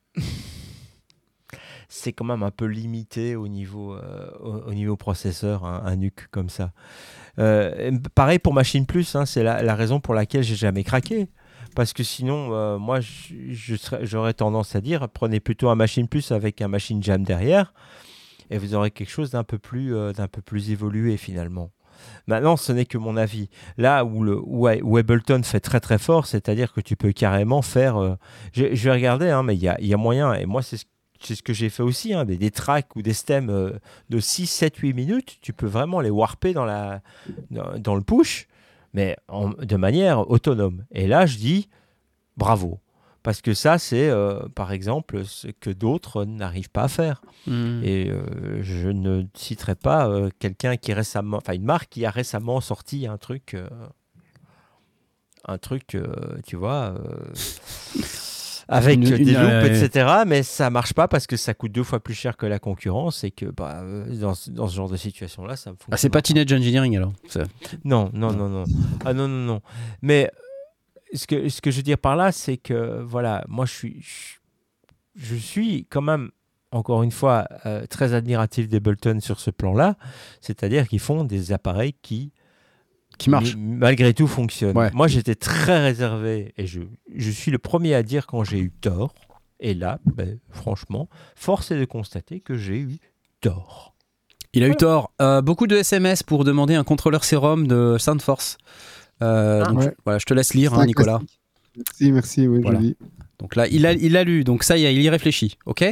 C'est 1.93 2.13
quand 2.13 2.23
même 2.23 2.41
un 2.41 2.51
peu 2.51 2.65
limité 2.65 3.35
au 3.35 3.49
niveau, 3.49 3.95
euh, 3.95 4.31
au, 4.39 4.69
au 4.69 4.73
niveau 4.73 4.95
processeur, 4.95 5.65
un, 5.65 5.95
NUC 5.97 6.29
comme 6.31 6.47
ça. 6.49 6.71
Pareil 8.15 8.39
pour 8.39 8.53
Machine 8.53 8.85
Plus, 8.85 9.13
hein, 9.15 9.25
c'est 9.25 9.43
la, 9.43 9.61
la 9.61 9.75
raison 9.75 9.99
pour 9.99 10.13
laquelle 10.13 10.43
j'ai 10.43 10.55
jamais 10.55 10.85
craqué. 10.85 11.27
Parce 11.75 11.93
que 11.93 12.03
sinon, 12.03 12.53
euh, 12.53 12.77
moi, 12.77 12.99
j'aurais 14.01 14.33
tendance 14.33 14.75
à 14.75 14.81
dire, 14.81 15.07
prenez 15.09 15.39
plutôt 15.39 15.69
un 15.69 15.75
Machine 15.75 16.07
Plus 16.07 16.31
avec 16.31 16.61
un 16.61 16.67
Machine 16.67 17.01
Jam 17.01 17.23
derrière, 17.23 17.73
et 18.49 18.57
vous 18.57 18.75
aurez 18.75 18.91
quelque 18.91 19.09
chose 19.09 19.31
d'un 19.31 19.43
peu 19.43 19.57
plus, 19.57 19.95
euh, 19.95 20.11
d'un 20.11 20.27
peu 20.27 20.41
plus 20.41 20.71
évolué 20.71 21.17
finalement. 21.17 21.71
Maintenant, 22.27 22.57
ce 22.57 22.71
n'est 22.71 22.85
que 22.85 22.97
mon 22.97 23.15
avis. 23.15 23.49
Là 23.77 24.03
où, 24.03 24.23
le, 24.23 24.41
fait 25.43 25.59
très 25.59 25.79
très 25.79 25.99
fort, 25.99 26.25
c'est-à-dire 26.25 26.73
que 26.73 26.81
tu 26.81 26.95
peux 26.95 27.11
carrément 27.11 27.61
faire. 27.61 27.97
euh, 27.97 28.15
je, 28.53 28.65
vais 28.65 28.91
regarder, 28.91 29.29
hein, 29.29 29.43
mais 29.43 29.55
il 29.55 29.61
y 29.61 29.93
a, 29.93 29.97
moyen, 29.97 30.33
et 30.33 30.45
moi, 30.45 30.61
c'est 30.61 30.77
ce, 30.77 31.41
que 31.43 31.53
j'ai 31.53 31.69
fait 31.69 31.83
aussi, 31.83 32.13
hein, 32.13 32.25
des, 32.25 32.51
tracks 32.51 32.95
ou 32.95 33.01
des 33.01 33.13
stems 33.13 33.79
de 34.09 34.19
6, 34.19 34.47
7, 34.47 34.77
8 34.77 34.93
minutes, 34.93 35.37
tu 35.41 35.53
peux 35.53 35.67
vraiment 35.67 36.01
les 36.01 36.09
warper 36.09 36.53
dans 36.53 36.65
le 36.65 38.01
push, 38.01 38.47
mais 38.93 39.17
en- 39.27 39.49
de 39.49 39.75
manière 39.75 40.29
autonome. 40.29 40.85
Et 40.91 41.07
là, 41.07 41.25
je 41.25 41.37
dis 41.37 41.69
bravo. 42.37 42.79
Parce 43.23 43.41
que 43.43 43.53
ça, 43.53 43.77
c'est 43.77 44.09
euh, 44.09 44.39
par 44.55 44.71
exemple 44.71 45.25
ce 45.25 45.47
que 45.49 45.69
d'autres 45.69 46.25
n'arrivent 46.25 46.71
pas 46.71 46.83
à 46.83 46.87
faire. 46.87 47.21
Hmm. 47.45 47.81
Et 47.83 48.09
euh, 48.09 48.63
je 48.63 48.89
ne 48.89 49.23
citerai 49.35 49.75
pas 49.75 50.07
euh, 50.09 50.29
quelqu'un 50.39 50.75
qui 50.75 50.91
récemment, 50.91 51.37
enfin 51.37 51.53
une 51.53 51.63
marque 51.65 51.89
qui 51.89 52.05
a 52.05 52.09
récemment 52.09 52.61
sorti 52.61 53.05
un 53.05 53.17
truc, 53.19 53.55
un 55.47 55.57
truc, 55.59 55.97
tu 56.47 56.55
vois, 56.55 56.95
avec 58.67 58.95
Une- 58.97 59.03
des 59.03 59.17
une, 59.33 59.39
loops, 59.39 59.51
euh, 59.51 59.65
etc. 59.85 60.07
Mais 60.27 60.43
ça 60.43 60.69
marche 60.69 60.93
pas 60.93 61.07
parce 61.07 61.27
que 61.27 61.37
ça 61.37 61.53
coûte 61.53 61.71
deux 61.71 61.83
fois 61.83 61.99
plus 61.99 62.13
cher 62.13 62.37
que 62.37 62.45
la 62.45 62.59
concurrence 62.59 63.23
et 63.23 63.31
que 63.31 63.45
bah, 63.45 63.81
euh, 63.81 64.05
dans, 64.19 64.33
ce- 64.35 64.49
dans 64.51 64.67
ce 64.67 64.75
genre 64.75 64.89
de 64.89 64.97
situation-là, 64.97 65.55
ça 65.55 65.71
me 65.71 65.77
Ah, 65.91 65.97
c'est 65.97 66.09
pas 66.09 66.21
Teenage 66.21 66.51
Engineering 66.53 66.95
alors 66.97 67.13
ça. 67.27 67.43
non, 67.83 68.09
non, 68.13 68.31
non, 68.33 68.49
non. 68.49 68.63
Ah 69.05 69.13
non, 69.13 69.27
non, 69.27 69.45
non. 69.45 69.61
Mais 70.01 70.31
ce 71.13 71.27
que, 71.27 71.49
ce 71.49 71.61
que 71.61 71.71
je 71.71 71.77
veux 71.77 71.83
dire 71.83 71.97
par 71.97 72.15
là, 72.15 72.31
c'est 72.31 72.57
que, 72.57 73.01
voilà, 73.01 73.43
moi, 73.47 73.65
je 73.65 73.73
suis, 73.73 74.01
je, 74.01 74.37
je 75.15 75.35
suis 75.35 75.85
quand 75.89 76.01
même, 76.01 76.31
encore 76.71 77.03
une 77.03 77.11
fois, 77.11 77.47
euh, 77.65 77.85
très 77.87 78.13
admiratif 78.13 78.69
d'Ableton 78.69 79.19
sur 79.19 79.39
ce 79.41 79.51
plan-là. 79.51 79.97
C'est-à-dire 80.39 80.87
qu'ils 80.87 80.99
font 81.01 81.25
des 81.25 81.51
appareils 81.51 81.95
qui, 82.01 82.31
Qui 83.21 83.29
marche. 83.29 83.55
malgré 83.57 84.13
tout, 84.13 84.27
fonctionnent. 84.27 84.77
Ouais. 84.77 84.89
Moi, 84.93 85.07
j'étais 85.07 85.35
très 85.35 85.81
réservé 85.81 86.53
et 86.57 86.65
je, 86.67 86.81
je 87.15 87.31
suis 87.31 87.51
le 87.51 87.57
premier 87.59 87.93
à 87.93 88.03
dire 88.03 88.27
quand 88.27 88.43
j'ai 88.43 88.59
eu 88.59 88.71
tort. 88.71 89.13
Et 89.59 89.73
là, 89.73 89.99
ben, 90.05 90.39
franchement, 90.49 91.07
force 91.35 91.69
est 91.71 91.79
de 91.79 91.85
constater 91.85 92.39
que 92.39 92.55
j'ai 92.57 92.77
eu 92.79 92.97
tort. 93.41 93.95
Il 94.53 94.63
a 94.63 94.67
eu 94.67 94.75
tort. 94.75 95.13
Euh, 95.21 95.41
beaucoup 95.41 95.67
de 95.67 95.75
SMS 95.77 96.23
pour 96.23 96.43
demander 96.43 96.75
un 96.75 96.83
contrôleur 96.83 97.23
sérum 97.23 97.67
de 97.67 97.97
Soundforce. 97.99 98.57
Euh, 99.21 99.63
Ah. 99.65 99.69
donc, 99.69 99.79
Ouais. 99.79 99.95
voilà, 100.03 100.17
je 100.19 100.25
te 100.25 100.33
laisse 100.33 100.53
lire, 100.55 100.73
hein, 100.73 100.85
Nicolas. 100.85 101.21
Merci, 101.77 102.11
merci, 102.11 102.47
oui, 102.47 102.59
Voilà. 102.61 102.79
je 102.79 102.85
lis. 102.85 102.97
Donc 103.41 103.55
là, 103.55 103.67
il 103.67 103.85
a, 103.85 103.93
il 103.93 104.15
a 104.17 104.23
lu. 104.23 104.43
Donc 104.43 104.63
ça 104.63 104.77
y 104.77 104.85
est, 104.85 104.93
il 104.95 105.01
y 105.01 105.09
réfléchit. 105.09 105.57
Ok? 105.65 105.83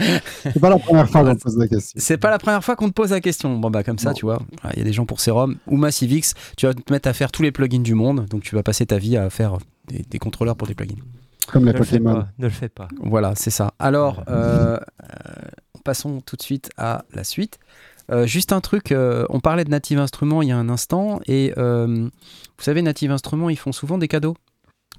C'est 0.00 0.60
pas 0.60 0.70
la 0.70 0.78
première 0.78 1.08
fois 1.08 1.22
qu'on 1.22 1.28
me 1.30 1.34
pose 1.38 1.58
la 1.58 1.68
question. 1.68 2.00
C'est 2.00 2.16
pas 2.16 2.30
la 2.30 2.38
première 2.38 2.64
fois 2.64 2.76
qu'on 2.76 2.88
te 2.88 2.94
pose 2.94 3.10
la 3.10 3.20
question. 3.20 3.56
Bon 3.58 3.70
bah 3.70 3.82
comme 3.84 3.98
ça, 3.98 4.10
Non. 4.10 4.14
tu 4.14 4.24
vois, 4.24 4.40
il 4.72 4.78
y 4.78 4.82
a 4.82 4.84
des 4.84 4.92
gens 4.92 5.04
pour 5.06 5.20
Serum 5.20 5.56
ou 5.66 5.76
Massivix. 5.76 6.34
Tu 6.56 6.66
vas 6.66 6.74
te 6.74 6.90
mettre 6.92 7.08
à 7.08 7.12
faire 7.12 7.30
tous 7.30 7.42
les 7.42 7.52
plugins 7.52 7.80
du 7.82 7.94
monde, 7.94 8.26
donc 8.30 8.42
tu 8.42 8.54
vas 8.54 8.62
passer 8.62 8.86
ta 8.86 8.98
vie 8.98 9.16
à 9.16 9.28
faire 9.30 9.58
des, 9.88 10.02
des 10.08 10.18
contrôleurs 10.18 10.56
pour 10.56 10.66
des 10.66 10.74
plugins. 10.74 10.96
Comme 11.48 11.66
les 11.66 11.72
Ne 11.72 11.78
le 11.78 11.84
Pokémon. 11.84 12.14
pas. 12.14 12.28
Ne 12.38 12.44
le 12.46 12.50
fais 12.50 12.68
pas. 12.68 12.88
Voilà, 13.02 13.34
c'est 13.36 13.50
ça. 13.50 13.74
Alors, 13.78 14.24
euh, 14.28 14.76
euh, 14.76 14.78
passons 15.84 16.20
tout 16.20 16.36
de 16.36 16.42
suite 16.42 16.70
à 16.78 17.04
la 17.12 17.24
suite. 17.24 17.58
Euh, 18.10 18.26
juste 18.26 18.52
un 18.52 18.60
truc, 18.60 18.90
euh, 18.92 19.24
on 19.30 19.40
parlait 19.40 19.64
de 19.64 19.70
Native 19.70 19.98
Instruments 19.98 20.42
il 20.42 20.48
y 20.48 20.52
a 20.52 20.56
un 20.56 20.68
instant, 20.68 21.20
et 21.26 21.52
euh, 21.58 21.86
vous 21.86 22.64
savez, 22.64 22.82
Native 22.82 23.10
Instruments, 23.12 23.50
ils 23.50 23.58
font 23.58 23.72
souvent 23.72 23.98
des 23.98 24.08
cadeaux. 24.08 24.36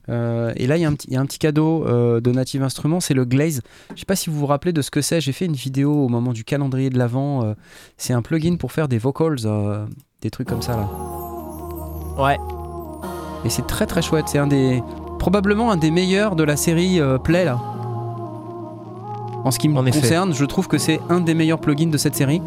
Euh, 0.09 0.51
et 0.55 0.67
là, 0.67 0.77
il 0.77 0.81
y, 0.81 0.85
a 0.85 0.87
un 0.89 0.93
petit- 0.93 1.07
il 1.09 1.13
y 1.13 1.17
a 1.17 1.21
un 1.21 1.25
petit 1.25 1.39
cadeau 1.39 1.85
euh, 1.87 2.19
de 2.21 2.31
Native 2.31 2.63
Instruments, 2.63 2.99
c'est 2.99 3.13
le 3.13 3.23
Glaze. 3.25 3.61
Je 3.93 3.99
sais 3.99 4.05
pas 4.05 4.15
si 4.15 4.29
vous 4.29 4.37
vous 4.37 4.45
rappelez 4.47 4.73
de 4.73 4.81
ce 4.81 4.89
que 4.91 5.01
c'est. 5.01 5.21
J'ai 5.21 5.31
fait 5.31 5.45
une 5.45 5.53
vidéo 5.53 5.93
au 5.93 6.09
moment 6.09 6.33
du 6.33 6.43
calendrier 6.43 6.89
de 6.89 6.97
l'Avent. 6.97 7.43
euh, 7.43 7.53
c'est 7.97 8.13
un 8.13 8.21
plugin 8.21 8.55
pour 8.57 8.71
faire 8.71 8.87
des 8.87 8.97
vocals, 8.97 9.37
des 10.21 10.29
trucs 10.31 10.47
comme 10.47 10.61
ça 10.61 10.75
là. 10.75 10.89
Ouais. 12.21 12.37
Et 13.45 13.49
c'est 13.49 13.65
très 13.67 13.85
très 13.85 14.01
chouette. 14.01 14.25
C'est 14.27 14.37
un 14.39 14.47
des 14.47 14.83
probablement 15.19 15.71
un 15.71 15.77
des 15.77 15.91
meilleurs 15.91 16.35
de 16.35 16.43
la 16.43 16.57
série 16.57 16.99
Play 17.23 17.45
là. 17.45 17.59
En 19.43 19.49
ce 19.51 19.57
qui 19.59 19.69
me 19.69 19.77
En 19.77 19.85
effet. 19.85 19.99
concerne, 20.01 20.33
je 20.33 20.45
trouve 20.45 20.67
que 20.67 20.77
c'est 20.77 20.99
un 21.09 21.19
des 21.19 21.33
meilleurs 21.33 21.59
plugins 21.59 21.89
de 21.89 21.97
cette 21.97 22.15
série. 22.15 22.41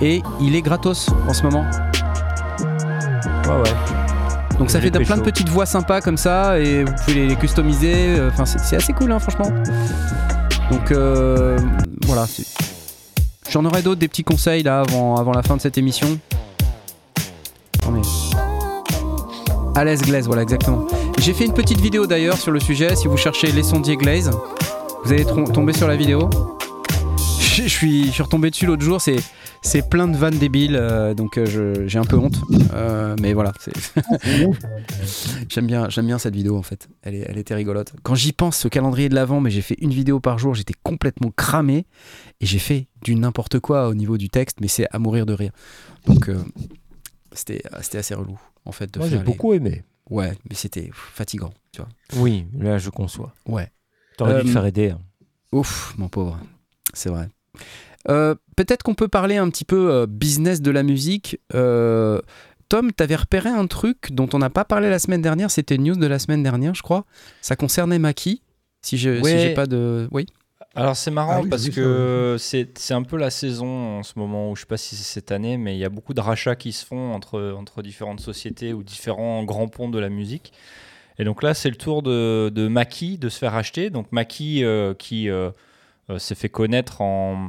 Et 0.00 0.22
il 0.40 0.54
est 0.56 0.62
gratos 0.62 1.08
en 1.28 1.32
ce 1.34 1.42
moment. 1.42 1.64
Ouais, 3.46 3.60
ouais. 3.62 4.01
Donc 4.62 4.70
ça 4.70 4.80
fait 4.80 4.90
de- 4.92 5.00
plein 5.00 5.16
de 5.16 5.22
petites 5.22 5.48
voix 5.48 5.66
sympas 5.66 6.00
comme 6.00 6.16
ça 6.16 6.56
et 6.60 6.84
vous 6.84 6.92
pouvez 7.04 7.14
les, 7.14 7.26
les 7.26 7.34
customiser. 7.34 7.94
euh, 8.16 8.30
Enfin, 8.32 8.44
c'est 8.46 8.76
assez 8.76 8.92
cool, 8.92 9.10
hein, 9.10 9.18
franchement. 9.18 9.50
Donc 10.70 10.92
euh, 10.92 11.58
voilà. 12.06 12.26
J'en 13.50 13.64
aurai 13.64 13.82
d'autres, 13.82 13.98
des 13.98 14.06
petits 14.06 14.22
conseils 14.22 14.62
là 14.62 14.82
avant, 14.88 15.16
avant 15.16 15.32
la 15.32 15.42
fin 15.42 15.56
de 15.56 15.60
cette 15.60 15.78
émission. 15.78 16.16
Attendez. 17.80 18.02
À 19.74 19.82
l'aise 19.84 20.02
glaze, 20.02 20.26
voilà 20.26 20.42
exactement. 20.42 20.86
J'ai 21.18 21.32
fait 21.32 21.44
une 21.46 21.54
petite 21.54 21.80
vidéo 21.80 22.06
d'ailleurs 22.06 22.36
sur 22.36 22.52
le 22.52 22.60
sujet. 22.60 22.94
Si 22.94 23.08
vous 23.08 23.16
cherchez 23.16 23.50
les 23.50 23.64
sondiers 23.64 23.96
glaze, 23.96 24.30
vous 25.04 25.12
allez 25.12 25.24
tomber 25.24 25.72
sur 25.72 25.88
la 25.88 25.96
vidéo. 25.96 26.30
Je, 27.52 27.68
suis, 27.68 28.06
je 28.06 28.10
suis 28.10 28.22
retombé 28.22 28.50
dessus 28.50 28.66
l'autre 28.66 28.82
jour. 28.82 29.00
C'est, 29.00 29.16
c'est 29.62 29.88
plein 29.88 30.08
de 30.08 30.16
vannes 30.16 30.38
débiles, 30.38 30.76
euh, 30.76 31.14
donc 31.14 31.38
euh, 31.38 31.46
je- 31.46 31.86
j'ai 31.86 31.98
un 31.98 32.04
peu 32.04 32.16
honte. 32.16 32.36
Euh, 32.72 33.14
mais 33.20 33.32
voilà, 33.32 33.52
c'est- 33.60 33.72
j'aime 35.48 35.66
bien, 35.66 35.88
j'aime 35.88 36.06
bien 36.06 36.18
cette 36.18 36.34
vidéo 36.34 36.56
en 36.56 36.62
fait. 36.62 36.88
Elle, 37.02 37.14
est, 37.14 37.26
elle 37.28 37.38
était 37.38 37.54
rigolote. 37.54 37.92
Quand 38.02 38.14
j'y 38.14 38.32
pense, 38.32 38.56
ce 38.56 38.68
calendrier 38.68 39.08
de 39.08 39.14
l'avant, 39.14 39.40
mais 39.40 39.50
j'ai 39.50 39.62
fait 39.62 39.76
une 39.80 39.92
vidéo 39.92 40.20
par 40.20 40.38
jour, 40.38 40.54
j'étais 40.54 40.74
complètement 40.82 41.30
cramé 41.30 41.86
et 42.40 42.46
j'ai 42.46 42.58
fait 42.58 42.86
du 43.02 43.14
n'importe 43.14 43.58
quoi 43.60 43.88
au 43.88 43.94
niveau 43.94 44.16
du 44.18 44.28
texte, 44.28 44.58
mais 44.60 44.68
c'est 44.68 44.86
à 44.90 44.98
mourir 44.98 45.26
de 45.26 45.32
rire. 45.32 45.52
Donc 46.06 46.28
euh, 46.28 46.42
c'était, 47.32 47.62
c'était 47.82 47.98
assez 47.98 48.14
relou 48.14 48.38
en 48.64 48.72
fait 48.72 48.92
de 48.92 48.98
Moi, 48.98 49.08
j'ai 49.08 49.18
les- 49.18 49.22
beaucoup 49.24 49.52
aimé. 49.54 49.82
Ouais, 50.10 50.32
mais 50.48 50.54
c'était 50.56 50.90
fatigant, 50.92 51.54
tu 51.72 51.80
vois. 51.80 51.88
Oui, 52.20 52.46
là, 52.58 52.76
je 52.78 52.90
conçois. 52.90 53.32
Ouais. 53.46 53.70
T'aurais 54.18 54.34
dû 54.42 54.48
te 54.48 54.52
faire 54.52 54.66
aider. 54.66 54.90
hein. 54.90 54.98
Ouf, 55.52 55.94
mon 55.96 56.08
pauvre, 56.08 56.38
c'est 56.92 57.08
vrai. 57.08 57.28
Euh, 58.08 58.34
Peut-être 58.56 58.82
qu'on 58.82 58.94
peut 58.94 59.08
parler 59.08 59.36
un 59.36 59.48
petit 59.48 59.64
peu 59.64 59.90
euh, 59.90 60.06
business 60.06 60.60
de 60.60 60.70
la 60.70 60.82
musique. 60.82 61.38
Euh, 61.54 62.20
Tom, 62.68 62.92
t'avais 62.92 63.16
repéré 63.16 63.48
un 63.48 63.66
truc 63.66 64.12
dont 64.12 64.28
on 64.32 64.38
n'a 64.38 64.50
pas 64.50 64.64
parlé 64.64 64.90
la 64.90 64.98
semaine 64.98 65.22
dernière. 65.22 65.50
C'était 65.50 65.76
une 65.76 65.84
news 65.84 65.96
de 65.96 66.06
la 66.06 66.18
semaine 66.18 66.42
dernière, 66.42 66.74
je 66.74 66.82
crois. 66.82 67.04
Ça 67.40 67.56
concernait 67.56 67.98
Maki. 67.98 68.42
Si 68.82 68.98
je, 68.98 69.16
si 69.16 69.22
Ouais. 69.22 69.38
j'ai 69.38 69.54
pas 69.54 69.66
de, 69.66 70.08
oui. 70.10 70.26
Alors 70.74 70.96
c'est 70.96 71.10
marrant 71.10 71.34
Ah 71.36 71.40
oui, 71.42 71.50
parce 71.50 71.64
j'ai 71.64 71.70
que 71.70 72.36
c'est 72.38 72.78
c'est 72.78 72.94
un 72.94 73.02
peu 73.02 73.18
la 73.18 73.28
saison 73.28 73.98
en 73.98 74.02
ce 74.02 74.14
moment 74.16 74.50
où 74.50 74.56
je 74.56 74.60
sais 74.62 74.66
pas 74.66 74.78
si 74.78 74.96
c'est 74.96 75.04
cette 75.04 75.30
année, 75.30 75.58
mais 75.58 75.76
il 75.76 75.78
y 75.78 75.84
a 75.84 75.90
beaucoup 75.90 76.14
de 76.14 76.20
rachats 76.20 76.56
qui 76.56 76.72
se 76.72 76.86
font 76.86 77.12
entre, 77.12 77.54
entre 77.58 77.82
différentes 77.82 78.20
sociétés 78.20 78.72
ou 78.72 78.82
différents 78.82 79.44
grands 79.44 79.68
ponts 79.68 79.90
de 79.90 79.98
la 79.98 80.08
musique. 80.08 80.52
Et 81.18 81.24
donc 81.24 81.42
là, 81.42 81.52
c'est 81.52 81.68
le 81.68 81.76
tour 81.76 82.02
de, 82.02 82.48
de 82.48 82.68
Maki 82.68 83.18
de 83.18 83.28
se 83.28 83.38
faire 83.38 83.54
acheter. 83.54 83.90
Donc 83.90 84.10
Maki 84.12 84.64
euh, 84.64 84.94
qui 84.94 85.28
euh, 85.28 85.50
s'est 86.18 86.34
fait 86.34 86.48
connaître 86.48 87.00
en, 87.00 87.48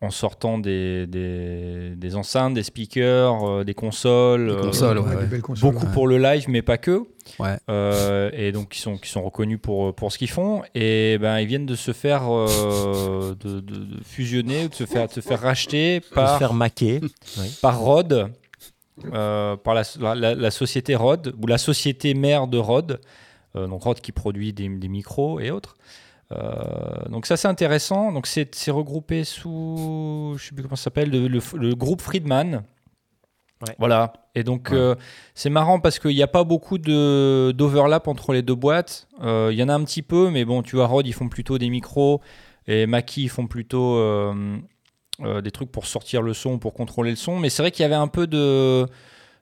en 0.00 0.10
sortant 0.10 0.58
des, 0.58 1.06
des, 1.06 1.94
des 1.96 2.16
enceintes, 2.16 2.54
des 2.54 2.62
speakers, 2.62 3.44
euh, 3.48 3.64
des 3.64 3.74
consoles. 3.74 4.46
Des 4.46 4.52
euh, 4.52 4.60
consoles, 4.62 4.98
ouais, 5.00 5.10
des 5.10 5.16
ouais. 5.16 5.26
belles 5.26 5.42
consoles, 5.42 5.70
Beaucoup 5.72 5.86
ouais. 5.86 5.92
pour 5.92 6.06
le 6.06 6.18
live, 6.18 6.44
mais 6.48 6.62
pas 6.62 6.78
que. 6.78 7.02
Ouais. 7.38 7.56
Euh, 7.68 8.30
et 8.32 8.52
donc, 8.52 8.70
qui 8.70 8.80
sont, 8.80 8.96
qui 8.96 9.10
sont 9.10 9.22
reconnus 9.22 9.58
pour, 9.60 9.94
pour 9.94 10.12
ce 10.12 10.18
qu'ils 10.18 10.30
font. 10.30 10.62
Et 10.74 11.18
ben, 11.20 11.38
ils 11.40 11.46
viennent 11.46 11.66
de 11.66 11.74
se 11.76 11.92
faire 11.92 12.22
euh, 12.32 13.34
de, 13.40 13.60
de- 13.60 13.84
de 13.84 14.02
fusionner, 14.04 14.68
de 14.68 14.74
se 14.74 14.86
faire, 14.86 15.08
de 15.08 15.12
se 15.12 15.20
faire 15.20 15.40
racheter 15.40 16.00
De 16.00 16.04
se 16.04 16.14
par, 16.14 16.38
faire 16.38 16.54
maquer. 16.54 17.00
par 17.60 17.78
Rode, 17.80 18.30
euh, 19.12 19.56
par 19.56 19.74
la, 19.74 19.82
la- 20.14 20.34
la 20.34 20.50
société 20.50 20.94
Rode, 20.94 21.34
ou 21.42 21.46
la 21.46 21.58
société 21.58 22.14
mère 22.14 22.46
de 22.46 22.58
Rode. 22.58 23.00
Euh, 23.56 23.66
donc, 23.66 23.82
Rode 23.82 24.00
qui 24.00 24.12
produit 24.12 24.52
des, 24.52 24.68
des 24.68 24.88
micros 24.88 25.40
et 25.40 25.50
autres. 25.50 25.76
Euh, 26.30 27.08
donc 27.08 27.26
ça 27.26 27.36
c'est 27.36 27.48
intéressant. 27.48 28.12
Donc 28.12 28.26
c'est 28.26 28.70
regroupé 28.70 29.24
sous, 29.24 30.34
je 30.38 30.44
sais 30.44 30.54
plus 30.54 30.62
comment 30.62 30.76
ça 30.76 30.84
s'appelle, 30.84 31.10
le, 31.10 31.28
le- 31.28 31.40
le 31.54 31.74
groupe 31.74 32.00
Friedman. 32.02 32.64
Ouais. 33.66 33.74
Voilà. 33.78 34.12
Et 34.36 34.44
donc 34.44 34.68
Ouais. 34.70 34.76
euh, 34.78 34.94
c'est 35.34 35.50
marrant 35.50 35.80
parce 35.80 35.98
qu'il 35.98 36.14
n'y 36.14 36.22
a 36.22 36.28
pas 36.28 36.44
beaucoup 36.44 36.78
de 36.78 37.52
d'overlap 37.56 38.06
entre 38.06 38.32
les 38.32 38.42
deux 38.42 38.54
boîtes. 38.54 39.08
Euh, 39.22 39.48
Il 39.52 39.58
y 39.58 39.62
en 39.62 39.68
a 39.68 39.74
un 39.74 39.82
petit 39.84 40.02
peu, 40.02 40.30
mais 40.30 40.44
bon, 40.44 40.62
tu 40.62 40.76
vois, 40.76 40.86
Rode 40.86 41.06
ils 41.08 41.12
font 41.14 41.28
plutôt 41.28 41.58
des 41.58 41.68
micros 41.68 42.20
et 42.66 42.86
Mackie 42.86 43.24
ils 43.24 43.28
font 43.28 43.46
plutôt 43.48 43.98
des 45.42 45.50
trucs 45.50 45.72
pour 45.72 45.86
sortir 45.86 46.22
le 46.22 46.34
son, 46.34 46.58
pour 46.58 46.74
contrôler 46.74 47.10
le 47.10 47.16
son. 47.16 47.38
Mais 47.40 47.48
c'est 47.50 47.62
vrai 47.62 47.72
qu'il 47.72 47.82
y 47.82 47.86
avait 47.86 47.94
un 47.96 48.06
peu 48.06 48.26
de 48.28 48.86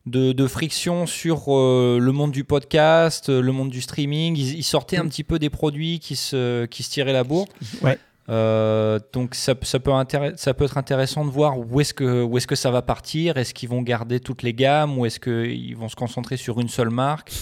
de, 0.07 0.33
de 0.33 0.47
friction 0.47 1.07
sur 1.07 1.45
euh, 1.49 1.99
le 2.01 2.13
monde 2.13 2.31
du 2.33 2.45
podcast, 2.45 3.29
euh, 3.29 3.41
le 3.43 3.53
monde 3.53 3.71
du 3.71 3.81
streaming. 3.83 4.37
Ils, 4.37 4.55
ils 4.59 4.63
sortaient 4.65 4.99
un 4.99 5.07
petit 5.07 5.25
peu 5.25 5.39
des 5.39 5.51
produits 5.51 5.99
qui 5.99 6.17
se, 6.17 6.65
qui 6.67 6.83
se 6.83 6.91
tiraient 6.91 7.13
la 7.13 7.25
bourre. 7.25 7.49
Ouais. 7.83 7.99
Euh, 8.29 8.99
donc 9.13 9.35
ça, 9.37 9.55
ça, 9.63 9.79
peut 9.79 9.93
intér- 9.93 10.37
ça 10.37 10.53
peut 10.53 10.65
être 10.65 10.79
intéressant 10.79 11.25
de 11.25 11.31
voir 11.31 11.59
où 11.59 11.81
est-ce 11.81 11.95
que, 11.95 12.23
où 12.25 12.37
est 12.39 12.47
que 12.47 12.57
ça 12.57 12.71
va 12.73 12.83
partir. 12.83 13.37
Est-ce 13.37 13.55
qu'ils 13.55 13.69
vont 13.69 13.83
garder 13.83 14.19
toutes 14.21 14.43
les 14.43 14.53
gammes 14.55 14.99
ou 14.99 15.07
est-ce 15.07 15.21
qu'ils 15.21 15.77
vont 15.77 15.89
se 15.89 15.95
concentrer 15.97 16.37
sur 16.37 16.61
une 16.61 16.69
seule 16.69 16.91
marque? 16.91 17.33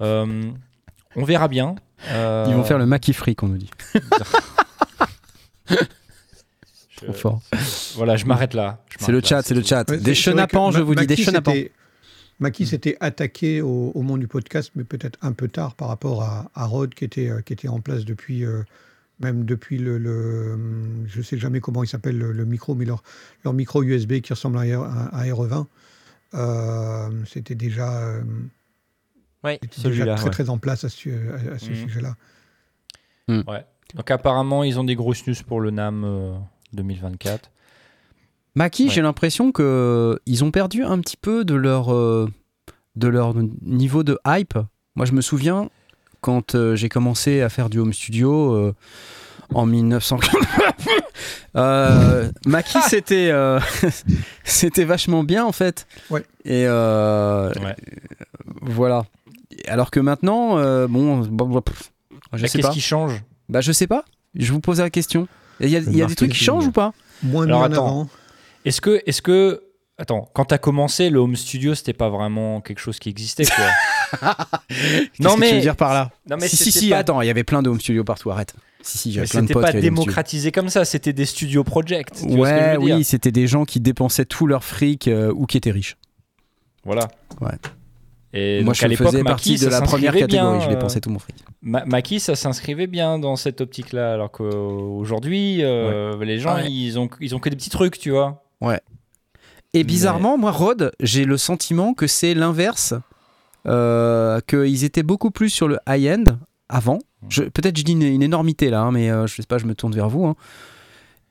Euh, 0.00 0.42
On 1.16 1.24
verra 1.24 1.48
bien. 1.48 1.74
Euh, 2.08 2.46
Ils 2.48 2.54
vont 2.54 2.64
faire 2.64 2.78
le 2.78 2.86
Maki 2.86 3.12
Freak, 3.12 3.42
on 3.42 3.48
nous 3.48 3.58
dit. 3.58 3.70
je- 5.70 5.76
Trop 6.96 7.12
fort. 7.12 7.40
Voilà, 7.96 8.16
je 8.16 8.24
m'arrête 8.24 8.54
là. 8.54 8.78
C'est 8.98 9.12
le 9.12 9.20
chat, 9.22 9.42
c'est 9.42 9.54
le 9.54 9.62
chat. 9.62 9.88
Ouais, 9.90 9.98
Des 9.98 10.14
chenapans, 10.14 10.70
je 10.70 10.80
vous 10.80 10.94
dis, 10.94 11.06
des 11.06 11.16
chenapans. 11.16 11.54
Maki 12.44 12.66
s'était 12.66 12.96
attaqué 13.00 13.60
au, 13.62 13.90
au 13.94 14.02
monde 14.02 14.20
du 14.20 14.28
podcast, 14.28 14.70
mais 14.74 14.84
peut-être 14.84 15.18
un 15.22 15.32
peu 15.32 15.48
tard 15.48 15.74
par 15.74 15.88
rapport 15.88 16.22
à, 16.22 16.50
à 16.54 16.66
Rode 16.66 16.94
qui 16.94 17.04
était, 17.04 17.28
euh, 17.30 17.40
qui 17.40 17.52
était 17.52 17.68
en 17.68 17.80
place 17.80 18.04
depuis, 18.04 18.44
euh, 18.44 18.62
même 19.20 19.44
depuis 19.44 19.78
le, 19.78 19.98
le- 19.98 20.52
hum, 20.54 21.04
je 21.06 21.22
sais 21.22 21.38
jamais 21.38 21.60
comment 21.60 21.82
il 21.82 21.86
s'appelle 21.88 22.18
le, 22.18 22.32
le 22.32 22.44
micro, 22.44 22.74
mais 22.74 22.84
leur, 22.84 23.02
leur 23.44 23.52
micro 23.54 23.82
USB 23.82 24.20
qui 24.20 24.32
ressemble 24.32 24.58
à, 24.58 24.62
un 24.62 24.82
à 24.82 25.20
un 25.22 25.24
RE20. 25.32 25.66
Euh, 26.34 27.10
c'était 27.26 27.54
déjà, 27.54 28.02
euh, 28.02 28.22
Oui, 29.44 29.58
déjà 29.82 30.14
très 30.16 30.24
ouais. 30.24 30.30
très 30.30 30.50
en 30.50 30.58
place 30.58 30.84
à 30.84 30.88
ce, 30.88 31.08
à- 31.10 31.54
à 31.54 31.58
ce 31.58 31.70
Mhm. 31.70 31.76
sujet-là. 31.76 32.16
Donc 33.94 34.10
apparemment, 34.10 34.64
ils 34.64 34.78
ont 34.80 34.84
des 34.84 34.96
grosses 34.96 35.26
news 35.26 35.34
pour 35.46 35.60
le 35.60 35.70
NAM 35.70 36.04
euh, 36.04 36.34
2024. 36.72 37.50
Maki, 38.54 38.84
Ouais. 38.84 38.90
j'ai 38.90 39.02
l'impression 39.02 39.50
que 39.52 40.18
ils 40.26 40.44
ont 40.44 40.50
perdu 40.50 40.84
un 40.84 40.98
petit 41.00 41.16
peu 41.16 41.44
de 41.44 41.54
leur, 41.54 41.92
euh, 41.92 42.28
de 42.96 43.08
leur 43.08 43.34
niveau 43.62 44.02
de 44.04 44.18
hype. 44.26 44.54
Moi, 44.96 45.06
je 45.06 45.12
me 45.12 45.20
souviens 45.20 45.68
quand 46.20 46.54
euh, 46.54 46.76
j'ai 46.76 46.88
commencé 46.88 47.40
à 47.42 47.48
faire 47.48 47.68
du 47.68 47.78
home 47.80 47.92
studio 47.92 48.54
euh, 48.54 48.72
en 49.52 49.66
1900. 49.66 50.18
euh, 51.56 52.30
Maki, 52.46 52.78
c'était 52.88 53.30
euh, 53.30 53.58
c'était 54.44 54.84
vachement 54.84 55.24
bien 55.24 55.44
en 55.44 55.52
fait. 55.52 55.86
Ouais. 56.10 56.24
Et 56.44 56.64
euh, 56.66 57.52
Ouais. 57.62 57.76
voilà. 58.62 59.04
Alors 59.68 59.90
que 59.90 60.00
maintenant, 60.00 60.58
euh, 60.58 60.86
bon, 60.86 61.20
bon, 61.20 61.60
pff, 61.60 61.92
je 62.32 62.42
Mais 62.42 62.48
sais 62.48 62.58
Qu'est-ce 62.58 62.68
pas. 62.68 62.72
qui 62.72 62.80
change? 62.80 63.22
Bah, 63.48 63.60
je 63.60 63.72
sais 63.72 63.86
pas. 63.86 64.04
Je 64.34 64.52
vous 64.52 64.60
pose 64.60 64.80
la 64.80 64.90
question. 64.90 65.28
Il 65.60 65.68
y 65.68 65.76
a, 65.76 65.80
y 65.80 66.06
des 66.06 66.14
trucs 66.14 66.32
qui 66.32 66.42
changent 66.44 66.66
ou 66.66 66.72
pas? 66.72 66.92
Moins 67.22 67.44
Alors, 67.46 67.62
attends. 67.64 67.86
avant. 67.86 68.08
Est-ce 68.64 68.80
que, 68.80 69.02
est-ce 69.06 69.20
que, 69.22 69.62
attends, 69.98 70.28
quand 70.34 70.46
t'as 70.46 70.58
commencé, 70.58 71.10
le 71.10 71.18
home 71.20 71.36
studio, 71.36 71.74
c'était 71.74 71.92
pas 71.92 72.08
vraiment 72.08 72.60
quelque 72.60 72.78
chose 72.80 72.98
qui 72.98 73.08
existait, 73.08 73.44
quoi. 73.46 73.64
Qu'est-ce 74.68 75.22
non 75.22 75.30
que 75.30 75.34
tu 75.34 75.40
mais, 75.40 75.52
veux 75.54 75.60
dire 75.60 75.76
par 75.76 75.92
là 75.92 76.10
non 76.30 76.36
mais 76.40 76.46
si, 76.48 76.56
si, 76.56 76.64
c'était 76.72 76.78
si, 76.86 76.90
pas, 76.90 76.98
attends, 76.98 77.20
il 77.20 77.26
y 77.26 77.30
avait 77.30 77.44
plein 77.44 77.62
de 77.62 77.68
home 77.68 77.80
studios 77.80 78.04
partout, 78.04 78.30
arrête. 78.30 78.54
Si, 78.80 78.98
si, 78.98 79.08
mais 79.08 79.14
j'avais 79.14 79.26
plein 79.28 79.42
de 79.42 79.46
c'était 79.46 79.54
potes 79.54 79.62
pas 79.62 79.68
home 79.68 79.78
studios. 79.78 79.90
démocratisé 79.90 80.52
comme 80.52 80.68
ça. 80.68 80.84
C'était 80.84 81.12
des 81.12 81.24
studios 81.24 81.64
project. 81.64 82.14
tu 82.20 82.34
Ouais, 82.36 82.76
oui, 82.78 83.02
c'était 83.04 83.32
des 83.32 83.46
gens 83.46 83.64
qui 83.64 83.80
dépensaient 83.80 84.24
tout 84.26 84.46
leur 84.46 84.62
fric 84.62 85.08
euh, 85.08 85.32
ou 85.34 85.46
qui 85.46 85.56
étaient 85.56 85.70
riches. 85.70 85.96
Voilà. 86.84 87.08
Ouais. 87.40 87.52
Et 88.36 88.56
Moi, 88.62 88.72
donc, 88.72 88.74
je 88.74 88.84
à 88.86 88.96
faisais 88.96 89.22
partie 89.24 89.58
de 89.58 89.68
la 89.68 89.80
première 89.80 90.12
catégorie, 90.12 90.58
bien, 90.58 90.60
je 90.60 90.66
euh, 90.66 90.70
dépensais 90.74 91.00
tout 91.00 91.08
mon 91.10 91.18
fric. 91.20 91.36
Ma- 91.62 91.84
Maki, 91.84 92.18
ça 92.20 92.34
s'inscrivait 92.34 92.88
bien 92.88 93.18
dans 93.18 93.36
cette 93.36 93.60
optique-là, 93.60 94.12
alors 94.12 94.30
qu'aujourd'hui, 94.32 95.62
euh, 95.62 96.22
les 96.24 96.38
gens, 96.38 96.56
Ouais. 96.56 96.70
ils 96.70 96.98
ont, 96.98 97.08
ils 97.20 97.34
ont 97.34 97.38
que 97.38 97.48
des 97.48 97.56
petits 97.56 97.70
trucs, 97.70 97.98
tu 97.98 98.10
vois. 98.10 98.43
Et 99.76 99.82
bizarrement, 99.84 100.38
moi, 100.38 100.52
Rod, 100.52 100.92
j'ai 101.00 101.24
le 101.24 101.36
sentiment 101.36 101.94
que 101.94 102.06
c'est 102.06 102.34
l'inverse. 102.34 102.94
Euh, 103.66 104.40
qu'ils 104.46 104.84
étaient 104.84 105.02
beaucoup 105.02 105.30
plus 105.30 105.48
sur 105.48 105.68
le 105.68 105.78
high-end 105.88 106.36
avant. 106.68 106.98
Peut-être 107.30 107.78
je 107.78 107.82
dis 107.82 107.92
une, 107.92 108.02
une 108.02 108.22
énormité 108.22 108.68
là, 108.68 108.82
hein, 108.82 108.92
mais 108.92 109.10
euh, 109.10 109.26
je 109.26 109.36
sais 109.36 109.42
pas, 109.48 109.56
je 109.56 109.64
me 109.64 109.74
tourne 109.74 109.94
vers 109.94 110.10
vous. 110.10 110.26
hein. 110.26 110.36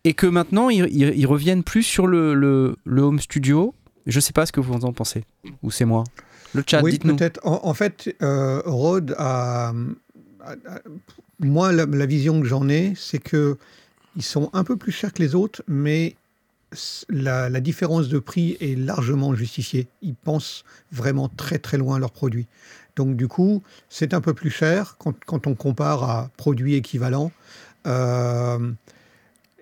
Et 0.03 0.13
que 0.15 0.25
maintenant, 0.25 0.69
ils, 0.69 0.85
ils- 0.91 1.13
ils 1.15 1.27
reviennent 1.27 1.63
plus 1.63 1.83
sur 1.83 2.07
le, 2.07 2.33
le- 2.33 2.75
le 2.85 3.01
home 3.03 3.19
studio. 3.19 3.75
Je 4.07 4.19
sais 4.19 4.33
pas 4.33 4.45
ce 4.47 4.51
que 4.51 4.59
vous 4.59 4.73
en 4.83 4.91
pensez. 4.93 5.23
Ou 5.61 5.69
c'est 5.71 5.85
moi 5.85 6.03
Le 6.53 6.63
chat, 6.67 6.81
oui, 6.81 6.91
dites-nous. 6.93 7.15
peut-être. 7.15 7.39
En, 7.43 7.61
en 7.63 7.73
fait, 7.75 8.13
euh, 8.23 8.61
Rode 8.65 9.15
a, 9.19 9.69
a- 10.43 10.51
a- 10.51 10.81
Moi, 11.39 11.71
la, 11.71 11.85
la 11.85 12.05
vision 12.07 12.41
que 12.41 12.47
j'en 12.47 12.67
ai, 12.67 12.93
c'est 12.97 13.19
que 13.19 13.57
ils 14.15 14.23
sont 14.23 14.49
un 14.53 14.63
peu 14.63 14.75
plus 14.75 14.91
chers 14.91 15.13
que 15.13 15.21
les 15.21 15.35
autres, 15.35 15.61
mais 15.67 16.15
la, 17.09 17.49
différence 17.59 18.09
de 18.09 18.19
prix 18.19 18.57
est 18.59 18.77
largement 18.77 19.33
justifiée. 19.35 19.87
Ils 20.01 20.15
pensent 20.15 20.63
vraiment 20.91 21.29
très 21.29 21.59
très 21.59 21.77
loin 21.77 21.99
leurs 21.99 22.11
produits. 22.11 22.47
Donc 22.95 23.15
du 23.15 23.27
coup, 23.27 23.63
c'est 23.89 24.13
un 24.13 24.21
peu 24.21 24.33
plus 24.33 24.49
cher 24.49 24.95
quand, 24.99 25.15
quand 25.25 25.47
on 25.47 25.55
compare 25.55 26.03
à 26.03 26.29
produits 26.37 26.75
équivalents. 26.75 27.31
Euh, 27.87 28.71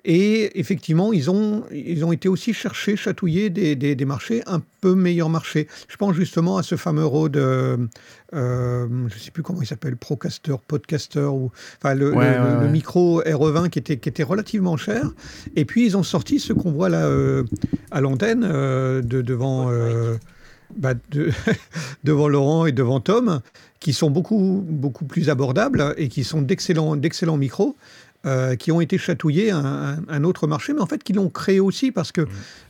et 0.03 0.59
effectivement, 0.59 1.13
ils 1.13 1.29
ont, 1.29 1.63
ils 1.71 2.03
ont 2.03 2.11
été 2.11 2.27
aussi 2.27 2.53
chercher, 2.53 2.95
chatouiller 2.95 3.49
des, 3.49 3.75
des, 3.75 3.93
des 3.95 4.05
marchés 4.05 4.41
un 4.47 4.61
peu 4.81 4.95
meilleurs 4.95 5.29
marchés. 5.29 5.67
Je 5.87 5.95
pense 5.97 6.15
justement 6.15 6.57
à 6.57 6.63
ce 6.63 6.75
fameux 6.75 7.05
Rode, 7.05 7.37
euh, 7.37 7.77
euh, 8.33 8.87
je 9.09 9.13
ne 9.15 9.19
sais 9.19 9.31
plus 9.31 9.43
comment 9.43 9.61
il 9.61 9.67
s'appelle, 9.67 9.95
Procaster, 9.97 10.55
Podcaster, 10.67 11.19
ou, 11.31 11.51
enfin 11.77 11.93
le, 11.93 12.13
Ouais, 12.15 12.35
le- 12.37 12.43
ouais, 12.43 12.53
le 12.61 12.65
ouais. 12.65 12.71
micro 12.71 13.21
RE20 13.21 13.69
qui 13.69 13.79
était, 13.79 13.97
qui 13.97 14.09
était 14.09 14.23
relativement 14.23 14.77
cher. 14.77 15.11
Et 15.55 15.65
puis 15.65 15.85
ils 15.85 15.95
ont 15.97 16.03
sorti 16.03 16.39
ce 16.39 16.53
qu'on 16.53 16.71
voit 16.71 16.89
là 16.89 17.05
euh, 17.05 17.43
à 17.91 18.01
l'antenne, 18.01 18.43
euh, 18.43 19.01
de, 19.01 19.21
devant, 19.21 19.69
euh, 19.69 20.15
bah, 20.75 20.93
de- 21.11 21.29
devant 22.03 22.27
Laurent 22.27 22.65
et 22.65 22.71
devant 22.71 22.99
Tom, 23.01 23.41
qui 23.79 23.93
sont 23.93 24.09
beaucoup, 24.11 24.63
beaucoup 24.67 25.05
plus 25.05 25.29
abordables 25.29 25.93
et 25.97 26.07
qui 26.07 26.23
sont 26.23 26.41
d'excellents 26.41 26.95
d'excellents 26.95 27.37
micros. 27.37 27.75
Euh, 28.25 28.55
qui 28.55 28.71
ont 28.71 28.81
été 28.81 28.99
chatouillés 28.99 29.49
un, 29.49 29.97
un, 30.07 30.23
autre 30.23 30.45
marché, 30.45 30.73
mais 30.73 30.81
en 30.81 30.85
fait 30.85 31.03
qui 31.03 31.11
l'ont 31.11 31.29
créé 31.29 31.59
aussi 31.59 31.91
parce 31.91 32.11
que 32.11 32.27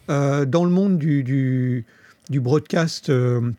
euh, 0.10 0.46
dans 0.46 0.64
le 0.64 0.72
monde 0.72 0.98
du, 0.98 1.24
du, 1.24 1.86
du 2.30 2.40
broadcast 2.40 3.10
euh, 3.10 3.52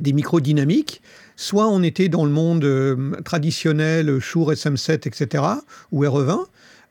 des 0.00 0.14
micros 0.14 0.40
dynamiques, 0.40 1.02
soit 1.36 1.68
on 1.68 1.82
était 1.82 2.08
dans 2.08 2.24
le 2.24 2.30
monde 2.30 3.20
traditionnel, 3.24 4.18
Shure 4.18 4.52
SM7, 4.52 5.06
etc., 5.06 5.44
ou 5.92 6.04
RE20, 6.04 6.46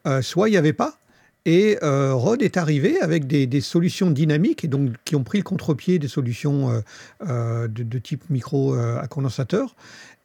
euh, 0.06 0.22
soit 0.22 0.50
il 0.50 0.52
n'y 0.52 0.58
avait 0.58 0.74
pas. 0.74 1.00
Et 1.48 1.78
Rode 1.82 2.42
est 2.42 2.58
arrivé 2.58 3.00
avec 3.02 3.28
des, 3.28 3.46
des, 3.46 3.62
solutions 3.62 4.10
dynamiques 4.10 4.64
et 4.64 4.68
donc 4.68 4.94
qui 5.06 5.16
ont 5.16 5.24
pris 5.24 5.38
le 5.38 5.44
contre-pied 5.44 6.00
des 6.00 6.08
solutions 6.08 6.82
de, 7.22 7.68
de, 7.68 8.00
type 8.00 8.28
micro 8.32 8.74
à 8.74 9.06
condensateur 9.08 9.76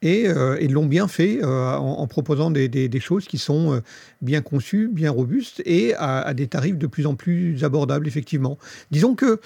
et, 0.03 0.29
euh, 0.29 0.57
et 0.59 0.69
l'ont 0.69 0.87
bien 0.87 1.09
fait 1.09 1.45
en, 1.45 1.49
en, 1.49 2.07
proposant 2.07 2.51
des, 2.51 3.01
choses 3.01 3.27
qui 3.27 3.39
sont 3.39 3.83
bien 4.23 4.43
conçues, 4.43 4.89
bien 4.89 5.11
robustes 5.11 5.63
et 5.65 5.95
à, 5.97 6.33
des 6.35 6.47
tarifs 6.47 6.79
de 6.79 6.87
plus 6.87 7.07
en 7.07 7.15
plus 7.15 7.63
abordables 7.65 8.07
effectivement. 8.07 8.59
Disons 8.91 9.15
que 9.15 9.41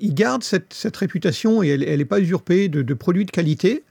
ils 0.00 0.14
gardent 0.14 0.42
cette, 0.42 0.96
réputation 0.96 1.62
et 1.62 1.68
elle 1.68 1.98
n'est 1.98 2.04
pas 2.04 2.20
usurpée 2.20 2.68
de, 2.68 2.94
produits 2.94 3.26
de 3.26 3.30
qualité 3.30 3.84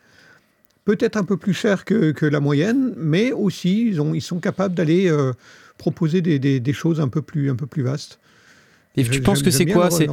peut-être 0.85 1.17
un 1.17 1.23
peu 1.23 1.37
plus 1.37 1.53
cher 1.53 1.85
que, 1.85 2.25
la 2.25 2.39
moyenne, 2.39 2.93
mais 2.97 3.31
aussi 3.31 3.87
ils, 3.87 4.01
ont, 4.01 4.15
ils 4.15 4.21
sont 4.21 4.39
capables 4.39 4.73
d'aller 4.73 5.07
euh, 5.07 5.33
proposer 5.77 6.21
des, 6.21 6.73
choses 6.73 6.99
un 6.99 7.07
peu 7.07 7.21
plus, 7.21 7.51
un 7.51 7.55
peu 7.55 7.67
plus 7.67 7.83
vastes. 7.83 8.19
Et 8.99 9.03
tu 9.09 9.21
penses 9.21 9.41
que 9.41 9.51
c'est 9.51 9.65
quoi 9.65 9.89
C'est 9.91 10.07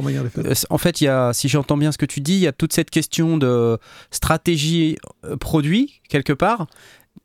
en 0.69 0.77
fait, 0.77 1.01
il 1.01 1.05
y 1.05 1.07
a, 1.07 1.33
si 1.33 1.49
j'entends 1.49 1.77
bien 1.77 1.91
ce 1.91 1.97
que 1.97 2.05
tu 2.05 2.21
dis, 2.21 2.33
il 2.33 2.39
y 2.39 2.47
a 2.47 2.51
toute 2.51 2.73
cette 2.73 2.89
question 2.89 3.37
de 3.37 3.77
stratégie 4.11 4.97
produit 5.39 6.01
quelque 6.09 6.33
part, 6.33 6.67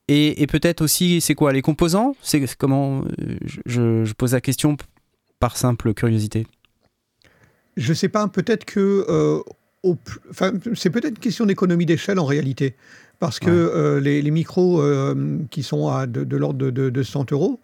et, 0.09 0.43
et 0.43 0.47
peut-être 0.47 0.82
aussi, 0.82 1.20
c'est 1.20 1.34
quoi 1.34 1.52
les 1.52 1.62
composants? 1.62 2.16
C'est 2.22 2.44
comment 2.56 3.05
je, 3.66 4.05
je, 4.05 4.12
pose 4.12 4.32
la 4.32 4.40
question 4.40 4.76
par 5.39 5.56
simple 5.56 5.94
curiosité. 5.94 6.47
Je 7.76 7.93
sais 7.94 8.09
pas, 8.09 8.28
peut-être 8.28 8.64
que 8.64 9.06
euh, 9.09 9.40
au, 9.82 9.97
c'est 10.74 10.90
peut-être 10.90 11.14
une 11.14 11.18
question 11.18 11.47
d'économie 11.47 11.86
d'échelle 11.86 12.18
en 12.18 12.24
réalité, 12.24 12.74
parce 13.18 13.39
que 13.39 13.47
ouais. 13.47 13.72
euh, 13.74 14.01
les, 14.01 14.20
les, 14.22 14.30
micros 14.30 14.82
euh, 14.82 15.39
qui 15.51 15.62
sont 15.62 15.89
à 15.89 16.06
de, 16.06 16.24
de 16.24 16.36
l'ordre 16.36 16.59
de, 16.59 16.70
de, 16.70 16.90
de 16.90 17.02
100 17.02 17.32
euros, 17.32 17.60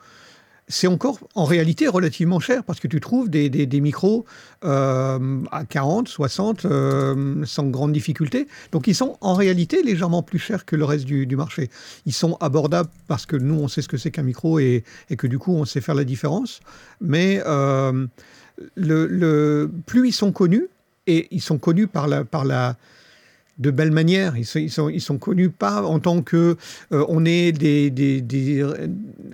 c'est 0.68 0.86
encore 0.86 1.18
en 1.34 1.44
réalité 1.44 1.88
relativement 1.88 2.40
cher 2.40 2.62
parce 2.62 2.78
que 2.80 2.88
tu 2.88 3.00
trouves 3.00 3.30
des, 3.30 3.48
des, 3.48 3.80
micros 3.80 4.24
euh, 4.64 5.40
à 5.50 5.64
40, 5.64 6.08
60 6.08 6.64
euh, 6.64 7.44
sans 7.44 7.64
grande 7.68 7.92
difficulté. 7.92 8.46
Donc 8.72 8.86
ils 8.86 8.94
sont 8.94 9.16
en 9.20 9.34
réalité 9.34 9.82
légèrement 9.82 10.22
plus 10.22 10.38
chers 10.38 10.64
que 10.64 10.76
le 10.76 10.84
reste 10.84 11.06
du, 11.06 11.36
marché. 11.36 11.70
Ils 12.06 12.12
sont 12.12 12.36
abordables 12.40 12.90
parce 13.06 13.24
que 13.26 13.36
nous 13.36 13.54
on 13.54 13.68
sait 13.68 13.82
ce 13.82 13.88
que 13.88 13.96
c'est 13.96 14.10
qu'un 14.10 14.22
micro 14.22 14.58
et, 14.58 14.84
et, 15.10 15.16
que 15.16 15.26
du 15.26 15.38
coup 15.38 15.54
on 15.54 15.64
sait 15.64 15.80
faire 15.80 15.94
la 15.94 16.04
différence. 16.04 16.60
Mais 17.00 17.42
euh, 17.46 18.06
le, 18.74 19.70
plus 19.86 20.08
ils 20.08 20.12
sont 20.12 20.32
connus, 20.32 20.68
et 21.06 21.28
ils 21.30 21.40
sont 21.40 21.58
connus 21.58 21.86
par 21.86 22.06
la, 22.06 22.24
par 22.24 22.44
la, 22.44 22.76
de 23.58 23.70
belle 23.70 23.90
manière. 23.90 24.36
Ils 24.36 24.46
sont, 24.46 24.58
ils 24.58 24.70
sont, 24.70 24.88
ils 24.88 25.00
sont 25.00 25.18
connus 25.18 25.50
pas 25.50 25.82
en 25.82 25.98
tant 25.98 26.22
que 26.22 26.56
euh, 26.92 27.04
on 27.08 27.24
est 27.24 27.52
des, 27.52 27.90
des, 27.90 28.20
des 28.20 28.62
euh, 28.62 28.88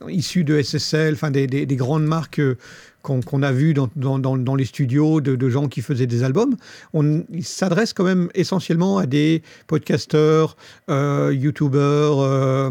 issus 0.09 0.44
de 0.44 0.60
SSL, 0.60 1.14
enfin 1.14 1.30
des, 1.30 1.46
des, 1.46 1.66
des, 1.66 1.76
grandes 1.76 2.05
marques 2.05 2.40
euh, 2.40 2.56
qu'on 3.02 3.20
qu 3.20 3.44
a 3.44 3.52
vues 3.52 3.74
dans, 3.74 3.90
dans, 3.96 4.18
dans, 4.18 4.55
les 4.55 4.64
studios 4.64 5.20
de, 5.20 5.36
de, 5.36 5.48
gens 5.51 5.68
qui 5.68 5.82
faisaient 5.82 6.06
des 6.06 6.22
albums. 6.22 6.56
On 6.94 7.22
s'adresse 7.42 7.92
quand 7.92 8.05
même 8.05 8.30
essentiellement 8.34 8.96
à 8.96 9.05
des 9.05 9.42
podcasteurs, 9.66 10.56
euh, 10.88 11.34
youtubeurs, 11.34 12.70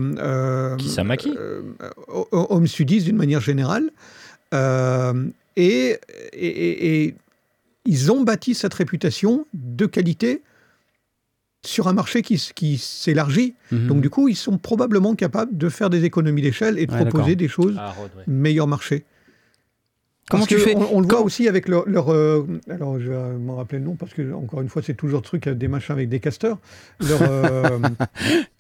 qui 0.77 0.89
home 2.31 2.65
studies 2.65 3.03
d'une 3.03 3.17
manière 3.17 3.41
générale. 3.41 3.91
Et, 5.55 5.99
et, 6.34 7.03
et, 7.03 7.15
ils 7.85 8.11
ont 8.11 8.23
bâti 8.23 8.55
cette 8.55 8.73
réputation 8.73 9.45
de 9.53 9.85
qualité 9.85 10.41
sur 11.65 11.88
un 11.88 11.94
marché 11.94 12.22
qui, 12.22 12.35
qui 12.56 12.77
s'élargit. 12.77 13.56
Mm 13.72 13.76
-hmm. 13.76 13.88
Donc 13.88 14.02
du 14.02 14.10
coup, 14.10 14.27
ils 14.27 14.35
sont 14.35 14.57
probablement 14.57 15.15
capables 15.15 15.57
de 15.57 15.69
faire 15.69 15.90
des 15.90 16.03
économies 16.03 16.41
d'échelle 16.41 16.77
et 16.77 16.85
de 16.85 16.94
ouais, 16.94 17.06
proposer 17.06 17.35
des 17.35 17.48
choses 17.48 17.76
ah, 17.80 17.94
ouais. 17.99 18.23
meilleur 18.27 18.68
marché. 18.68 19.06
Comment 20.30 20.45
parce 20.45 20.56
tu 20.56 20.60
fais 20.60 20.76
on, 20.76 20.98
on, 20.98 21.02
le 21.02 21.07
voit 21.07 21.22
aussi 21.22 21.48
avec 21.49 21.68
leur. 21.68 21.88
leur 21.88 22.10
euh, 22.10 22.45
alors, 22.69 22.98
je 22.99 23.10
vais 23.10 23.38
m'en 23.38 23.57
rappeler 23.57 23.80
le 23.80 23.85
nom 23.85 23.95
parce 23.95 24.14
que, 24.14 24.34
encore 24.34 24.61
une 24.61 24.69
fois, 24.69 24.81
c'est 24.81 24.94
toujours 24.94 25.19
le 25.19 25.23
truc 25.23 25.49
des 25.49 25.68
machins 25.68 25.94
avec 25.94 26.07
des 26.07 26.22
casteurs. 26.22 26.60
Leur. 27.02 27.22
Euh, 27.22 27.80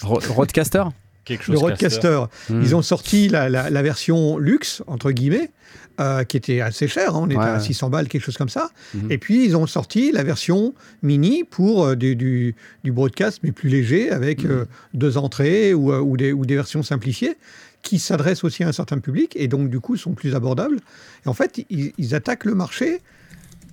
Roadcaster 1.27 1.51
le 1.51 1.57
Roadcaster. 1.57 2.21
Mmh. 2.49 2.61
Ils 2.61 2.75
ont 2.75 2.81
sorti 2.81 3.29
la, 3.29 3.49
la, 3.49 3.69
la, 3.69 3.81
version 3.81 4.37
luxe, 4.37 4.83
entre 4.87 5.11
guillemets, 5.11 5.51
euh, 5.99 6.23
qui 6.23 6.37
était 6.37 6.61
assez 6.61 6.87
chère, 6.87 7.15
hein, 7.15 7.21
on 7.23 7.27
était 7.27 7.37
ouais. 7.37 7.45
à 7.45 7.59
600 7.59 7.89
balles, 7.89 8.07
quelque 8.07 8.23
chose 8.23 8.37
comme 8.37 8.49
ça. 8.49 8.71
Mmh. 8.93 9.11
Et 9.11 9.17
puis, 9.17 9.45
ils 9.45 9.55
ont 9.55 9.67
sorti 9.67 10.11
la 10.11 10.23
version 10.23 10.73
mini 11.01 11.43
pour 11.43 11.85
euh, 11.85 11.95
du, 11.95 12.15
du, 12.15 12.55
du, 12.83 12.91
broadcast, 12.91 13.39
mais 13.43 13.51
plus 13.51 13.69
léger, 13.69 14.11
avec 14.11 14.43
mmh. 14.43 14.51
euh, 14.51 14.65
deux 14.93 15.17
entrées 15.17 15.73
ou, 15.73 15.93
ou, 15.93 16.17
des, 16.17 16.33
ou 16.33 16.45
des 16.45 16.55
versions 16.55 16.83
simplifiées 16.83 17.37
qui 17.83 17.99
s'adressent 17.99 18.45
aussi 18.45 18.63
à 18.63 18.69
un 18.69 18.71
certain 18.71 18.99
public 18.99 19.33
et 19.35 19.49
donc 19.49 19.69
du 19.69 19.81
coup 19.81 19.97
sont 19.97 20.13
plus 20.13 20.35
abordables. 20.35 20.79
Et 21.25 21.27
en 21.29 21.33
fait, 21.33 21.65
ils, 21.69 21.91
ils 21.97 22.15
attaquent 22.15 22.45
le 22.45 22.55
marché 22.55 23.01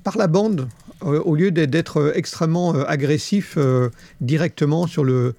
par 0.02 0.18
la 0.18 0.26
bande 0.26 0.68
euh, 1.04 1.20
au 1.22 1.34
lieu 1.34 1.50
d'être 1.50 2.12
extrêmement 2.14 2.74
euh, 2.74 2.84
agressifs 2.86 3.54
euh, 3.56 3.88
directement 4.20 4.86
sur 4.86 5.04
le, 5.04 5.34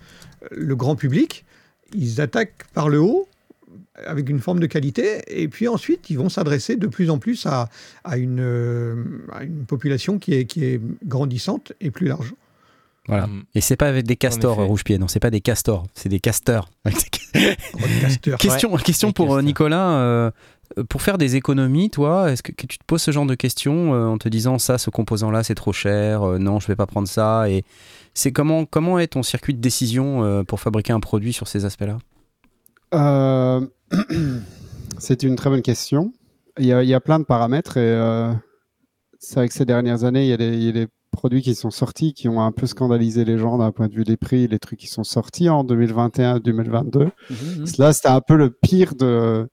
le 0.51 0.75
grand 0.75 0.95
public 0.95 1.45
ils 1.95 2.21
attaquent 2.21 2.65
par 2.73 2.89
le 2.89 2.99
haut 2.99 3.27
avec 4.05 4.29
une 4.29 4.39
forme 4.39 4.59
de 4.59 4.67
qualité, 4.67 5.21
et 5.27 5.47
puis 5.47 5.67
ensuite 5.67 6.09
ils 6.09 6.17
vont 6.17 6.29
s'adresser 6.29 6.75
de 6.75 6.87
plus 6.87 7.09
en 7.09 7.19
plus 7.19 7.45
à, 7.45 7.69
à, 8.03 8.17
une, 8.17 8.39
euh, 8.39 9.03
à, 9.31 9.43
une, 9.43 9.65
population 9.65 10.17
qui 10.17 10.33
est, 10.33 10.45
qui 10.45 10.65
est 10.65 10.81
grandissante 11.05 11.73
et 11.81 11.91
plus 11.91 12.07
large. 12.07 12.33
Voilà. 13.07 13.27
Mmh. 13.27 13.43
Et 13.55 13.61
c'est 13.61 13.75
pas 13.75 13.87
avec 13.87 14.05
des 14.05 14.15
castors 14.15 14.57
rouge-pied, 14.57 14.97
non, 14.97 15.07
c'est 15.07 15.19
pas 15.19 15.29
des 15.29 15.41
castors, 15.41 15.85
c'est 15.93 16.09
des 16.09 16.19
casteurs. 16.19 16.69
question, 18.39 18.73
ouais, 18.73 18.81
question 18.81 19.11
pour 19.11 19.27
casteurs. 19.27 19.43
Nicolas. 19.43 20.31
Euh, 20.77 20.83
pour 20.89 21.01
faire 21.01 21.17
des 21.17 21.35
économies, 21.35 21.89
toi, 21.89 22.31
est-ce 22.31 22.43
que, 22.43 22.51
que, 22.51 22.65
tu 22.65 22.77
te 22.77 22.85
poses 22.85 23.01
ce 23.01 23.11
genre 23.11 23.25
de 23.25 23.35
questions 23.35 23.93
euh, 23.93 24.05
en 24.05 24.17
te 24.17 24.29
disant 24.29 24.59
ça, 24.59 24.77
ce 24.77 24.89
composant-là, 24.89 25.43
c'est 25.43 25.55
trop 25.55 25.73
cher, 25.73 26.23
euh, 26.23 26.37
non, 26.37 26.59
je 26.59 26.67
vais 26.67 26.75
pas 26.75 26.85
prendre 26.85 27.07
ça 27.07 27.49
et 27.49 27.63
c'est 28.13 28.31
comment, 28.31 28.65
comment 28.65 28.99
est 28.99 29.07
ton 29.07 29.23
circuit 29.23 29.53
de 29.53 29.59
décision 29.59 30.23
euh, 30.23 30.43
pour 30.43 30.59
fabriquer 30.59 30.93
un 30.93 30.99
produit 30.99 31.33
sur 31.33 31.47
ces 31.47 31.65
aspects-là? 31.65 31.97
Euh, 32.93 33.65
C'est 34.97 35.23
une 35.23 35.35
très 35.35 35.49
bonne 35.49 35.61
question. 35.61 36.13
Il 36.59 36.65
y, 36.65 36.73
a, 36.73 36.83
il 36.83 36.89
y 36.89 36.93
a 36.93 36.99
plein 36.99 37.17
de 37.19 37.23
paramètres 37.23 37.77
et 37.77 37.81
euh, 37.81 38.31
c'est 39.19 39.35
vrai 39.35 39.47
que 39.47 39.53
ces 39.53 39.65
dernières 39.65 40.03
années, 40.03 40.25
il 40.25 40.29
y, 40.29 40.33
a 40.33 40.37
des, 40.37 40.53
il 40.53 40.63
y, 40.63 40.69
a 40.69 40.71
des, 40.73 40.87
produits 41.11 41.41
qui 41.41 41.55
sont 41.55 41.71
sortis 41.71 42.13
qui 42.13 42.29
ont 42.29 42.41
un 42.41 42.51
peu 42.51 42.65
scandalisé 42.67 43.25
les 43.25 43.37
gens 43.37 43.57
d'un 43.57 43.71
point 43.71 43.87
de 43.87 43.93
vue 43.93 44.05
des 44.05 44.15
prix, 44.15 44.47
les 44.47 44.59
trucs 44.59 44.79
qui 44.79 44.87
sont 44.87 45.03
sortis 45.03 45.49
en 45.49 45.63
2021-2022. 45.65 47.05
Mmh, 47.05 47.65
Cela, 47.65 47.93
c'était 47.93 48.07
un 48.09 48.21
peu 48.21 48.35
le 48.35 48.49
pire 48.49 48.95
de 48.95 49.47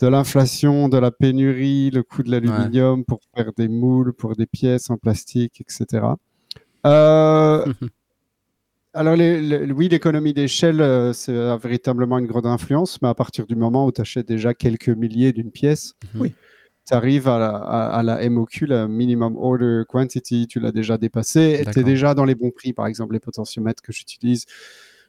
de 0.00 0.08
l'inflation, 0.08 0.88
de 0.88 0.98
la 0.98 1.12
pénurie, 1.12 1.90
le 1.90 2.02
coût 2.02 2.22
de 2.24 2.30
l'aluminium 2.30 3.00
ouais. 3.00 3.04
pour 3.06 3.20
faire 3.36 3.52
des 3.56 3.68
moules, 3.68 4.12
pour 4.12 4.34
des 4.34 4.46
pièces 4.46 4.90
en 4.90 4.96
plastique, 4.96 5.60
etc. 5.60 6.06
Euh, 6.86 7.64
alors, 8.94 9.16
les, 9.16 9.40
les, 9.40 9.72
oui, 9.72 9.88
l'économie 9.88 10.34
d'échelle, 10.34 10.80
euh, 10.80 11.12
c'est 11.12 11.32
véritablement 11.58 12.18
une 12.18 12.26
grande 12.26 12.46
influence, 12.46 13.00
mais 13.02 13.08
à 13.08 13.14
partir 13.14 13.46
du 13.46 13.56
moment 13.56 13.86
où 13.86 13.92
tu 13.92 14.00
achètes 14.00 14.28
déjà 14.28 14.54
quelques 14.54 14.88
milliers 14.88 15.32
d'une 15.32 15.50
pièce, 15.50 15.94
mhm. 16.14 16.20
oui. 16.20 16.34
tu 16.86 16.94
arrives 16.94 17.28
à 17.28 17.38
la, 17.38 17.50
à, 17.56 17.98
à 17.98 18.02
la, 18.02 18.28
MOQ, 18.28 18.66
la 18.66 18.88
Minimum 18.88 19.36
Order 19.36 19.82
Quantity, 19.88 20.46
tu 20.46 20.60
l'as 20.60 20.72
déjà 20.72 20.98
dépassé, 20.98 21.60
et 21.60 21.70
tu 21.70 21.80
es 21.80 21.84
déjà 21.84 22.14
dans 22.14 22.24
les 22.24 22.34
bons 22.34 22.50
prix. 22.50 22.72
Par 22.72 22.86
exemple, 22.86 23.14
les 23.14 23.20
potentiomètres 23.20 23.82
que 23.82 23.92
j'utilise, 23.92 24.46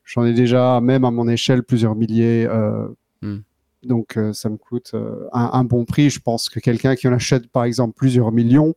j'en 0.05 0.25
ai 0.25 0.33
déjà, 0.33 0.79
même 0.81 1.05
à 1.05 1.11
mon 1.11 1.27
échelle, 1.27 1.63
plusieurs 1.63 1.95
milliers. 1.95 2.45
Euh, 2.47 2.87
mm. 3.21 3.39
Donc, 3.83 4.17
euh, 4.17 4.33
ça 4.33 4.49
me 4.49 4.57
coûte 4.57 4.91
euh, 4.93 5.27
un, 5.33 5.49
un, 5.53 5.63
bon 5.63 5.85
prix. 5.85 6.09
Je 6.09 6.19
pense 6.19 6.49
que 6.49 6.59
quelqu'un 6.59 6.95
qui 6.95 7.07
en 7.07 7.13
achète, 7.13 7.47
par 7.47 7.65
exemple, 7.65 7.93
plusieurs 7.95 8.31
millions, 8.31 8.75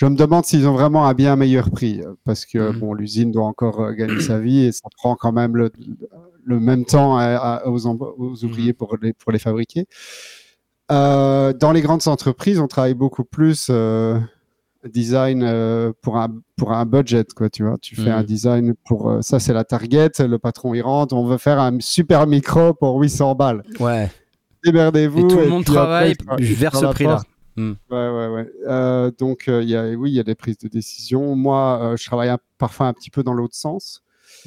je 0.00 0.06
me 0.06 0.16
demande 0.16 0.46
s'ils 0.46 0.66
ont 0.66 0.72
vraiment 0.72 1.06
un 1.06 1.12
bien 1.12 1.36
meilleur 1.36 1.70
prix 1.70 2.00
parce 2.24 2.46
que 2.46 2.70
mmh. 2.70 2.78
bon, 2.78 2.94
l'usine 2.94 3.30
doit 3.30 3.44
encore 3.44 3.80
euh, 3.80 3.92
gagner 3.92 4.20
sa 4.20 4.38
vie 4.38 4.64
et 4.64 4.72
ça 4.72 4.88
prend 4.96 5.14
quand 5.14 5.30
même 5.30 5.54
le, 5.54 5.70
le 6.42 6.58
même 6.58 6.86
temps 6.86 7.18
à, 7.18 7.34
à, 7.34 7.66
aux, 7.66 7.86
aux, 7.86 8.44
ouvriers 8.44 8.72
pour 8.72 8.96
les, 9.02 9.12
pour 9.12 9.30
les 9.30 9.38
fabriquer. 9.38 9.86
Euh, 10.90 11.52
dans 11.52 11.72
les 11.72 11.82
grandes 11.82 12.08
entreprises, 12.08 12.58
on 12.60 12.66
travaille 12.66 12.94
beaucoup 12.94 13.24
plus 13.24 13.66
euh, 13.68 14.18
design 14.88 15.42
euh, 15.42 15.92
pour 16.00 16.16
un 16.16 16.28
pour 16.56 16.72
un 16.72 16.86
budget 16.86 17.26
quoi, 17.36 17.50
tu 17.50 17.64
vois. 17.64 17.76
Tu 17.76 17.94
fais 17.94 18.08
mmh. 18.08 18.20
un 18.20 18.24
design 18.24 18.74
pour 18.86 19.10
euh, 19.10 19.20
ça, 19.20 19.38
c'est 19.38 19.52
la 19.52 19.64
target. 19.64 20.12
Le 20.18 20.38
patron 20.38 20.72
il 20.72 20.80
rentre, 20.80 21.14
on 21.14 21.26
veut 21.26 21.36
faire 21.36 21.60
un 21.60 21.78
super 21.78 22.26
micro 22.26 22.72
pour 22.72 22.98
800 22.98 23.34
balles. 23.34 23.62
Ouais. 23.78 24.10
Démerdez-vous. 24.64 25.18
Et 25.18 25.26
tout 25.26 25.40
le 25.40 25.48
monde 25.48 25.64
travaille 25.66 26.14
après, 26.26 26.42
vers 26.42 26.74
ce 26.74 26.86
prix-là. 26.86 27.20
Mm. 27.60 27.72
Ouais, 27.90 28.08
ouais, 28.10 28.28
ouais. 28.28 28.50
Euh, 28.68 29.10
donc, 29.18 29.48
euh, 29.48 29.62
y 29.62 29.76
a, 29.76 29.90
oui, 29.90 30.10
il 30.10 30.14
y 30.14 30.20
a 30.20 30.22
des 30.24 30.34
prises 30.34 30.58
de 30.58 30.68
décision. 30.68 31.34
Moi, 31.36 31.78
euh, 31.82 31.96
je 31.96 32.04
travaille 32.06 32.28
un, 32.30 32.38
parfois 32.58 32.86
un 32.86 32.92
petit 32.92 33.10
peu 33.10 33.22
dans 33.22 33.34
l'autre 33.34 33.54
sens. 33.54 34.02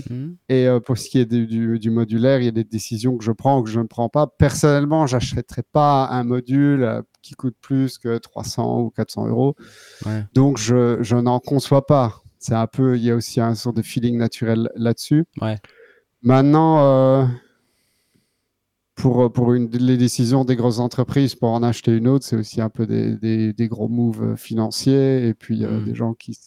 Mhm. 0.10 0.38
Et 0.50 0.66
pour 0.86 0.98
ce 0.98 1.08
qui 1.10 1.20
est 1.20 1.26
du, 1.26 1.46
du- 1.46 1.78
du 1.78 1.90
modulaire, 1.92 2.40
il 2.40 2.46
y 2.46 2.48
a 2.48 2.52
des 2.52 2.64
décisions 2.64 3.16
que 3.18 3.24
je 3.24 3.32
prends 3.32 3.60
ou 3.60 3.64
que 3.64 3.70
je 3.70 3.80
ne 3.80 3.86
prends 3.86 4.10
pas. 4.10 4.26
Personnellement, 4.28 5.06
j'achèterais 5.08 5.64
pas 5.72 6.08
un 6.10 6.24
module 6.24 7.04
qui 7.22 7.36
coûte 7.36 7.56
plus 7.62 7.98
que 8.00 8.18
300 8.18 8.80
ou 8.82 8.90
400 8.90 9.28
euros. 9.28 9.56
Ouais. 10.06 10.24
Donc, 10.34 10.58
je, 10.58 10.98
je 11.02 11.16
n'en 11.18 11.40
conçois 11.40 11.86
pas. 11.86 12.22
C'est 12.40 12.56
un 12.56 12.66
peu, 12.68 12.98
il 12.98 13.04
y 13.04 13.12
a 13.12 13.16
aussi 13.16 13.40
un 13.42 13.54
sort 13.56 13.74
de 13.74 13.82
feeling 13.82 14.18
naturel 14.18 14.70
là-dessus. 14.76 15.26
Ouais. 15.42 15.60
Maintenant, 16.24 17.28
pour, 18.96 19.32
pour 19.34 19.54
une, 19.54 19.70
les 19.72 19.98
décisions 19.98 20.46
des 20.46 20.56
grosses 20.56 20.80
entreprises 20.80 21.34
pour 21.36 21.50
en 21.50 21.64
acheter 21.64 21.92
une 21.92 22.08
autre, 22.08 22.26
c'est 22.26 22.36
aussi 22.36 22.62
un 22.62 22.70
peu 22.70 22.86
des, 22.86 23.16
des, 23.18 23.52
des 23.54 23.68
gros 23.68 23.88
moves 23.88 24.24
euh, 24.24 24.36
financiers 24.36 25.28
et 25.28 25.34
puis 25.34 25.64
euh, 25.66 25.80
Mm. 25.80 25.86
des 25.86 25.96
gens 25.96 26.14
qui, 26.14 26.38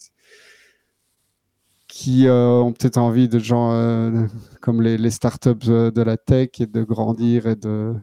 qui 1.87 2.27
euh, 2.27 2.59
ont 2.59 2.73
peut-être 2.73 2.97
envie 2.97 3.27
de 3.27 3.39
gens 3.39 3.71
euh, 3.73 4.25
comme 4.61 4.81
les, 4.81 4.97
les 4.97 5.11
startups 5.11 5.49
euh, 5.67 5.91
de 5.91 6.01
la 6.01 6.17
tech 6.17 6.49
et 6.59 6.65
de 6.65 6.83
grandir 6.83 7.47
et 7.47 7.55
de, 7.55 7.93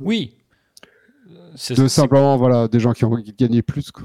Oui. 0.00 0.36
C'est- 1.54 1.74
de 1.74 1.88
simplement 1.88 2.36
voilà, 2.36 2.68
des 2.68 2.80
gens 2.80 2.92
qui 2.92 3.04
ont 3.04 3.12
envie 3.12 3.22
de 3.24 3.32
gagner 3.36 3.62
plus. 3.62 3.90
quoi. 3.90 4.04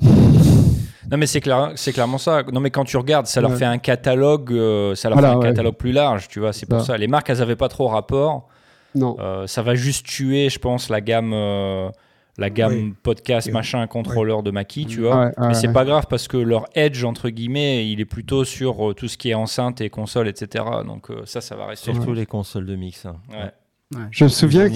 Non, 1.12 1.18
mais 1.18 1.26
c'est 1.28 1.42
clair, 1.42 1.74
c'est 1.76 1.92
clairement 1.92 2.18
ça. 2.18 2.44
Non, 2.54 2.62
mais 2.62 2.70
quand 2.70 2.86
tu 2.86 2.96
regardes, 2.98 3.26
ça 3.28 3.42
leur 3.42 3.52
Ouais. 3.52 3.58
fait 3.58 3.66
un 3.66 3.78
catalogue, 3.80 4.54
euh, 4.54 4.96
ça 4.96 5.10
leur 5.10 5.18
Voilà, 5.18 5.30
fait 5.34 5.36
un 5.36 5.40
ouais. 5.40 5.48
catalogue 5.50 5.76
plus 5.76 5.92
large, 5.92 6.28
tu 6.30 6.40
vois. 6.40 6.54
C'est 6.54 6.66
pour 6.68 6.82
Ça. 6.82 6.98
Les 6.98 7.08
marques, 7.08 7.30
elles 7.30 7.42
avaient 7.42 7.56
pas 7.58 7.68
trop 7.68 7.88
rapport. 7.88 8.48
Non. 8.96 9.16
Euh, 9.20 9.48
ça 9.48 9.62
va 9.62 9.76
juste 9.76 10.06
tuer, 10.06 10.50
je 10.50 10.60
pense, 10.60 10.90
la 10.90 11.02
gamme, 11.02 11.32
euh, 11.34 11.90
la 12.38 12.50
gamme 12.50 12.74
Oui. 12.74 12.94
podcast, 13.04 13.48
Oui. 13.48 13.54
machin, 13.54 13.86
contrôleur 13.88 14.44
de 14.44 14.52
Mackie, 14.52 14.86
tu 14.86 15.02
vois. 15.02 15.26
Ouais, 15.26 15.32
mais 15.48 15.54
c'est 15.54 15.72
pas 15.74 15.86
grave 15.86 16.06
parce 16.10 16.28
que 16.28 16.38
leur 16.38 16.66
edge, 16.76 17.04
entre 17.04 17.30
guillemets, 17.30 17.90
il 17.90 18.00
est 18.02 18.06
plutôt 18.06 18.44
sur 18.44 18.90
euh, 18.90 18.94
tout 18.94 19.08
ce 19.08 19.18
qui 19.18 19.30
est 19.30 19.34
enceinte 19.34 19.82
et 19.82 19.90
console, 19.90 20.28
etc. 20.28 20.64
Donc 20.86 21.10
euh, 21.10 21.22
ça, 21.26 21.42
ça 21.42 21.56
va 21.56 21.68
rester. 21.68 21.94
Surtout 21.94 22.14
les 22.14 22.26
consoles 22.26 22.66
de 22.66 22.76
mix. 22.76 23.06
hein. 23.06 23.16
Ouais. 23.32 23.52
Je 24.12 24.24
me 24.24 24.30
souviens 24.30 24.70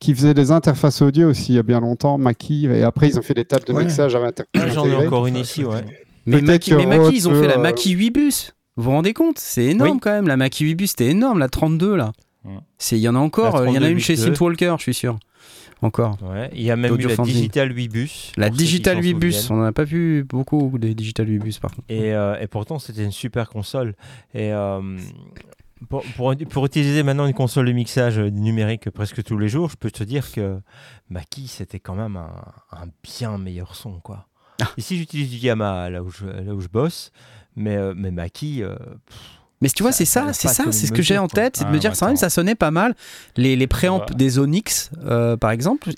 qu'ils 0.00 0.14
faisaient 0.16 0.34
des 0.34 0.50
interfaces 0.50 1.00
audio 1.02 1.28
aussi 1.30 1.52
il 1.52 1.56
y 1.56 1.58
a 1.58 1.62
bien 1.62 1.80
longtemps, 1.80 2.16
Mackie, 2.18 2.66
et 2.66 2.82
après 2.82 3.08
ils 3.08 3.18
ont 3.18 3.22
fait 3.22 3.34
des 3.34 3.44
tables 3.44 3.64
de 3.64 3.72
Ouais. 3.72 3.84
mixage 3.84 4.14
avec 4.14 4.28
interface 4.28 4.48
Ah, 4.56 4.68
J'en 4.68 4.86
ai 4.86 4.94
encore 5.06 5.26
une 5.26 5.36
ici, 5.36 5.64
ouais. 5.64 5.84
Mais 6.26 6.40
Mackie, 6.40 6.72
ils 7.14 7.28
ont 7.28 7.34
fait 7.34 7.48
la 7.48 7.58
Mackie 7.58 7.90
8 7.92 8.10
bus. 8.10 8.54
Vous 8.76 8.84
vous 8.84 8.90
rendez 8.90 9.12
compte? 9.12 9.38
C'est 9.38 9.64
énorme 9.66 9.90
Oui. 9.92 9.98
quand 10.00 10.12
même. 10.12 10.26
La 10.28 10.36
Mackie 10.38 10.64
8 10.64 10.74
bus, 10.76 10.90
c'était 10.90 11.08
énorme. 11.08 11.38
La 11.38 11.48
32 11.48 11.94
là. 11.94 12.12
Mm. 12.44 12.58
C'est, 12.78 12.98
il 12.98 13.02
y 13.02 13.08
en 13.08 13.14
a 13.14 13.18
encore. 13.18 13.64
Il 13.66 13.74
y 13.74 13.78
en 13.78 13.82
a 13.82 13.88
une 13.88 13.98
32 13.98 13.98
chez 13.98 14.14
8.2. 14.14 14.16
Synthwalker, 14.18 14.74
je 14.78 14.82
suis 14.82 14.94
sûr. 14.94 15.18
Encore. 15.82 16.16
Ouais. 16.22 16.48
Il 16.54 16.62
y 16.62 16.70
a 16.70 16.76
même 16.76 16.94
eu 16.94 17.08
la. 17.08 17.16
Digital 17.16 17.76
8 17.76 17.88
bus. 17.88 18.32
La 18.36 18.50
Digital 18.50 18.96
s'en 18.96 19.02
8 19.02 19.14
bus, 19.14 19.50
on 19.50 19.56
n'en 19.56 19.64
a 19.64 19.72
pas 19.72 19.84
vu 19.84 20.22
beaucoup 20.22 20.78
des 20.78 20.94
Digital 20.94 21.28
8 21.28 21.38
bus 21.38 21.58
par 21.58 21.72
contre. 21.72 21.86
Et, 21.88 22.14
euh, 22.14 22.38
et 22.40 22.46
pourtant, 22.46 22.78
c'était 22.78 23.04
une 23.04 23.12
super 23.12 23.48
console. 23.48 23.96
Et 24.32 24.52
euh, 24.52 24.80
pour, 25.88 26.04
pour, 26.16 26.34
pour 26.48 26.66
utiliser 26.66 27.02
maintenant 27.02 27.26
une 27.26 27.34
console 27.34 27.66
de 27.66 27.72
mixage 27.72 28.18
euh, 28.18 28.30
numérique 28.30 28.90
presque 28.90 29.24
tous 29.24 29.36
les 29.36 29.48
jours, 29.48 29.70
je 29.70 29.76
peux 29.76 29.90
te 29.90 30.04
dire 30.04 30.30
que 30.30 30.60
Mackie, 31.10 31.48
c'était 31.48 31.80
quand 31.80 31.96
même 31.96 32.16
un, 32.16 32.32
un 32.70 32.86
bien 33.02 33.36
meilleur 33.38 33.74
son. 33.74 33.98
Quoi. 33.98 34.28
Ah. 34.62 34.70
Ici, 34.76 34.96
j'utilise 34.96 35.30
du 35.30 35.38
Yamaha 35.38 35.90
là 35.90 36.04
où 36.04 36.10
je, 36.10 36.26
là 36.26 36.54
où 36.54 36.60
je 36.60 36.68
bosse. 36.68 37.10
Mais, 37.56 37.76
mais 37.94 38.12
Mackie, 38.12 38.62
euh, 38.62 38.76
Mais 39.62 39.68
tu 39.70 39.82
vois, 39.82 39.92
c'est 39.92 40.04
ça 40.04 40.32
c'est 40.34 40.48
ça, 40.48 40.64
c'est 40.72 40.86
ce 40.88 40.92
que 40.92 41.00
j'ai 41.02 41.16
en 41.16 41.28
tête, 41.28 41.56
c'est 41.56 41.64
de 41.64 41.68
Ah, 41.70 41.72
me 41.72 41.78
dire 41.78 41.90
ouais, 41.90 41.94
que 41.94 42.00
quand 42.00 42.08
même 42.08 42.16
ça 42.16 42.28
sonnait 42.28 42.54
pas 42.54 42.70
mal. 42.70 42.94
Les, 43.36 43.56
les 43.56 43.66
préamps 43.66 44.04
des 44.14 44.38
Onyx, 44.38 44.90
euh, 45.06 45.36
par 45.38 45.50
exemple, 45.52 45.90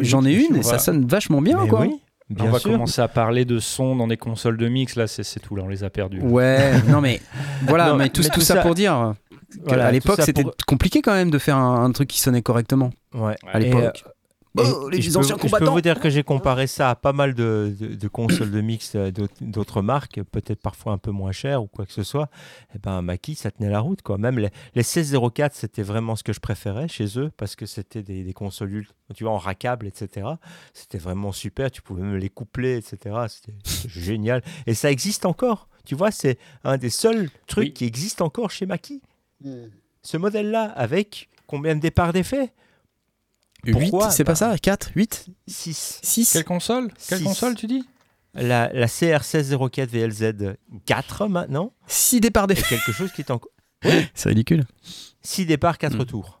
j'en 0.00 0.24
ai 0.26 0.32
une 0.34 0.56
et 0.56 0.62
ça 0.62 0.78
sonne 0.78 1.06
vachement 1.06 1.40
bien 1.40 1.58
mais 1.62 1.68
quoi. 1.68 1.80
oui, 1.82 1.94
bien 2.28 2.46
on 2.46 2.50
va 2.50 2.58
sûr. 2.58 2.72
commencer 2.72 3.00
à 3.00 3.08
parler 3.08 3.44
de 3.44 3.58
son 3.58 3.96
dans 3.96 4.08
des 4.08 4.16
consoles 4.16 4.56
de 4.58 4.68
mix. 4.68 4.96
Là, 4.96 5.06
c'est 5.06 5.40
tout. 5.40 5.54
Là, 5.56 5.62
on 5.64 5.68
les 5.68 5.84
a 5.84 5.90
perdus. 5.90 6.20
Ouais, 6.20 6.72
non 6.88 7.00
mais 7.00 7.20
voilà, 7.66 7.88
Non, 7.90 7.96
mais 7.96 8.08
tout, 8.08 8.22
mais 8.22 8.28
tout 8.28 8.34
tout 8.40 8.44
ça, 8.44 8.56
ça- 8.56 8.60
pour 8.62 8.74
dire 8.74 9.14
qu'à 9.54 9.60
Voilà, 9.66 9.92
l'époque 9.92 10.20
c'était 10.22 10.42
pour- 10.42 10.54
compliqué 10.66 11.00
quand 11.02 11.12
même 11.14 11.30
de 11.30 11.38
faire 11.38 11.56
un, 11.56 11.84
un 11.84 11.92
truc 11.92 12.08
qui 12.08 12.20
sonnait 12.20 12.42
correctement 12.42 12.90
Ouais. 13.14 13.36
à 13.52 13.58
l'époque. 13.58 14.04
Oh, 14.58 14.88
les 14.90 15.00
je 15.00 15.10
peux- 15.10 15.16
anciens 15.18 15.36
Je 15.36 15.40
peux 15.40 15.48
combattants 15.48 15.72
vous 15.72 15.80
dire 15.80 15.98
que 15.98 16.10
j'ai 16.10 16.22
comparé 16.22 16.66
ça 16.66 16.90
à 16.90 16.94
pas 16.94 17.14
mal 17.14 17.32
de, 17.32 17.74
de- 17.80 17.94
de 17.94 18.08
consoles 18.08 18.50
de 18.50 18.60
mix 18.60 18.92
euh, 18.96 19.10
d'autres- 19.40 19.80
marques, 19.80 20.20
peut-être 20.30 20.60
parfois 20.60 20.92
un 20.92 20.98
peu 20.98 21.10
moins 21.10 21.32
chères 21.32 21.62
ou 21.62 21.66
quoi 21.68 21.86
que 21.86 21.92
ce 21.92 22.02
soit. 22.02 22.28
Et 22.74 22.78
ben 22.78 23.00
Mackie, 23.00 23.34
ça 23.34 23.50
tenait 23.50 23.70
la 23.70 23.80
route. 23.80 24.02
Quoi. 24.02 24.18
Même 24.18 24.38
les, 24.38 24.50
les 24.74 24.82
1604, 24.82 25.54
c'était 25.54 25.82
vraiment 25.82 26.16
ce 26.16 26.22
que 26.22 26.34
je 26.34 26.40
préférais 26.40 26.86
chez 26.88 27.18
eux 27.18 27.30
parce 27.38 27.56
que 27.56 27.64
c'était 27.64 28.02
des, 28.02 28.24
des 28.24 28.32
consoles 28.34 28.84
tu 29.14 29.24
vois, 29.24 29.32
en 29.32 29.38
rackable, 29.38 29.86
etc. 29.86 30.26
C'était 30.74 30.98
vraiment 30.98 31.32
super. 31.32 31.70
Tu 31.70 31.80
pouvais 31.80 32.02
même 32.02 32.16
les 32.16 32.28
coupler, 32.28 32.76
etc. 32.76 33.16
C'était 33.28 33.54
génial. 33.88 34.42
Et 34.66 34.74
ça 34.74 34.90
existe 34.90 35.24
encore. 35.24 35.68
Tu 35.86 35.94
vois, 35.94 36.10
c'est 36.10 36.38
un 36.64 36.76
des 36.76 36.90
seuls 36.90 37.30
trucs 37.46 37.64
Oui. 37.68 37.72
qui 37.72 37.84
existe 37.86 38.20
encore 38.20 38.50
chez 38.50 38.66
Mackie. 38.66 39.00
Ce 40.02 40.16
modèle-là, 40.16 40.64
avec 40.64 41.28
combien 41.46 41.74
de 41.74 41.80
départs 41.80 42.12
d'effets? 42.12 42.52
8, 43.64 43.72
pourquoi 43.72 44.10
c'est 44.10 44.24
pas 44.24 44.32
Bah, 44.32 44.36
ça 44.36 44.58
4, 44.58 44.90
8, 44.96 45.26
6. 45.46 46.00
6 46.02 46.32
Quelle 46.32 46.44
console? 46.44 46.88
Quelle 47.08 47.18
Six. 47.18 47.24
console, 47.24 47.54
tu 47.54 47.66
dis? 47.66 47.84
La, 48.34 48.72
la 48.72 48.86
CR1604 48.86 49.88
VLZ 49.88 50.54
4 50.86 51.28
maintenant, 51.28 51.72
6 51.86 52.20
départs 52.20 52.46
d'effet. 52.46 52.64
quelque 52.76 52.92
chose 52.92 53.12
qui 53.12 53.20
est 53.22 53.30
encore 53.30 53.50
C'est 54.14 54.28
ridicule. 54.30 54.64
6 55.22 55.46
départs, 55.46 55.78
4 55.78 55.96
Mm. 55.98 56.04
tours. 56.06 56.40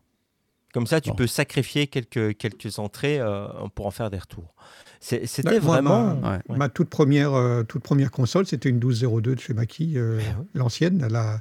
Comme 0.72 0.86
ça, 0.86 1.00
tu 1.02 1.10
Bon. 1.10 1.16
peux 1.16 1.26
sacrifier 1.26 1.86
quelques, 1.86 2.36
quelques 2.38 2.78
entrées 2.78 3.20
euh, 3.20 3.46
pour 3.74 3.86
en 3.86 3.90
faire 3.90 4.10
des 4.10 4.18
retours. 4.18 4.54
C'était 5.00 5.48
Ouais, 5.48 5.60
moi, 5.60 5.72
vraiment. 5.74 6.14
ma, 6.14 6.30
Ouais. 6.36 6.38
Ouais. 6.48 6.56
ma 6.56 6.68
toute 6.70 6.88
première, 6.88 7.34
euh, 7.34 7.62
toute 7.64 7.82
première 7.82 8.10
console, 8.10 8.46
c'était 8.46 8.68
une 8.70 8.76
1202 8.78 9.34
de 9.34 9.40
chez 9.40 9.52
Mackie, 9.52 9.98
euh, 9.98 10.18
Eh 10.20 10.24
ouais. 10.28 10.46
l'ancienne, 10.54 11.06
la, 11.10 11.40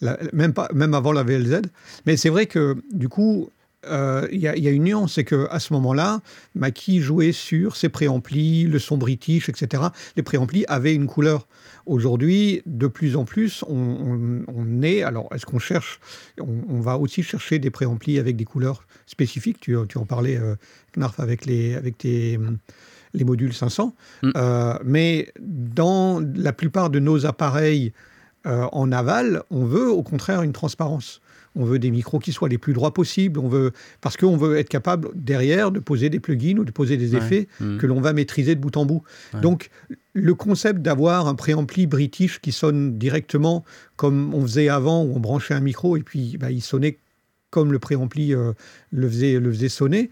la- 0.00 0.18
même, 0.32 0.54
pas, 0.54 0.68
même 0.72 0.94
avant 0.94 1.12
la 1.12 1.24
VLZ. 1.24 1.60
Mais 2.06 2.16
c'est 2.16 2.30
vrai 2.30 2.46
que 2.46 2.76
du 2.92 3.08
coup, 3.08 3.50
euh, 3.88 4.26
il 4.32 4.40
y, 4.40 4.48
a- 4.48 4.56
il 4.56 4.62
y 4.64 4.68
a 4.68 4.70
une 4.70 4.84
nuance, 4.84 5.14
c'est 5.14 5.24
qu'à 5.24 5.58
ce 5.58 5.72
moment-là, 5.72 6.20
Mackie 6.54 7.00
jouait 7.00 7.32
sur 7.32 7.76
ses 7.76 7.88
préamplis, 7.88 8.64
le 8.64 8.78
son 8.78 8.96
british, 8.96 9.48
etc. 9.48 9.84
Les 10.16 10.22
préamplis 10.22 10.64
avaient 10.68 10.94
une 10.94 11.06
couleur. 11.06 11.46
Aujourd'hui, 11.86 12.62
de 12.66 12.86
plus 12.86 13.14
en 13.16 13.24
plus, 13.24 13.62
on, 13.68 13.74
on- 13.76 14.44
on 14.48 14.82
est. 14.82 15.02
Alors, 15.02 15.28
est-ce 15.34 15.44
qu'on 15.46 15.58
cherche 15.58 16.00
on, 16.40 16.62
on 16.68 16.80
va 16.80 16.96
aussi 16.98 17.22
chercher 17.22 17.58
des 17.58 17.70
préamplis 17.70 18.18
avec 18.18 18.36
des 18.36 18.44
couleurs 18.44 18.86
spécifiques? 19.06 19.60
Tu, 19.60 19.76
tu 19.88 19.98
en 19.98 20.06
parlais, 20.06 20.36
euh, 20.38 20.54
Knarf, 20.96 21.20
avec, 21.20 21.44
les, 21.46 21.74
avec 21.74 21.98
tes, 21.98 22.38
les 23.12 23.24
modules 23.24 23.52
500. 23.52 23.94
Mm. 24.22 24.30
Euh, 24.36 24.74
mais 24.84 25.32
dans 25.40 26.20
la 26.34 26.52
plupart 26.52 26.90
de 26.90 26.98
nos 27.00 27.26
appareils 27.26 27.92
euh, 28.46 28.66
en 28.72 28.90
aval, 28.92 29.42
on 29.50 29.64
veut 29.64 29.88
au 29.90 30.02
contraire 30.02 30.42
une 30.42 30.52
transparence. 30.52 31.20
On 31.56 31.64
veut 31.64 31.78
des 31.78 31.90
micros 31.90 32.18
qui 32.18 32.32
soient 32.32 32.48
les 32.48 32.58
plus 32.58 32.72
droits 32.72 32.92
possibles. 32.92 33.38
On 33.38 33.48
veut, 33.48 33.72
parce 34.00 34.16
qu'on 34.16 34.36
veut 34.36 34.56
être 34.56 34.68
capable 34.68 35.08
derrière 35.14 35.70
de 35.70 35.78
poser 35.80 36.10
des 36.10 36.18
plugins 36.20 36.58
ou 36.58 36.64
de 36.64 36.72
poser 36.72 36.96
des 36.96 37.14
Ouais. 37.14 37.18
effets 37.18 37.48
Mm. 37.60 37.78
que 37.78 37.86
l'on 37.86 38.00
va 38.00 38.12
maîtriser 38.12 38.54
de 38.54 38.60
bout 38.60 38.76
en 38.76 38.86
bout. 38.86 39.02
Ouais. 39.32 39.40
Donc, 39.40 39.70
le 40.14 40.34
concept 40.34 40.82
d'avoir 40.82 41.28
un 41.28 41.34
préampli 41.34 41.86
british 41.86 42.40
qui 42.40 42.52
sonne 42.52 42.98
directement 42.98 43.64
comme 43.96 44.34
on 44.34 44.42
faisait 44.42 44.68
avant, 44.68 45.04
où 45.04 45.14
on 45.14 45.20
branchait 45.20 45.54
un 45.54 45.60
micro 45.60 45.96
et 45.96 46.02
puis 46.02 46.36
bah, 46.38 46.50
il 46.50 46.60
sonnait 46.62 46.98
comme 47.50 47.70
le 47.72 47.78
préampli 47.78 48.34
euh, 48.34 48.52
le, 48.90 49.08
faisait, 49.08 49.38
le 49.38 49.52
faisait 49.52 49.68
sonner, 49.68 50.10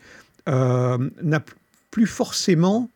euh, 0.49 0.97
n'a 1.23 1.43
plus 1.91 2.07
forcément 2.07 2.89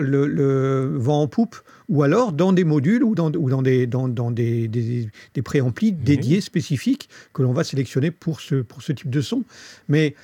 le, 0.00 0.26
le 0.26 0.92
vent 0.96 1.22
en 1.22 1.28
poupe, 1.28 1.56
ou 1.88 2.02
alors 2.02 2.32
dans 2.32 2.52
des 2.52 2.64
modules 2.64 3.02
ou 3.04 3.14
dans, 3.14 3.30
ou 3.32 3.50
dans 3.50 3.62
des, 3.62 3.86
dans, 3.86 4.08
dans 4.08 4.30
des, 4.30 4.68
des, 4.68 5.08
des 5.34 5.42
préamplis 5.42 5.92
dédiés 5.92 6.40
spécifiques 6.40 7.08
que 7.32 7.42
l'on 7.42 7.52
va 7.52 7.64
sélectionner 7.64 8.10
pour 8.10 8.40
ce, 8.40 8.56
pour 8.56 8.82
ce 8.82 8.92
type 8.92 9.10
de 9.10 9.20
son. 9.20 9.42
Mais 9.88 10.14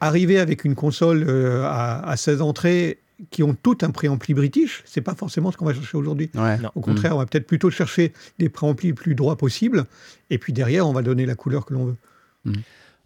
arriver 0.00 0.38
avec 0.38 0.64
une 0.64 0.74
console 0.74 1.24
euh, 1.28 1.64
à, 1.64 2.08
à 2.08 2.16
16 2.16 2.42
entrées 2.42 2.98
qui 3.30 3.44
ont 3.44 3.54
tout 3.54 3.78
un 3.82 3.90
préampli 3.90 4.34
british, 4.34 4.82
c'est 4.84 5.00
pas 5.00 5.14
forcément 5.14 5.52
ce 5.52 5.56
qu'on 5.56 5.64
va 5.64 5.74
chercher 5.74 5.96
aujourd'hui. 5.96 6.28
Ouais. 6.34 6.58
Au 6.74 6.80
contraire, 6.80 7.14
on 7.14 7.18
va 7.20 7.26
peut-être 7.26 7.46
plutôt 7.46 7.70
chercher 7.70 8.12
des 8.40 8.48
préamplis 8.48 8.88
le 8.88 8.94
plus 8.94 9.14
droits 9.14 9.36
possible, 9.36 9.84
et 10.30 10.38
puis 10.38 10.52
derrière, 10.52 10.88
on 10.88 10.92
va 10.92 11.02
donner 11.02 11.24
la 11.24 11.36
couleur 11.36 11.64
que 11.64 11.72
l'on 11.74 11.84
veut. 11.84 12.52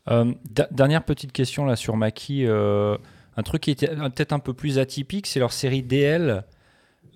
Euh, 0.08 0.32
da- 0.54 0.68
dernière 0.70 1.04
petite 1.04 1.32
question 1.32 1.66
là 1.66 1.76
sur 1.76 1.96
Mackie. 1.96 2.46
euh, 2.46 2.96
un 3.36 3.42
truc 3.42 3.62
qui 3.62 3.70
était 3.70 3.90
euh, 3.90 4.08
peut-être 4.08 4.32
un 4.32 4.38
peu 4.38 4.54
plus 4.54 4.78
atypique, 4.78 5.26
c'est 5.26 5.40
leur 5.40 5.52
série 5.52 5.82
DL, 5.82 6.44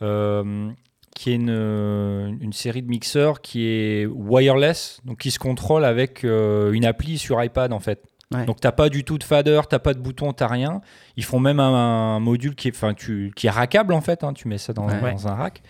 euh, 0.03 0.71
qui 1.15 1.31
est 1.31 1.35
une, 1.35 1.51
euh, 1.51 2.33
une 2.41 2.53
série 2.53 2.83
de 2.83 2.89
mixeurs 2.89 3.41
qui 3.41 3.67
est 3.67 4.07
wireless, 4.07 5.01
donc 5.05 5.19
qui 5.19 5.31
se 5.31 5.39
contrôle 5.39 5.85
avec 5.85 6.25
euh, 6.25 6.73
une 6.73 6.85
appli 6.85 7.19
sur 7.19 7.43
iPad 7.43 7.73
en 7.73 7.81
fait. 7.81 8.03
Ouais. 8.33 8.45
Donc 8.47 8.61
t'as 8.61 8.71
pas 8.73 8.89
du 8.89 9.03
tout 9.03 9.19
de 9.19 9.25
fader, 9.25 9.61
t'as 9.69 9.81
pas 9.81 9.93
de 9.93 9.99
bouton, 9.99 10.33
t'as 10.33 10.47
rien. 10.47 10.81
Ils 11.17 11.25
font 11.25 11.41
même 11.41 11.59
un, 11.59 12.15
un 12.17 12.21
module 12.21 12.55
qui 12.55 12.69
est, 12.69 12.95
tu, 12.95 13.33
qui 13.35 13.49
est 13.49 13.51
rackable 13.51 13.93
en 13.93 14.01
fait. 14.01 14.23
hein, 14.23 14.33
tu 14.33 14.47
mets 14.47 14.59
ça 14.59 14.73
dans, 14.73 14.87
Ouais. 14.89 15.13
dans 15.13 15.27
un 15.29 15.35
rack. 15.35 15.63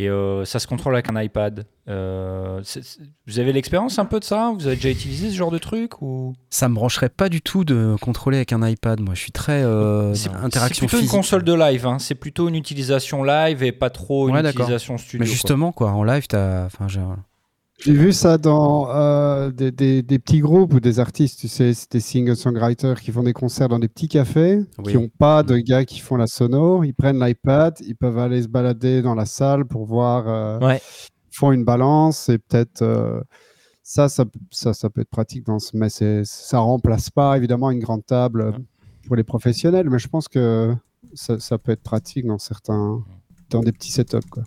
Et 0.00 0.08
euh, 0.08 0.44
ça 0.44 0.60
se 0.60 0.68
contrôle 0.68 0.94
avec 0.94 1.10
un 1.10 1.20
iPad. 1.20 1.66
Euh, 1.88 2.62
vous 3.26 3.38
avez 3.40 3.52
l'expérience 3.52 3.98
un 3.98 4.04
peu 4.04 4.20
de 4.20 4.24
ça? 4.24 4.52
Vous 4.56 4.68
avez 4.68 4.76
déjà 4.76 4.90
utilisé 4.90 5.28
ce 5.30 5.34
genre 5.34 5.50
de 5.50 5.58
truc 5.58 6.00
ou? 6.02 6.34
Ça 6.50 6.68
me 6.68 6.74
brancherait 6.74 7.08
pas 7.08 7.28
du 7.28 7.42
tout 7.42 7.64
de 7.64 7.96
contrôler 8.00 8.36
avec 8.36 8.52
un 8.52 8.64
iPad. 8.64 9.00
Moi, 9.00 9.14
je 9.14 9.20
suis 9.22 9.32
très 9.32 9.64
euh, 9.64 10.14
C'est 10.14 10.28
interaction 10.30 10.74
c'est 10.74 10.78
plutôt 10.86 10.96
physique. 10.98 11.12
une 11.12 11.18
console 11.18 11.42
de 11.42 11.52
live. 11.52 11.84
hein. 11.84 11.98
C'est 11.98 12.14
plutôt 12.14 12.48
une 12.48 12.54
utilisation 12.54 13.24
live 13.24 13.64
et 13.64 13.72
pas 13.72 13.90
trop 13.90 14.28
une 14.28 14.36
Ouais, 14.36 14.48
utilisation 14.48 14.98
studio. 14.98 15.18
Mais 15.18 15.26
justement, 15.26 15.72
quoi, 15.72 15.90
en 15.90 16.04
live, 16.04 16.28
t'as. 16.28 16.66
Enfin, 16.66 16.86
j'ai- 17.78 17.92
vu 17.92 18.12
ça 18.12 18.38
dans 18.38 18.90
euh, 18.90 19.50
des, 19.50 19.70
des- 19.70 20.02
des 20.02 20.18
petits 20.18 20.40
groupes 20.40 20.74
ou 20.74 20.80
des 20.80 20.98
artistes, 21.00 21.40
tu 21.40 21.48
sais, 21.48 21.72
c'est 21.74 21.90
des 21.92 22.00
singer-songwriters 22.00 23.00
qui 23.00 23.12
font 23.12 23.22
des 23.22 23.32
concerts 23.32 23.68
dans 23.68 23.78
des 23.78 23.88
petits 23.88 24.08
cafés, 24.08 24.60
Oui. 24.78 24.92
qui 24.92 24.94
n'ont 24.98 25.08
pas 25.08 25.42
de 25.42 25.56
gars 25.58 25.84
qui 25.84 26.00
font 26.00 26.16
la 26.16 26.26
sono. 26.26 26.82
Ils 26.84 26.92
prennent 26.94 27.18
l'iPad, 27.24 27.76
ils 27.80 27.96
peuvent 27.96 28.18
aller 28.18 28.42
se 28.42 28.48
balader 28.48 29.02
dans 29.02 29.14
la 29.14 29.26
salle 29.26 29.64
pour 29.64 29.84
voir, 29.86 30.24
euh, 30.28 30.58
Ouais. 30.66 30.80
font 31.30 31.52
une 31.52 31.64
balance 31.64 32.28
et 32.28 32.38
peut-être 32.38 32.82
euh, 32.82 33.20
ça, 33.82 34.08
ça, 34.08 34.24
ça, 34.50 34.74
ça 34.74 34.90
peut 34.90 35.00
être 35.02 35.08
pratique, 35.10 35.44
dans 35.46 35.58
ce, 35.58 35.76
mais 35.76 35.88
ça 36.24 36.58
remplace 36.58 37.10
pas 37.10 37.36
évidemment 37.36 37.70
une 37.70 37.78
grande 37.80 38.04
table 38.04 38.40
euh, 38.42 38.52
pour 39.06 39.16
les 39.16 39.24
professionnels, 39.24 39.88
mais 39.88 39.98
je 39.98 40.08
pense 40.08 40.28
que 40.28 40.74
ça, 41.14 41.38
ça 41.38 41.56
peut 41.58 41.72
être 41.72 41.82
pratique 41.82 42.26
dans 42.26 42.38
certains, 42.38 43.02
dans 43.50 43.60
des 43.60 43.72
petits 43.72 43.92
setups. 43.92 44.28
Quoi. 44.30 44.42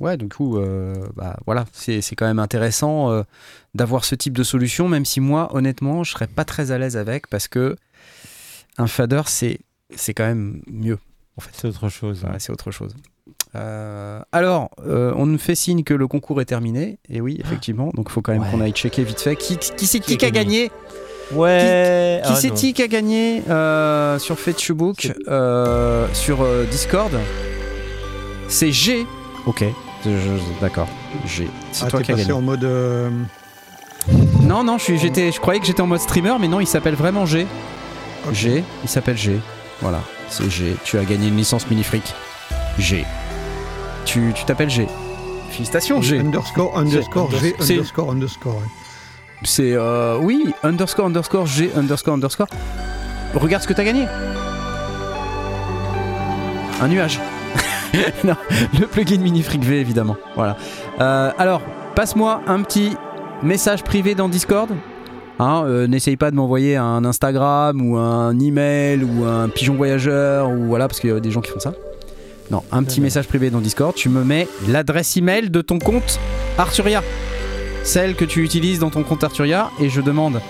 Ouais, 0.00 0.16
du 0.16 0.28
coup, 0.28 0.58
euh, 0.58 0.94
bah, 1.14 1.36
voilà, 1.46 1.64
c'est 1.72 2.00
quand 2.16 2.26
même 2.26 2.38
intéressant 2.40 3.10
euh, 3.10 3.22
d'avoir 3.74 4.04
ce 4.04 4.14
type 4.14 4.32
de 4.36 4.42
solution, 4.42 4.88
même 4.88 5.04
si 5.04 5.20
moi, 5.20 5.54
honnêtement, 5.54 6.02
je 6.04 6.12
serais 6.12 6.26
pas 6.26 6.44
très 6.44 6.72
à 6.72 6.78
l'aise 6.78 6.96
avec 6.96 7.28
parce 7.28 7.46
que 7.48 7.76
un 8.76 8.86
fader, 8.88 9.22
c'est 9.26 9.60
quand 10.14 10.24
même 10.26 10.60
mieux. 10.66 10.98
En 11.36 11.40
fait, 11.40 11.50
C'est 11.54 11.68
autre 11.68 11.88
chose. 11.88 12.24
Ouais, 12.24 12.38
c'est 12.38 12.52
autre 12.52 12.70
chose. 12.70 12.94
Euh, 13.54 14.20
alors, 14.32 14.70
on 14.84 15.26
nous 15.26 15.38
fait 15.38 15.54
signe 15.54 15.84
que 15.84 15.94
le 15.94 16.08
concours 16.08 16.40
est 16.40 16.44
terminé. 16.44 16.98
Et 17.08 17.20
oui, 17.20 17.38
effectivement. 17.40 17.90
Donc, 17.94 18.06
il 18.08 18.12
faut 18.12 18.20
quand 18.22 18.32
même 18.32 18.42
Ouais. 18.42 18.50
qu'on 18.50 18.60
aille 18.60 18.72
checker 18.72 19.04
vite 19.04 19.20
fait. 19.20 19.36
Qui, 19.36 19.56
qui 19.58 19.86
c'est 19.86 20.00
qui, 20.00 20.16
Qui 20.16 20.26
a 20.26 20.30
gagné 20.30 20.70
Ouais. 21.32 22.20
Qui 22.24 22.32
ah, 22.32 22.36
c'est 22.36 22.50
qui 22.50 22.72
qui 22.74 22.82
a 22.82 22.88
gagné 22.88 23.42
sur 24.18 24.38
Facebook, 24.38 25.08
sur 26.12 26.46
Discord? 26.70 27.12
C'est 28.48 28.72
G. 28.72 29.06
Ok, 29.46 29.62
d'accord. 30.60 30.88
G. 31.26 31.48
C'est 31.72 31.84
Ah, 31.86 31.90
toi 31.90 32.02
qui 32.02 32.12
as 32.12 32.14
passé 32.14 32.28
gagné. 32.28 32.38
en 32.38 32.42
mode. 32.42 32.64
euh, 32.64 33.10
Non, 34.42 34.62
non, 34.64 34.78
je, 34.78 34.84
suis, 34.84 34.98
j'étais, 34.98 35.32
je 35.32 35.40
croyais 35.40 35.60
que 35.60 35.66
j'étais 35.66 35.80
en 35.80 35.86
mode 35.86 36.00
streamer, 36.00 36.34
mais 36.40 36.48
non, 36.48 36.60
il 36.60 36.66
s'appelle 36.66 36.94
vraiment 36.94 37.24
G. 37.26 37.46
G, 38.32 38.64
il 38.82 38.88
s'appelle 38.88 39.16
G. 39.16 39.38
Voilà, 39.80 40.00
c'est 40.28 40.48
G. 40.50 40.76
Tu 40.84 40.98
as 40.98 41.04
gagné 41.04 41.28
une 41.28 41.36
licence 41.36 41.68
mini-fric. 41.68 42.14
G. 42.78 43.04
Tu, 44.04 44.32
tu 44.34 44.44
t'appelles 44.44 44.70
G. 44.70 44.86
Félicitations, 45.50 46.00
G. 46.02 46.18
Underscore, 46.20 46.76
underscore, 46.76 47.30
G, 47.30 47.54
C'est- 47.60 47.74
underscore, 47.74 48.10
underscore. 48.10 48.56
ouais. 48.56 48.68
C'est 49.44 49.72
euh, 49.74 50.16
oui, 50.20 50.52
underscore, 50.62 51.06
underscore, 51.06 51.46
G, 51.46 51.70
underscore, 51.76 52.14
underscore. 52.14 52.46
Regarde 53.34 53.62
ce 53.62 53.68
que 53.68 53.72
t'as 53.74 53.84
gagné. 53.84 54.06
Un 56.80 56.88
nuage. 56.88 57.20
non, 58.24 58.34
le 58.78 58.86
plugin 58.86 59.18
Minifreak 59.18 59.62
V 59.62 59.80
évidemment. 59.80 60.16
Voilà. 60.36 60.56
Euh, 61.00 61.30
alors, 61.38 61.62
passe-moi 61.94 62.40
un 62.46 62.62
petit 62.62 62.96
message 63.42 63.82
privé 63.82 64.14
dans 64.14 64.28
Discord. 64.28 64.70
Hein, 65.38 65.64
euh, 65.66 65.86
N'essaye 65.86 66.16
pas 66.16 66.30
de 66.30 66.36
m'envoyer 66.36 66.76
un 66.76 67.04
Instagram 67.04 67.80
ou 67.80 67.96
un 67.96 68.38
email 68.38 69.02
ou 69.02 69.24
un 69.24 69.48
pigeon 69.48 69.74
voyageur 69.74 70.48
ou 70.50 70.66
voilà 70.66 70.86
parce 70.86 71.00
qu'il 71.00 71.10
y 71.10 71.12
a 71.12 71.20
des 71.20 71.30
gens 71.30 71.40
qui 71.40 71.50
font 71.50 71.60
ça. 71.60 71.72
Non, 72.50 72.62
un 72.72 72.82
petit 72.84 73.00
message 73.00 73.26
privé 73.26 73.50
dans 73.50 73.60
Discord. 73.60 73.94
Tu 73.94 74.08
me 74.08 74.22
mets 74.22 74.46
l'adresse 74.68 75.16
email 75.16 75.50
de 75.50 75.60
ton 75.62 75.78
compte 75.78 76.20
Arturia 76.58 77.02
celle 77.84 78.16
que 78.16 78.24
tu 78.24 78.42
utilises 78.42 78.78
dans 78.78 78.90
ton 78.90 79.02
compte 79.02 79.22
Arturia 79.22 79.70
et 79.78 79.90
je 79.90 80.00
demande 80.00 80.40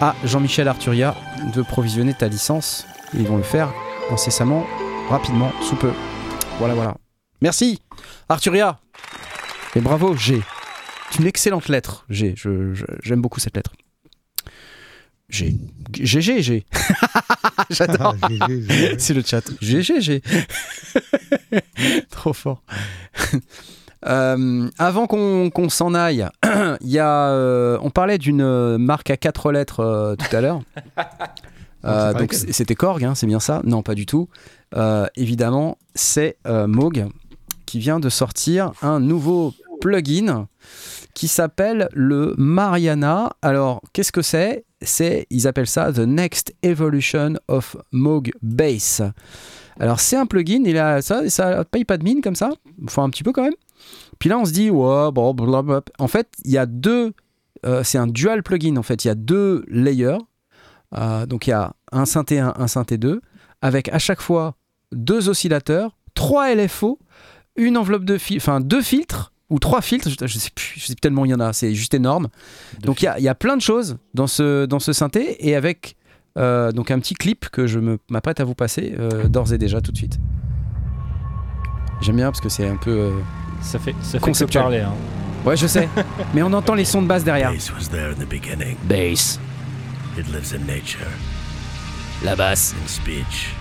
à 0.00 0.14
Jean-Michel 0.24 0.68
Arturia 0.68 1.14
de 1.54 1.62
provisionner 1.62 2.14
ta 2.14 2.28
licence. 2.28 2.86
Ils 3.14 3.26
vont 3.26 3.36
le 3.36 3.42
faire 3.42 3.72
incessamment, 4.10 4.64
rapidement, 5.10 5.50
sous 5.60 5.74
peu. 5.74 5.90
Voilà, 6.58 6.74
voilà. 6.74 6.96
Merci 7.42 7.80
Arturia 8.28 8.78
et 9.74 9.80
bravo 9.80 10.16
G. 10.16 10.40
C'est 11.10 11.18
une 11.20 11.26
excellente 11.26 11.68
lettre 11.68 12.04
G. 12.08 12.34
Je- 12.36 12.72
je- 12.74 12.84
J'aime 13.02 13.20
beaucoup 13.20 13.40
cette 13.40 13.56
lettre. 13.56 13.72
G. 15.28 15.56
GG 15.92 16.42
G. 16.42 16.64
J'adore. 17.70 18.14
Ah, 18.22 18.28
G, 18.28 18.38
G, 18.48 18.60
G. 18.62 18.94
C'est 18.98 19.14
le 19.14 19.22
chat. 19.22 19.42
GGG. 19.60 20.22
Trop 22.10 22.32
fort. 22.32 22.62
Euh, 24.06 24.68
avant 24.78 25.06
qu'on 25.06 25.50
qu'on 25.50 25.68
s'en 25.68 25.92
aille, 25.94 26.26
il 26.80 26.88
y 26.90 26.98
a, 26.98 27.28
euh, 27.30 27.78
on 27.82 27.90
parlait 27.90 28.18
d'une 28.18 28.40
euh, 28.42 28.78
marque 28.78 29.10
à 29.10 29.16
quatre 29.16 29.50
lettres 29.52 29.80
euh, 29.80 30.14
tout 30.16 30.34
à 30.34 30.40
l'heure. 30.40 30.60
Pas 31.82 32.14
donc 32.14 32.32
c'était 32.34 32.74
Korg, 32.74 33.04
hein, 33.04 33.14
c'est 33.14 33.26
bien 33.28 33.38
ça? 33.38 33.60
Non, 33.64 33.82
pas 33.82 33.94
du 33.94 34.06
tout. 34.06 34.28
Euh, 34.74 35.06
évidemment, 35.16 35.78
c'est 35.94 36.38
euh, 36.46 36.66
Moog 36.66 37.06
qui 37.66 37.78
vient 37.78 38.00
de 38.00 38.08
sortir 38.08 38.72
un 38.82 39.00
nouveau 39.00 39.54
plugin 39.80 40.48
qui 41.14 41.28
s'appelle 41.28 41.88
le 41.92 42.34
Mariana. 42.36 43.32
Alors, 43.42 43.82
qu'est-ce 43.92 44.12
que 44.12 44.22
c'est? 44.22 44.64
C'est, 44.82 45.26
ils 45.30 45.48
appellent 45.48 45.66
ça 45.66 45.92
The 45.92 46.00
Next 46.00 46.54
Evolution 46.62 47.34
of 47.48 47.76
Moog 47.92 48.32
Bass. 48.42 49.02
Alors, 49.78 50.00
c'est 50.00 50.16
un 50.16 50.26
plugin, 50.26 50.62
il 50.64 50.78
a 50.78 51.02
ça, 51.02 51.28
ça 51.28 51.64
paye 51.64 51.84
pas 51.84 51.98
de 51.98 52.04
mine 52.04 52.20
comme 52.20 52.36
ça, 52.36 52.50
enfin 52.84 53.04
un 53.04 53.10
petit 53.10 53.22
peu 53.22 53.32
quand 53.32 53.42
même. 53.42 53.54
Puis 54.18 54.28
là, 54.28 54.38
on 54.38 54.44
se 54.44 54.52
dit, 54.52 54.70
blablabla. 54.70 55.82
En 55.98 56.08
fait, 56.08 56.28
il 56.44 56.50
y 56.50 56.58
a 56.58 56.66
deux, 56.66 57.12
euh, 57.64 57.82
c'est 57.84 57.98
un 57.98 58.06
dual 58.06 58.42
plugin 58.42 58.76
en 58.76 58.82
fait, 58.82 59.04
il 59.04 59.08
y 59.08 59.10
a 59.10 59.14
deux 59.14 59.64
layers. 59.68 60.18
Donc, 61.28 61.46
il 61.46 61.50
y 61.50 61.52
a 61.52 61.74
un 61.92 62.06
synthé 62.06 62.38
1, 62.38 62.54
un 62.56 62.68
synthé 62.68 62.96
2, 62.96 63.20
avec 63.62 63.88
à 63.90 63.98
chaque 63.98 64.20
fois 64.20 64.56
deux 64.92 65.28
oscillateurs, 65.28 65.96
trois 66.14 66.54
LFO, 66.54 66.98
une 67.56 67.76
enveloppe 67.76 68.04
de 68.04 68.18
fil, 68.18 68.36
enfin 68.38 68.60
deux 68.60 68.82
filtres 68.82 69.32
ou 69.50 69.58
trois 69.58 69.80
filtres, 69.80 70.08
je, 70.10 70.26
je 70.26 70.38
sais 70.38 70.50
plus, 70.54 70.74
je 70.76 70.86
sais 70.86 70.94
tellement 70.94 71.24
il 71.24 71.30
y 71.30 71.34
en 71.34 71.40
a, 71.40 71.52
c'est 71.52 71.74
juste 71.74 71.94
énorme. 71.94 72.28
donc 72.80 73.00
il 73.02 73.06
y 73.06 73.08
a, 73.08 73.18
il 73.18 73.22
y 73.24 73.28
a 73.28 73.34
plein 73.34 73.56
de 73.56 73.62
choses 73.62 73.96
dans 74.14 74.26
ce, 74.26 74.66
dans 74.66 74.78
ce 74.80 74.92
synthé 74.92 75.36
et 75.48 75.54
avec 75.56 75.96
euh, 76.38 76.70
donc 76.72 76.90
un 76.90 76.98
petit 76.98 77.14
clip 77.14 77.48
que 77.48 77.66
je 77.66 77.78
me- 77.78 77.98
m'apprête 78.10 78.40
à 78.40 78.44
vous 78.44 78.54
passer 78.54 78.94
euh, 78.98 79.26
d'ores 79.28 79.52
et 79.52 79.58
déjà 79.58 79.80
tout 79.80 79.92
de 79.92 79.96
suite. 79.96 80.18
J'aime 82.02 82.16
bien 82.16 82.26
parce 82.26 82.40
que 82.40 82.48
c'est 82.50 82.68
un 82.68 82.76
peu. 82.76 82.90
euh, 82.90 83.10
Ça 83.62 83.78
fait, 83.78 83.94
ça 84.02 84.12
fait 84.12 84.18
que 84.18 84.24
Conceptuel. 84.24 84.62
parler. 84.62 84.80
Hein. 84.80 84.92
Ouais, 85.46 85.56
je 85.56 85.66
sais, 85.66 85.88
mais 86.34 86.42
on 86.42 86.52
entend 86.52 86.74
les 86.74 86.84
sons 86.84 87.00
de 87.02 87.06
basse 87.06 87.24
derrière. 87.24 87.52
Bass 87.52 87.70
was 87.72 87.88
there 87.90 88.10
in 88.12 88.16
the 88.22 88.28
beginning. 88.28 88.76
Bass, 88.84 89.40
It 90.18 90.26
lives 90.32 90.52
in 90.54 90.66
nature, 90.66 91.06
la 92.24 92.36
basse. 92.36 92.74
in 92.80 92.88
speech, 92.88 93.54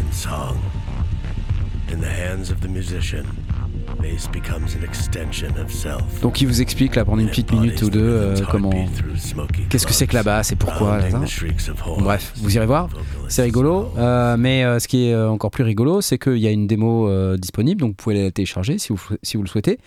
in 0.00 0.12
song. 0.12 0.58
In 1.92 2.00
the 2.00 2.08
hands 2.08 2.50
of 2.50 2.60
the 2.62 2.68
musician, 2.68 3.26
bass 4.00 4.26
becomes 4.28 4.74
an 4.74 4.82
extension 4.82 5.50
of 5.60 5.70
self. 5.70 6.02
Donc 6.22 6.40
il 6.40 6.46
vous 6.46 6.62
explique 6.62 6.96
là 6.96 7.04
pendant 7.04 7.20
une 7.20 7.28
petite 7.28 7.52
minute 7.52 7.82
ou 7.82 7.90
deux 7.90 8.00
euh, 8.00 8.36
comment. 8.50 8.70
Qu'est-ce 9.68 9.86
que 9.86 9.92
c'est 9.92 10.06
que 10.06 10.14
la 10.14 10.22
basse 10.22 10.52
et 10.52 10.56
pourquoi 10.56 10.98
là, 10.98 11.08
Bon, 11.10 12.00
Bref, 12.00 12.32
vous 12.36 12.56
irez 12.56 12.64
voir. 12.64 12.88
C'est 13.28 13.42
rigolo, 13.42 13.92
euh, 13.98 14.36
mais 14.38 14.64
euh, 14.64 14.78
ce 14.78 14.88
qui 14.88 15.08
est 15.08 15.16
encore 15.16 15.50
plus 15.50 15.64
rigolo, 15.64 16.00
c'est 16.00 16.18
qu'il 16.18 16.38
y 16.38 16.46
a 16.46 16.50
une 16.50 16.66
démo 16.66 17.36
disponible, 17.36 17.82
donc 17.82 17.90
vous 17.90 17.96
pouvez 17.96 18.22
la 18.22 18.30
télécharger 18.30 18.78
si 18.78 18.88
vous, 18.88 19.00
si 19.22 19.36
vous 19.36 19.42
le 19.42 19.48
souhaitez. 19.48 19.78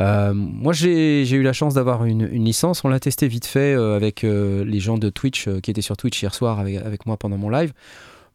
Euh, 0.00 0.32
moi, 0.34 0.72
j'ai 0.72 1.28
eu 1.30 1.42
la 1.42 1.52
chance 1.52 1.74
d'avoir 1.74 2.04
une, 2.04 2.28
une 2.32 2.44
licence. 2.44 2.84
On 2.84 2.88
l'a 2.88 3.00
testé 3.00 3.28
vite 3.28 3.46
fait 3.46 3.74
euh, 3.74 3.94
avec 3.96 4.24
euh, 4.24 4.64
les 4.64 4.80
gens 4.80 4.96
de 4.98 5.10
Twitch 5.10 5.48
qui 5.62 5.70
étaient 5.70 5.82
sur 5.82 5.96
Twitch 5.96 6.22
hier 6.22 6.34
soir 6.34 6.58
avec, 6.58 6.76
avec 6.76 7.06
moi 7.06 7.16
pendant 7.16 7.36
mon 7.36 7.50
live. 7.50 7.72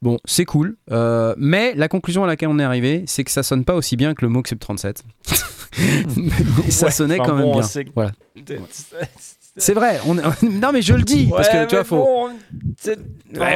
Bon, 0.04 0.20
c'est 0.26 0.46
cool, 0.46 0.78
mais 1.38 1.74
la 1.76 1.88
conclusion 1.88 2.24
à 2.24 2.28
laquelle 2.28 2.50
on 2.50 2.60
est 2.60 2.64
arrivé, 2.64 3.04
c'est 3.08 3.24
que 3.24 3.32
ça 3.32 3.42
sonne 3.42 3.66
pas 3.66 3.74
aussi 3.74 3.96
bien 3.98 4.14
que 4.14 4.24
le 4.26 4.32
Sub 4.46 4.60
37. 4.60 5.04
Et 6.68 6.72
ça 6.72 6.86
Ouais, 6.86 6.92
sonnait 6.92 7.18
quand 7.18 7.34
même 7.34 7.46
bon, 7.46 7.54
bien. 7.54 7.62
c'est- 7.64 7.88
Voilà. 7.96 8.12
C'est 9.60 9.74
vrai. 9.74 10.00
On... 10.06 10.14
non, 10.14 10.72
mais 10.72 10.84
je 10.84 10.94
le 10.94 11.02
dis 11.02 11.26
parce 11.32 11.50
que 11.50 11.66
tu 11.66 11.74
vois, 11.74 11.84
faut. 11.84 12.30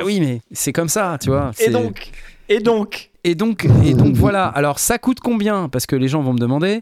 Oui, 0.04 0.20
mais 0.20 0.42
c'est 0.52 0.74
comme 0.74 0.90
ça, 0.90 1.18
tu 1.22 1.30
vois. 1.30 1.52
Et 1.60 1.70
donc, 1.70 2.10
et 2.50 2.60
donc, 2.60 3.12
et 3.24 3.36
donc, 3.36 3.68
et 3.86 3.94
donc 3.94 4.16
voilà. 4.16 4.48
Alors, 4.48 4.80
ça 4.80 4.98
coûte 4.98 5.20
combien? 5.20 5.70
Parce 5.70 5.86
que 5.86 5.96
les 5.96 6.08
gens 6.08 6.24
vont 6.24 6.34
me 6.34 6.40
demander. 6.40 6.82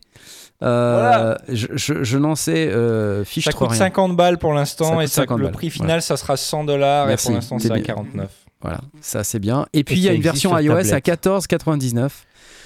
Euh, 0.62 1.00
Voilà. 1.00 1.38
Je, 1.48 1.68
je- 1.76 2.04
je 2.04 2.18
n'en 2.18 2.36
sais 2.36 2.68
euh, 2.68 3.24
fiche 3.24 3.46
ça 3.46 3.52
coûte 3.54 3.70
rien. 3.70 3.78
50 3.78 4.16
balles 4.18 4.38
pour 4.38 4.54
l'instant 4.54 5.00
et 5.00 5.08
ça, 5.08 5.22
50 5.22 5.38
le 5.38 5.44
balles, 5.46 5.54
prix 5.54 5.70
voilà. 5.70 5.84
final 5.84 6.02
ça 6.02 6.18
sera 6.18 6.36
100 6.36 6.66
dollars 6.66 7.10
et 7.10 7.16
pour 7.16 7.32
l'instant 7.32 7.60
c'est 7.60 7.72
à 7.72 7.76
bien. 7.76 7.84
49. 7.84 8.30
Voilà, 8.62 8.82
ça 9.00 9.24
c'est 9.24 9.40
bien. 9.40 9.66
Et 9.72 9.86
puis 9.86 9.96
il 9.96 10.02
y 10.02 10.10
a 10.10 10.14
une 10.14 10.22
version 10.22 10.58
iOS 10.58 10.74
à 10.94 11.00
tablette. 11.00 11.24
14,99 11.24 12.10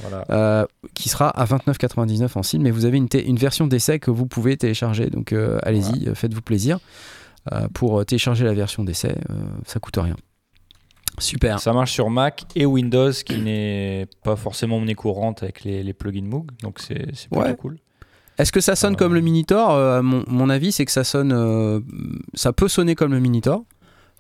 Voilà. 0.02 0.26
euh, 0.32 0.66
qui 0.96 1.08
sera 1.10 1.30
à 1.30 1.46
29,99 1.46 2.30
en 2.36 2.42
cible, 2.42 2.64
mais 2.64 2.72
vous 2.72 2.86
avez 2.86 2.98
une, 2.98 3.38
version 3.38 3.68
d'essai 3.68 4.00
que 4.00 4.10
vous 4.10 4.26
pouvez 4.26 4.58
télécharger. 4.58 5.12
Donc 5.12 5.32
euh, 5.34 5.60
allez-y, 5.62 6.10
faites-vous 6.16 6.42
plaisir. 6.42 6.80
Euh, 7.52 7.68
pour 7.76 8.04
télécharger 8.06 8.44
la 8.46 8.54
version 8.54 8.84
d'essai, 8.84 9.16
ça 9.68 9.80
coûte 9.80 9.98
rien. 9.98 10.16
Super. 11.20 11.60
Ça 11.60 11.74
marche 11.74 11.92
sur 11.92 12.10
Mac 12.10 12.46
et 12.56 12.66
Windows 12.66 13.12
qui 13.12 13.38
n'est 13.38 14.08
pas 14.24 14.36
forcément 14.36 14.80
monnaie 14.80 14.96
courante 14.96 15.44
avec 15.44 15.64
les, 15.64 15.84
les 15.84 15.94
plugins 15.94 16.24
Moog 16.26 16.50
donc 16.64 16.80
c'est 16.80 17.06
c'est 17.14 17.30
plutôt 17.30 17.46
Ouais. 17.46 17.56
cool. 17.56 17.78
Est-ce 18.38 18.52
que 18.52 18.62
ça 18.62 18.76
sonne 18.76 18.94
Euh. 18.94 18.98
comme 18.98 19.14
le 19.14 19.22
Minitor 19.22 19.72
Euh, 19.72 20.02
mon, 20.02 20.24
mon 20.28 20.50
avis, 20.50 20.72
c'est 20.72 20.86
que 20.86 20.92
ça 20.92 21.04
sonne. 21.04 21.32
euh, 21.34 21.80
ça 22.34 22.54
peut 22.54 22.68
sonner 22.68 22.96
comme 22.96 23.14
le 23.14 23.20
Minitor. 23.20 23.64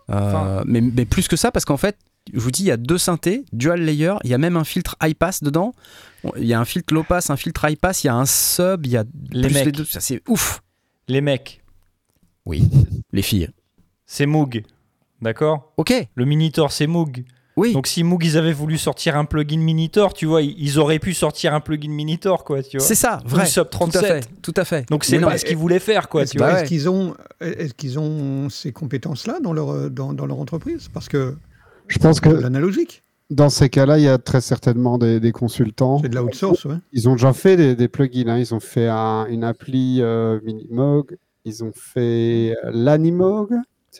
Euh, 0.09 0.13
Enfin. 0.15 0.63
mais, 0.65 0.81
mais 0.81 1.05
plus 1.05 1.27
que 1.27 1.35
ça, 1.35 1.51
parce 1.51 1.65
qu'en 1.65 1.77
fait, 1.77 1.97
je 2.33 2.39
vous 2.39 2.51
dis, 2.51 2.63
il 2.63 2.67
y 2.67 2.71
a 2.71 2.77
deux 2.77 2.97
synthés, 2.97 3.45
dual 3.53 3.81
layer, 3.81 4.13
il 4.23 4.29
y 4.29 4.33
a 4.33 4.37
même 4.37 4.55
un 4.57 4.63
filtre 4.63 4.95
high 5.01 5.15
pass 5.15 5.41
dedans. 5.43 5.73
Il 6.37 6.45
y 6.45 6.53
a 6.53 6.59
un 6.59 6.65
filtre 6.65 6.93
low 6.93 7.03
pass, 7.03 7.29
un 7.29 7.35
filtre 7.37 7.65
high 7.69 7.77
pass, 7.77 8.03
il 8.03 8.07
y 8.07 8.09
a 8.09 8.15
un 8.15 8.25
sub, 8.25 8.85
il 8.85 8.91
y 8.91 8.97
a 8.97 9.03
Les 9.31 9.47
plus 9.47 9.53
mecs. 9.53 9.65
les 9.65 9.71
deux. 9.71 9.85
Ça, 9.85 9.99
c'est 9.99 10.21
ouf. 10.29 10.61
Les 11.07 11.19
mecs, 11.21 11.61
Oui, 12.45 12.69
les 13.11 13.21
filles. 13.21 13.49
c'est 14.05 14.25
Moog. 14.25 14.63
D'accord? 15.21 15.73
Ok, 15.77 15.93
Le 16.15 16.25
Minitor, 16.25 16.71
c'est 16.71 16.87
Moog. 16.87 17.23
Oui. 17.55 17.73
Donc 17.73 17.87
si 17.87 18.03
Moog, 18.03 18.23
ils 18.25 18.37
avaient 18.37 18.53
voulu 18.53 18.77
sortir 18.77 19.15
un 19.17 19.25
plugin 19.25 19.57
Minitor, 19.59 20.13
tu 20.13 20.25
vois, 20.25 20.41
ils 20.41 20.79
auraient 20.79 20.99
pu 20.99 21.13
sortir 21.13 21.53
un 21.53 21.59
plugin 21.59 21.89
Minitor, 21.91 22.43
quoi, 22.43 22.63
tu 22.63 22.77
vois. 22.77 22.85
c'est 22.85 22.95
ça, 22.95 23.19
Ou 23.25 23.29
vrai. 23.29 23.45
Sub 23.45 23.69
Tout 23.69 23.77
à 23.77 23.79
37. 23.91 24.01
fait, 24.05 24.29
tout 24.41 24.53
à 24.57 24.65
fait. 24.65 24.89
Donc 24.89 25.03
c'est 25.03 25.19
pas 25.19 25.37
ce 25.37 25.45
qu'ils 25.45 25.57
voulaient 25.57 25.79
faire, 25.79 26.09
quoi, 26.09 26.23
Est-ce 26.23 26.31
tu 26.31 26.37
vois. 26.39 26.61
Est-ce 26.61 26.69
qu'ils 26.69 26.89
ont, 26.89 27.15
est-ce 27.41 27.73
qu'ils 27.73 27.99
ont 27.99 28.49
ces 28.49 28.71
compétences-là 28.71 29.39
dans 29.41 29.53
leur, 29.53 29.89
dans, 29.91 30.13
dans 30.13 30.25
leur 30.25 30.39
entreprise? 30.39 30.89
Parce 30.93 31.07
que 31.09 31.35
Je 31.87 31.99
pense 31.99 32.19
que 32.19 32.29
l'analogique, 32.29 33.03
dans 33.29 33.49
ces 33.49 33.69
cas-là, 33.69 33.97
il 33.97 34.03
y 34.03 34.07
a 34.07 34.17
très 34.17 34.41
certainement 34.41 34.97
des, 34.97 35.19
des 35.19 35.31
consultants. 35.31 35.99
c'est 36.01 36.09
de 36.09 36.15
la 36.15 36.23
outsource. 36.23 36.65
Ouais. 36.65 36.75
Ils 36.91 37.07
ont 37.09 37.13
déjà 37.13 37.33
fait 37.33 37.55
des, 37.57 37.75
des 37.75 37.87
plugins. 37.87 38.27
hein. 38.27 38.37
Ils 38.37 38.53
ont 38.53 38.59
fait 38.59 38.87
un- 38.87 39.25
une 39.27 39.43
appli 39.43 39.99
euh, 40.01 40.39
Minimog. 40.43 41.17
Ils 41.45 41.63
ont 41.63 41.71
fait 41.73 42.53
euh, 42.63 42.71
l'Animog. 42.71 43.49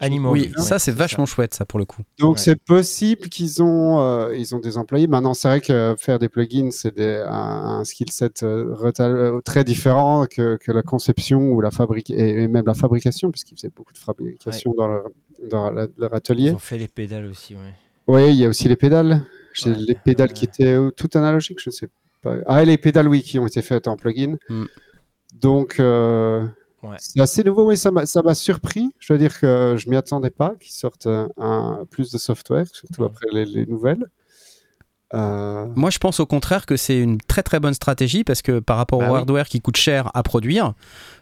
Animaux. 0.01 0.31
Oui, 0.31 0.51
ça 0.57 0.79
c'est 0.79 0.91
vachement 0.91 1.25
chouette, 1.25 1.53
ça 1.53 1.65
pour 1.65 1.77
le 1.79 1.85
coup. 1.85 2.01
Donc 2.19 2.33
Ouais. 2.35 2.41
c'est 2.41 2.55
possible 2.55 3.29
qu'ils 3.29 3.61
ont, 3.61 3.99
euh, 4.01 4.35
ils 4.35 4.55
ont 4.55 4.59
des 4.59 4.77
employés. 4.77 5.07
Maintenant, 5.07 5.33
c'est 5.33 5.47
vrai 5.47 5.61
que 5.61 5.95
faire 5.99 6.19
des 6.19 6.29
plugins, 6.29 6.71
c'est 6.71 6.99
un, 6.99 7.79
un 7.79 7.83
skill 7.83 8.11
set 8.11 8.43
euh, 8.43 8.75
euh, 8.99 9.41
très 9.41 9.63
différent 9.63 10.25
que, 10.25 10.57
que 10.57 10.71
la 10.71 10.81
conception 10.81 11.51
ou 11.51 11.61
la 11.61 11.71
fabrique 11.71 12.09
et, 12.09 12.43
et 12.43 12.47
même 12.47 12.65
la 12.65 12.73
fabrication, 12.73 13.31
puisqu'ils 13.31 13.55
faisaient 13.57 13.71
beaucoup 13.75 13.93
de 13.93 13.97
fabrication 13.99 14.73
dans, 14.77 14.87
leur, 14.87 15.03
dans 15.49 15.69
la- 15.71 15.87
leur 15.97 16.11
Ils 16.11 16.15
atelier. 16.15 16.51
ont 16.51 16.57
fait 16.59 16.77
les 16.77 16.87
pédales 16.87 17.25
aussi, 17.27 17.53
ouais. 17.55 17.73
Oui, 18.07 18.29
il 18.29 18.35
y 18.35 18.45
a 18.45 18.49
aussi 18.49 18.67
les 18.67 18.75
pédales. 18.75 19.23
Ouais. 19.65 19.75
les 19.77 19.95
pédales 19.95 20.33
qui 20.33 20.45
étaient 20.45 20.73
euh, 20.73 20.89
tout 20.89 21.09
analogiques, 21.13 21.59
je 21.61 21.69
sais 21.69 21.87
pas. 22.23 22.35
Ah, 22.47 22.63
et 22.63 22.65
les 22.65 22.77
pédales, 22.77 23.07
oui, 23.07 23.21
qui 23.21 23.37
ont 23.37 23.45
été 23.45 23.61
faites 23.61 23.87
en 23.87 23.95
plugin. 23.97 24.37
Mm. 24.49 24.63
Donc, 25.35 25.79
euh, 25.79 26.45
Ouais. 26.83 26.97
c'est 26.99 27.19
assez 27.21 27.43
nouveau. 27.43 27.67
Oui, 27.67 27.77
ça 27.77 27.91
m'a 27.91 28.05
ça 28.05 28.21
m'a 28.21 28.35
surpris. 28.35 28.91
Je 28.99 29.07
dois 29.07 29.17
dire 29.17 29.39
que 29.39 29.75
je 29.77 29.89
m'y 29.89 29.95
attendais 29.95 30.29
pas 30.29 30.53
qu'ils 30.59 30.73
sortent 30.73 31.07
un, 31.07 31.85
plus 31.89 32.11
de 32.11 32.17
software, 32.17 32.65
surtout 32.73 33.03
après 33.05 33.27
les, 33.31 33.45
les 33.45 33.65
nouvelles. 33.65 34.05
Euh, 35.13 35.67
Moi, 35.75 35.91
je 35.91 35.99
pense 35.99 36.19
au 36.19 36.25
contraire 36.25 36.65
que 36.65 36.75
c'est 36.75 36.99
une 36.99 37.19
très 37.19 37.43
très 37.43 37.59
bonne 37.59 37.75
stratégie 37.75 38.23
parce 38.23 38.41
que 38.41 38.59
par 38.59 38.77
rapport 38.77 38.99
Bah 38.99 39.09
au 39.09 39.13
oui. 39.13 39.19
hardware 39.19 39.47
qui 39.47 39.61
coûte 39.61 39.77
cher 39.77 40.09
à 40.15 40.23
produire, 40.23 40.73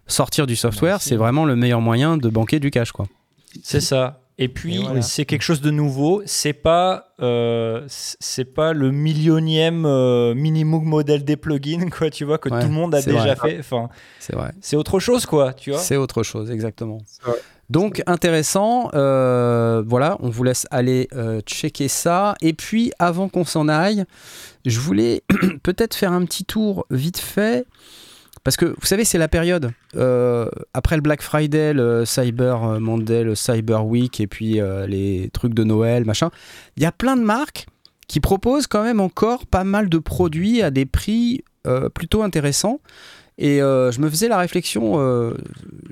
sortir 0.08 0.48
du 0.48 0.56
software, 0.56 0.94
Merci. 0.94 1.10
c'est 1.10 1.16
vraiment 1.18 1.44
le 1.46 1.56
meilleur 1.58 1.82
moyen 1.82 2.16
de 2.18 2.30
banquer 2.30 2.60
du 2.62 2.72
cash, 2.72 2.92
quoi. 2.94 3.06
C'est 3.64 3.82
ça. 3.82 4.21
Et 4.38 4.48
puis, 4.48 4.78
voilà. 4.78 5.02
c'est 5.02 5.26
quelque 5.26 5.44
chose 5.44 5.62
de 5.62 5.70
nouveau. 5.72 6.24
C'est 6.26 6.54
pas, 6.54 7.14
euh, 7.22 7.84
c'est 7.88 8.46
pas 8.46 8.74
le 8.74 8.90
millionième 8.92 9.86
euh, 9.86 10.34
Minimoog 10.34 10.84
modèle 10.84 11.24
des 11.24 11.36
plugins, 11.38 11.90
quoi, 11.90 12.10
tu 12.10 12.26
vois, 12.26 12.38
que 12.40 12.50
Ouais, 12.50 12.62
tout 12.62 12.68
le 12.68 12.74
monde 12.74 12.96
a 12.96 13.02
déjà 13.02 13.36
vrai. 13.36 13.50
fait. 13.52 13.60
Enfin, 13.60 13.90
C'est 14.20 14.36
vrai. 14.36 14.52
c'est 14.62 14.76
autre 14.76 15.00
chose, 15.00 15.26
quoi, 15.26 15.54
tu 15.54 15.72
vois. 15.72 15.80
C'est 15.80 15.98
autre 15.98 16.24
chose, 16.24 16.50
exactement. 16.50 16.98
Donc 17.70 18.02
intéressant, 18.06 18.90
euh, 18.96 19.82
voilà, 19.88 20.18
on 20.20 20.30
vous 20.30 20.44
laisse 20.44 20.68
aller 20.72 21.08
euh, 21.14 21.40
checker 21.42 21.88
ça. 21.88 22.36
Et 22.42 22.52
puis 22.52 22.92
avant 23.00 23.30
qu'on 23.30 23.46
s'en 23.46 23.70
aille, 23.70 24.04
je 24.66 24.78
voulais 24.80 25.24
peut-être 25.64 25.96
faire 25.96 26.12
un 26.12 26.26
petit 26.26 26.44
tour 26.44 26.86
vite 26.90 27.18
fait, 27.20 27.66
parce 28.44 28.58
que 28.58 28.66
vous 28.66 28.86
savez 28.86 29.06
c'est 29.06 29.18
la 29.18 29.28
période 29.28 29.72
euh, 29.96 30.50
après 30.74 30.96
le 30.96 31.02
Black 31.02 31.22
Friday, 31.22 31.74
le 31.74 32.06
Cyber 32.06 32.80
Monday, 32.80 33.24
le 33.24 33.36
Cyber 33.36 33.86
Week 33.86 34.20
et 34.20 34.28
puis 34.28 34.60
euh, 34.60 34.88
les 34.88 35.30
trucs 35.34 35.54
de 35.54 35.64
Noël, 35.64 36.06
machin. 36.06 36.30
Il 36.78 36.84
y 36.84 36.86
a 36.86 36.92
plein 36.92 37.16
de 37.16 37.24
marques 37.24 37.68
qui 38.08 38.20
proposent 38.20 38.68
quand 38.68 38.84
même 38.84 39.00
encore 39.00 39.46
pas 39.46 39.64
mal 39.64 39.90
de 39.90 39.98
produits 39.98 40.62
à 40.62 40.72
des 40.72 40.86
prix 40.86 41.44
euh, 41.68 41.90
plutôt 41.90 42.24
intéressants. 42.24 42.80
Et 43.38 43.58
je 43.58 44.00
me 44.00 44.08
faisais 44.08 44.28
la 44.28 44.38
réflexion 44.38 44.98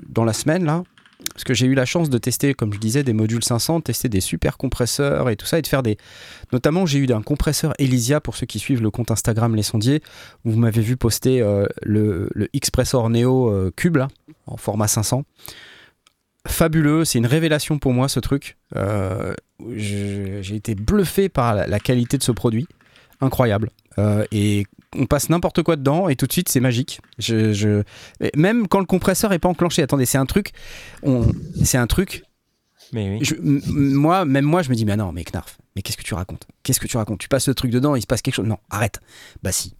dans 0.08 0.24
la 0.24 0.32
semaine 0.32 0.64
là, 0.64 0.84
parce 1.40 1.44
que 1.46 1.54
j'ai 1.54 1.64
eu 1.64 1.74
la 1.74 1.86
chance 1.86 2.10
de 2.10 2.18
tester, 2.18 2.52
comme 2.52 2.74
je 2.74 2.78
disais, 2.78 3.02
des 3.02 3.14
modules 3.14 3.42
500, 3.42 3.78
de 3.78 3.84
tester 3.84 4.10
des 4.10 4.20
super 4.20 4.58
compresseurs 4.58 5.30
et 5.30 5.36
tout 5.36 5.46
ça, 5.46 5.58
et 5.58 5.62
de 5.62 5.66
faire 5.66 5.82
des. 5.82 5.96
Notamment, 6.52 6.84
j'ai 6.84 6.98
eu 6.98 7.10
un 7.14 7.22
compresseur 7.22 7.72
Elysia 7.78 8.20
pour 8.20 8.36
ceux 8.36 8.44
qui 8.44 8.58
suivent 8.58 8.82
le 8.82 8.90
compte 8.90 9.10
Instagram 9.10 9.56
Les 9.56 9.62
Sondiers, 9.62 10.02
où 10.44 10.50
vous 10.50 10.58
m'avez 10.58 10.82
vu 10.82 10.98
poster 10.98 11.40
euh, 11.40 11.64
le, 11.80 12.28
le 12.34 12.46
Xpressor 12.54 13.08
Neo 13.08 13.48
euh, 13.48 13.72
Cube 13.74 13.96
là, 13.96 14.08
en 14.46 14.58
format 14.58 14.86
500. 14.86 15.24
Fabuleux, 16.46 17.06
c'est 17.06 17.16
une 17.16 17.26
révélation 17.26 17.78
pour 17.78 17.94
moi 17.94 18.10
ce 18.10 18.20
truc. 18.20 18.58
Euh, 18.76 19.32
j'ai 19.74 20.54
été 20.54 20.74
bluffé 20.74 21.30
par 21.30 21.54
la, 21.54 21.80
qualité 21.80 22.18
de 22.18 22.22
ce 22.22 22.32
produit, 22.32 22.66
incroyable. 23.22 23.70
Et 24.30 24.66
on 24.96 25.06
passe 25.06 25.28
n'importe 25.28 25.62
quoi 25.62 25.76
dedans 25.76 26.08
et 26.08 26.16
tout 26.16 26.26
de 26.26 26.32
suite 26.32 26.48
c'est 26.48 26.60
magique. 26.60 27.00
Je, 27.18 27.82
Même 28.34 28.66
quand 28.68 28.80
le 28.80 28.86
compresseur 28.86 29.32
est 29.32 29.38
pas 29.38 29.48
enclenché, 29.48 29.82
attendez, 29.82 30.06
c'est 30.06 30.18
un 30.18 30.26
truc, 30.26 30.52
on- 31.02 31.26
c'est 31.64 31.78
un 31.78 31.86
truc. 31.86 32.24
Mais 32.92 33.08
oui. 33.10 33.18
je- 33.22 33.34
m- 33.36 33.60
m- 33.64 33.92
moi, 33.94 34.24
même 34.24 34.44
moi, 34.44 34.62
je 34.62 34.70
me 34.70 34.74
dis, 34.74 34.84
mais 34.84 34.96
non, 34.96 35.12
mais 35.12 35.22
Knarf, 35.24 35.58
mais 35.76 35.82
qu'est-ce 35.82 35.96
que 35.96 36.02
tu 36.02 36.14
racontes? 36.14 36.48
Qu'est-ce 36.64 36.80
que 36.80 36.88
tu 36.88 36.96
racontes? 36.96 37.20
Tu 37.20 37.28
passes 37.28 37.46
le 37.46 37.54
truc 37.54 37.70
dedans, 37.70 37.94
il 37.94 38.02
se 38.02 38.06
passe 38.08 38.20
quelque 38.20 38.34
chose 38.34 38.46
Non, 38.48 38.58
arrête. 38.68 39.00
Bah 39.42 39.52
si. 39.52 39.74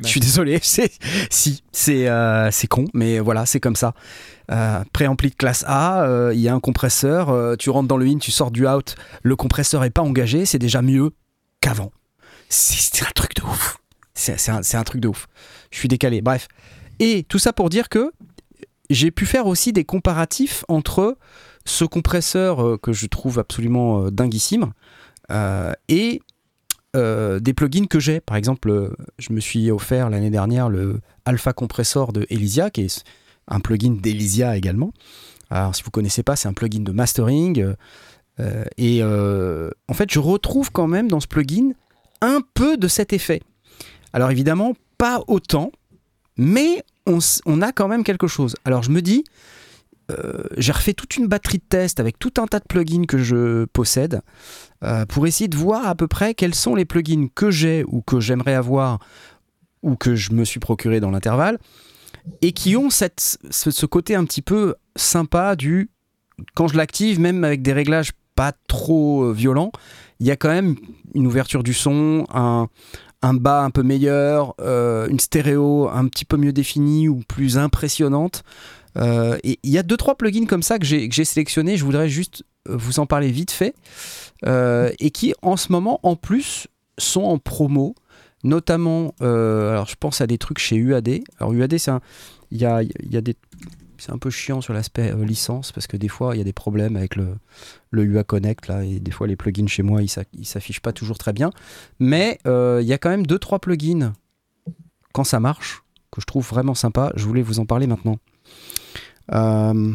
Je 0.00 0.08
suis 0.08 0.20
désolé, 0.20 0.58
c'est 0.62 0.92
si, 1.30 1.62
c'est 1.72 2.06
euh, 2.08 2.50
c'est 2.50 2.66
con, 2.66 2.84
mais 2.92 3.18
voilà, 3.20 3.46
c'est 3.46 3.60
comme 3.60 3.76
ça. 3.76 3.94
Euh, 4.50 4.84
préampli 4.92 5.30
de 5.30 5.34
classe 5.34 5.64
A, 5.66 6.02
euh, 6.02 6.32
il 6.34 6.40
y 6.40 6.48
a 6.50 6.54
un 6.54 6.60
compresseur, 6.60 7.30
euh, 7.30 7.56
tu 7.56 7.70
rentres 7.70 7.88
dans 7.88 7.96
le 7.96 8.04
in, 8.06 8.18
tu 8.18 8.30
sors 8.30 8.50
du 8.50 8.68
out, 8.68 8.96
le 9.22 9.34
compresseur 9.36 9.82
est 9.84 9.90
pas 9.90 10.02
engagé, 10.02 10.44
c'est 10.44 10.58
déjà 10.58 10.82
mieux 10.82 11.12
qu'avant. 11.62 11.90
C'est 12.50 12.76
c'est 12.94 13.06
un 13.06 13.10
truc 13.14 13.34
de 13.36 13.42
ouf. 13.42 13.78
C'est 14.16 14.76
un, 14.76 14.84
truc 14.84 15.00
de 15.00 15.08
ouf. 15.08 15.28
Je 15.70 15.78
suis 15.78 15.88
décalé, 15.88 16.22
bref. 16.22 16.48
Et 16.98 17.22
tout 17.24 17.38
ça 17.38 17.52
pour 17.52 17.68
dire 17.68 17.88
que 17.90 18.12
j'ai 18.88 19.10
pu 19.10 19.26
faire 19.26 19.46
aussi 19.46 19.72
des 19.72 19.84
comparatifs 19.84 20.64
entre 20.68 21.18
ce 21.66 21.84
compresseur 21.84 22.64
euh, 22.64 22.78
que 22.78 22.92
je 22.92 23.06
trouve 23.06 23.38
absolument 23.38 24.04
euh, 24.04 24.10
dinguissime 24.10 24.72
euh, 25.30 25.72
et 25.88 26.20
des 26.94 27.52
plugins 27.52 27.84
que 27.84 28.00
j'ai. 28.00 28.20
Par 28.20 28.38
exemple, 28.38 28.96
je 29.18 29.34
me 29.34 29.40
suis 29.40 29.70
offert 29.70 30.08
l'année 30.08 30.30
dernière 30.30 30.70
le 30.70 31.02
Alpha 31.26 31.52
Compressor 31.52 32.14
de 32.14 32.26
Elysia, 32.30 32.70
qui 32.70 32.84
est 32.84 33.04
un 33.48 33.60
plugin 33.60 33.98
d'Elysia 34.00 34.56
également. 34.56 34.94
Alors, 35.50 35.76
si 35.76 35.82
vous 35.82 35.90
connaissez 35.90 36.22
pas, 36.22 36.36
c'est 36.36 36.48
un 36.48 36.54
plugin 36.54 36.80
de 36.80 36.92
mastering. 36.92 37.74
et 38.78 39.02
en 39.04 39.92
fait, 39.92 40.10
je 40.10 40.18
retrouve 40.18 40.72
quand 40.72 40.86
même 40.86 41.08
dans 41.08 41.20
ce 41.20 41.26
plugin 41.26 41.72
un 42.22 42.40
peu 42.54 42.78
de 42.78 42.88
cet 42.88 43.12
effet. 43.12 43.42
Alors 44.16 44.30
évidemment, 44.30 44.72
pas 44.96 45.22
autant, 45.26 45.72
mais 46.38 46.82
on, 47.04 47.60
a 47.60 47.70
quand 47.70 47.86
même 47.86 48.02
quelque 48.02 48.26
chose. 48.26 48.56
Alors 48.64 48.82
je 48.82 48.90
me 48.90 49.02
dis, 49.02 49.24
euh, 50.10 50.42
j'ai 50.56 50.72
refait 50.72 50.94
toute 50.94 51.18
une 51.18 51.26
batterie 51.26 51.58
de 51.58 51.64
tests 51.68 52.00
avec 52.00 52.18
tout 52.18 52.32
un 52.38 52.46
tas 52.46 52.58
de 52.58 52.64
plugins 52.64 53.04
que 53.04 53.18
je 53.18 53.66
possède 53.66 54.22
euh, 54.82 55.04
pour 55.04 55.26
essayer 55.26 55.48
de 55.48 55.56
voir 55.58 55.86
à 55.86 55.94
peu 55.94 56.08
près 56.08 56.32
quels 56.32 56.54
sont 56.54 56.74
les 56.74 56.86
plugins 56.86 57.28
que 57.34 57.50
j'ai 57.50 57.84
ou 57.88 58.00
que 58.00 58.18
j'aimerais 58.18 58.54
avoir 58.54 59.00
ou 59.82 59.96
que 59.96 60.14
je 60.14 60.32
me 60.32 60.46
suis 60.46 60.60
procuré 60.60 60.98
dans 60.98 61.10
l'intervalle 61.10 61.58
et 62.40 62.52
qui 62.52 62.74
ont 62.74 62.88
ce 62.88 63.84
côté 63.84 64.14
un 64.14 64.24
petit 64.24 64.40
peu 64.40 64.76
sympa 64.96 65.56
du 65.56 65.90
quand 66.54 66.68
je 66.68 66.78
l'active, 66.78 67.20
même 67.20 67.44
avec 67.44 67.60
des 67.60 67.74
réglages 67.74 68.12
pas 68.34 68.52
trop 68.68 69.24
euh, 69.24 69.32
violents, 69.32 69.72
il 70.20 70.26
y 70.26 70.30
a 70.30 70.36
quand 70.36 70.50
même 70.50 70.76
une 71.14 71.26
ouverture 71.26 71.62
du 71.62 71.74
son, 71.74 72.26
un, 72.32 72.68
un 73.22 73.34
bas 73.34 73.62
un 73.62 73.70
peu 73.70 73.82
meilleur, 73.82 74.54
euh, 74.60 75.08
une 75.08 75.20
stéréo 75.20 75.88
un 75.88 76.06
petit 76.08 76.24
peu 76.24 76.36
mieux 76.36 76.52
définie 76.52 77.08
ou 77.08 77.22
plus 77.26 77.58
impressionnante. 77.58 78.42
Euh, 78.96 79.38
et 79.42 79.58
il 79.62 79.70
y 79.70 79.78
a 79.78 79.82
deux 79.82 79.96
trois 79.96 80.16
plugins 80.16 80.46
comme 80.46 80.62
ça 80.62 80.78
que 80.78 80.86
j'ai 80.86 81.24
sélectionné. 81.24 81.76
Je 81.76 81.84
voudrais 81.84 82.08
juste 82.08 82.44
euh, 82.68 82.76
vous 82.76 82.98
en 82.98 83.06
parler 83.06 83.30
vite 83.30 83.50
fait 83.50 83.74
et 84.44 85.10
qui 85.10 85.34
en 85.42 85.56
ce 85.56 85.72
moment 85.72 85.98
en 86.02 86.16
plus 86.16 86.68
sont 86.98 87.24
en 87.24 87.38
promo. 87.38 87.94
Notamment, 88.44 89.12
alors 89.20 89.86
je 89.86 89.96
pense 89.98 90.20
à 90.20 90.28
des 90.28 90.38
trucs 90.38 90.58
chez 90.58 90.76
UAD. 90.76 91.20
Alors 91.40 91.52
UAD, 91.52 91.78
c'est 91.78 91.90
un, 91.90 92.00
il 92.52 92.60
y 92.60 92.64
a 92.64 92.84
des, 93.20 93.34
c'est 93.98 94.12
un 94.12 94.18
peu 94.18 94.30
chiant 94.30 94.60
sur 94.60 94.72
l'aspect 94.72 95.12
euh, 95.12 95.24
licence 95.24 95.72
parce 95.72 95.86
que 95.86 95.96
des 95.96 96.08
fois 96.08 96.34
il 96.34 96.38
y 96.38 96.40
a 96.40 96.44
des 96.44 96.52
problèmes 96.52 96.96
avec 96.96 97.16
le, 97.16 97.36
UA 97.92 98.24
Connect 98.24 98.68
là 98.68 98.84
et 98.84 99.00
des 99.00 99.10
fois 99.10 99.26
les 99.26 99.36
plugins 99.36 99.66
chez 99.66 99.82
moi 99.82 100.02
ils 100.02 100.46
s'affichent 100.46 100.80
pas 100.80 100.92
toujours 100.92 101.18
très 101.18 101.32
bien. 101.32 101.50
Mais 101.98 102.38
euh, 102.46 102.80
il 102.82 102.88
y 102.88 102.92
a 102.92 102.98
quand 102.98 103.10
même 103.10 103.26
deux 103.26 103.38
trois 103.38 103.58
plugins 103.58 104.12
quand 105.12 105.24
ça 105.24 105.40
marche 105.40 105.82
que 106.10 106.20
je 106.20 106.26
trouve 106.26 106.46
vraiment 106.46 106.74
sympa. 106.74 107.12
Je 107.16 107.24
voulais 107.24 107.42
vous 107.42 107.58
en 107.58 107.66
parler 107.66 107.86
maintenant. 107.86 108.18
Euh, 109.32 109.92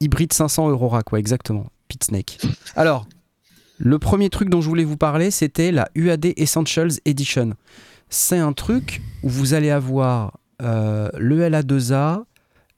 Hybrid 0.00 0.32
500 0.32 0.68
Aurora, 0.68 1.02
quoi, 1.02 1.18
exactement. 1.18 1.66
Pit 1.88 2.04
Snake. 2.04 2.38
Alors, 2.76 3.06
le 3.78 3.98
premier 3.98 4.30
truc 4.30 4.48
dont 4.48 4.60
je 4.60 4.68
voulais 4.68 4.84
vous 4.84 4.96
parler, 4.96 5.30
c'était 5.30 5.72
la 5.72 5.88
UAD 5.94 6.32
Essentials 6.36 6.92
Edition. 7.04 7.54
C'est 8.10 8.38
un 8.38 8.52
truc 8.52 9.02
où 9.22 9.28
vous 9.28 9.54
allez 9.54 9.70
avoir 9.70 10.38
euh, 10.62 11.10
le 11.16 11.48
LA2A, 11.48 12.24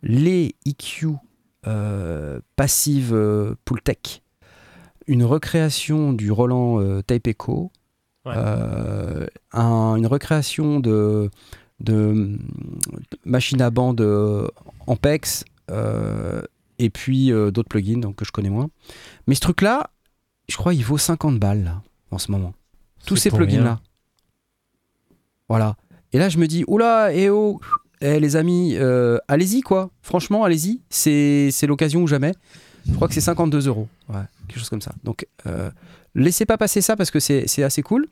les 0.02 0.54
EQ 0.66 1.08
euh, 1.66 2.40
passive 2.56 3.12
euh, 3.14 3.54
Pultec, 3.64 4.22
une 5.06 5.24
recréation 5.24 6.12
du 6.12 6.30
Roland 6.32 6.80
euh, 6.80 7.02
Tape 7.02 7.26
Echo, 7.26 7.70
Ouais. 8.26 8.34
un- 8.36 9.94
une 9.96 10.06
recréation 10.06 10.78
de, 10.78 11.30
de 11.80 12.38
machine 13.24 13.62
à 13.62 13.70
bande 13.70 14.02
euh, 14.02 14.46
Ampex, 14.86 15.44
euh, 15.70 16.42
et 16.78 16.90
puis 16.90 17.30
d'autres 17.30 17.68
plugins 17.68 17.98
donc, 17.98 18.16
que 18.16 18.24
je 18.26 18.30
connais 18.32 18.50
moins. 18.50 18.68
Mais 19.26 19.34
ce 19.34 19.40
truc-là, 19.40 19.90
je 20.48 20.56
crois, 20.58 20.74
il 20.74 20.84
vaut 20.84 20.98
50 20.98 21.38
balles 21.38 21.64
là, 21.64 21.82
en 22.10 22.18
ce 22.18 22.30
moment. 22.30 22.52
Tous 23.06 23.16
ces 23.16 23.30
plugins-là. 23.30 23.80
Voilà. 25.48 25.76
Et 26.12 26.18
là, 26.18 26.28
je 26.28 26.38
me 26.38 26.46
dis, 26.46 26.64
oula, 26.66 27.14
eh 27.14 27.30
oh, 27.30 27.60
eh, 28.00 28.18
les 28.20 28.36
amis, 28.36 28.76
euh, 28.76 29.18
allez-y 29.28 29.60
quoi. 29.60 29.90
Franchement, 30.02 30.44
allez-y. 30.44 30.80
C'est 30.90 31.50
c'est 31.50 31.66
l'occasion 31.66 32.02
ou 32.02 32.06
jamais. 32.06 32.32
Je 32.88 32.94
crois 32.94 33.08
que 33.08 33.14
c'est 33.14 33.20
52 33.20 33.68
euros. 33.68 33.88
Ouais, 34.08 34.22
quelque 34.48 34.58
chose 34.58 34.70
comme 34.70 34.80
ça. 34.80 34.92
Donc, 35.04 35.26
euh, 35.46 35.70
laissez 36.14 36.46
pas 36.46 36.56
passer 36.56 36.80
ça 36.80 36.96
parce 36.96 37.10
que 37.10 37.20
c'est 37.20 37.46
c'est 37.46 37.62
assez 37.62 37.82
cool. 37.82 38.06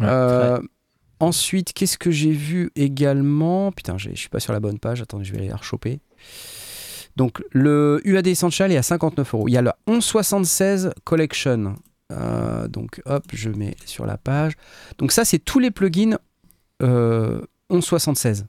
Ouais, 0.00 0.06
Euh, 0.08 0.58
ensuite, 1.20 1.72
qu'est-ce 1.72 1.98
que 1.98 2.10
j'ai 2.10 2.32
vu 2.32 2.70
également? 2.76 3.70
Putain, 3.72 3.96
je 3.98 4.10
suis 4.14 4.28
pas 4.28 4.40
sur 4.40 4.52
la 4.52 4.60
bonne 4.60 4.78
page. 4.78 5.00
Attendez, 5.02 5.24
je 5.24 5.32
vais 5.32 5.38
aller 5.38 5.48
la 5.48 5.56
rechoper. 5.56 6.00
Donc, 7.16 7.42
le 7.52 8.00
UAD 8.04 8.26
Essential 8.26 8.72
est 8.72 8.76
à 8.76 8.82
59 8.82 9.34
euros. 9.34 9.48
Il 9.48 9.52
y 9.52 9.56
a 9.56 9.62
le 9.62 9.70
1176 9.88 10.90
Collection. 11.04 11.76
Donc, 12.68 13.00
hop, 13.06 13.24
je 13.32 13.48
mets 13.50 13.74
sur 13.86 14.04
la 14.04 14.18
page. 14.18 14.52
Donc, 14.98 15.12
ça, 15.12 15.24
c'est 15.24 15.38
tous 15.38 15.58
les 15.58 15.70
plugins 15.70 16.18
euh, 16.82 17.40
1176. 17.70 18.44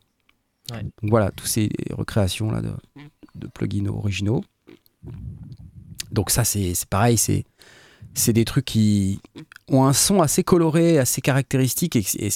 Ouais. 0.71 0.83
Donc, 0.83 1.09
voilà, 1.09 1.31
tous 1.31 1.45
ces 1.47 1.69
recréations 1.91 2.51
là 2.51 2.61
de, 2.61 2.71
de 3.35 3.47
plugins 3.47 3.87
originaux. 3.87 4.43
Donc, 6.11 6.29
ça, 6.29 6.43
c'est 6.43 6.73
pareil, 6.89 7.17
c'est 7.17 7.45
c'est 8.13 8.33
des 8.33 8.45
trucs 8.45 8.65
qui 8.65 9.19
ont 9.67 9.85
un 9.85 9.93
son 9.93 10.23
assez 10.23 10.43
coloré, 10.43 10.97
assez 10.97 11.21
caractéristique. 11.21 11.95
Et, 11.95 12.03
et- 12.17 12.31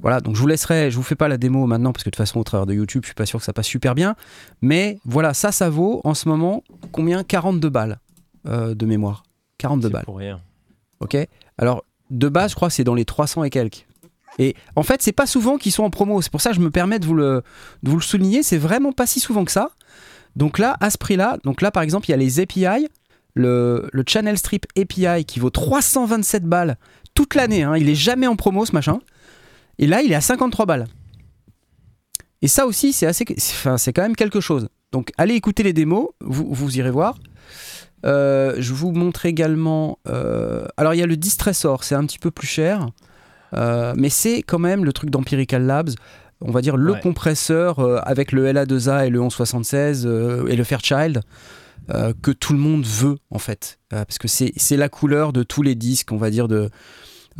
voilà, 0.00 0.20
donc 0.20 0.36
je 0.36 0.40
vous 0.40 0.46
laisserai, 0.46 0.92
je 0.92 0.96
vous 0.96 1.02
fais 1.02 1.16
pas 1.16 1.26
la 1.26 1.36
démo 1.38 1.66
maintenant 1.66 1.92
parce 1.92 2.04
que 2.04 2.08
de 2.10 2.12
toute 2.12 2.18
façon, 2.18 2.38
au 2.38 2.44
travers 2.44 2.66
de 2.66 2.74
YouTube, 2.74 3.02
je 3.02 3.08
suis 3.08 3.14
pas 3.16 3.26
sûr 3.26 3.40
que 3.40 3.44
ça 3.44 3.52
passe 3.52 3.66
super 3.66 3.96
bien. 3.96 4.14
Mais 4.62 5.00
voilà, 5.04 5.34
ça, 5.34 5.50
ça 5.50 5.70
vaut 5.70 6.00
en 6.04 6.14
ce 6.14 6.28
moment 6.28 6.62
combien? 6.92 7.24
42 7.24 7.68
balles 7.68 7.98
euh, 8.46 8.76
de 8.76 8.86
mémoire. 8.86 9.24
42 9.58 9.88
C'est 9.88 9.92
balles. 9.92 10.04
pour 10.04 10.18
rien. 10.18 10.40
Ok? 11.00 11.16
Alors, 11.58 11.84
de 12.10 12.28
base, 12.28 12.52
je 12.52 12.56
crois 12.56 12.68
que 12.68 12.74
c'est 12.74 12.84
dans 12.84 12.94
les 12.94 13.04
300 13.04 13.42
et 13.42 13.50
quelques. 13.50 13.86
Et 14.38 14.54
en 14.76 14.82
fait, 14.82 15.02
c'est 15.02 15.12
pas 15.12 15.26
souvent 15.26 15.58
qu'ils 15.58 15.72
sont 15.72 15.84
en 15.84 15.90
promo. 15.90 16.20
C'est 16.22 16.30
pour 16.30 16.40
ça 16.40 16.50
que 16.50 16.56
je 16.56 16.60
me 16.60 16.70
permets 16.70 16.98
de 16.98 17.06
vous 17.06 17.14
le, 17.14 17.42
souligner. 18.00 18.42
C'est 18.42 18.58
vraiment 18.58 18.92
pas 18.92 19.06
si 19.06 19.20
souvent 19.20 19.44
que 19.44 19.52
ça. 19.52 19.70
Donc 20.36 20.58
là, 20.58 20.76
à 20.80 20.90
ce 20.90 20.98
prix-là, 20.98 21.38
donc 21.44 21.62
là, 21.62 21.70
par 21.70 21.82
exemple, 21.82 22.08
il 22.08 22.10
y 22.10 22.14
a 22.14 22.16
les 22.16 22.40
API, 22.40 22.88
le, 23.34 23.88
Channel 24.06 24.36
Strip 24.36 24.66
API 24.76 25.24
qui 25.24 25.38
vaut 25.38 25.50
327 25.50 26.44
balles 26.44 26.76
toute 27.14 27.34
l'année. 27.34 27.62
hein. 27.62 27.76
Il 27.76 27.88
est 27.88 27.94
jamais 27.94 28.26
en 28.26 28.34
promo, 28.34 28.66
ce 28.66 28.72
machin. 28.72 28.98
Et 29.78 29.86
là, 29.86 30.02
il 30.02 30.10
est 30.10 30.16
à 30.16 30.20
53 30.20 30.66
balles. 30.66 30.86
Et 32.42 32.48
ça 32.48 32.66
aussi, 32.66 32.92
c'est 32.92 33.06
assez, 33.06 33.24
enfin, 33.38 33.78
c'est 33.78 33.92
quand 33.92 34.02
même 34.02 34.16
quelque 34.16 34.40
chose. 34.40 34.68
Donc, 34.92 35.12
allez 35.16 35.34
écouter 35.34 35.62
les 35.62 35.72
démos, 35.72 36.08
vous, 36.20 36.76
irez 36.76 36.90
voir. 36.90 37.16
Euh, 38.04 38.56
je 38.58 38.74
vous 38.74 38.92
montre 38.92 39.26
également. 39.26 39.98
euh, 40.08 40.66
alors, 40.76 40.94
il 40.94 41.00
y 41.00 41.02
a 41.02 41.06
le 41.06 41.16
Distressor, 41.16 41.84
c'est 41.84 41.94
un 41.94 42.04
petit 42.04 42.18
peu 42.18 42.30
plus 42.30 42.46
cher, 42.46 42.90
mais 43.96 44.08
c'est 44.10 44.42
quand 44.42 44.58
même 44.58 44.84
le 44.84 44.92
truc 44.92 45.10
d'Empirical 45.10 45.64
Labs. 45.64 45.90
On 46.40 46.50
va 46.50 46.60
dire 46.60 46.76
le 46.76 46.92
Ouais. 46.92 47.00
compresseur 47.00 47.78
euh, 47.78 47.98
avec 48.02 48.32
le 48.32 48.46
LA2A 48.52 49.06
et 49.06 49.10
le 49.10 49.20
1176 49.20 50.04
euh, 50.06 50.46
et 50.48 50.56
le 50.56 50.64
Fairchild 50.64 51.20
euh, 51.94 52.12
que 52.22 52.30
tout 52.32 52.52
le 52.52 52.58
monde 52.58 52.84
veut 52.84 53.16
en 53.30 53.38
fait, 53.38 53.78
Euh, 53.92 54.04
parce 54.04 54.18
que 54.18 54.28
c'est 54.28 54.76
la 54.76 54.88
couleur 54.88 55.32
de 55.32 55.42
tous 55.42 55.62
les 55.62 55.74
disques, 55.74 56.10
on 56.12 56.16
va 56.16 56.30
dire 56.30 56.48
de 56.48 56.70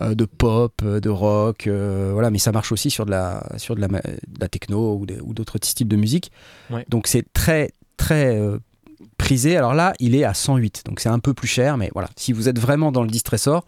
euh, 0.01 0.15
de 0.15 0.25
pop, 0.25 0.73
euh, 0.83 0.99
de 1.01 1.09
rock, 1.09 1.67
euh, 1.67 2.11
voilà, 2.13 2.31
mais 2.31 2.39
ça 2.39 2.51
marche 2.51 2.73
aussi 2.73 2.91
sur 2.91 3.05
de 3.07 3.11
la 3.13 3.47
sur 3.59 3.75
de 3.77 3.81
la, 3.81 3.89
ma- 3.89 4.01
de 4.01 4.41
la 4.41 4.49
techno 4.49 4.97
ou 5.23 5.35
d'autres 5.35 5.59
styles 5.63 5.87
de 5.89 5.97
musique. 5.97 6.31
Ouais. 6.71 6.85
Donc 6.89 7.07
c'est 7.07 7.25
très 7.33 7.71
très 7.97 8.37
euh, 8.39 8.59
prisé. 9.19 9.57
Alors 9.57 9.73
là, 9.75 9.93
il 10.01 10.15
est 10.15 10.25
à 10.25 10.35
108, 10.35 10.83
donc 10.87 11.01
c'est 11.01 11.09
un 11.09 11.21
peu 11.21 11.33
plus 11.35 11.47
cher, 11.49 11.77
mais 11.77 11.91
voilà. 11.95 12.09
Si 12.17 12.33
vous 12.33 12.49
êtes 12.49 12.59
vraiment 12.59 12.91
dans 12.91 13.03
le 13.03 13.09
Distressor, 13.09 13.65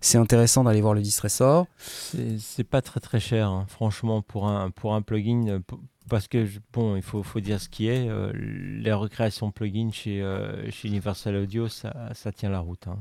c'est 0.00 0.18
intéressant 0.18 0.64
d'aller 0.64 0.80
voir 0.80 0.94
le 0.94 1.00
Distressor. 1.02 1.66
C'est 2.38 2.64
pas 2.64 2.82
très 2.82 3.00
très 3.00 3.20
cher, 3.20 3.48
hein, 3.48 3.66
franchement, 3.68 4.22
pour 4.22 4.48
un, 4.48 4.70
pour 4.70 4.94
un 4.94 5.02
plugin. 5.02 5.46
euh, 5.48 5.58
Parce 6.08 6.26
que, 6.28 6.46
bon, 6.72 6.96
il 6.96 7.02
faut, 7.02 7.22
faut 7.22 7.40
dire 7.40 7.60
ce 7.60 7.68
qui 7.68 7.88
est. 7.88 8.08
euh, 8.08 8.32
les 8.34 8.92
recréations 8.92 9.50
plugins 9.50 9.90
chez, 9.92 10.20
euh, 10.22 10.70
chez 10.70 10.88
Universal 10.88 11.36
Audio, 11.36 11.68
ça, 11.68 11.94
ça 12.14 12.32
tient 12.32 12.50
la 12.50 12.60
route. 12.60 12.86
hein. 12.88 12.98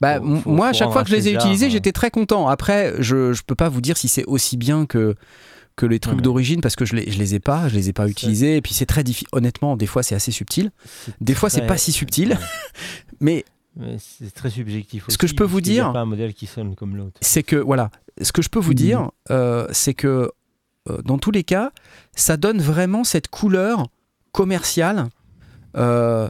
Bah, 0.00 0.18
Faut- 0.20 0.26
m- 0.26 0.40
faut- 0.42 0.50
moi, 0.50 0.68
à 0.68 0.72
chaque 0.72 0.90
fois 0.92 1.02
que 1.02 1.10
je 1.10 1.16
les 1.16 1.28
ai 1.28 1.32
utilisés, 1.34 1.66
euh. 1.66 1.70
j'étais 1.70 1.92
très 1.92 2.10
content. 2.10 2.46
Après, 2.48 2.94
je 3.00 3.30
ne 3.30 3.42
peux 3.46 3.54
pas 3.56 3.68
vous 3.68 3.80
dire 3.80 3.96
si 3.96 4.06
c'est 4.08 4.24
aussi 4.26 4.56
bien 4.56 4.86
que, 4.86 5.16
que 5.74 5.86
les 5.86 5.98
trucs 6.00 6.16
Ouais, 6.16 6.22
d'origine 6.22 6.60
parce 6.60 6.76
que 6.76 6.84
je 6.84 6.94
les, 6.94 7.10
je 7.10 7.18
les 7.18 7.34
ai 7.34 7.40
pas, 7.40 7.68
je 7.68 7.74
les 7.74 7.88
ai 7.88 7.92
pas 7.92 8.06
utilisés. 8.08 8.56
Et 8.56 8.60
puis 8.62 8.74
c'est 8.74 8.86
très 8.86 9.02
difficile. 9.02 9.28
Honnêtement, 9.32 9.76
des 9.76 9.86
fois, 9.86 10.02
c'est 10.04 10.14
assez 10.14 10.30
subtil. 10.32 10.70
Des 11.20 11.34
fois, 11.34 11.50
c'est 11.50 11.66
pas 11.66 11.76
si 11.78 11.90
subtil. 11.92 12.36
Mais 13.20 13.44
c'est 13.98 14.32
très 14.34 14.50
subjectif. 14.50 15.04
Ce 15.08 15.16
que 15.18 15.26
aussi, 15.26 15.32
je 15.32 15.36
peux 15.36 15.44
vous 15.44 15.60
dire- 15.60 15.92
pas 15.92 16.00
un 16.00 16.04
modèle 16.04 16.34
qui 16.34 16.46
sonne 16.46 16.74
comme 16.74 16.96
l'autre. 16.96 17.18
c'est 17.20 17.42
que, 17.42 17.56
voilà, 17.56 17.90
ce 18.20 18.32
que 18.32 18.42
je 18.42 18.48
peux 18.48 18.58
vous 18.58 18.70
Mhm. 18.72 18.76
dire, 18.76 19.10
euh, 19.30 19.66
c'est 19.72 19.94
que 19.94 20.30
euh, 20.90 21.02
dans 21.04 21.18
tous 21.18 21.30
les 21.30 21.44
cas, 21.44 21.70
ça 22.16 22.36
donne 22.36 22.60
vraiment 22.60 23.04
cette 23.04 23.28
couleur 23.28 23.88
commerciale. 24.32 25.08
Euh, 25.76 26.28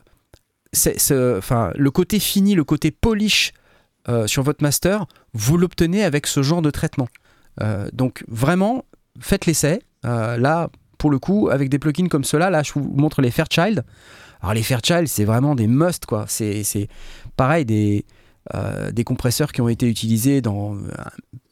enfin, 1.38 1.72
le 1.76 1.90
côté 1.90 2.18
fini, 2.18 2.54
le 2.54 2.64
côté 2.64 2.90
polish 2.90 3.52
sur 4.26 4.42
votre 4.42 4.62
master, 4.62 5.04
vous 5.34 5.58
l'obtenez 5.58 6.02
avec 6.02 6.26
ce 6.26 6.42
genre 6.42 6.62
de 6.62 6.70
traitement. 6.70 7.08
Donc 7.92 8.24
vraiment, 8.26 8.84
faites 9.20 9.44
l'essai. 9.46 9.80
Là, 10.02 10.70
pour 10.96 11.10
le 11.10 11.18
coup, 11.18 11.50
avec 11.50 11.68
des 11.68 11.78
plugins 11.78 12.08
comme 12.08 12.24
cela, 12.24 12.48
là, 12.50 12.62
je 12.62 12.72
vous 12.72 12.80
montre 12.96 13.20
les 13.20 13.30
Fairchild. 13.30 13.84
Alors 14.40 14.54
les 14.54 14.62
Fairchild, 14.62 15.08
c'est 15.08 15.24
vraiment 15.24 15.54
des 15.54 15.66
must, 15.66 16.06
quoi. 16.06 16.24
C'est 16.28 16.88
pareil, 17.38 17.64
des, 17.64 18.04
euh, 18.54 18.90
des 18.92 19.04
compresseurs 19.04 19.52
qui 19.52 19.62
ont 19.62 19.68
été 19.70 19.88
utilisés 19.88 20.42
dans 20.42 20.74
euh, 20.74 20.78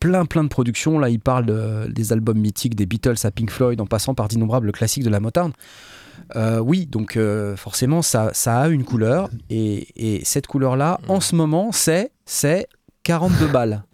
plein 0.01 0.27
plein 0.27 0.45
de 0.45 0.49
productions. 0.51 0.99
Là, 0.99 1.09
ils 1.09 1.19
parlent 1.21 1.47
de- 1.47 1.91
des 1.91 2.13
albums 2.13 2.39
mythiques 2.39 2.75
des 2.75 2.85
Beatles 2.85 3.17
à 3.25 3.31
Pink 3.31 3.51
Floyd, 3.51 3.81
en 3.81 3.87
passant 3.87 4.15
par 4.15 4.29
d'innombrables 4.29 4.71
classiques 4.73 5.05
de 5.05 5.11
la 5.11 5.21
Motown. 5.21 5.53
Euh, 6.35 6.59
oui, 6.59 6.87
donc 6.87 7.17
euh, 7.17 7.57
forcément, 7.57 8.03
ça, 8.03 8.31
ça 8.35 8.61
a 8.61 8.69
une 8.69 8.85
couleur. 8.85 9.31
Et, 9.51 9.89
et 9.97 10.25
cette 10.25 10.47
couleur-là, 10.47 11.01
en 11.09 11.21
ce 11.21 11.35
moment, 11.37 11.73
c'est 11.73 12.11
c'est 12.27 12.67
42 13.05 13.47
balles. 13.49 13.85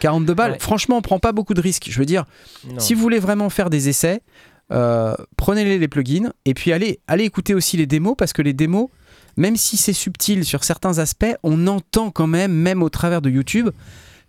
42 0.00 0.34
balles. 0.34 0.52
Ouais. 0.52 0.58
Franchement, 0.58 0.96
on 0.98 1.02
prend 1.02 1.18
pas 1.18 1.32
beaucoup 1.32 1.54
de 1.54 1.60
risques. 1.60 1.86
Je 1.90 1.98
veux 1.98 2.04
dire, 2.04 2.24
Non. 2.68 2.78
si 2.78 2.94
vous 2.94 3.00
voulez 3.00 3.18
vraiment 3.18 3.48
faire 3.50 3.70
des 3.70 3.88
essais, 3.88 4.20
euh, 4.72 5.14
prenez-les 5.36 5.78
les 5.78 5.88
plugins 5.88 6.32
et 6.44 6.52
puis 6.54 6.72
allez, 6.72 7.00
allez 7.06 7.24
écouter 7.24 7.54
aussi 7.54 7.76
les 7.76 7.86
démos 7.86 8.14
parce 8.18 8.32
que 8.32 8.42
les 8.42 8.52
démos, 8.52 8.88
même 9.36 9.56
si 9.56 9.76
c'est 9.76 9.92
subtil 9.92 10.44
sur 10.44 10.64
certains 10.64 10.98
aspects, 10.98 11.34
on 11.42 11.66
entend 11.66 12.10
quand 12.10 12.26
même, 12.26 12.52
même 12.52 12.82
au 12.82 12.88
travers 12.88 13.22
de 13.22 13.30
YouTube, 13.30 13.70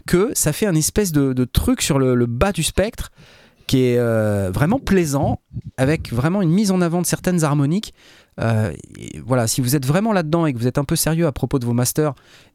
que 0.06 0.32
ça 0.34 0.54
fait 0.54 0.66
un 0.66 0.76
espèce 0.76 1.12
de, 1.12 1.46
truc 1.46 1.82
sur 1.82 2.00
le, 2.00 2.26
bas 2.26 2.52
du 2.52 2.64
spectre 2.64 3.12
qui 3.68 3.84
est 3.84 3.98
euh, 3.98 4.50
vraiment 4.50 4.80
plaisant, 4.80 5.42
avec 5.76 6.14
vraiment 6.14 6.42
une 6.42 6.50
mise 6.50 6.72
en 6.72 6.80
avant 6.80 7.02
de 7.02 7.06
certaines 7.06 7.44
harmoniques. 7.44 7.94
Euh, 8.40 8.72
voilà, 9.26 9.46
si 9.48 9.60
vous 9.60 9.76
êtes 9.76 9.86
vraiment 9.86 10.14
là-dedans 10.14 10.46
et 10.46 10.54
que 10.54 10.58
vous 10.58 10.68
êtes 10.68 10.78
un 10.78 10.86
peu 10.86 10.96
sérieux 10.96 11.28
à 11.28 11.34
propos 11.34 11.60
de 11.60 11.66
vos 11.66 11.74
masters 11.74 12.14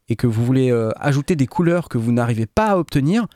et 0.08 0.16
que 0.16 0.26
vous 0.26 0.42
voulez 0.42 0.70
euh, 0.70 0.88
ajouter 0.96 1.36
des 1.36 1.46
couleurs 1.46 1.90
que 1.90 1.98
vous 1.98 2.12
n'arrivez 2.12 2.46
pas 2.46 2.68
à 2.68 2.78
obtenir, 2.78 3.26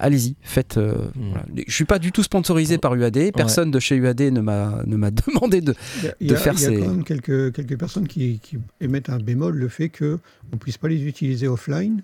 allez-y, 0.00 0.34
faites. 0.42 0.76
euh, 0.78 0.94
Mm. 1.14 1.28
voilà. 1.30 1.44
Je 1.66 1.72
suis 1.72 1.84
pas 1.84 1.98
du 1.98 2.10
tout 2.12 2.22
sponsorisé 2.22 2.78
par 2.78 2.94
UAD. 2.94 3.32
Personne 3.32 3.70
de 3.70 3.78
chez 3.78 3.96
UAD 3.96 4.20
ne 4.32 4.40
m'a 4.40 4.82
ne 4.86 4.96
m'a 4.96 5.10
demandé 5.26 5.60
de. 5.60 5.74
Y 6.02 6.06
a, 6.08 6.14
il 6.20 6.26
de 6.28 6.32
y 6.32 6.36
a- 6.36 6.38
faire 6.38 6.54
il 6.54 6.60
y 6.62 6.66
a 6.66 6.68
ces- 6.70 6.76
quand 6.80 6.88
même 6.88 7.04
quelques, 7.04 7.52
quelques 7.52 7.78
personnes 7.78 8.08
qui, 8.08 8.40
qui 8.42 8.58
émettent 8.80 9.10
un 9.10 9.18
bémol, 9.18 9.56
le 9.56 9.68
fait 9.68 9.88
qu'on 9.88 10.18
ne 10.52 10.58
puisse 10.58 10.78
pas 10.78 10.88
les 10.88 11.04
utiliser 11.04 11.46
offline. 11.48 12.02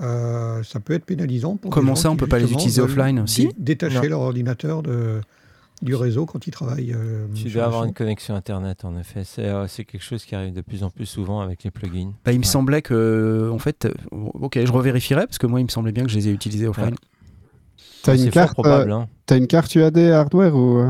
Euh, 0.00 0.62
ça 0.62 0.78
peut 0.78 0.92
être 0.92 1.04
pénalisant. 1.04 1.56
Pour 1.56 1.70
Comment 1.72 1.96
ça, 1.96 2.10
on 2.10 2.16
peut 2.16 2.28
pas 2.28 2.38
les 2.38 2.52
utiliser 2.52 2.80
offline? 2.80 3.26
Si? 3.26 3.48
Détacher 3.58 3.96
Non. 4.02 4.08
leur 4.08 4.20
ordinateur 4.20 4.82
de, 4.82 5.20
du 5.82 5.94
réseau 5.94 6.26
quand 6.26 6.46
ils 6.46 6.50
travaillent. 6.50 6.92
euh, 6.94 7.26
Tu 7.34 7.48
dois 7.50 7.64
avoir 7.64 7.84
une 7.84 7.92
connexion 7.94 8.34
Internet, 8.34 8.84
en 8.84 8.96
effet. 8.98 9.22
C'est 9.24 9.44
euh, 9.44 9.66
c'est 9.68 9.84
quelque 9.84 10.02
chose 10.02 10.24
qui 10.24 10.34
arrive 10.34 10.52
de 10.52 10.60
plus 10.60 10.82
en 10.82 10.90
plus 10.90 11.06
souvent 11.06 11.40
avec 11.40 11.62
les 11.64 11.70
plugins. 11.70 12.12
Bah, 12.24 12.32
il 12.32 12.38
me 12.38 12.44
Ouais. 12.44 12.48
semblait 12.50 12.82
que, 12.82 13.50
en 13.52 13.58
fait, 13.58 13.84
euh, 13.84 13.92
ok, 14.12 14.58
je 14.64 14.72
revérifierai 14.72 15.26
parce 15.26 15.38
que 15.38 15.46
moi, 15.46 15.60
il 15.60 15.64
me 15.64 15.68
semblait 15.70 15.92
bien 15.92 16.04
que 16.04 16.10
je 16.10 16.16
les 16.16 16.28
ai 16.28 16.32
utilisés 16.32 16.66
offline. 16.66 16.90
Ouais. 16.90 16.94
T'as 18.02 18.16
une, 18.16 18.30
carte, 18.30 18.52
probable. 18.54 18.90
euh, 18.92 18.94
hein. 18.96 19.08
t'as 19.26 19.36
une 19.36 19.46
carte 19.46 19.74
UAD 19.74 19.98
hardware 19.98 20.54
ou 20.54 20.82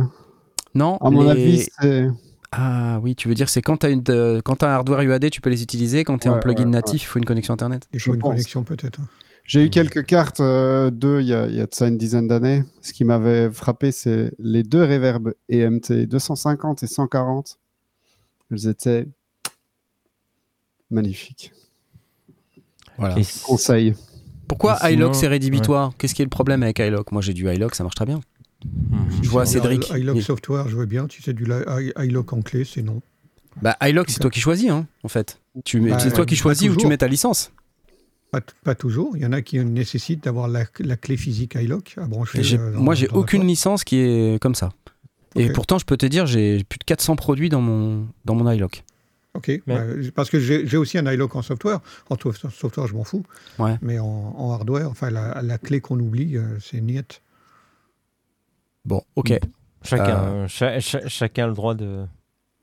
Non, 0.74 0.96
À 0.98 1.10
mon 1.10 1.22
les- 1.24 1.30
avis, 1.30 1.66
c'est. 1.80 2.08
Ah 2.52 2.98
oui, 3.02 3.14
tu 3.14 3.28
veux 3.28 3.34
dire, 3.34 3.48
c'est 3.50 3.60
quand 3.60 3.78
tu 3.78 3.86
as, 3.86 3.90
une, 3.90 4.02
euh, 4.08 4.40
quand 4.42 4.56
t'as 4.56 4.68
un 4.70 4.74
hardware 4.74 5.02
UAD, 5.02 5.28
tu 5.30 5.40
peux 5.42 5.50
les 5.50 5.62
utiliser. 5.62 6.04
Quand 6.04 6.16
tu 6.18 6.28
es 6.28 6.30
Ouais, 6.30 6.36
un 6.36 6.40
plugin 6.40 6.64
ouais, 6.64 6.70
natif, 6.70 7.02
il 7.02 7.06
faut 7.06 7.18
une 7.18 7.24
connexion 7.26 7.52
Internet. 7.52 7.86
Il 7.92 7.98
je 7.98 8.04
faut 8.06 8.14
une 8.14 8.20
pense. 8.20 8.30
connexion 8.30 8.62
peut-être. 8.62 9.00
J'ai 9.48 9.64
eu 9.64 9.70
quelques 9.70 10.04
cartes, 10.04 10.40
euh, 10.40 10.90
deux, 10.90 11.22
il 11.22 11.26
y, 11.28 11.32
a, 11.32 11.46
il 11.46 11.54
y 11.54 11.60
a 11.60 11.64
de 11.66 11.74
ça 11.74 11.88
une 11.88 11.96
dizaine 11.96 12.28
d'années. 12.28 12.64
Ce 12.82 12.92
qui 12.92 13.02
m'avait 13.04 13.50
frappé, 13.50 13.92
c'est 13.92 14.30
les 14.38 14.62
deux 14.62 14.82
reverb 14.82 15.32
EMT 15.50 16.06
250 16.06 16.82
et 16.82 16.86
140. 16.86 17.58
Elles 18.50 18.68
étaient 18.68 19.06
magnifiques. 20.90 21.52
Voilà. 22.98 23.18
Et 23.18 23.22
Conseil. 23.42 23.94
Pourquoi 24.48 24.78
iLock 24.90 25.14
c'est 25.14 25.28
rédhibitoire 25.28 25.92
Qu'est-ce 25.98 26.14
qui 26.14 26.20
est 26.22 26.26
le 26.26 26.30
problème 26.30 26.62
avec 26.62 26.78
iLock? 26.78 27.10
Moi 27.12 27.22
j'ai 27.22 27.32
du 27.34 27.48
iLock, 27.50 27.74
ça 27.74 27.84
marche 27.84 27.94
très 27.96 28.06
bien. 28.06 28.20
Mhm. 28.66 29.22
Je 29.22 29.28
vois 29.30 29.46
Cédric. 29.46 29.88
iLock 29.90 30.16
il- 30.16 30.22
Software, 30.22 30.68
je 30.68 30.76
veux 30.76 30.86
bien. 30.86 31.06
Si 31.10 31.22
c'est 31.22 31.32
du 31.32 31.46
iLock 31.98 32.32
en 32.34 32.42
clé, 32.42 32.64
c'est 32.64 32.82
non. 32.82 33.00
Bah 33.62 33.76
iLock 33.82 34.10
c'est 34.10 34.20
toi 34.20 34.30
qui 34.30 34.40
choisis 34.40 34.68
hein, 34.70 34.86
en 35.04 35.08
fait. 35.08 35.40
Tu 35.64 35.80
mets- 35.80 35.90
Bah, 35.90 35.98
c'est 35.98 36.12
toi 36.12 36.26
qui 36.26 36.36
choisis 36.36 36.68
où 36.70 36.76
tu 36.76 36.86
mets 36.86 36.98
ta 36.98 37.08
licence. 37.08 37.50
Pas, 38.62 38.74
toujours. 38.74 39.16
Il 39.16 39.22
y 39.22 39.26
en 39.26 39.32
a 39.32 39.40
qui 39.40 39.58
nécessitent 39.58 40.24
d'avoir 40.24 40.48
la, 40.48 40.64
la 40.80 40.96
clé 40.96 41.16
physique 41.16 41.54
iLock 41.54 41.94
à 41.96 42.06
brancher. 42.06 42.40
Euh, 42.58 42.72
dans- 42.74 42.80
moi 42.80 42.94
j'ai 42.94 43.08
aucune 43.08 43.46
licence 43.46 43.84
qui 43.84 43.96
est 44.00 44.38
comme 44.42 44.54
ça. 44.54 44.70
Et 45.34 45.50
pourtant 45.50 45.78
je 45.78 45.84
peux 45.86 45.96
te 45.96 46.04
dire 46.06 46.26
j'ai 46.26 46.62
plus 46.64 46.78
de 46.78 46.84
400 46.84 47.16
produits 47.16 47.48
dans 47.48 47.60
mon 47.62 48.06
dans 48.26 48.34
mon 48.34 48.50
iLock. 48.50 48.84
Ok, 49.34 49.50
Mais- 49.66 49.74
ouais, 49.78 50.10
parce 50.14 50.30
que 50.30 50.40
j'ai 50.40 50.76
aussi 50.76 50.98
un 50.98 51.10
iLock 51.10 51.36
en 51.36 51.42
software. 51.42 51.80
En 52.10 52.16
software, 52.50 52.86
je 52.86 52.94
m'en 52.94 53.04
fous. 53.04 53.24
Ouais. 53.58 53.76
Mais 53.82 53.98
en, 53.98 54.06
en 54.06 54.52
hardware, 54.52 54.90
enfin, 54.90 55.10
la, 55.10 55.40
la 55.42 55.58
clé 55.58 55.80
qu'on 55.80 55.98
oublie, 56.00 56.36
euh, 56.36 56.58
c'est 56.60 56.80
niet. 56.80 57.20
Bon, 58.84 59.02
ok. 59.16 59.38
Chacun, 59.84 60.18
Euh. 60.24 60.48
cha- 60.48 60.80
chacun 60.80 61.44
a 61.44 61.46
le 61.46 61.54
droit 61.54 61.74
de. 61.74 62.04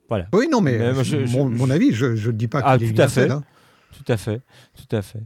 Voilà. 0.09 0.27
Oui, 0.33 0.47
non, 0.51 0.59
mais, 0.61 0.77
Mais 0.77 0.93
moi, 0.93 1.03
je- 1.03 1.17
mon, 1.17 1.49
je- 1.49 1.55
mon 1.57 1.69
avis, 1.69 1.93
je 1.93 2.05
ne 2.07 2.31
dis 2.31 2.47
pas 2.47 2.61
Ah, 2.63 2.77
qu'il 2.77 2.89
est 2.89 2.93
tout 2.93 3.01
à 3.01 3.07
fait. 3.07 3.29
hein. 3.31 3.43
Tout 3.97 4.11
à 4.11 4.17
fait, 4.17 4.41
tout 4.75 4.95
à 4.95 5.01
fait. 5.01 5.21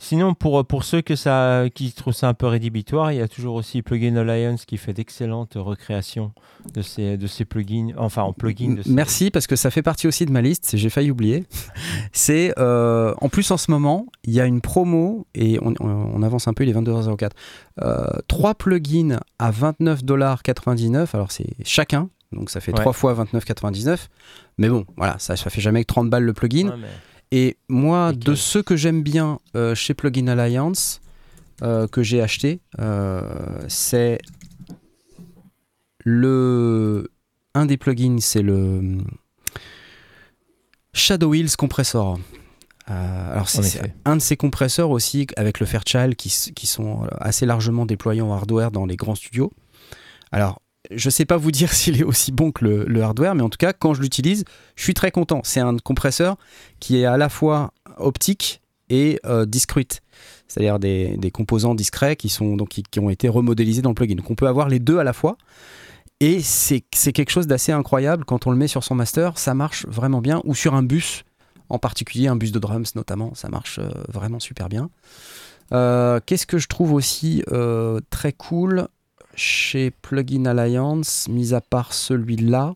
Sinon, 0.00 0.34
pour, 0.34 0.64
pour 0.64 0.84
ceux 0.84 1.02
que 1.02 1.16
ça, 1.16 1.64
qui 1.74 1.90
trouvent 1.92 2.14
ça 2.14 2.28
un 2.28 2.34
peu 2.34 2.46
rédhibitoire, 2.46 3.10
il 3.10 3.18
y 3.18 3.20
a 3.20 3.26
toujours 3.26 3.56
aussi 3.56 3.82
Plugin 3.82 4.14
Alliance 4.16 4.64
qui 4.64 4.76
fait 4.76 4.92
d'excellentes 4.92 5.54
recréations 5.56 6.32
de 6.72 6.82
ces, 6.82 7.16
de 7.16 7.26
ces 7.26 7.44
plugins, 7.44 7.92
enfin 7.96 8.22
en 8.22 8.32
plugin. 8.32 8.74
De 8.74 8.82
ces- 8.82 8.90
Merci 8.90 9.30
parce 9.32 9.46
que 9.48 9.56
ça 9.56 9.70
fait 9.72 9.82
partie 9.82 10.06
aussi 10.06 10.24
de 10.24 10.30
ma 10.30 10.40
liste, 10.40 10.70
j'ai 10.76 10.88
failli 10.88 11.10
oublier. 11.10 11.44
C'est 12.12 12.54
euh, 12.58 13.12
en 13.20 13.28
plus 13.28 13.50
en 13.50 13.56
ce 13.56 13.70
moment, 13.72 14.06
il 14.24 14.32
y 14.32 14.40
a 14.40 14.46
une 14.46 14.60
promo 14.60 15.26
et 15.34 15.58
on, 15.62 15.74
on- 15.80 15.88
on 16.14 16.22
avance 16.22 16.46
un 16.46 16.54
peu, 16.54 16.62
il 16.64 16.70
est 16.70 16.74
22h04. 16.80 17.30
Euh, 17.82 18.06
trois 18.28 18.54
plugins 18.54 19.18
à 19.40 19.50
29,99$, 19.50 21.08
alors 21.14 21.32
c'est 21.32 21.46
chacun, 21.64 22.08
donc 22.32 22.50
ça 22.50 22.60
fait 22.60 22.72
Ouais. 22.72 22.80
trois 22.80 22.92
fois 22.92 23.14
29,99$. 23.14 24.08
Mais 24.58 24.68
bon, 24.68 24.84
voilà, 24.96 25.18
ça, 25.18 25.36
ça 25.36 25.50
fait 25.50 25.60
jamais 25.60 25.82
que 25.82 25.86
30 25.92 26.10
balles 26.10 26.24
le 26.24 26.32
plugin. 26.32 26.68
Ouais, 26.68 26.76
mais- 26.80 26.86
Et 27.30 27.58
moi, 27.68 28.12
de 28.12 28.34
ceux 28.34 28.62
que 28.62 28.76
j'aime 28.76 29.02
bien 29.02 29.38
euh, 29.54 29.74
chez 29.74 29.94
Plugin 29.94 30.28
Alliance, 30.28 31.00
euh, 31.62 31.88
que 31.88 32.04
j'ai 32.04 32.22
acheté, 32.22 32.60
euh, 32.78 33.60
c'est 33.68 34.18
le. 36.04 37.10
Un 37.54 37.66
des 37.66 37.76
plugins, 37.76 38.18
c'est 38.20 38.42
le 38.42 38.98
Shadow 40.92 41.34
Hills 41.34 41.56
Compressor. 41.56 42.20
Euh, 42.90 43.32
alors, 43.32 43.48
c'est 43.48 43.92
un 44.04 44.16
de 44.16 44.22
ces 44.22 44.36
compresseurs 44.36 44.90
aussi 44.90 45.26
avec 45.36 45.58
le 45.58 45.66
Fairchild 45.66 46.14
qui, 46.14 46.52
qui 46.54 46.66
sont 46.68 47.08
assez 47.18 47.44
largement 47.44 47.86
déployés 47.86 48.20
en 48.20 48.32
hardware 48.32 48.70
dans 48.70 48.86
les 48.86 48.96
grands 48.96 49.16
studios. 49.16 49.52
Alors, 50.30 50.62
je 50.90 51.10
sais 51.10 51.24
pas 51.24 51.36
vous 51.36 51.50
dire 51.50 51.72
s'il 51.74 52.00
est 52.00 52.04
aussi 52.04 52.32
bon 52.32 52.52
que 52.52 52.64
le, 52.64 53.02
hardware, 53.02 53.34
mais 53.34 53.42
en 53.42 53.48
tout 53.48 53.58
cas, 53.58 53.72
quand 53.72 53.94
je 53.94 54.02
l'utilise, 54.02 54.44
je 54.76 54.82
suis 54.82 54.94
très 54.94 55.10
content. 55.10 55.40
C'est 55.44 55.60
un 55.60 55.76
compresseur 55.78 56.36
qui 56.80 56.98
est 56.98 57.04
à 57.04 57.16
la 57.16 57.28
fois 57.28 57.72
optique 57.96 58.62
et 58.90 59.20
euh, 59.26 59.44
discrete, 59.44 60.02
c'est-à-dire 60.46 60.78
des, 60.78 61.30
composants 61.32 61.74
discrets 61.74 62.16
qui, 62.16 62.28
sont, 62.28 62.56
donc, 62.56 62.68
qui, 62.68 63.00
ont 63.00 63.10
été 63.10 63.28
remodélisés 63.28 63.82
dans 63.82 63.90
le 63.90 63.94
plugin. 63.94 64.14
Donc 64.14 64.30
on 64.30 64.34
peut 64.34 64.48
avoir 64.48 64.68
les 64.68 64.78
deux 64.78 64.98
à 64.98 65.04
la 65.04 65.12
fois. 65.12 65.36
Et 66.20 66.40
c'est 66.40 66.82
c'est 66.92 67.12
quelque 67.12 67.30
chose 67.30 67.46
d'assez 67.46 67.70
incroyable 67.70 68.24
quand 68.24 68.48
on 68.48 68.50
le 68.50 68.56
met 68.56 68.66
sur 68.66 68.82
son 68.82 68.96
master, 68.96 69.38
ça 69.38 69.54
marche 69.54 69.86
vraiment 69.86 70.20
bien, 70.20 70.40
ou 70.44 70.54
sur 70.56 70.74
un 70.74 70.82
bus 70.82 71.22
en 71.68 71.78
particulier, 71.78 72.28
un 72.28 72.36
bus 72.36 72.52
de 72.52 72.58
drums 72.58 72.94
notamment, 72.94 73.34
ça 73.34 73.48
marche 73.48 73.78
euh, 73.78 73.90
vraiment 74.08 74.40
super 74.40 74.68
bien. 74.68 74.90
Euh, 75.72 76.20
Qu'est-ce 76.24 76.46
que 76.46 76.58
je 76.58 76.66
trouve 76.66 76.92
aussi 76.92 77.42
euh, 77.52 78.00
très 78.10 78.32
cool? 78.32 78.88
Chez 79.38 79.90
Plugin 79.90 80.44
Alliance, 80.46 81.26
mis 81.30 81.54
à 81.54 81.60
part 81.60 81.92
celui-là 81.94 82.74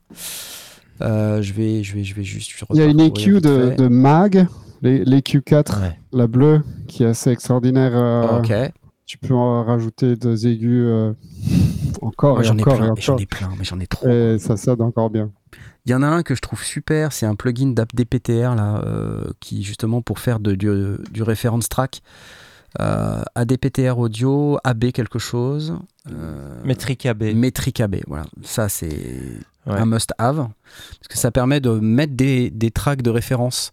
euh, 1.01 1.43
je, 1.43 1.53
vais, 1.53 1.83
je, 1.83 1.95
vais, 1.97 2.05
je 2.05 2.15
vais 2.15 2.23
juste. 2.23 2.53
Il 2.71 2.77
y 2.77 2.83
a 2.83 2.85
une 2.87 3.01
EQ 3.01 3.35
vite 3.35 3.45
de, 3.45 3.89
MAG, 3.89 4.47
les, 4.83 5.05
les 5.05 5.19
Q4, 5.21 5.81
Ouais. 5.81 5.99
la 6.13 6.27
bleue, 6.29 6.63
qui 6.87 7.03
est 7.03 7.07
assez 7.09 7.31
extraordinaire. 7.31 7.93
euh, 7.95 8.39
Ok. 8.39 8.53
Tu 9.05 9.19
peux 9.19 9.35
en 9.35 9.65
rajouter 9.65 10.15
deux 10.17 10.47
aigus 10.47 10.87
euh, 10.87 11.13
encore 12.03 12.35
Moi, 12.37 12.43
et 12.45 12.47
j'en 12.47 12.57
ai 12.57 12.63
encore 12.63 12.77
plein, 12.79 12.93
mais 12.95 13.01
j'en 13.03 13.19
ai 13.19 13.27
plein, 13.27 13.51
mais 13.59 13.65
j'en 13.65 13.81
ai 13.81 13.87
trop. 13.87 14.09
Et 14.09 14.39
ça 14.39 14.57
sonne 14.57 14.81
encore 14.81 15.11
bien. 15.11 15.31
Il 15.85 15.91
y 15.91 15.95
en 15.95 16.03
a 16.03 16.07
un 16.07 16.23
que 16.23 16.35
je 16.37 16.41
trouve 16.41 16.63
super, 16.63 17.13
c'est 17.13 17.27
un 17.27 17.35
plugin 17.35 17.73
d'app 17.73 17.93
DPTR 17.95 18.55
là, 18.55 18.81
euh, 18.87 19.25
qui 19.41 19.65
justement 19.65 20.01
pour 20.03 20.21
faire 20.21 20.39
de, 20.39 20.55
du, 20.55 20.71
du 21.11 21.23
reference 21.25 21.69
track, 21.69 22.01
ADPTR 22.79 23.99
audio, 23.99 24.59
AB 24.65 24.93
quelque 24.93 25.19
chose, 25.19 25.75
euh, 26.11 26.61
Métrique 26.65 27.07
AB. 27.07 27.23
métrique 27.35 27.81
AB. 27.81 27.97
Voilà, 28.07 28.25
ça 28.43 28.69
c'est 28.69 28.89
Ouais. 29.65 29.79
un 29.79 29.87
must-have 29.87 30.49
parce 30.49 31.09
que 31.09 31.17
ça 31.17 31.31
permet 31.31 31.61
de 31.61 31.71
mettre 31.71 32.15
des, 32.15 32.51
des 32.51 32.73
tracks 32.73 33.01
de 33.03 33.11
référence 33.11 33.71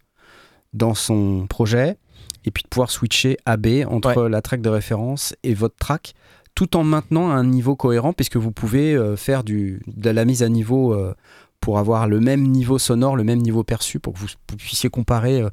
dans 0.71 0.93
son 0.93 1.47
projet 1.47 1.97
et 2.45 2.51
puis 2.51 2.61
de 2.61 2.67
pouvoir 2.67 2.91
switcher 2.91 3.37
AB 3.47 3.65
entre 3.89 4.25
la 4.27 4.43
track 4.43 4.61
de 4.61 4.69
référence 4.69 5.35
et 5.41 5.55
votre 5.55 5.75
track 5.77 6.13
tout 6.53 6.77
en 6.77 6.83
maintenant 6.83 7.31
un 7.31 7.43
niveau 7.43 7.75
cohérent 7.75 8.13
puisque 8.13 8.37
vous 8.37 8.51
pouvez 8.51 8.93
euh, 8.93 9.15
faire 9.15 9.43
du, 9.43 9.81
de 9.87 10.11
la 10.11 10.25
mise 10.25 10.43
à 10.43 10.49
niveau 10.49 10.93
euh, 10.93 11.15
pour 11.59 11.79
avoir 11.79 12.07
le 12.07 12.19
même 12.19 12.43
niveau 12.43 12.77
sonore, 12.77 13.15
le 13.15 13.23
même 13.23 13.39
niveau 13.39 13.63
perçu 13.63 13.99
pour 13.99 14.13
que 14.13 14.19
vous, 14.19 14.27
puissiez 14.57 14.89
comparer 14.91 15.41
euh, 15.41 15.45
euh, 15.47 15.49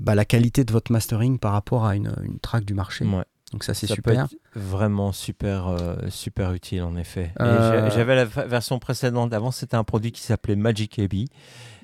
bah, 0.00 0.14
la 0.14 0.24
qualité 0.24 0.64
de 0.64 0.72
votre 0.72 0.92
mastering 0.92 1.38
par 1.38 1.52
rapport 1.52 1.84
à 1.86 1.96
une, 1.96 2.12
une 2.22 2.38
track 2.38 2.64
du 2.64 2.74
marché. 2.74 3.04
Ouais. 3.04 3.24
Donc 3.52 3.64
ça 3.64 3.74
c'est 3.74 3.86
super. 3.86 4.02
peut 4.28 4.34
être 4.34 4.34
vraiment 4.54 5.12
super, 5.12 5.66
euh, 5.68 5.96
super 6.08 6.52
utile 6.54 6.82
en 6.82 6.96
effet. 6.96 7.32
Et 7.38 7.42
Euh, 7.42 7.90
J'avais 7.90 8.14
la 8.16 8.24
version 8.24 8.78
précédente 8.78 9.28
d'avant, 9.30 9.50
c'était 9.50 9.76
un 9.76 9.84
produit 9.84 10.10
qui 10.12 10.22
s'appelait 10.22 10.56
Magic 10.56 10.98
AB 10.98 11.14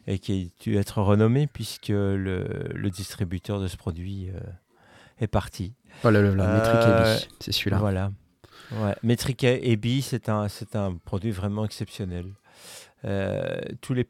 et 0.06 0.18
qui 0.18 0.50
a 0.60 0.62
dû 0.64 0.76
être 0.78 1.02
renommé 1.02 1.46
puisque 1.46 1.88
le, 1.88 2.70
le 2.74 2.90
distributeur 2.90 3.60
de 3.60 3.68
ce 3.68 3.76
produit 3.76 4.30
euh, 4.30 4.40
est 5.20 5.26
parti. 5.26 5.74
Oh 6.04 6.10
là 6.10 6.22
là, 6.22 6.28
Euh, 6.44 7.16
AB, 7.16 7.20
c'est 7.40 7.52
celui-là. 7.52 7.78
Voilà. 7.78 8.12
Ouais. 8.72 8.94
Metric 9.02 9.44
AB, 9.44 9.86
c'est 10.00 10.28
un, 10.30 10.48
c'est 10.48 10.74
un 10.76 10.94
produit 11.04 11.32
vraiment 11.32 11.64
exceptionnel. 11.66 12.26
Euh, 13.04 13.60
tous 13.80 13.94
les, 13.94 14.02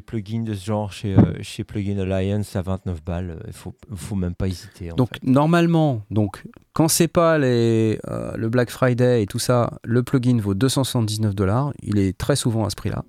plugins 0.00 0.44
de 0.44 0.54
ce 0.54 0.64
genre 0.64 0.90
chez, 0.90 1.14
euh, 1.14 1.34
chez 1.42 1.62
Plugin 1.62 1.98
Alliance 1.98 2.56
à 2.56 2.62
29 2.62 3.04
balles, 3.04 3.30
euh, 3.32 3.42
il 3.46 3.52
faut, 3.52 3.74
faut 3.94 4.14
même 4.14 4.34
pas 4.34 4.48
hésiter. 4.48 4.90
en 4.92 4.96
Donc 4.96 5.10
fait. 5.12 5.24
normalement, 5.24 6.00
donc 6.10 6.42
quand 6.72 6.88
c'est 6.88 7.08
pas 7.08 7.36
les, 7.36 7.98
le 8.36 8.48
Black 8.48 8.70
Friday 8.70 9.22
et 9.22 9.26
tout 9.26 9.38
ça, 9.38 9.78
le 9.84 10.02
plugin 10.02 10.38
vaut 10.40 10.54
279 10.54 11.34
dollars. 11.34 11.72
Il 11.82 11.98
est 11.98 12.16
très 12.16 12.34
souvent 12.36 12.64
à 12.64 12.70
ce 12.70 12.76
prix-là. 12.76 13.04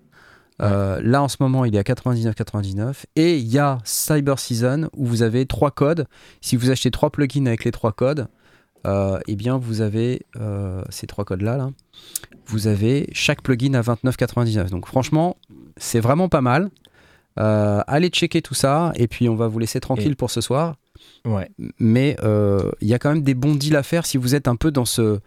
Euh, 0.62 1.02
là 1.04 1.22
en 1.22 1.28
ce 1.28 1.38
moment, 1.40 1.66
il 1.66 1.76
est 1.76 1.80
à 1.80 1.84
99,99 1.84 3.04
et 3.16 3.38
il 3.38 3.48
y 3.48 3.60
a 3.60 3.80
Cyber 3.84 4.40
Season 4.40 4.90
où 4.96 5.06
vous 5.06 5.22
avez 5.22 5.46
trois 5.46 5.72
codes. 5.72 6.08
Si 6.42 6.56
vous 6.56 6.70
achetez 6.72 6.92
trois 6.92 7.10
plugins 7.10 7.46
avec 7.46 7.64
les 7.66 7.72
trois 7.72 7.92
codes, 7.92 8.28
eh 9.28 9.36
bien 9.36 9.58
vous 9.58 9.82
avez 9.82 10.26
euh, 10.40 10.84
ces 10.90 11.08
trois 11.08 11.26
codes-là. 11.26 11.58
Là, 11.58 11.72
vous 12.48 12.68
avez 12.68 13.08
chaque 13.14 13.42
plugin 13.42 13.74
à 13.74 13.82
29,99. 13.82 14.70
Donc 14.70 14.86
franchement, 14.88 15.38
c'est 15.78 16.00
vraiment 16.00 16.30
pas 16.30 16.42
mal. 16.42 16.70
Euh, 17.40 17.82
allez 17.88 18.10
checker 18.10 18.42
tout 18.42 18.54
ça 18.54 18.94
et 18.96 19.08
puis 19.08 19.28
on 19.28 19.36
va 19.36 19.48
vous 19.48 19.60
laisser 19.60 19.80
tranquille 19.82 20.14
Et- 20.14 20.16
pour 20.16 20.32
ce 20.32 20.40
soir 20.42 20.76
Ouais. 21.26 21.50
mais 21.80 22.16
euh, 22.24 22.72
il 22.82 22.88
y 22.88 22.94
a 22.94 23.00
quand 23.00 23.10
même 23.10 23.24
des 23.24 23.34
bons 23.34 23.56
deals 23.56 23.76
à 23.76 23.84
faire 23.84 24.06
si 24.06 24.18
vous 24.18 24.36
êtes 24.36 24.48
un 24.48 24.56
peu 24.56 24.72
dans 24.72 24.86
ce, 24.86 25.20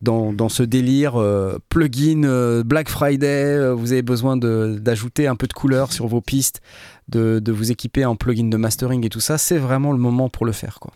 dans, 0.00 0.32
dans 0.32 0.48
ce 0.48 0.62
délire 0.64 1.16
euh, 1.20 1.58
plugin 1.68 2.24
euh, 2.24 2.64
Black 2.64 2.88
Friday, 2.88 3.44
euh, 3.54 3.72
vous 3.74 3.92
avez 3.92 4.02
besoin 4.02 4.36
d'ajouter 4.36 5.26
un 5.28 5.36
peu 5.36 5.46
de 5.46 5.52
couleur 5.52 5.92
sur 5.92 6.06
vos 6.08 6.20
pistes, 6.20 6.60
de, 7.08 7.38
de 7.38 7.52
vous 7.52 7.70
équiper 7.70 8.04
en 8.04 8.16
plugin 8.16 8.48
de 8.48 8.56
mastering 8.56 9.04
et 9.06 9.08
tout 9.08 9.20
ça, 9.20 9.38
c'est 9.38 9.58
vraiment 9.58 9.92
le 9.92 9.98
moment 9.98 10.28
pour 10.28 10.46
le 10.46 10.52
faire. 10.52 10.80
Quoi. 10.80 10.92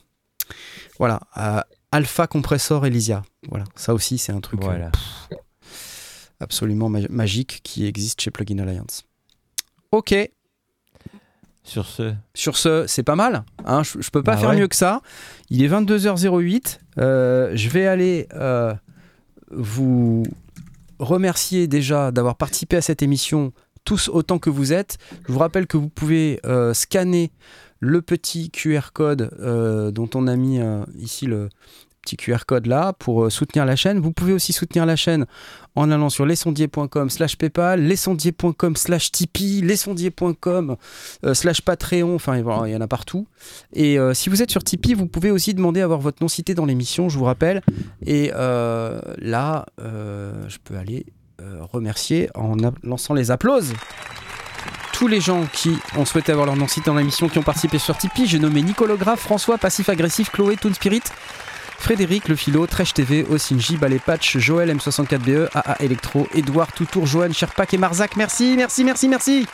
Voilà, 0.98 1.20
euh, 1.36 1.60
Alpha 1.92 2.26
Compressor 2.26 2.86
Elysia, 2.86 3.22
voilà, 3.48 3.64
ça 3.74 3.94
aussi 3.94 4.16
c'est 4.18 4.32
un 4.32 4.40
truc 4.40 4.60
euh, 4.64 4.88
absolument 6.40 6.88
ma- 6.88 7.08
magique 7.08 7.60
qui 7.62 7.86
existe 7.86 8.20
chez 8.20 8.30
Plugin 8.30 8.58
Alliance. 8.58 9.04
Ok, 9.92 10.14
Sur 11.64 11.86
ce, 11.86 12.14
sur 12.34 12.56
ce, 12.56 12.86
c'est 12.86 13.02
pas 13.02 13.16
mal. 13.16 13.44
Hein, 13.64 13.82
je, 13.82 14.00
je 14.00 14.10
peux 14.10 14.22
pas 14.22 14.34
Bah 14.34 14.40
faire 14.40 14.50
ouais. 14.50 14.56
mieux 14.60 14.68
que 14.68 14.76
ça. 14.76 15.00
Il 15.50 15.62
est 15.62 15.68
22h08. 15.68 16.78
Euh, 16.98 17.50
je 17.54 17.68
vais 17.68 17.86
aller 17.86 18.28
euh, 18.34 18.72
vous 19.50 20.22
remercier 21.00 21.66
déjà 21.66 22.12
d'avoir 22.12 22.36
participé 22.36 22.76
à 22.76 22.82
cette 22.82 23.02
émission, 23.02 23.52
tous 23.84 24.08
autant 24.08 24.38
que 24.38 24.50
vous 24.50 24.72
êtes. 24.72 24.98
Je 25.26 25.32
vous 25.32 25.38
rappelle 25.40 25.66
que 25.66 25.76
vous 25.76 25.88
pouvez 25.88 26.38
euh, 26.46 26.72
scanner 26.72 27.32
le 27.80 28.02
petit 28.02 28.50
QR 28.50 28.92
code 28.92 29.30
euh, 29.40 29.90
dont 29.90 30.08
on 30.14 30.26
a 30.26 30.36
mis 30.36 30.60
euh, 30.60 30.84
ici 30.98 31.26
le 31.26 31.48
petit 32.02 32.16
QR 32.16 32.44
code 32.46 32.66
là 32.66 32.92
pour 32.92 33.24
euh, 33.24 33.30
soutenir 33.30 33.64
la 33.64 33.76
chaîne. 33.76 33.98
Vous 33.98 34.12
pouvez 34.12 34.32
aussi 34.32 34.52
soutenir 34.52 34.86
la 34.86 34.96
chaîne 34.96 35.26
en 35.74 35.90
allant 35.90 36.10
sur 36.10 36.26
lesondiers.com 36.26 37.10
slash 37.10 37.36
paypal, 37.36 37.80
lesondiers.com 37.80 38.76
slash 38.76 39.10
tipeee, 39.10 39.62
lesondiers.com 39.62 40.76
slash 41.32 41.62
patreon, 41.62 42.14
enfin 42.14 42.36
il 42.36 42.72
y 42.72 42.76
en 42.76 42.80
a 42.80 42.88
partout. 42.88 43.26
Et 43.72 43.96
si 44.14 44.28
vous 44.28 44.42
êtes 44.42 44.50
sur 44.50 44.64
Tipeee, 44.64 44.94
vous 44.94 45.06
pouvez 45.06 45.30
aussi 45.30 45.54
demander 45.54 45.80
à 45.80 45.84
avoir 45.84 46.00
votre 46.00 46.20
nom 46.22 46.28
cité 46.28 46.54
dans 46.54 46.66
l'émission, 46.66 47.08
je 47.08 47.16
vous 47.16 47.24
rappelle. 47.24 47.62
Et 48.04 48.32
là, 48.32 49.66
je 49.78 50.56
peux 50.64 50.76
aller 50.76 51.06
remercier 51.72 52.30
en 52.34 52.56
lançant 52.82 53.14
les 53.14 53.30
applauses 53.30 53.74
tous 55.00 55.08
les 55.08 55.22
gens 55.22 55.46
qui 55.50 55.78
ont 55.96 56.04
souhaité 56.04 56.30
avoir 56.30 56.44
leur 56.44 56.56
nom 56.56 56.68
cité 56.68 56.90
dans 56.90 56.96
l'émission, 56.96 57.30
qui 57.30 57.38
ont 57.38 57.42
participé 57.42 57.78
sur 57.78 57.96
Tipeee. 57.96 58.26
J'ai 58.26 58.38
nommé 58.38 58.60
Nicolographe, 58.60 59.20
François, 59.20 59.56
Passif 59.56 59.88
Agressif, 59.88 60.30
Chloé, 60.30 60.58
Toon 60.58 60.74
Spirit, 60.74 61.00
Frédéric, 61.78 62.28
Le 62.28 62.36
Philo, 62.36 62.66
Trèche 62.66 62.92
TV, 62.92 63.24
Osinji, 63.24 63.78
Ballet 63.78 63.98
Patch, 63.98 64.36
Joël 64.36 64.76
M64BE, 64.76 65.48
AA 65.54 65.76
Electro, 65.80 66.28
Edouard, 66.34 66.70
Toutour, 66.72 67.06
Johan, 67.06 67.32
Sherpak 67.32 67.72
et 67.72 67.78
Marzac. 67.78 68.14
Merci, 68.16 68.56
merci, 68.58 68.84
merci, 68.84 69.08
merci. 69.08 69.46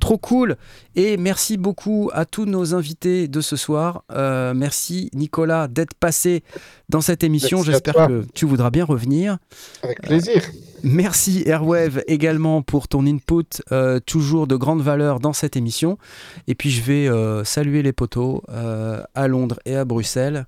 Trop 0.00 0.18
cool. 0.18 0.56
Et 0.94 1.16
merci 1.16 1.56
beaucoup 1.56 2.10
à 2.12 2.24
tous 2.26 2.44
nos 2.44 2.74
invités 2.74 3.26
de 3.26 3.40
ce 3.40 3.56
soir. 3.56 4.04
Euh, 4.12 4.54
merci 4.54 5.10
Nicolas 5.14 5.66
d'être 5.66 5.94
passé 5.94 6.44
dans 6.88 7.00
cette 7.00 7.24
émission. 7.24 7.62
J'espère 7.62 7.94
que 8.06 8.24
tu 8.32 8.46
voudras 8.46 8.70
bien 8.70 8.84
revenir. 8.84 9.38
Avec 9.82 10.02
plaisir. 10.02 10.42
Merci 10.84 11.42
Airwave 11.46 12.04
également 12.06 12.62
pour 12.62 12.86
ton 12.86 13.04
input, 13.06 13.60
euh, 13.72 13.98
toujours 13.98 14.46
de 14.46 14.54
grande 14.54 14.80
valeur 14.82 15.18
dans 15.18 15.32
cette 15.32 15.56
émission. 15.56 15.98
Et 16.46 16.54
puis 16.54 16.70
je 16.70 16.82
vais 16.82 17.08
euh, 17.08 17.42
saluer 17.42 17.82
les 17.82 17.92
poteaux 17.92 18.44
euh, 18.48 19.02
à 19.14 19.26
Londres 19.26 19.58
et 19.64 19.74
à 19.74 19.84
Bruxelles. 19.84 20.46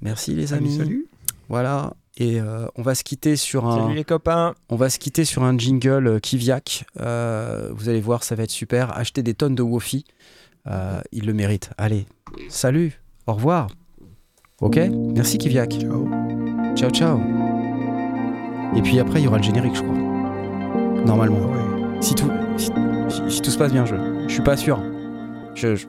Merci 0.00 0.34
les 0.34 0.48
Salut, 0.48 0.66
amis. 0.66 0.76
salut. 0.76 1.06
Voilà. 1.48 1.94
Et 2.20 2.40
euh, 2.40 2.66
on 2.74 2.82
va 2.82 2.94
se 2.96 3.04
quitter 3.04 3.36
sur 3.36 3.66
un. 3.68 3.82
Salut 3.84 3.94
les 3.94 4.02
copains. 4.04 4.54
On 4.68 4.76
va 4.76 4.90
se 4.90 4.98
quitter 4.98 5.24
sur 5.24 5.44
un 5.44 5.56
jingle 5.56 6.06
euh, 6.08 6.18
Kiviak. 6.18 6.84
Euh, 7.00 7.70
vous 7.72 7.88
allez 7.88 8.00
voir, 8.00 8.24
ça 8.24 8.34
va 8.34 8.42
être 8.42 8.50
super. 8.50 8.96
Achetez 8.98 9.22
des 9.22 9.34
tonnes 9.34 9.54
de 9.54 9.62
Wofi. 9.62 10.04
Euh, 10.66 11.00
il 11.12 11.26
le 11.26 11.32
mérite. 11.32 11.70
Allez, 11.78 12.06
salut, 12.48 13.00
au 13.28 13.34
revoir. 13.34 13.68
Ok? 14.60 14.76
Merci 15.14 15.38
Kiviak. 15.38 15.78
Ciao. 15.80 16.08
Ciao, 16.74 16.90
ciao. 16.90 17.20
Et 18.76 18.82
puis 18.82 18.98
après, 18.98 19.20
il 19.20 19.24
y 19.24 19.28
aura 19.28 19.36
le 19.38 19.42
générique, 19.44 19.76
je 19.76 19.82
crois. 19.82 19.94
Normalement. 21.04 21.38
Ouais. 21.38 22.02
Si 22.02 22.14
tout, 22.16 22.30
si, 22.56 22.66
si- 23.08 23.30
si 23.30 23.40
tout 23.42 23.50
se 23.50 23.58
passe 23.58 23.72
bien, 23.72 23.86
je, 23.86 23.94
je 24.26 24.32
suis 24.32 24.42
pas 24.42 24.56
sûr. 24.56 24.82
Je, 25.54 25.76
je, 25.76 25.86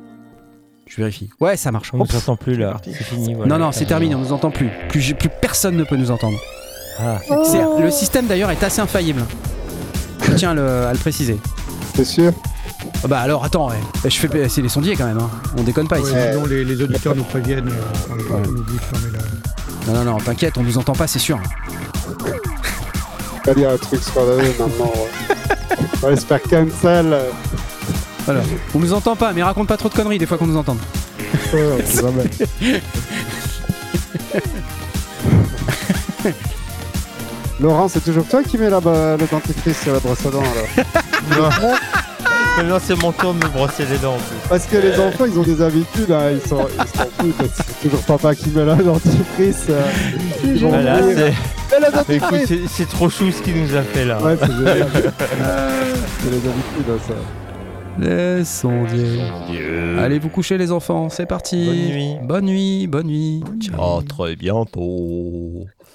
je 0.90 0.98
vérifie. 0.98 1.30
Ouais, 1.40 1.56
ça 1.56 1.72
marche. 1.72 1.91
On 1.94 1.99
ne 2.03 2.06
s'entend 2.07 2.36
plus 2.36 2.57
là. 2.57 2.76
C'est 2.84 2.94
fini. 3.03 3.34
voilà. 3.36 3.57
Non, 3.57 3.66
non, 3.68 3.72
c'est 3.72 3.86
terminé, 3.86 4.16
on 4.16 4.20
nous 4.20 4.34
entend 4.34 4.52
plus. 4.52 4.70
Plus, 4.90 5.14
personne 5.41 5.78
ne 5.78 5.84
peut 5.86 5.95
nous 5.95 6.11
entendre. 6.11 6.38
Ah. 6.99 7.20
C'est- 7.45 7.82
Le 7.82 7.90
système 7.91 8.26
d'ailleurs 8.28 8.52
est 8.52 8.61
assez 8.64 8.82
infaillible. 8.82 9.24
Je 10.24 10.34
tiens 10.34 10.52
à 10.52 10.53
le, 10.56 10.68
à 10.88 10.91
le 10.91 10.98
préciser. 10.99 11.38
C'est 11.95 12.03
sûr. 12.03 12.34
Ah 13.03 13.07
Bah 13.07 13.20
alors 13.20 13.45
attends, 13.45 13.70
ouais. 13.70 13.76
je 14.03 14.10
fais 14.10 14.49
c'est 14.49 14.61
les 14.61 14.70
sondiers 14.70 14.95
quand 14.95 15.06
même. 15.06 15.18
hein. 15.20 15.30
On 15.57 15.64
déconne 15.64 15.88
pas 15.88 15.99
ici. 15.99 16.11
Ouais, 16.11 16.32
sinon, 16.34 16.45
les, 16.45 16.66
les 16.66 16.82
auditeurs 16.82 17.16
nous 17.16 17.24
préviennent 17.24 17.68
euh, 17.70 17.72
quand 18.07 18.16
Ouais. 18.36 18.41
on 18.45 18.49
oublie 18.49 18.76
de 18.76 18.80
fermer 18.82 19.18
la. 19.18 19.94
Non, 19.94 20.03
non, 20.03 20.11
non, 20.14 20.18
t'inquiète, 20.18 20.57
on 20.57 20.64
nous 20.64 20.78
entend 20.78 20.94
pas, 20.94 21.07
c'est 21.07 21.20
sûr. 21.20 21.40
Y 23.57 23.66
a 23.66 23.72
un 23.72 23.78
truc 23.78 24.02
sur 24.03 24.22
la 24.24 24.36
maintenant. 24.44 24.91
On 26.03 26.07
va 26.10 26.16
se 26.16 26.26
faire 26.26 26.41
cancel. 26.44 27.18
Voilà. 28.34 28.41
On 28.76 28.80
nous 28.80 28.93
entend 28.93 29.15
pas, 29.15 29.34
mais 29.34 29.41
raconte 29.43 29.68
pas 29.68 29.77
trop 29.77 29.89
de 29.89 29.93
conneries 29.95 30.18
des 30.19 30.26
fois 30.26 30.38
qu'on 30.38 30.47
nous 30.47 30.57
entend. 30.57 30.77
ouais, 31.53 31.69
on 31.81 31.85
sait 31.85 32.01
jamais. 32.01 32.30
Laurent, 37.60 37.88
c'est 37.89 38.03
toujours 38.03 38.26
toi 38.26 38.41
qui 38.43 38.57
mets 38.57 38.69
la, 38.69 38.80
le 38.80 39.26
dentifrice 39.30 39.81
sur 39.81 39.93
la 39.93 39.99
brosse 39.99 40.26
à 40.26 40.30
dents 40.30 40.41
alors 41.31 41.49
Non, 41.61 41.72
Maintenant, 42.57 42.80
c'est 42.84 42.95
mon 43.01 43.11
tour 43.11 43.34
de 43.34 43.45
me 43.45 43.49
brosser 43.51 43.85
les 43.89 43.97
dents. 43.99 44.14
en 44.15 44.18
plus. 44.18 44.35
Parce 44.49 44.65
que 44.65 44.77
les 44.77 44.99
enfants, 44.99 45.26
ils 45.26 45.38
ont 45.39 45.43
des 45.43 45.61
habitudes, 45.61 46.11
hein, 46.11 46.31
ils 46.31 46.47
s'en 46.47 46.68
ils 46.68 46.97
s'en 46.97 47.06
foutent. 47.18 47.51
C'est 47.56 47.81
toujours 47.89 48.01
papa 48.03 48.35
qui 48.35 48.49
met 48.49 48.65
la 48.65 48.76
dentifrice. 48.76 49.65
euh, 49.69 49.81
ils 50.43 50.60
vont 50.60 50.69
Voilà, 50.69 50.95
rire. 50.95 51.06
c'est- 51.07 51.80
Mets 51.80 51.80
la 51.81 51.88
Écoute, 51.89 52.07
dentifrice 52.19 52.47
c'est- 52.47 52.60
c'est 52.69 52.89
trop 52.89 53.10
chou 53.10 53.31
ce 53.31 53.41
qu'il 53.41 53.61
nous 53.61 53.76
a 53.76 53.81
fait 53.81 54.03
là. 54.06 54.22
Ouais, 54.22 54.35
c'est 54.39 54.47
génial. 54.51 54.88
c'est 54.91 56.30
les 56.31 56.38
habitudes, 56.38 56.89
hein, 56.89 56.99
ça. 57.07 57.14
Les 58.00 58.46
sondiers. 58.46 59.22
Allez 60.00 60.20
vous 60.20 60.30
coucher 60.30 60.58
les 60.58 60.72
enfants, 60.72 61.10
c'est 61.10 61.26
parti. 61.26 61.66
Bonne 61.66 61.76
nuit. 61.76 62.18
Bonne 62.24 62.46
nuit, 62.46 62.88
bonne 62.88 63.08
nuit. 63.08 63.44
Ciao. 63.60 64.00
À 64.00 64.04
très 64.04 64.36
bientôt. 64.36 65.66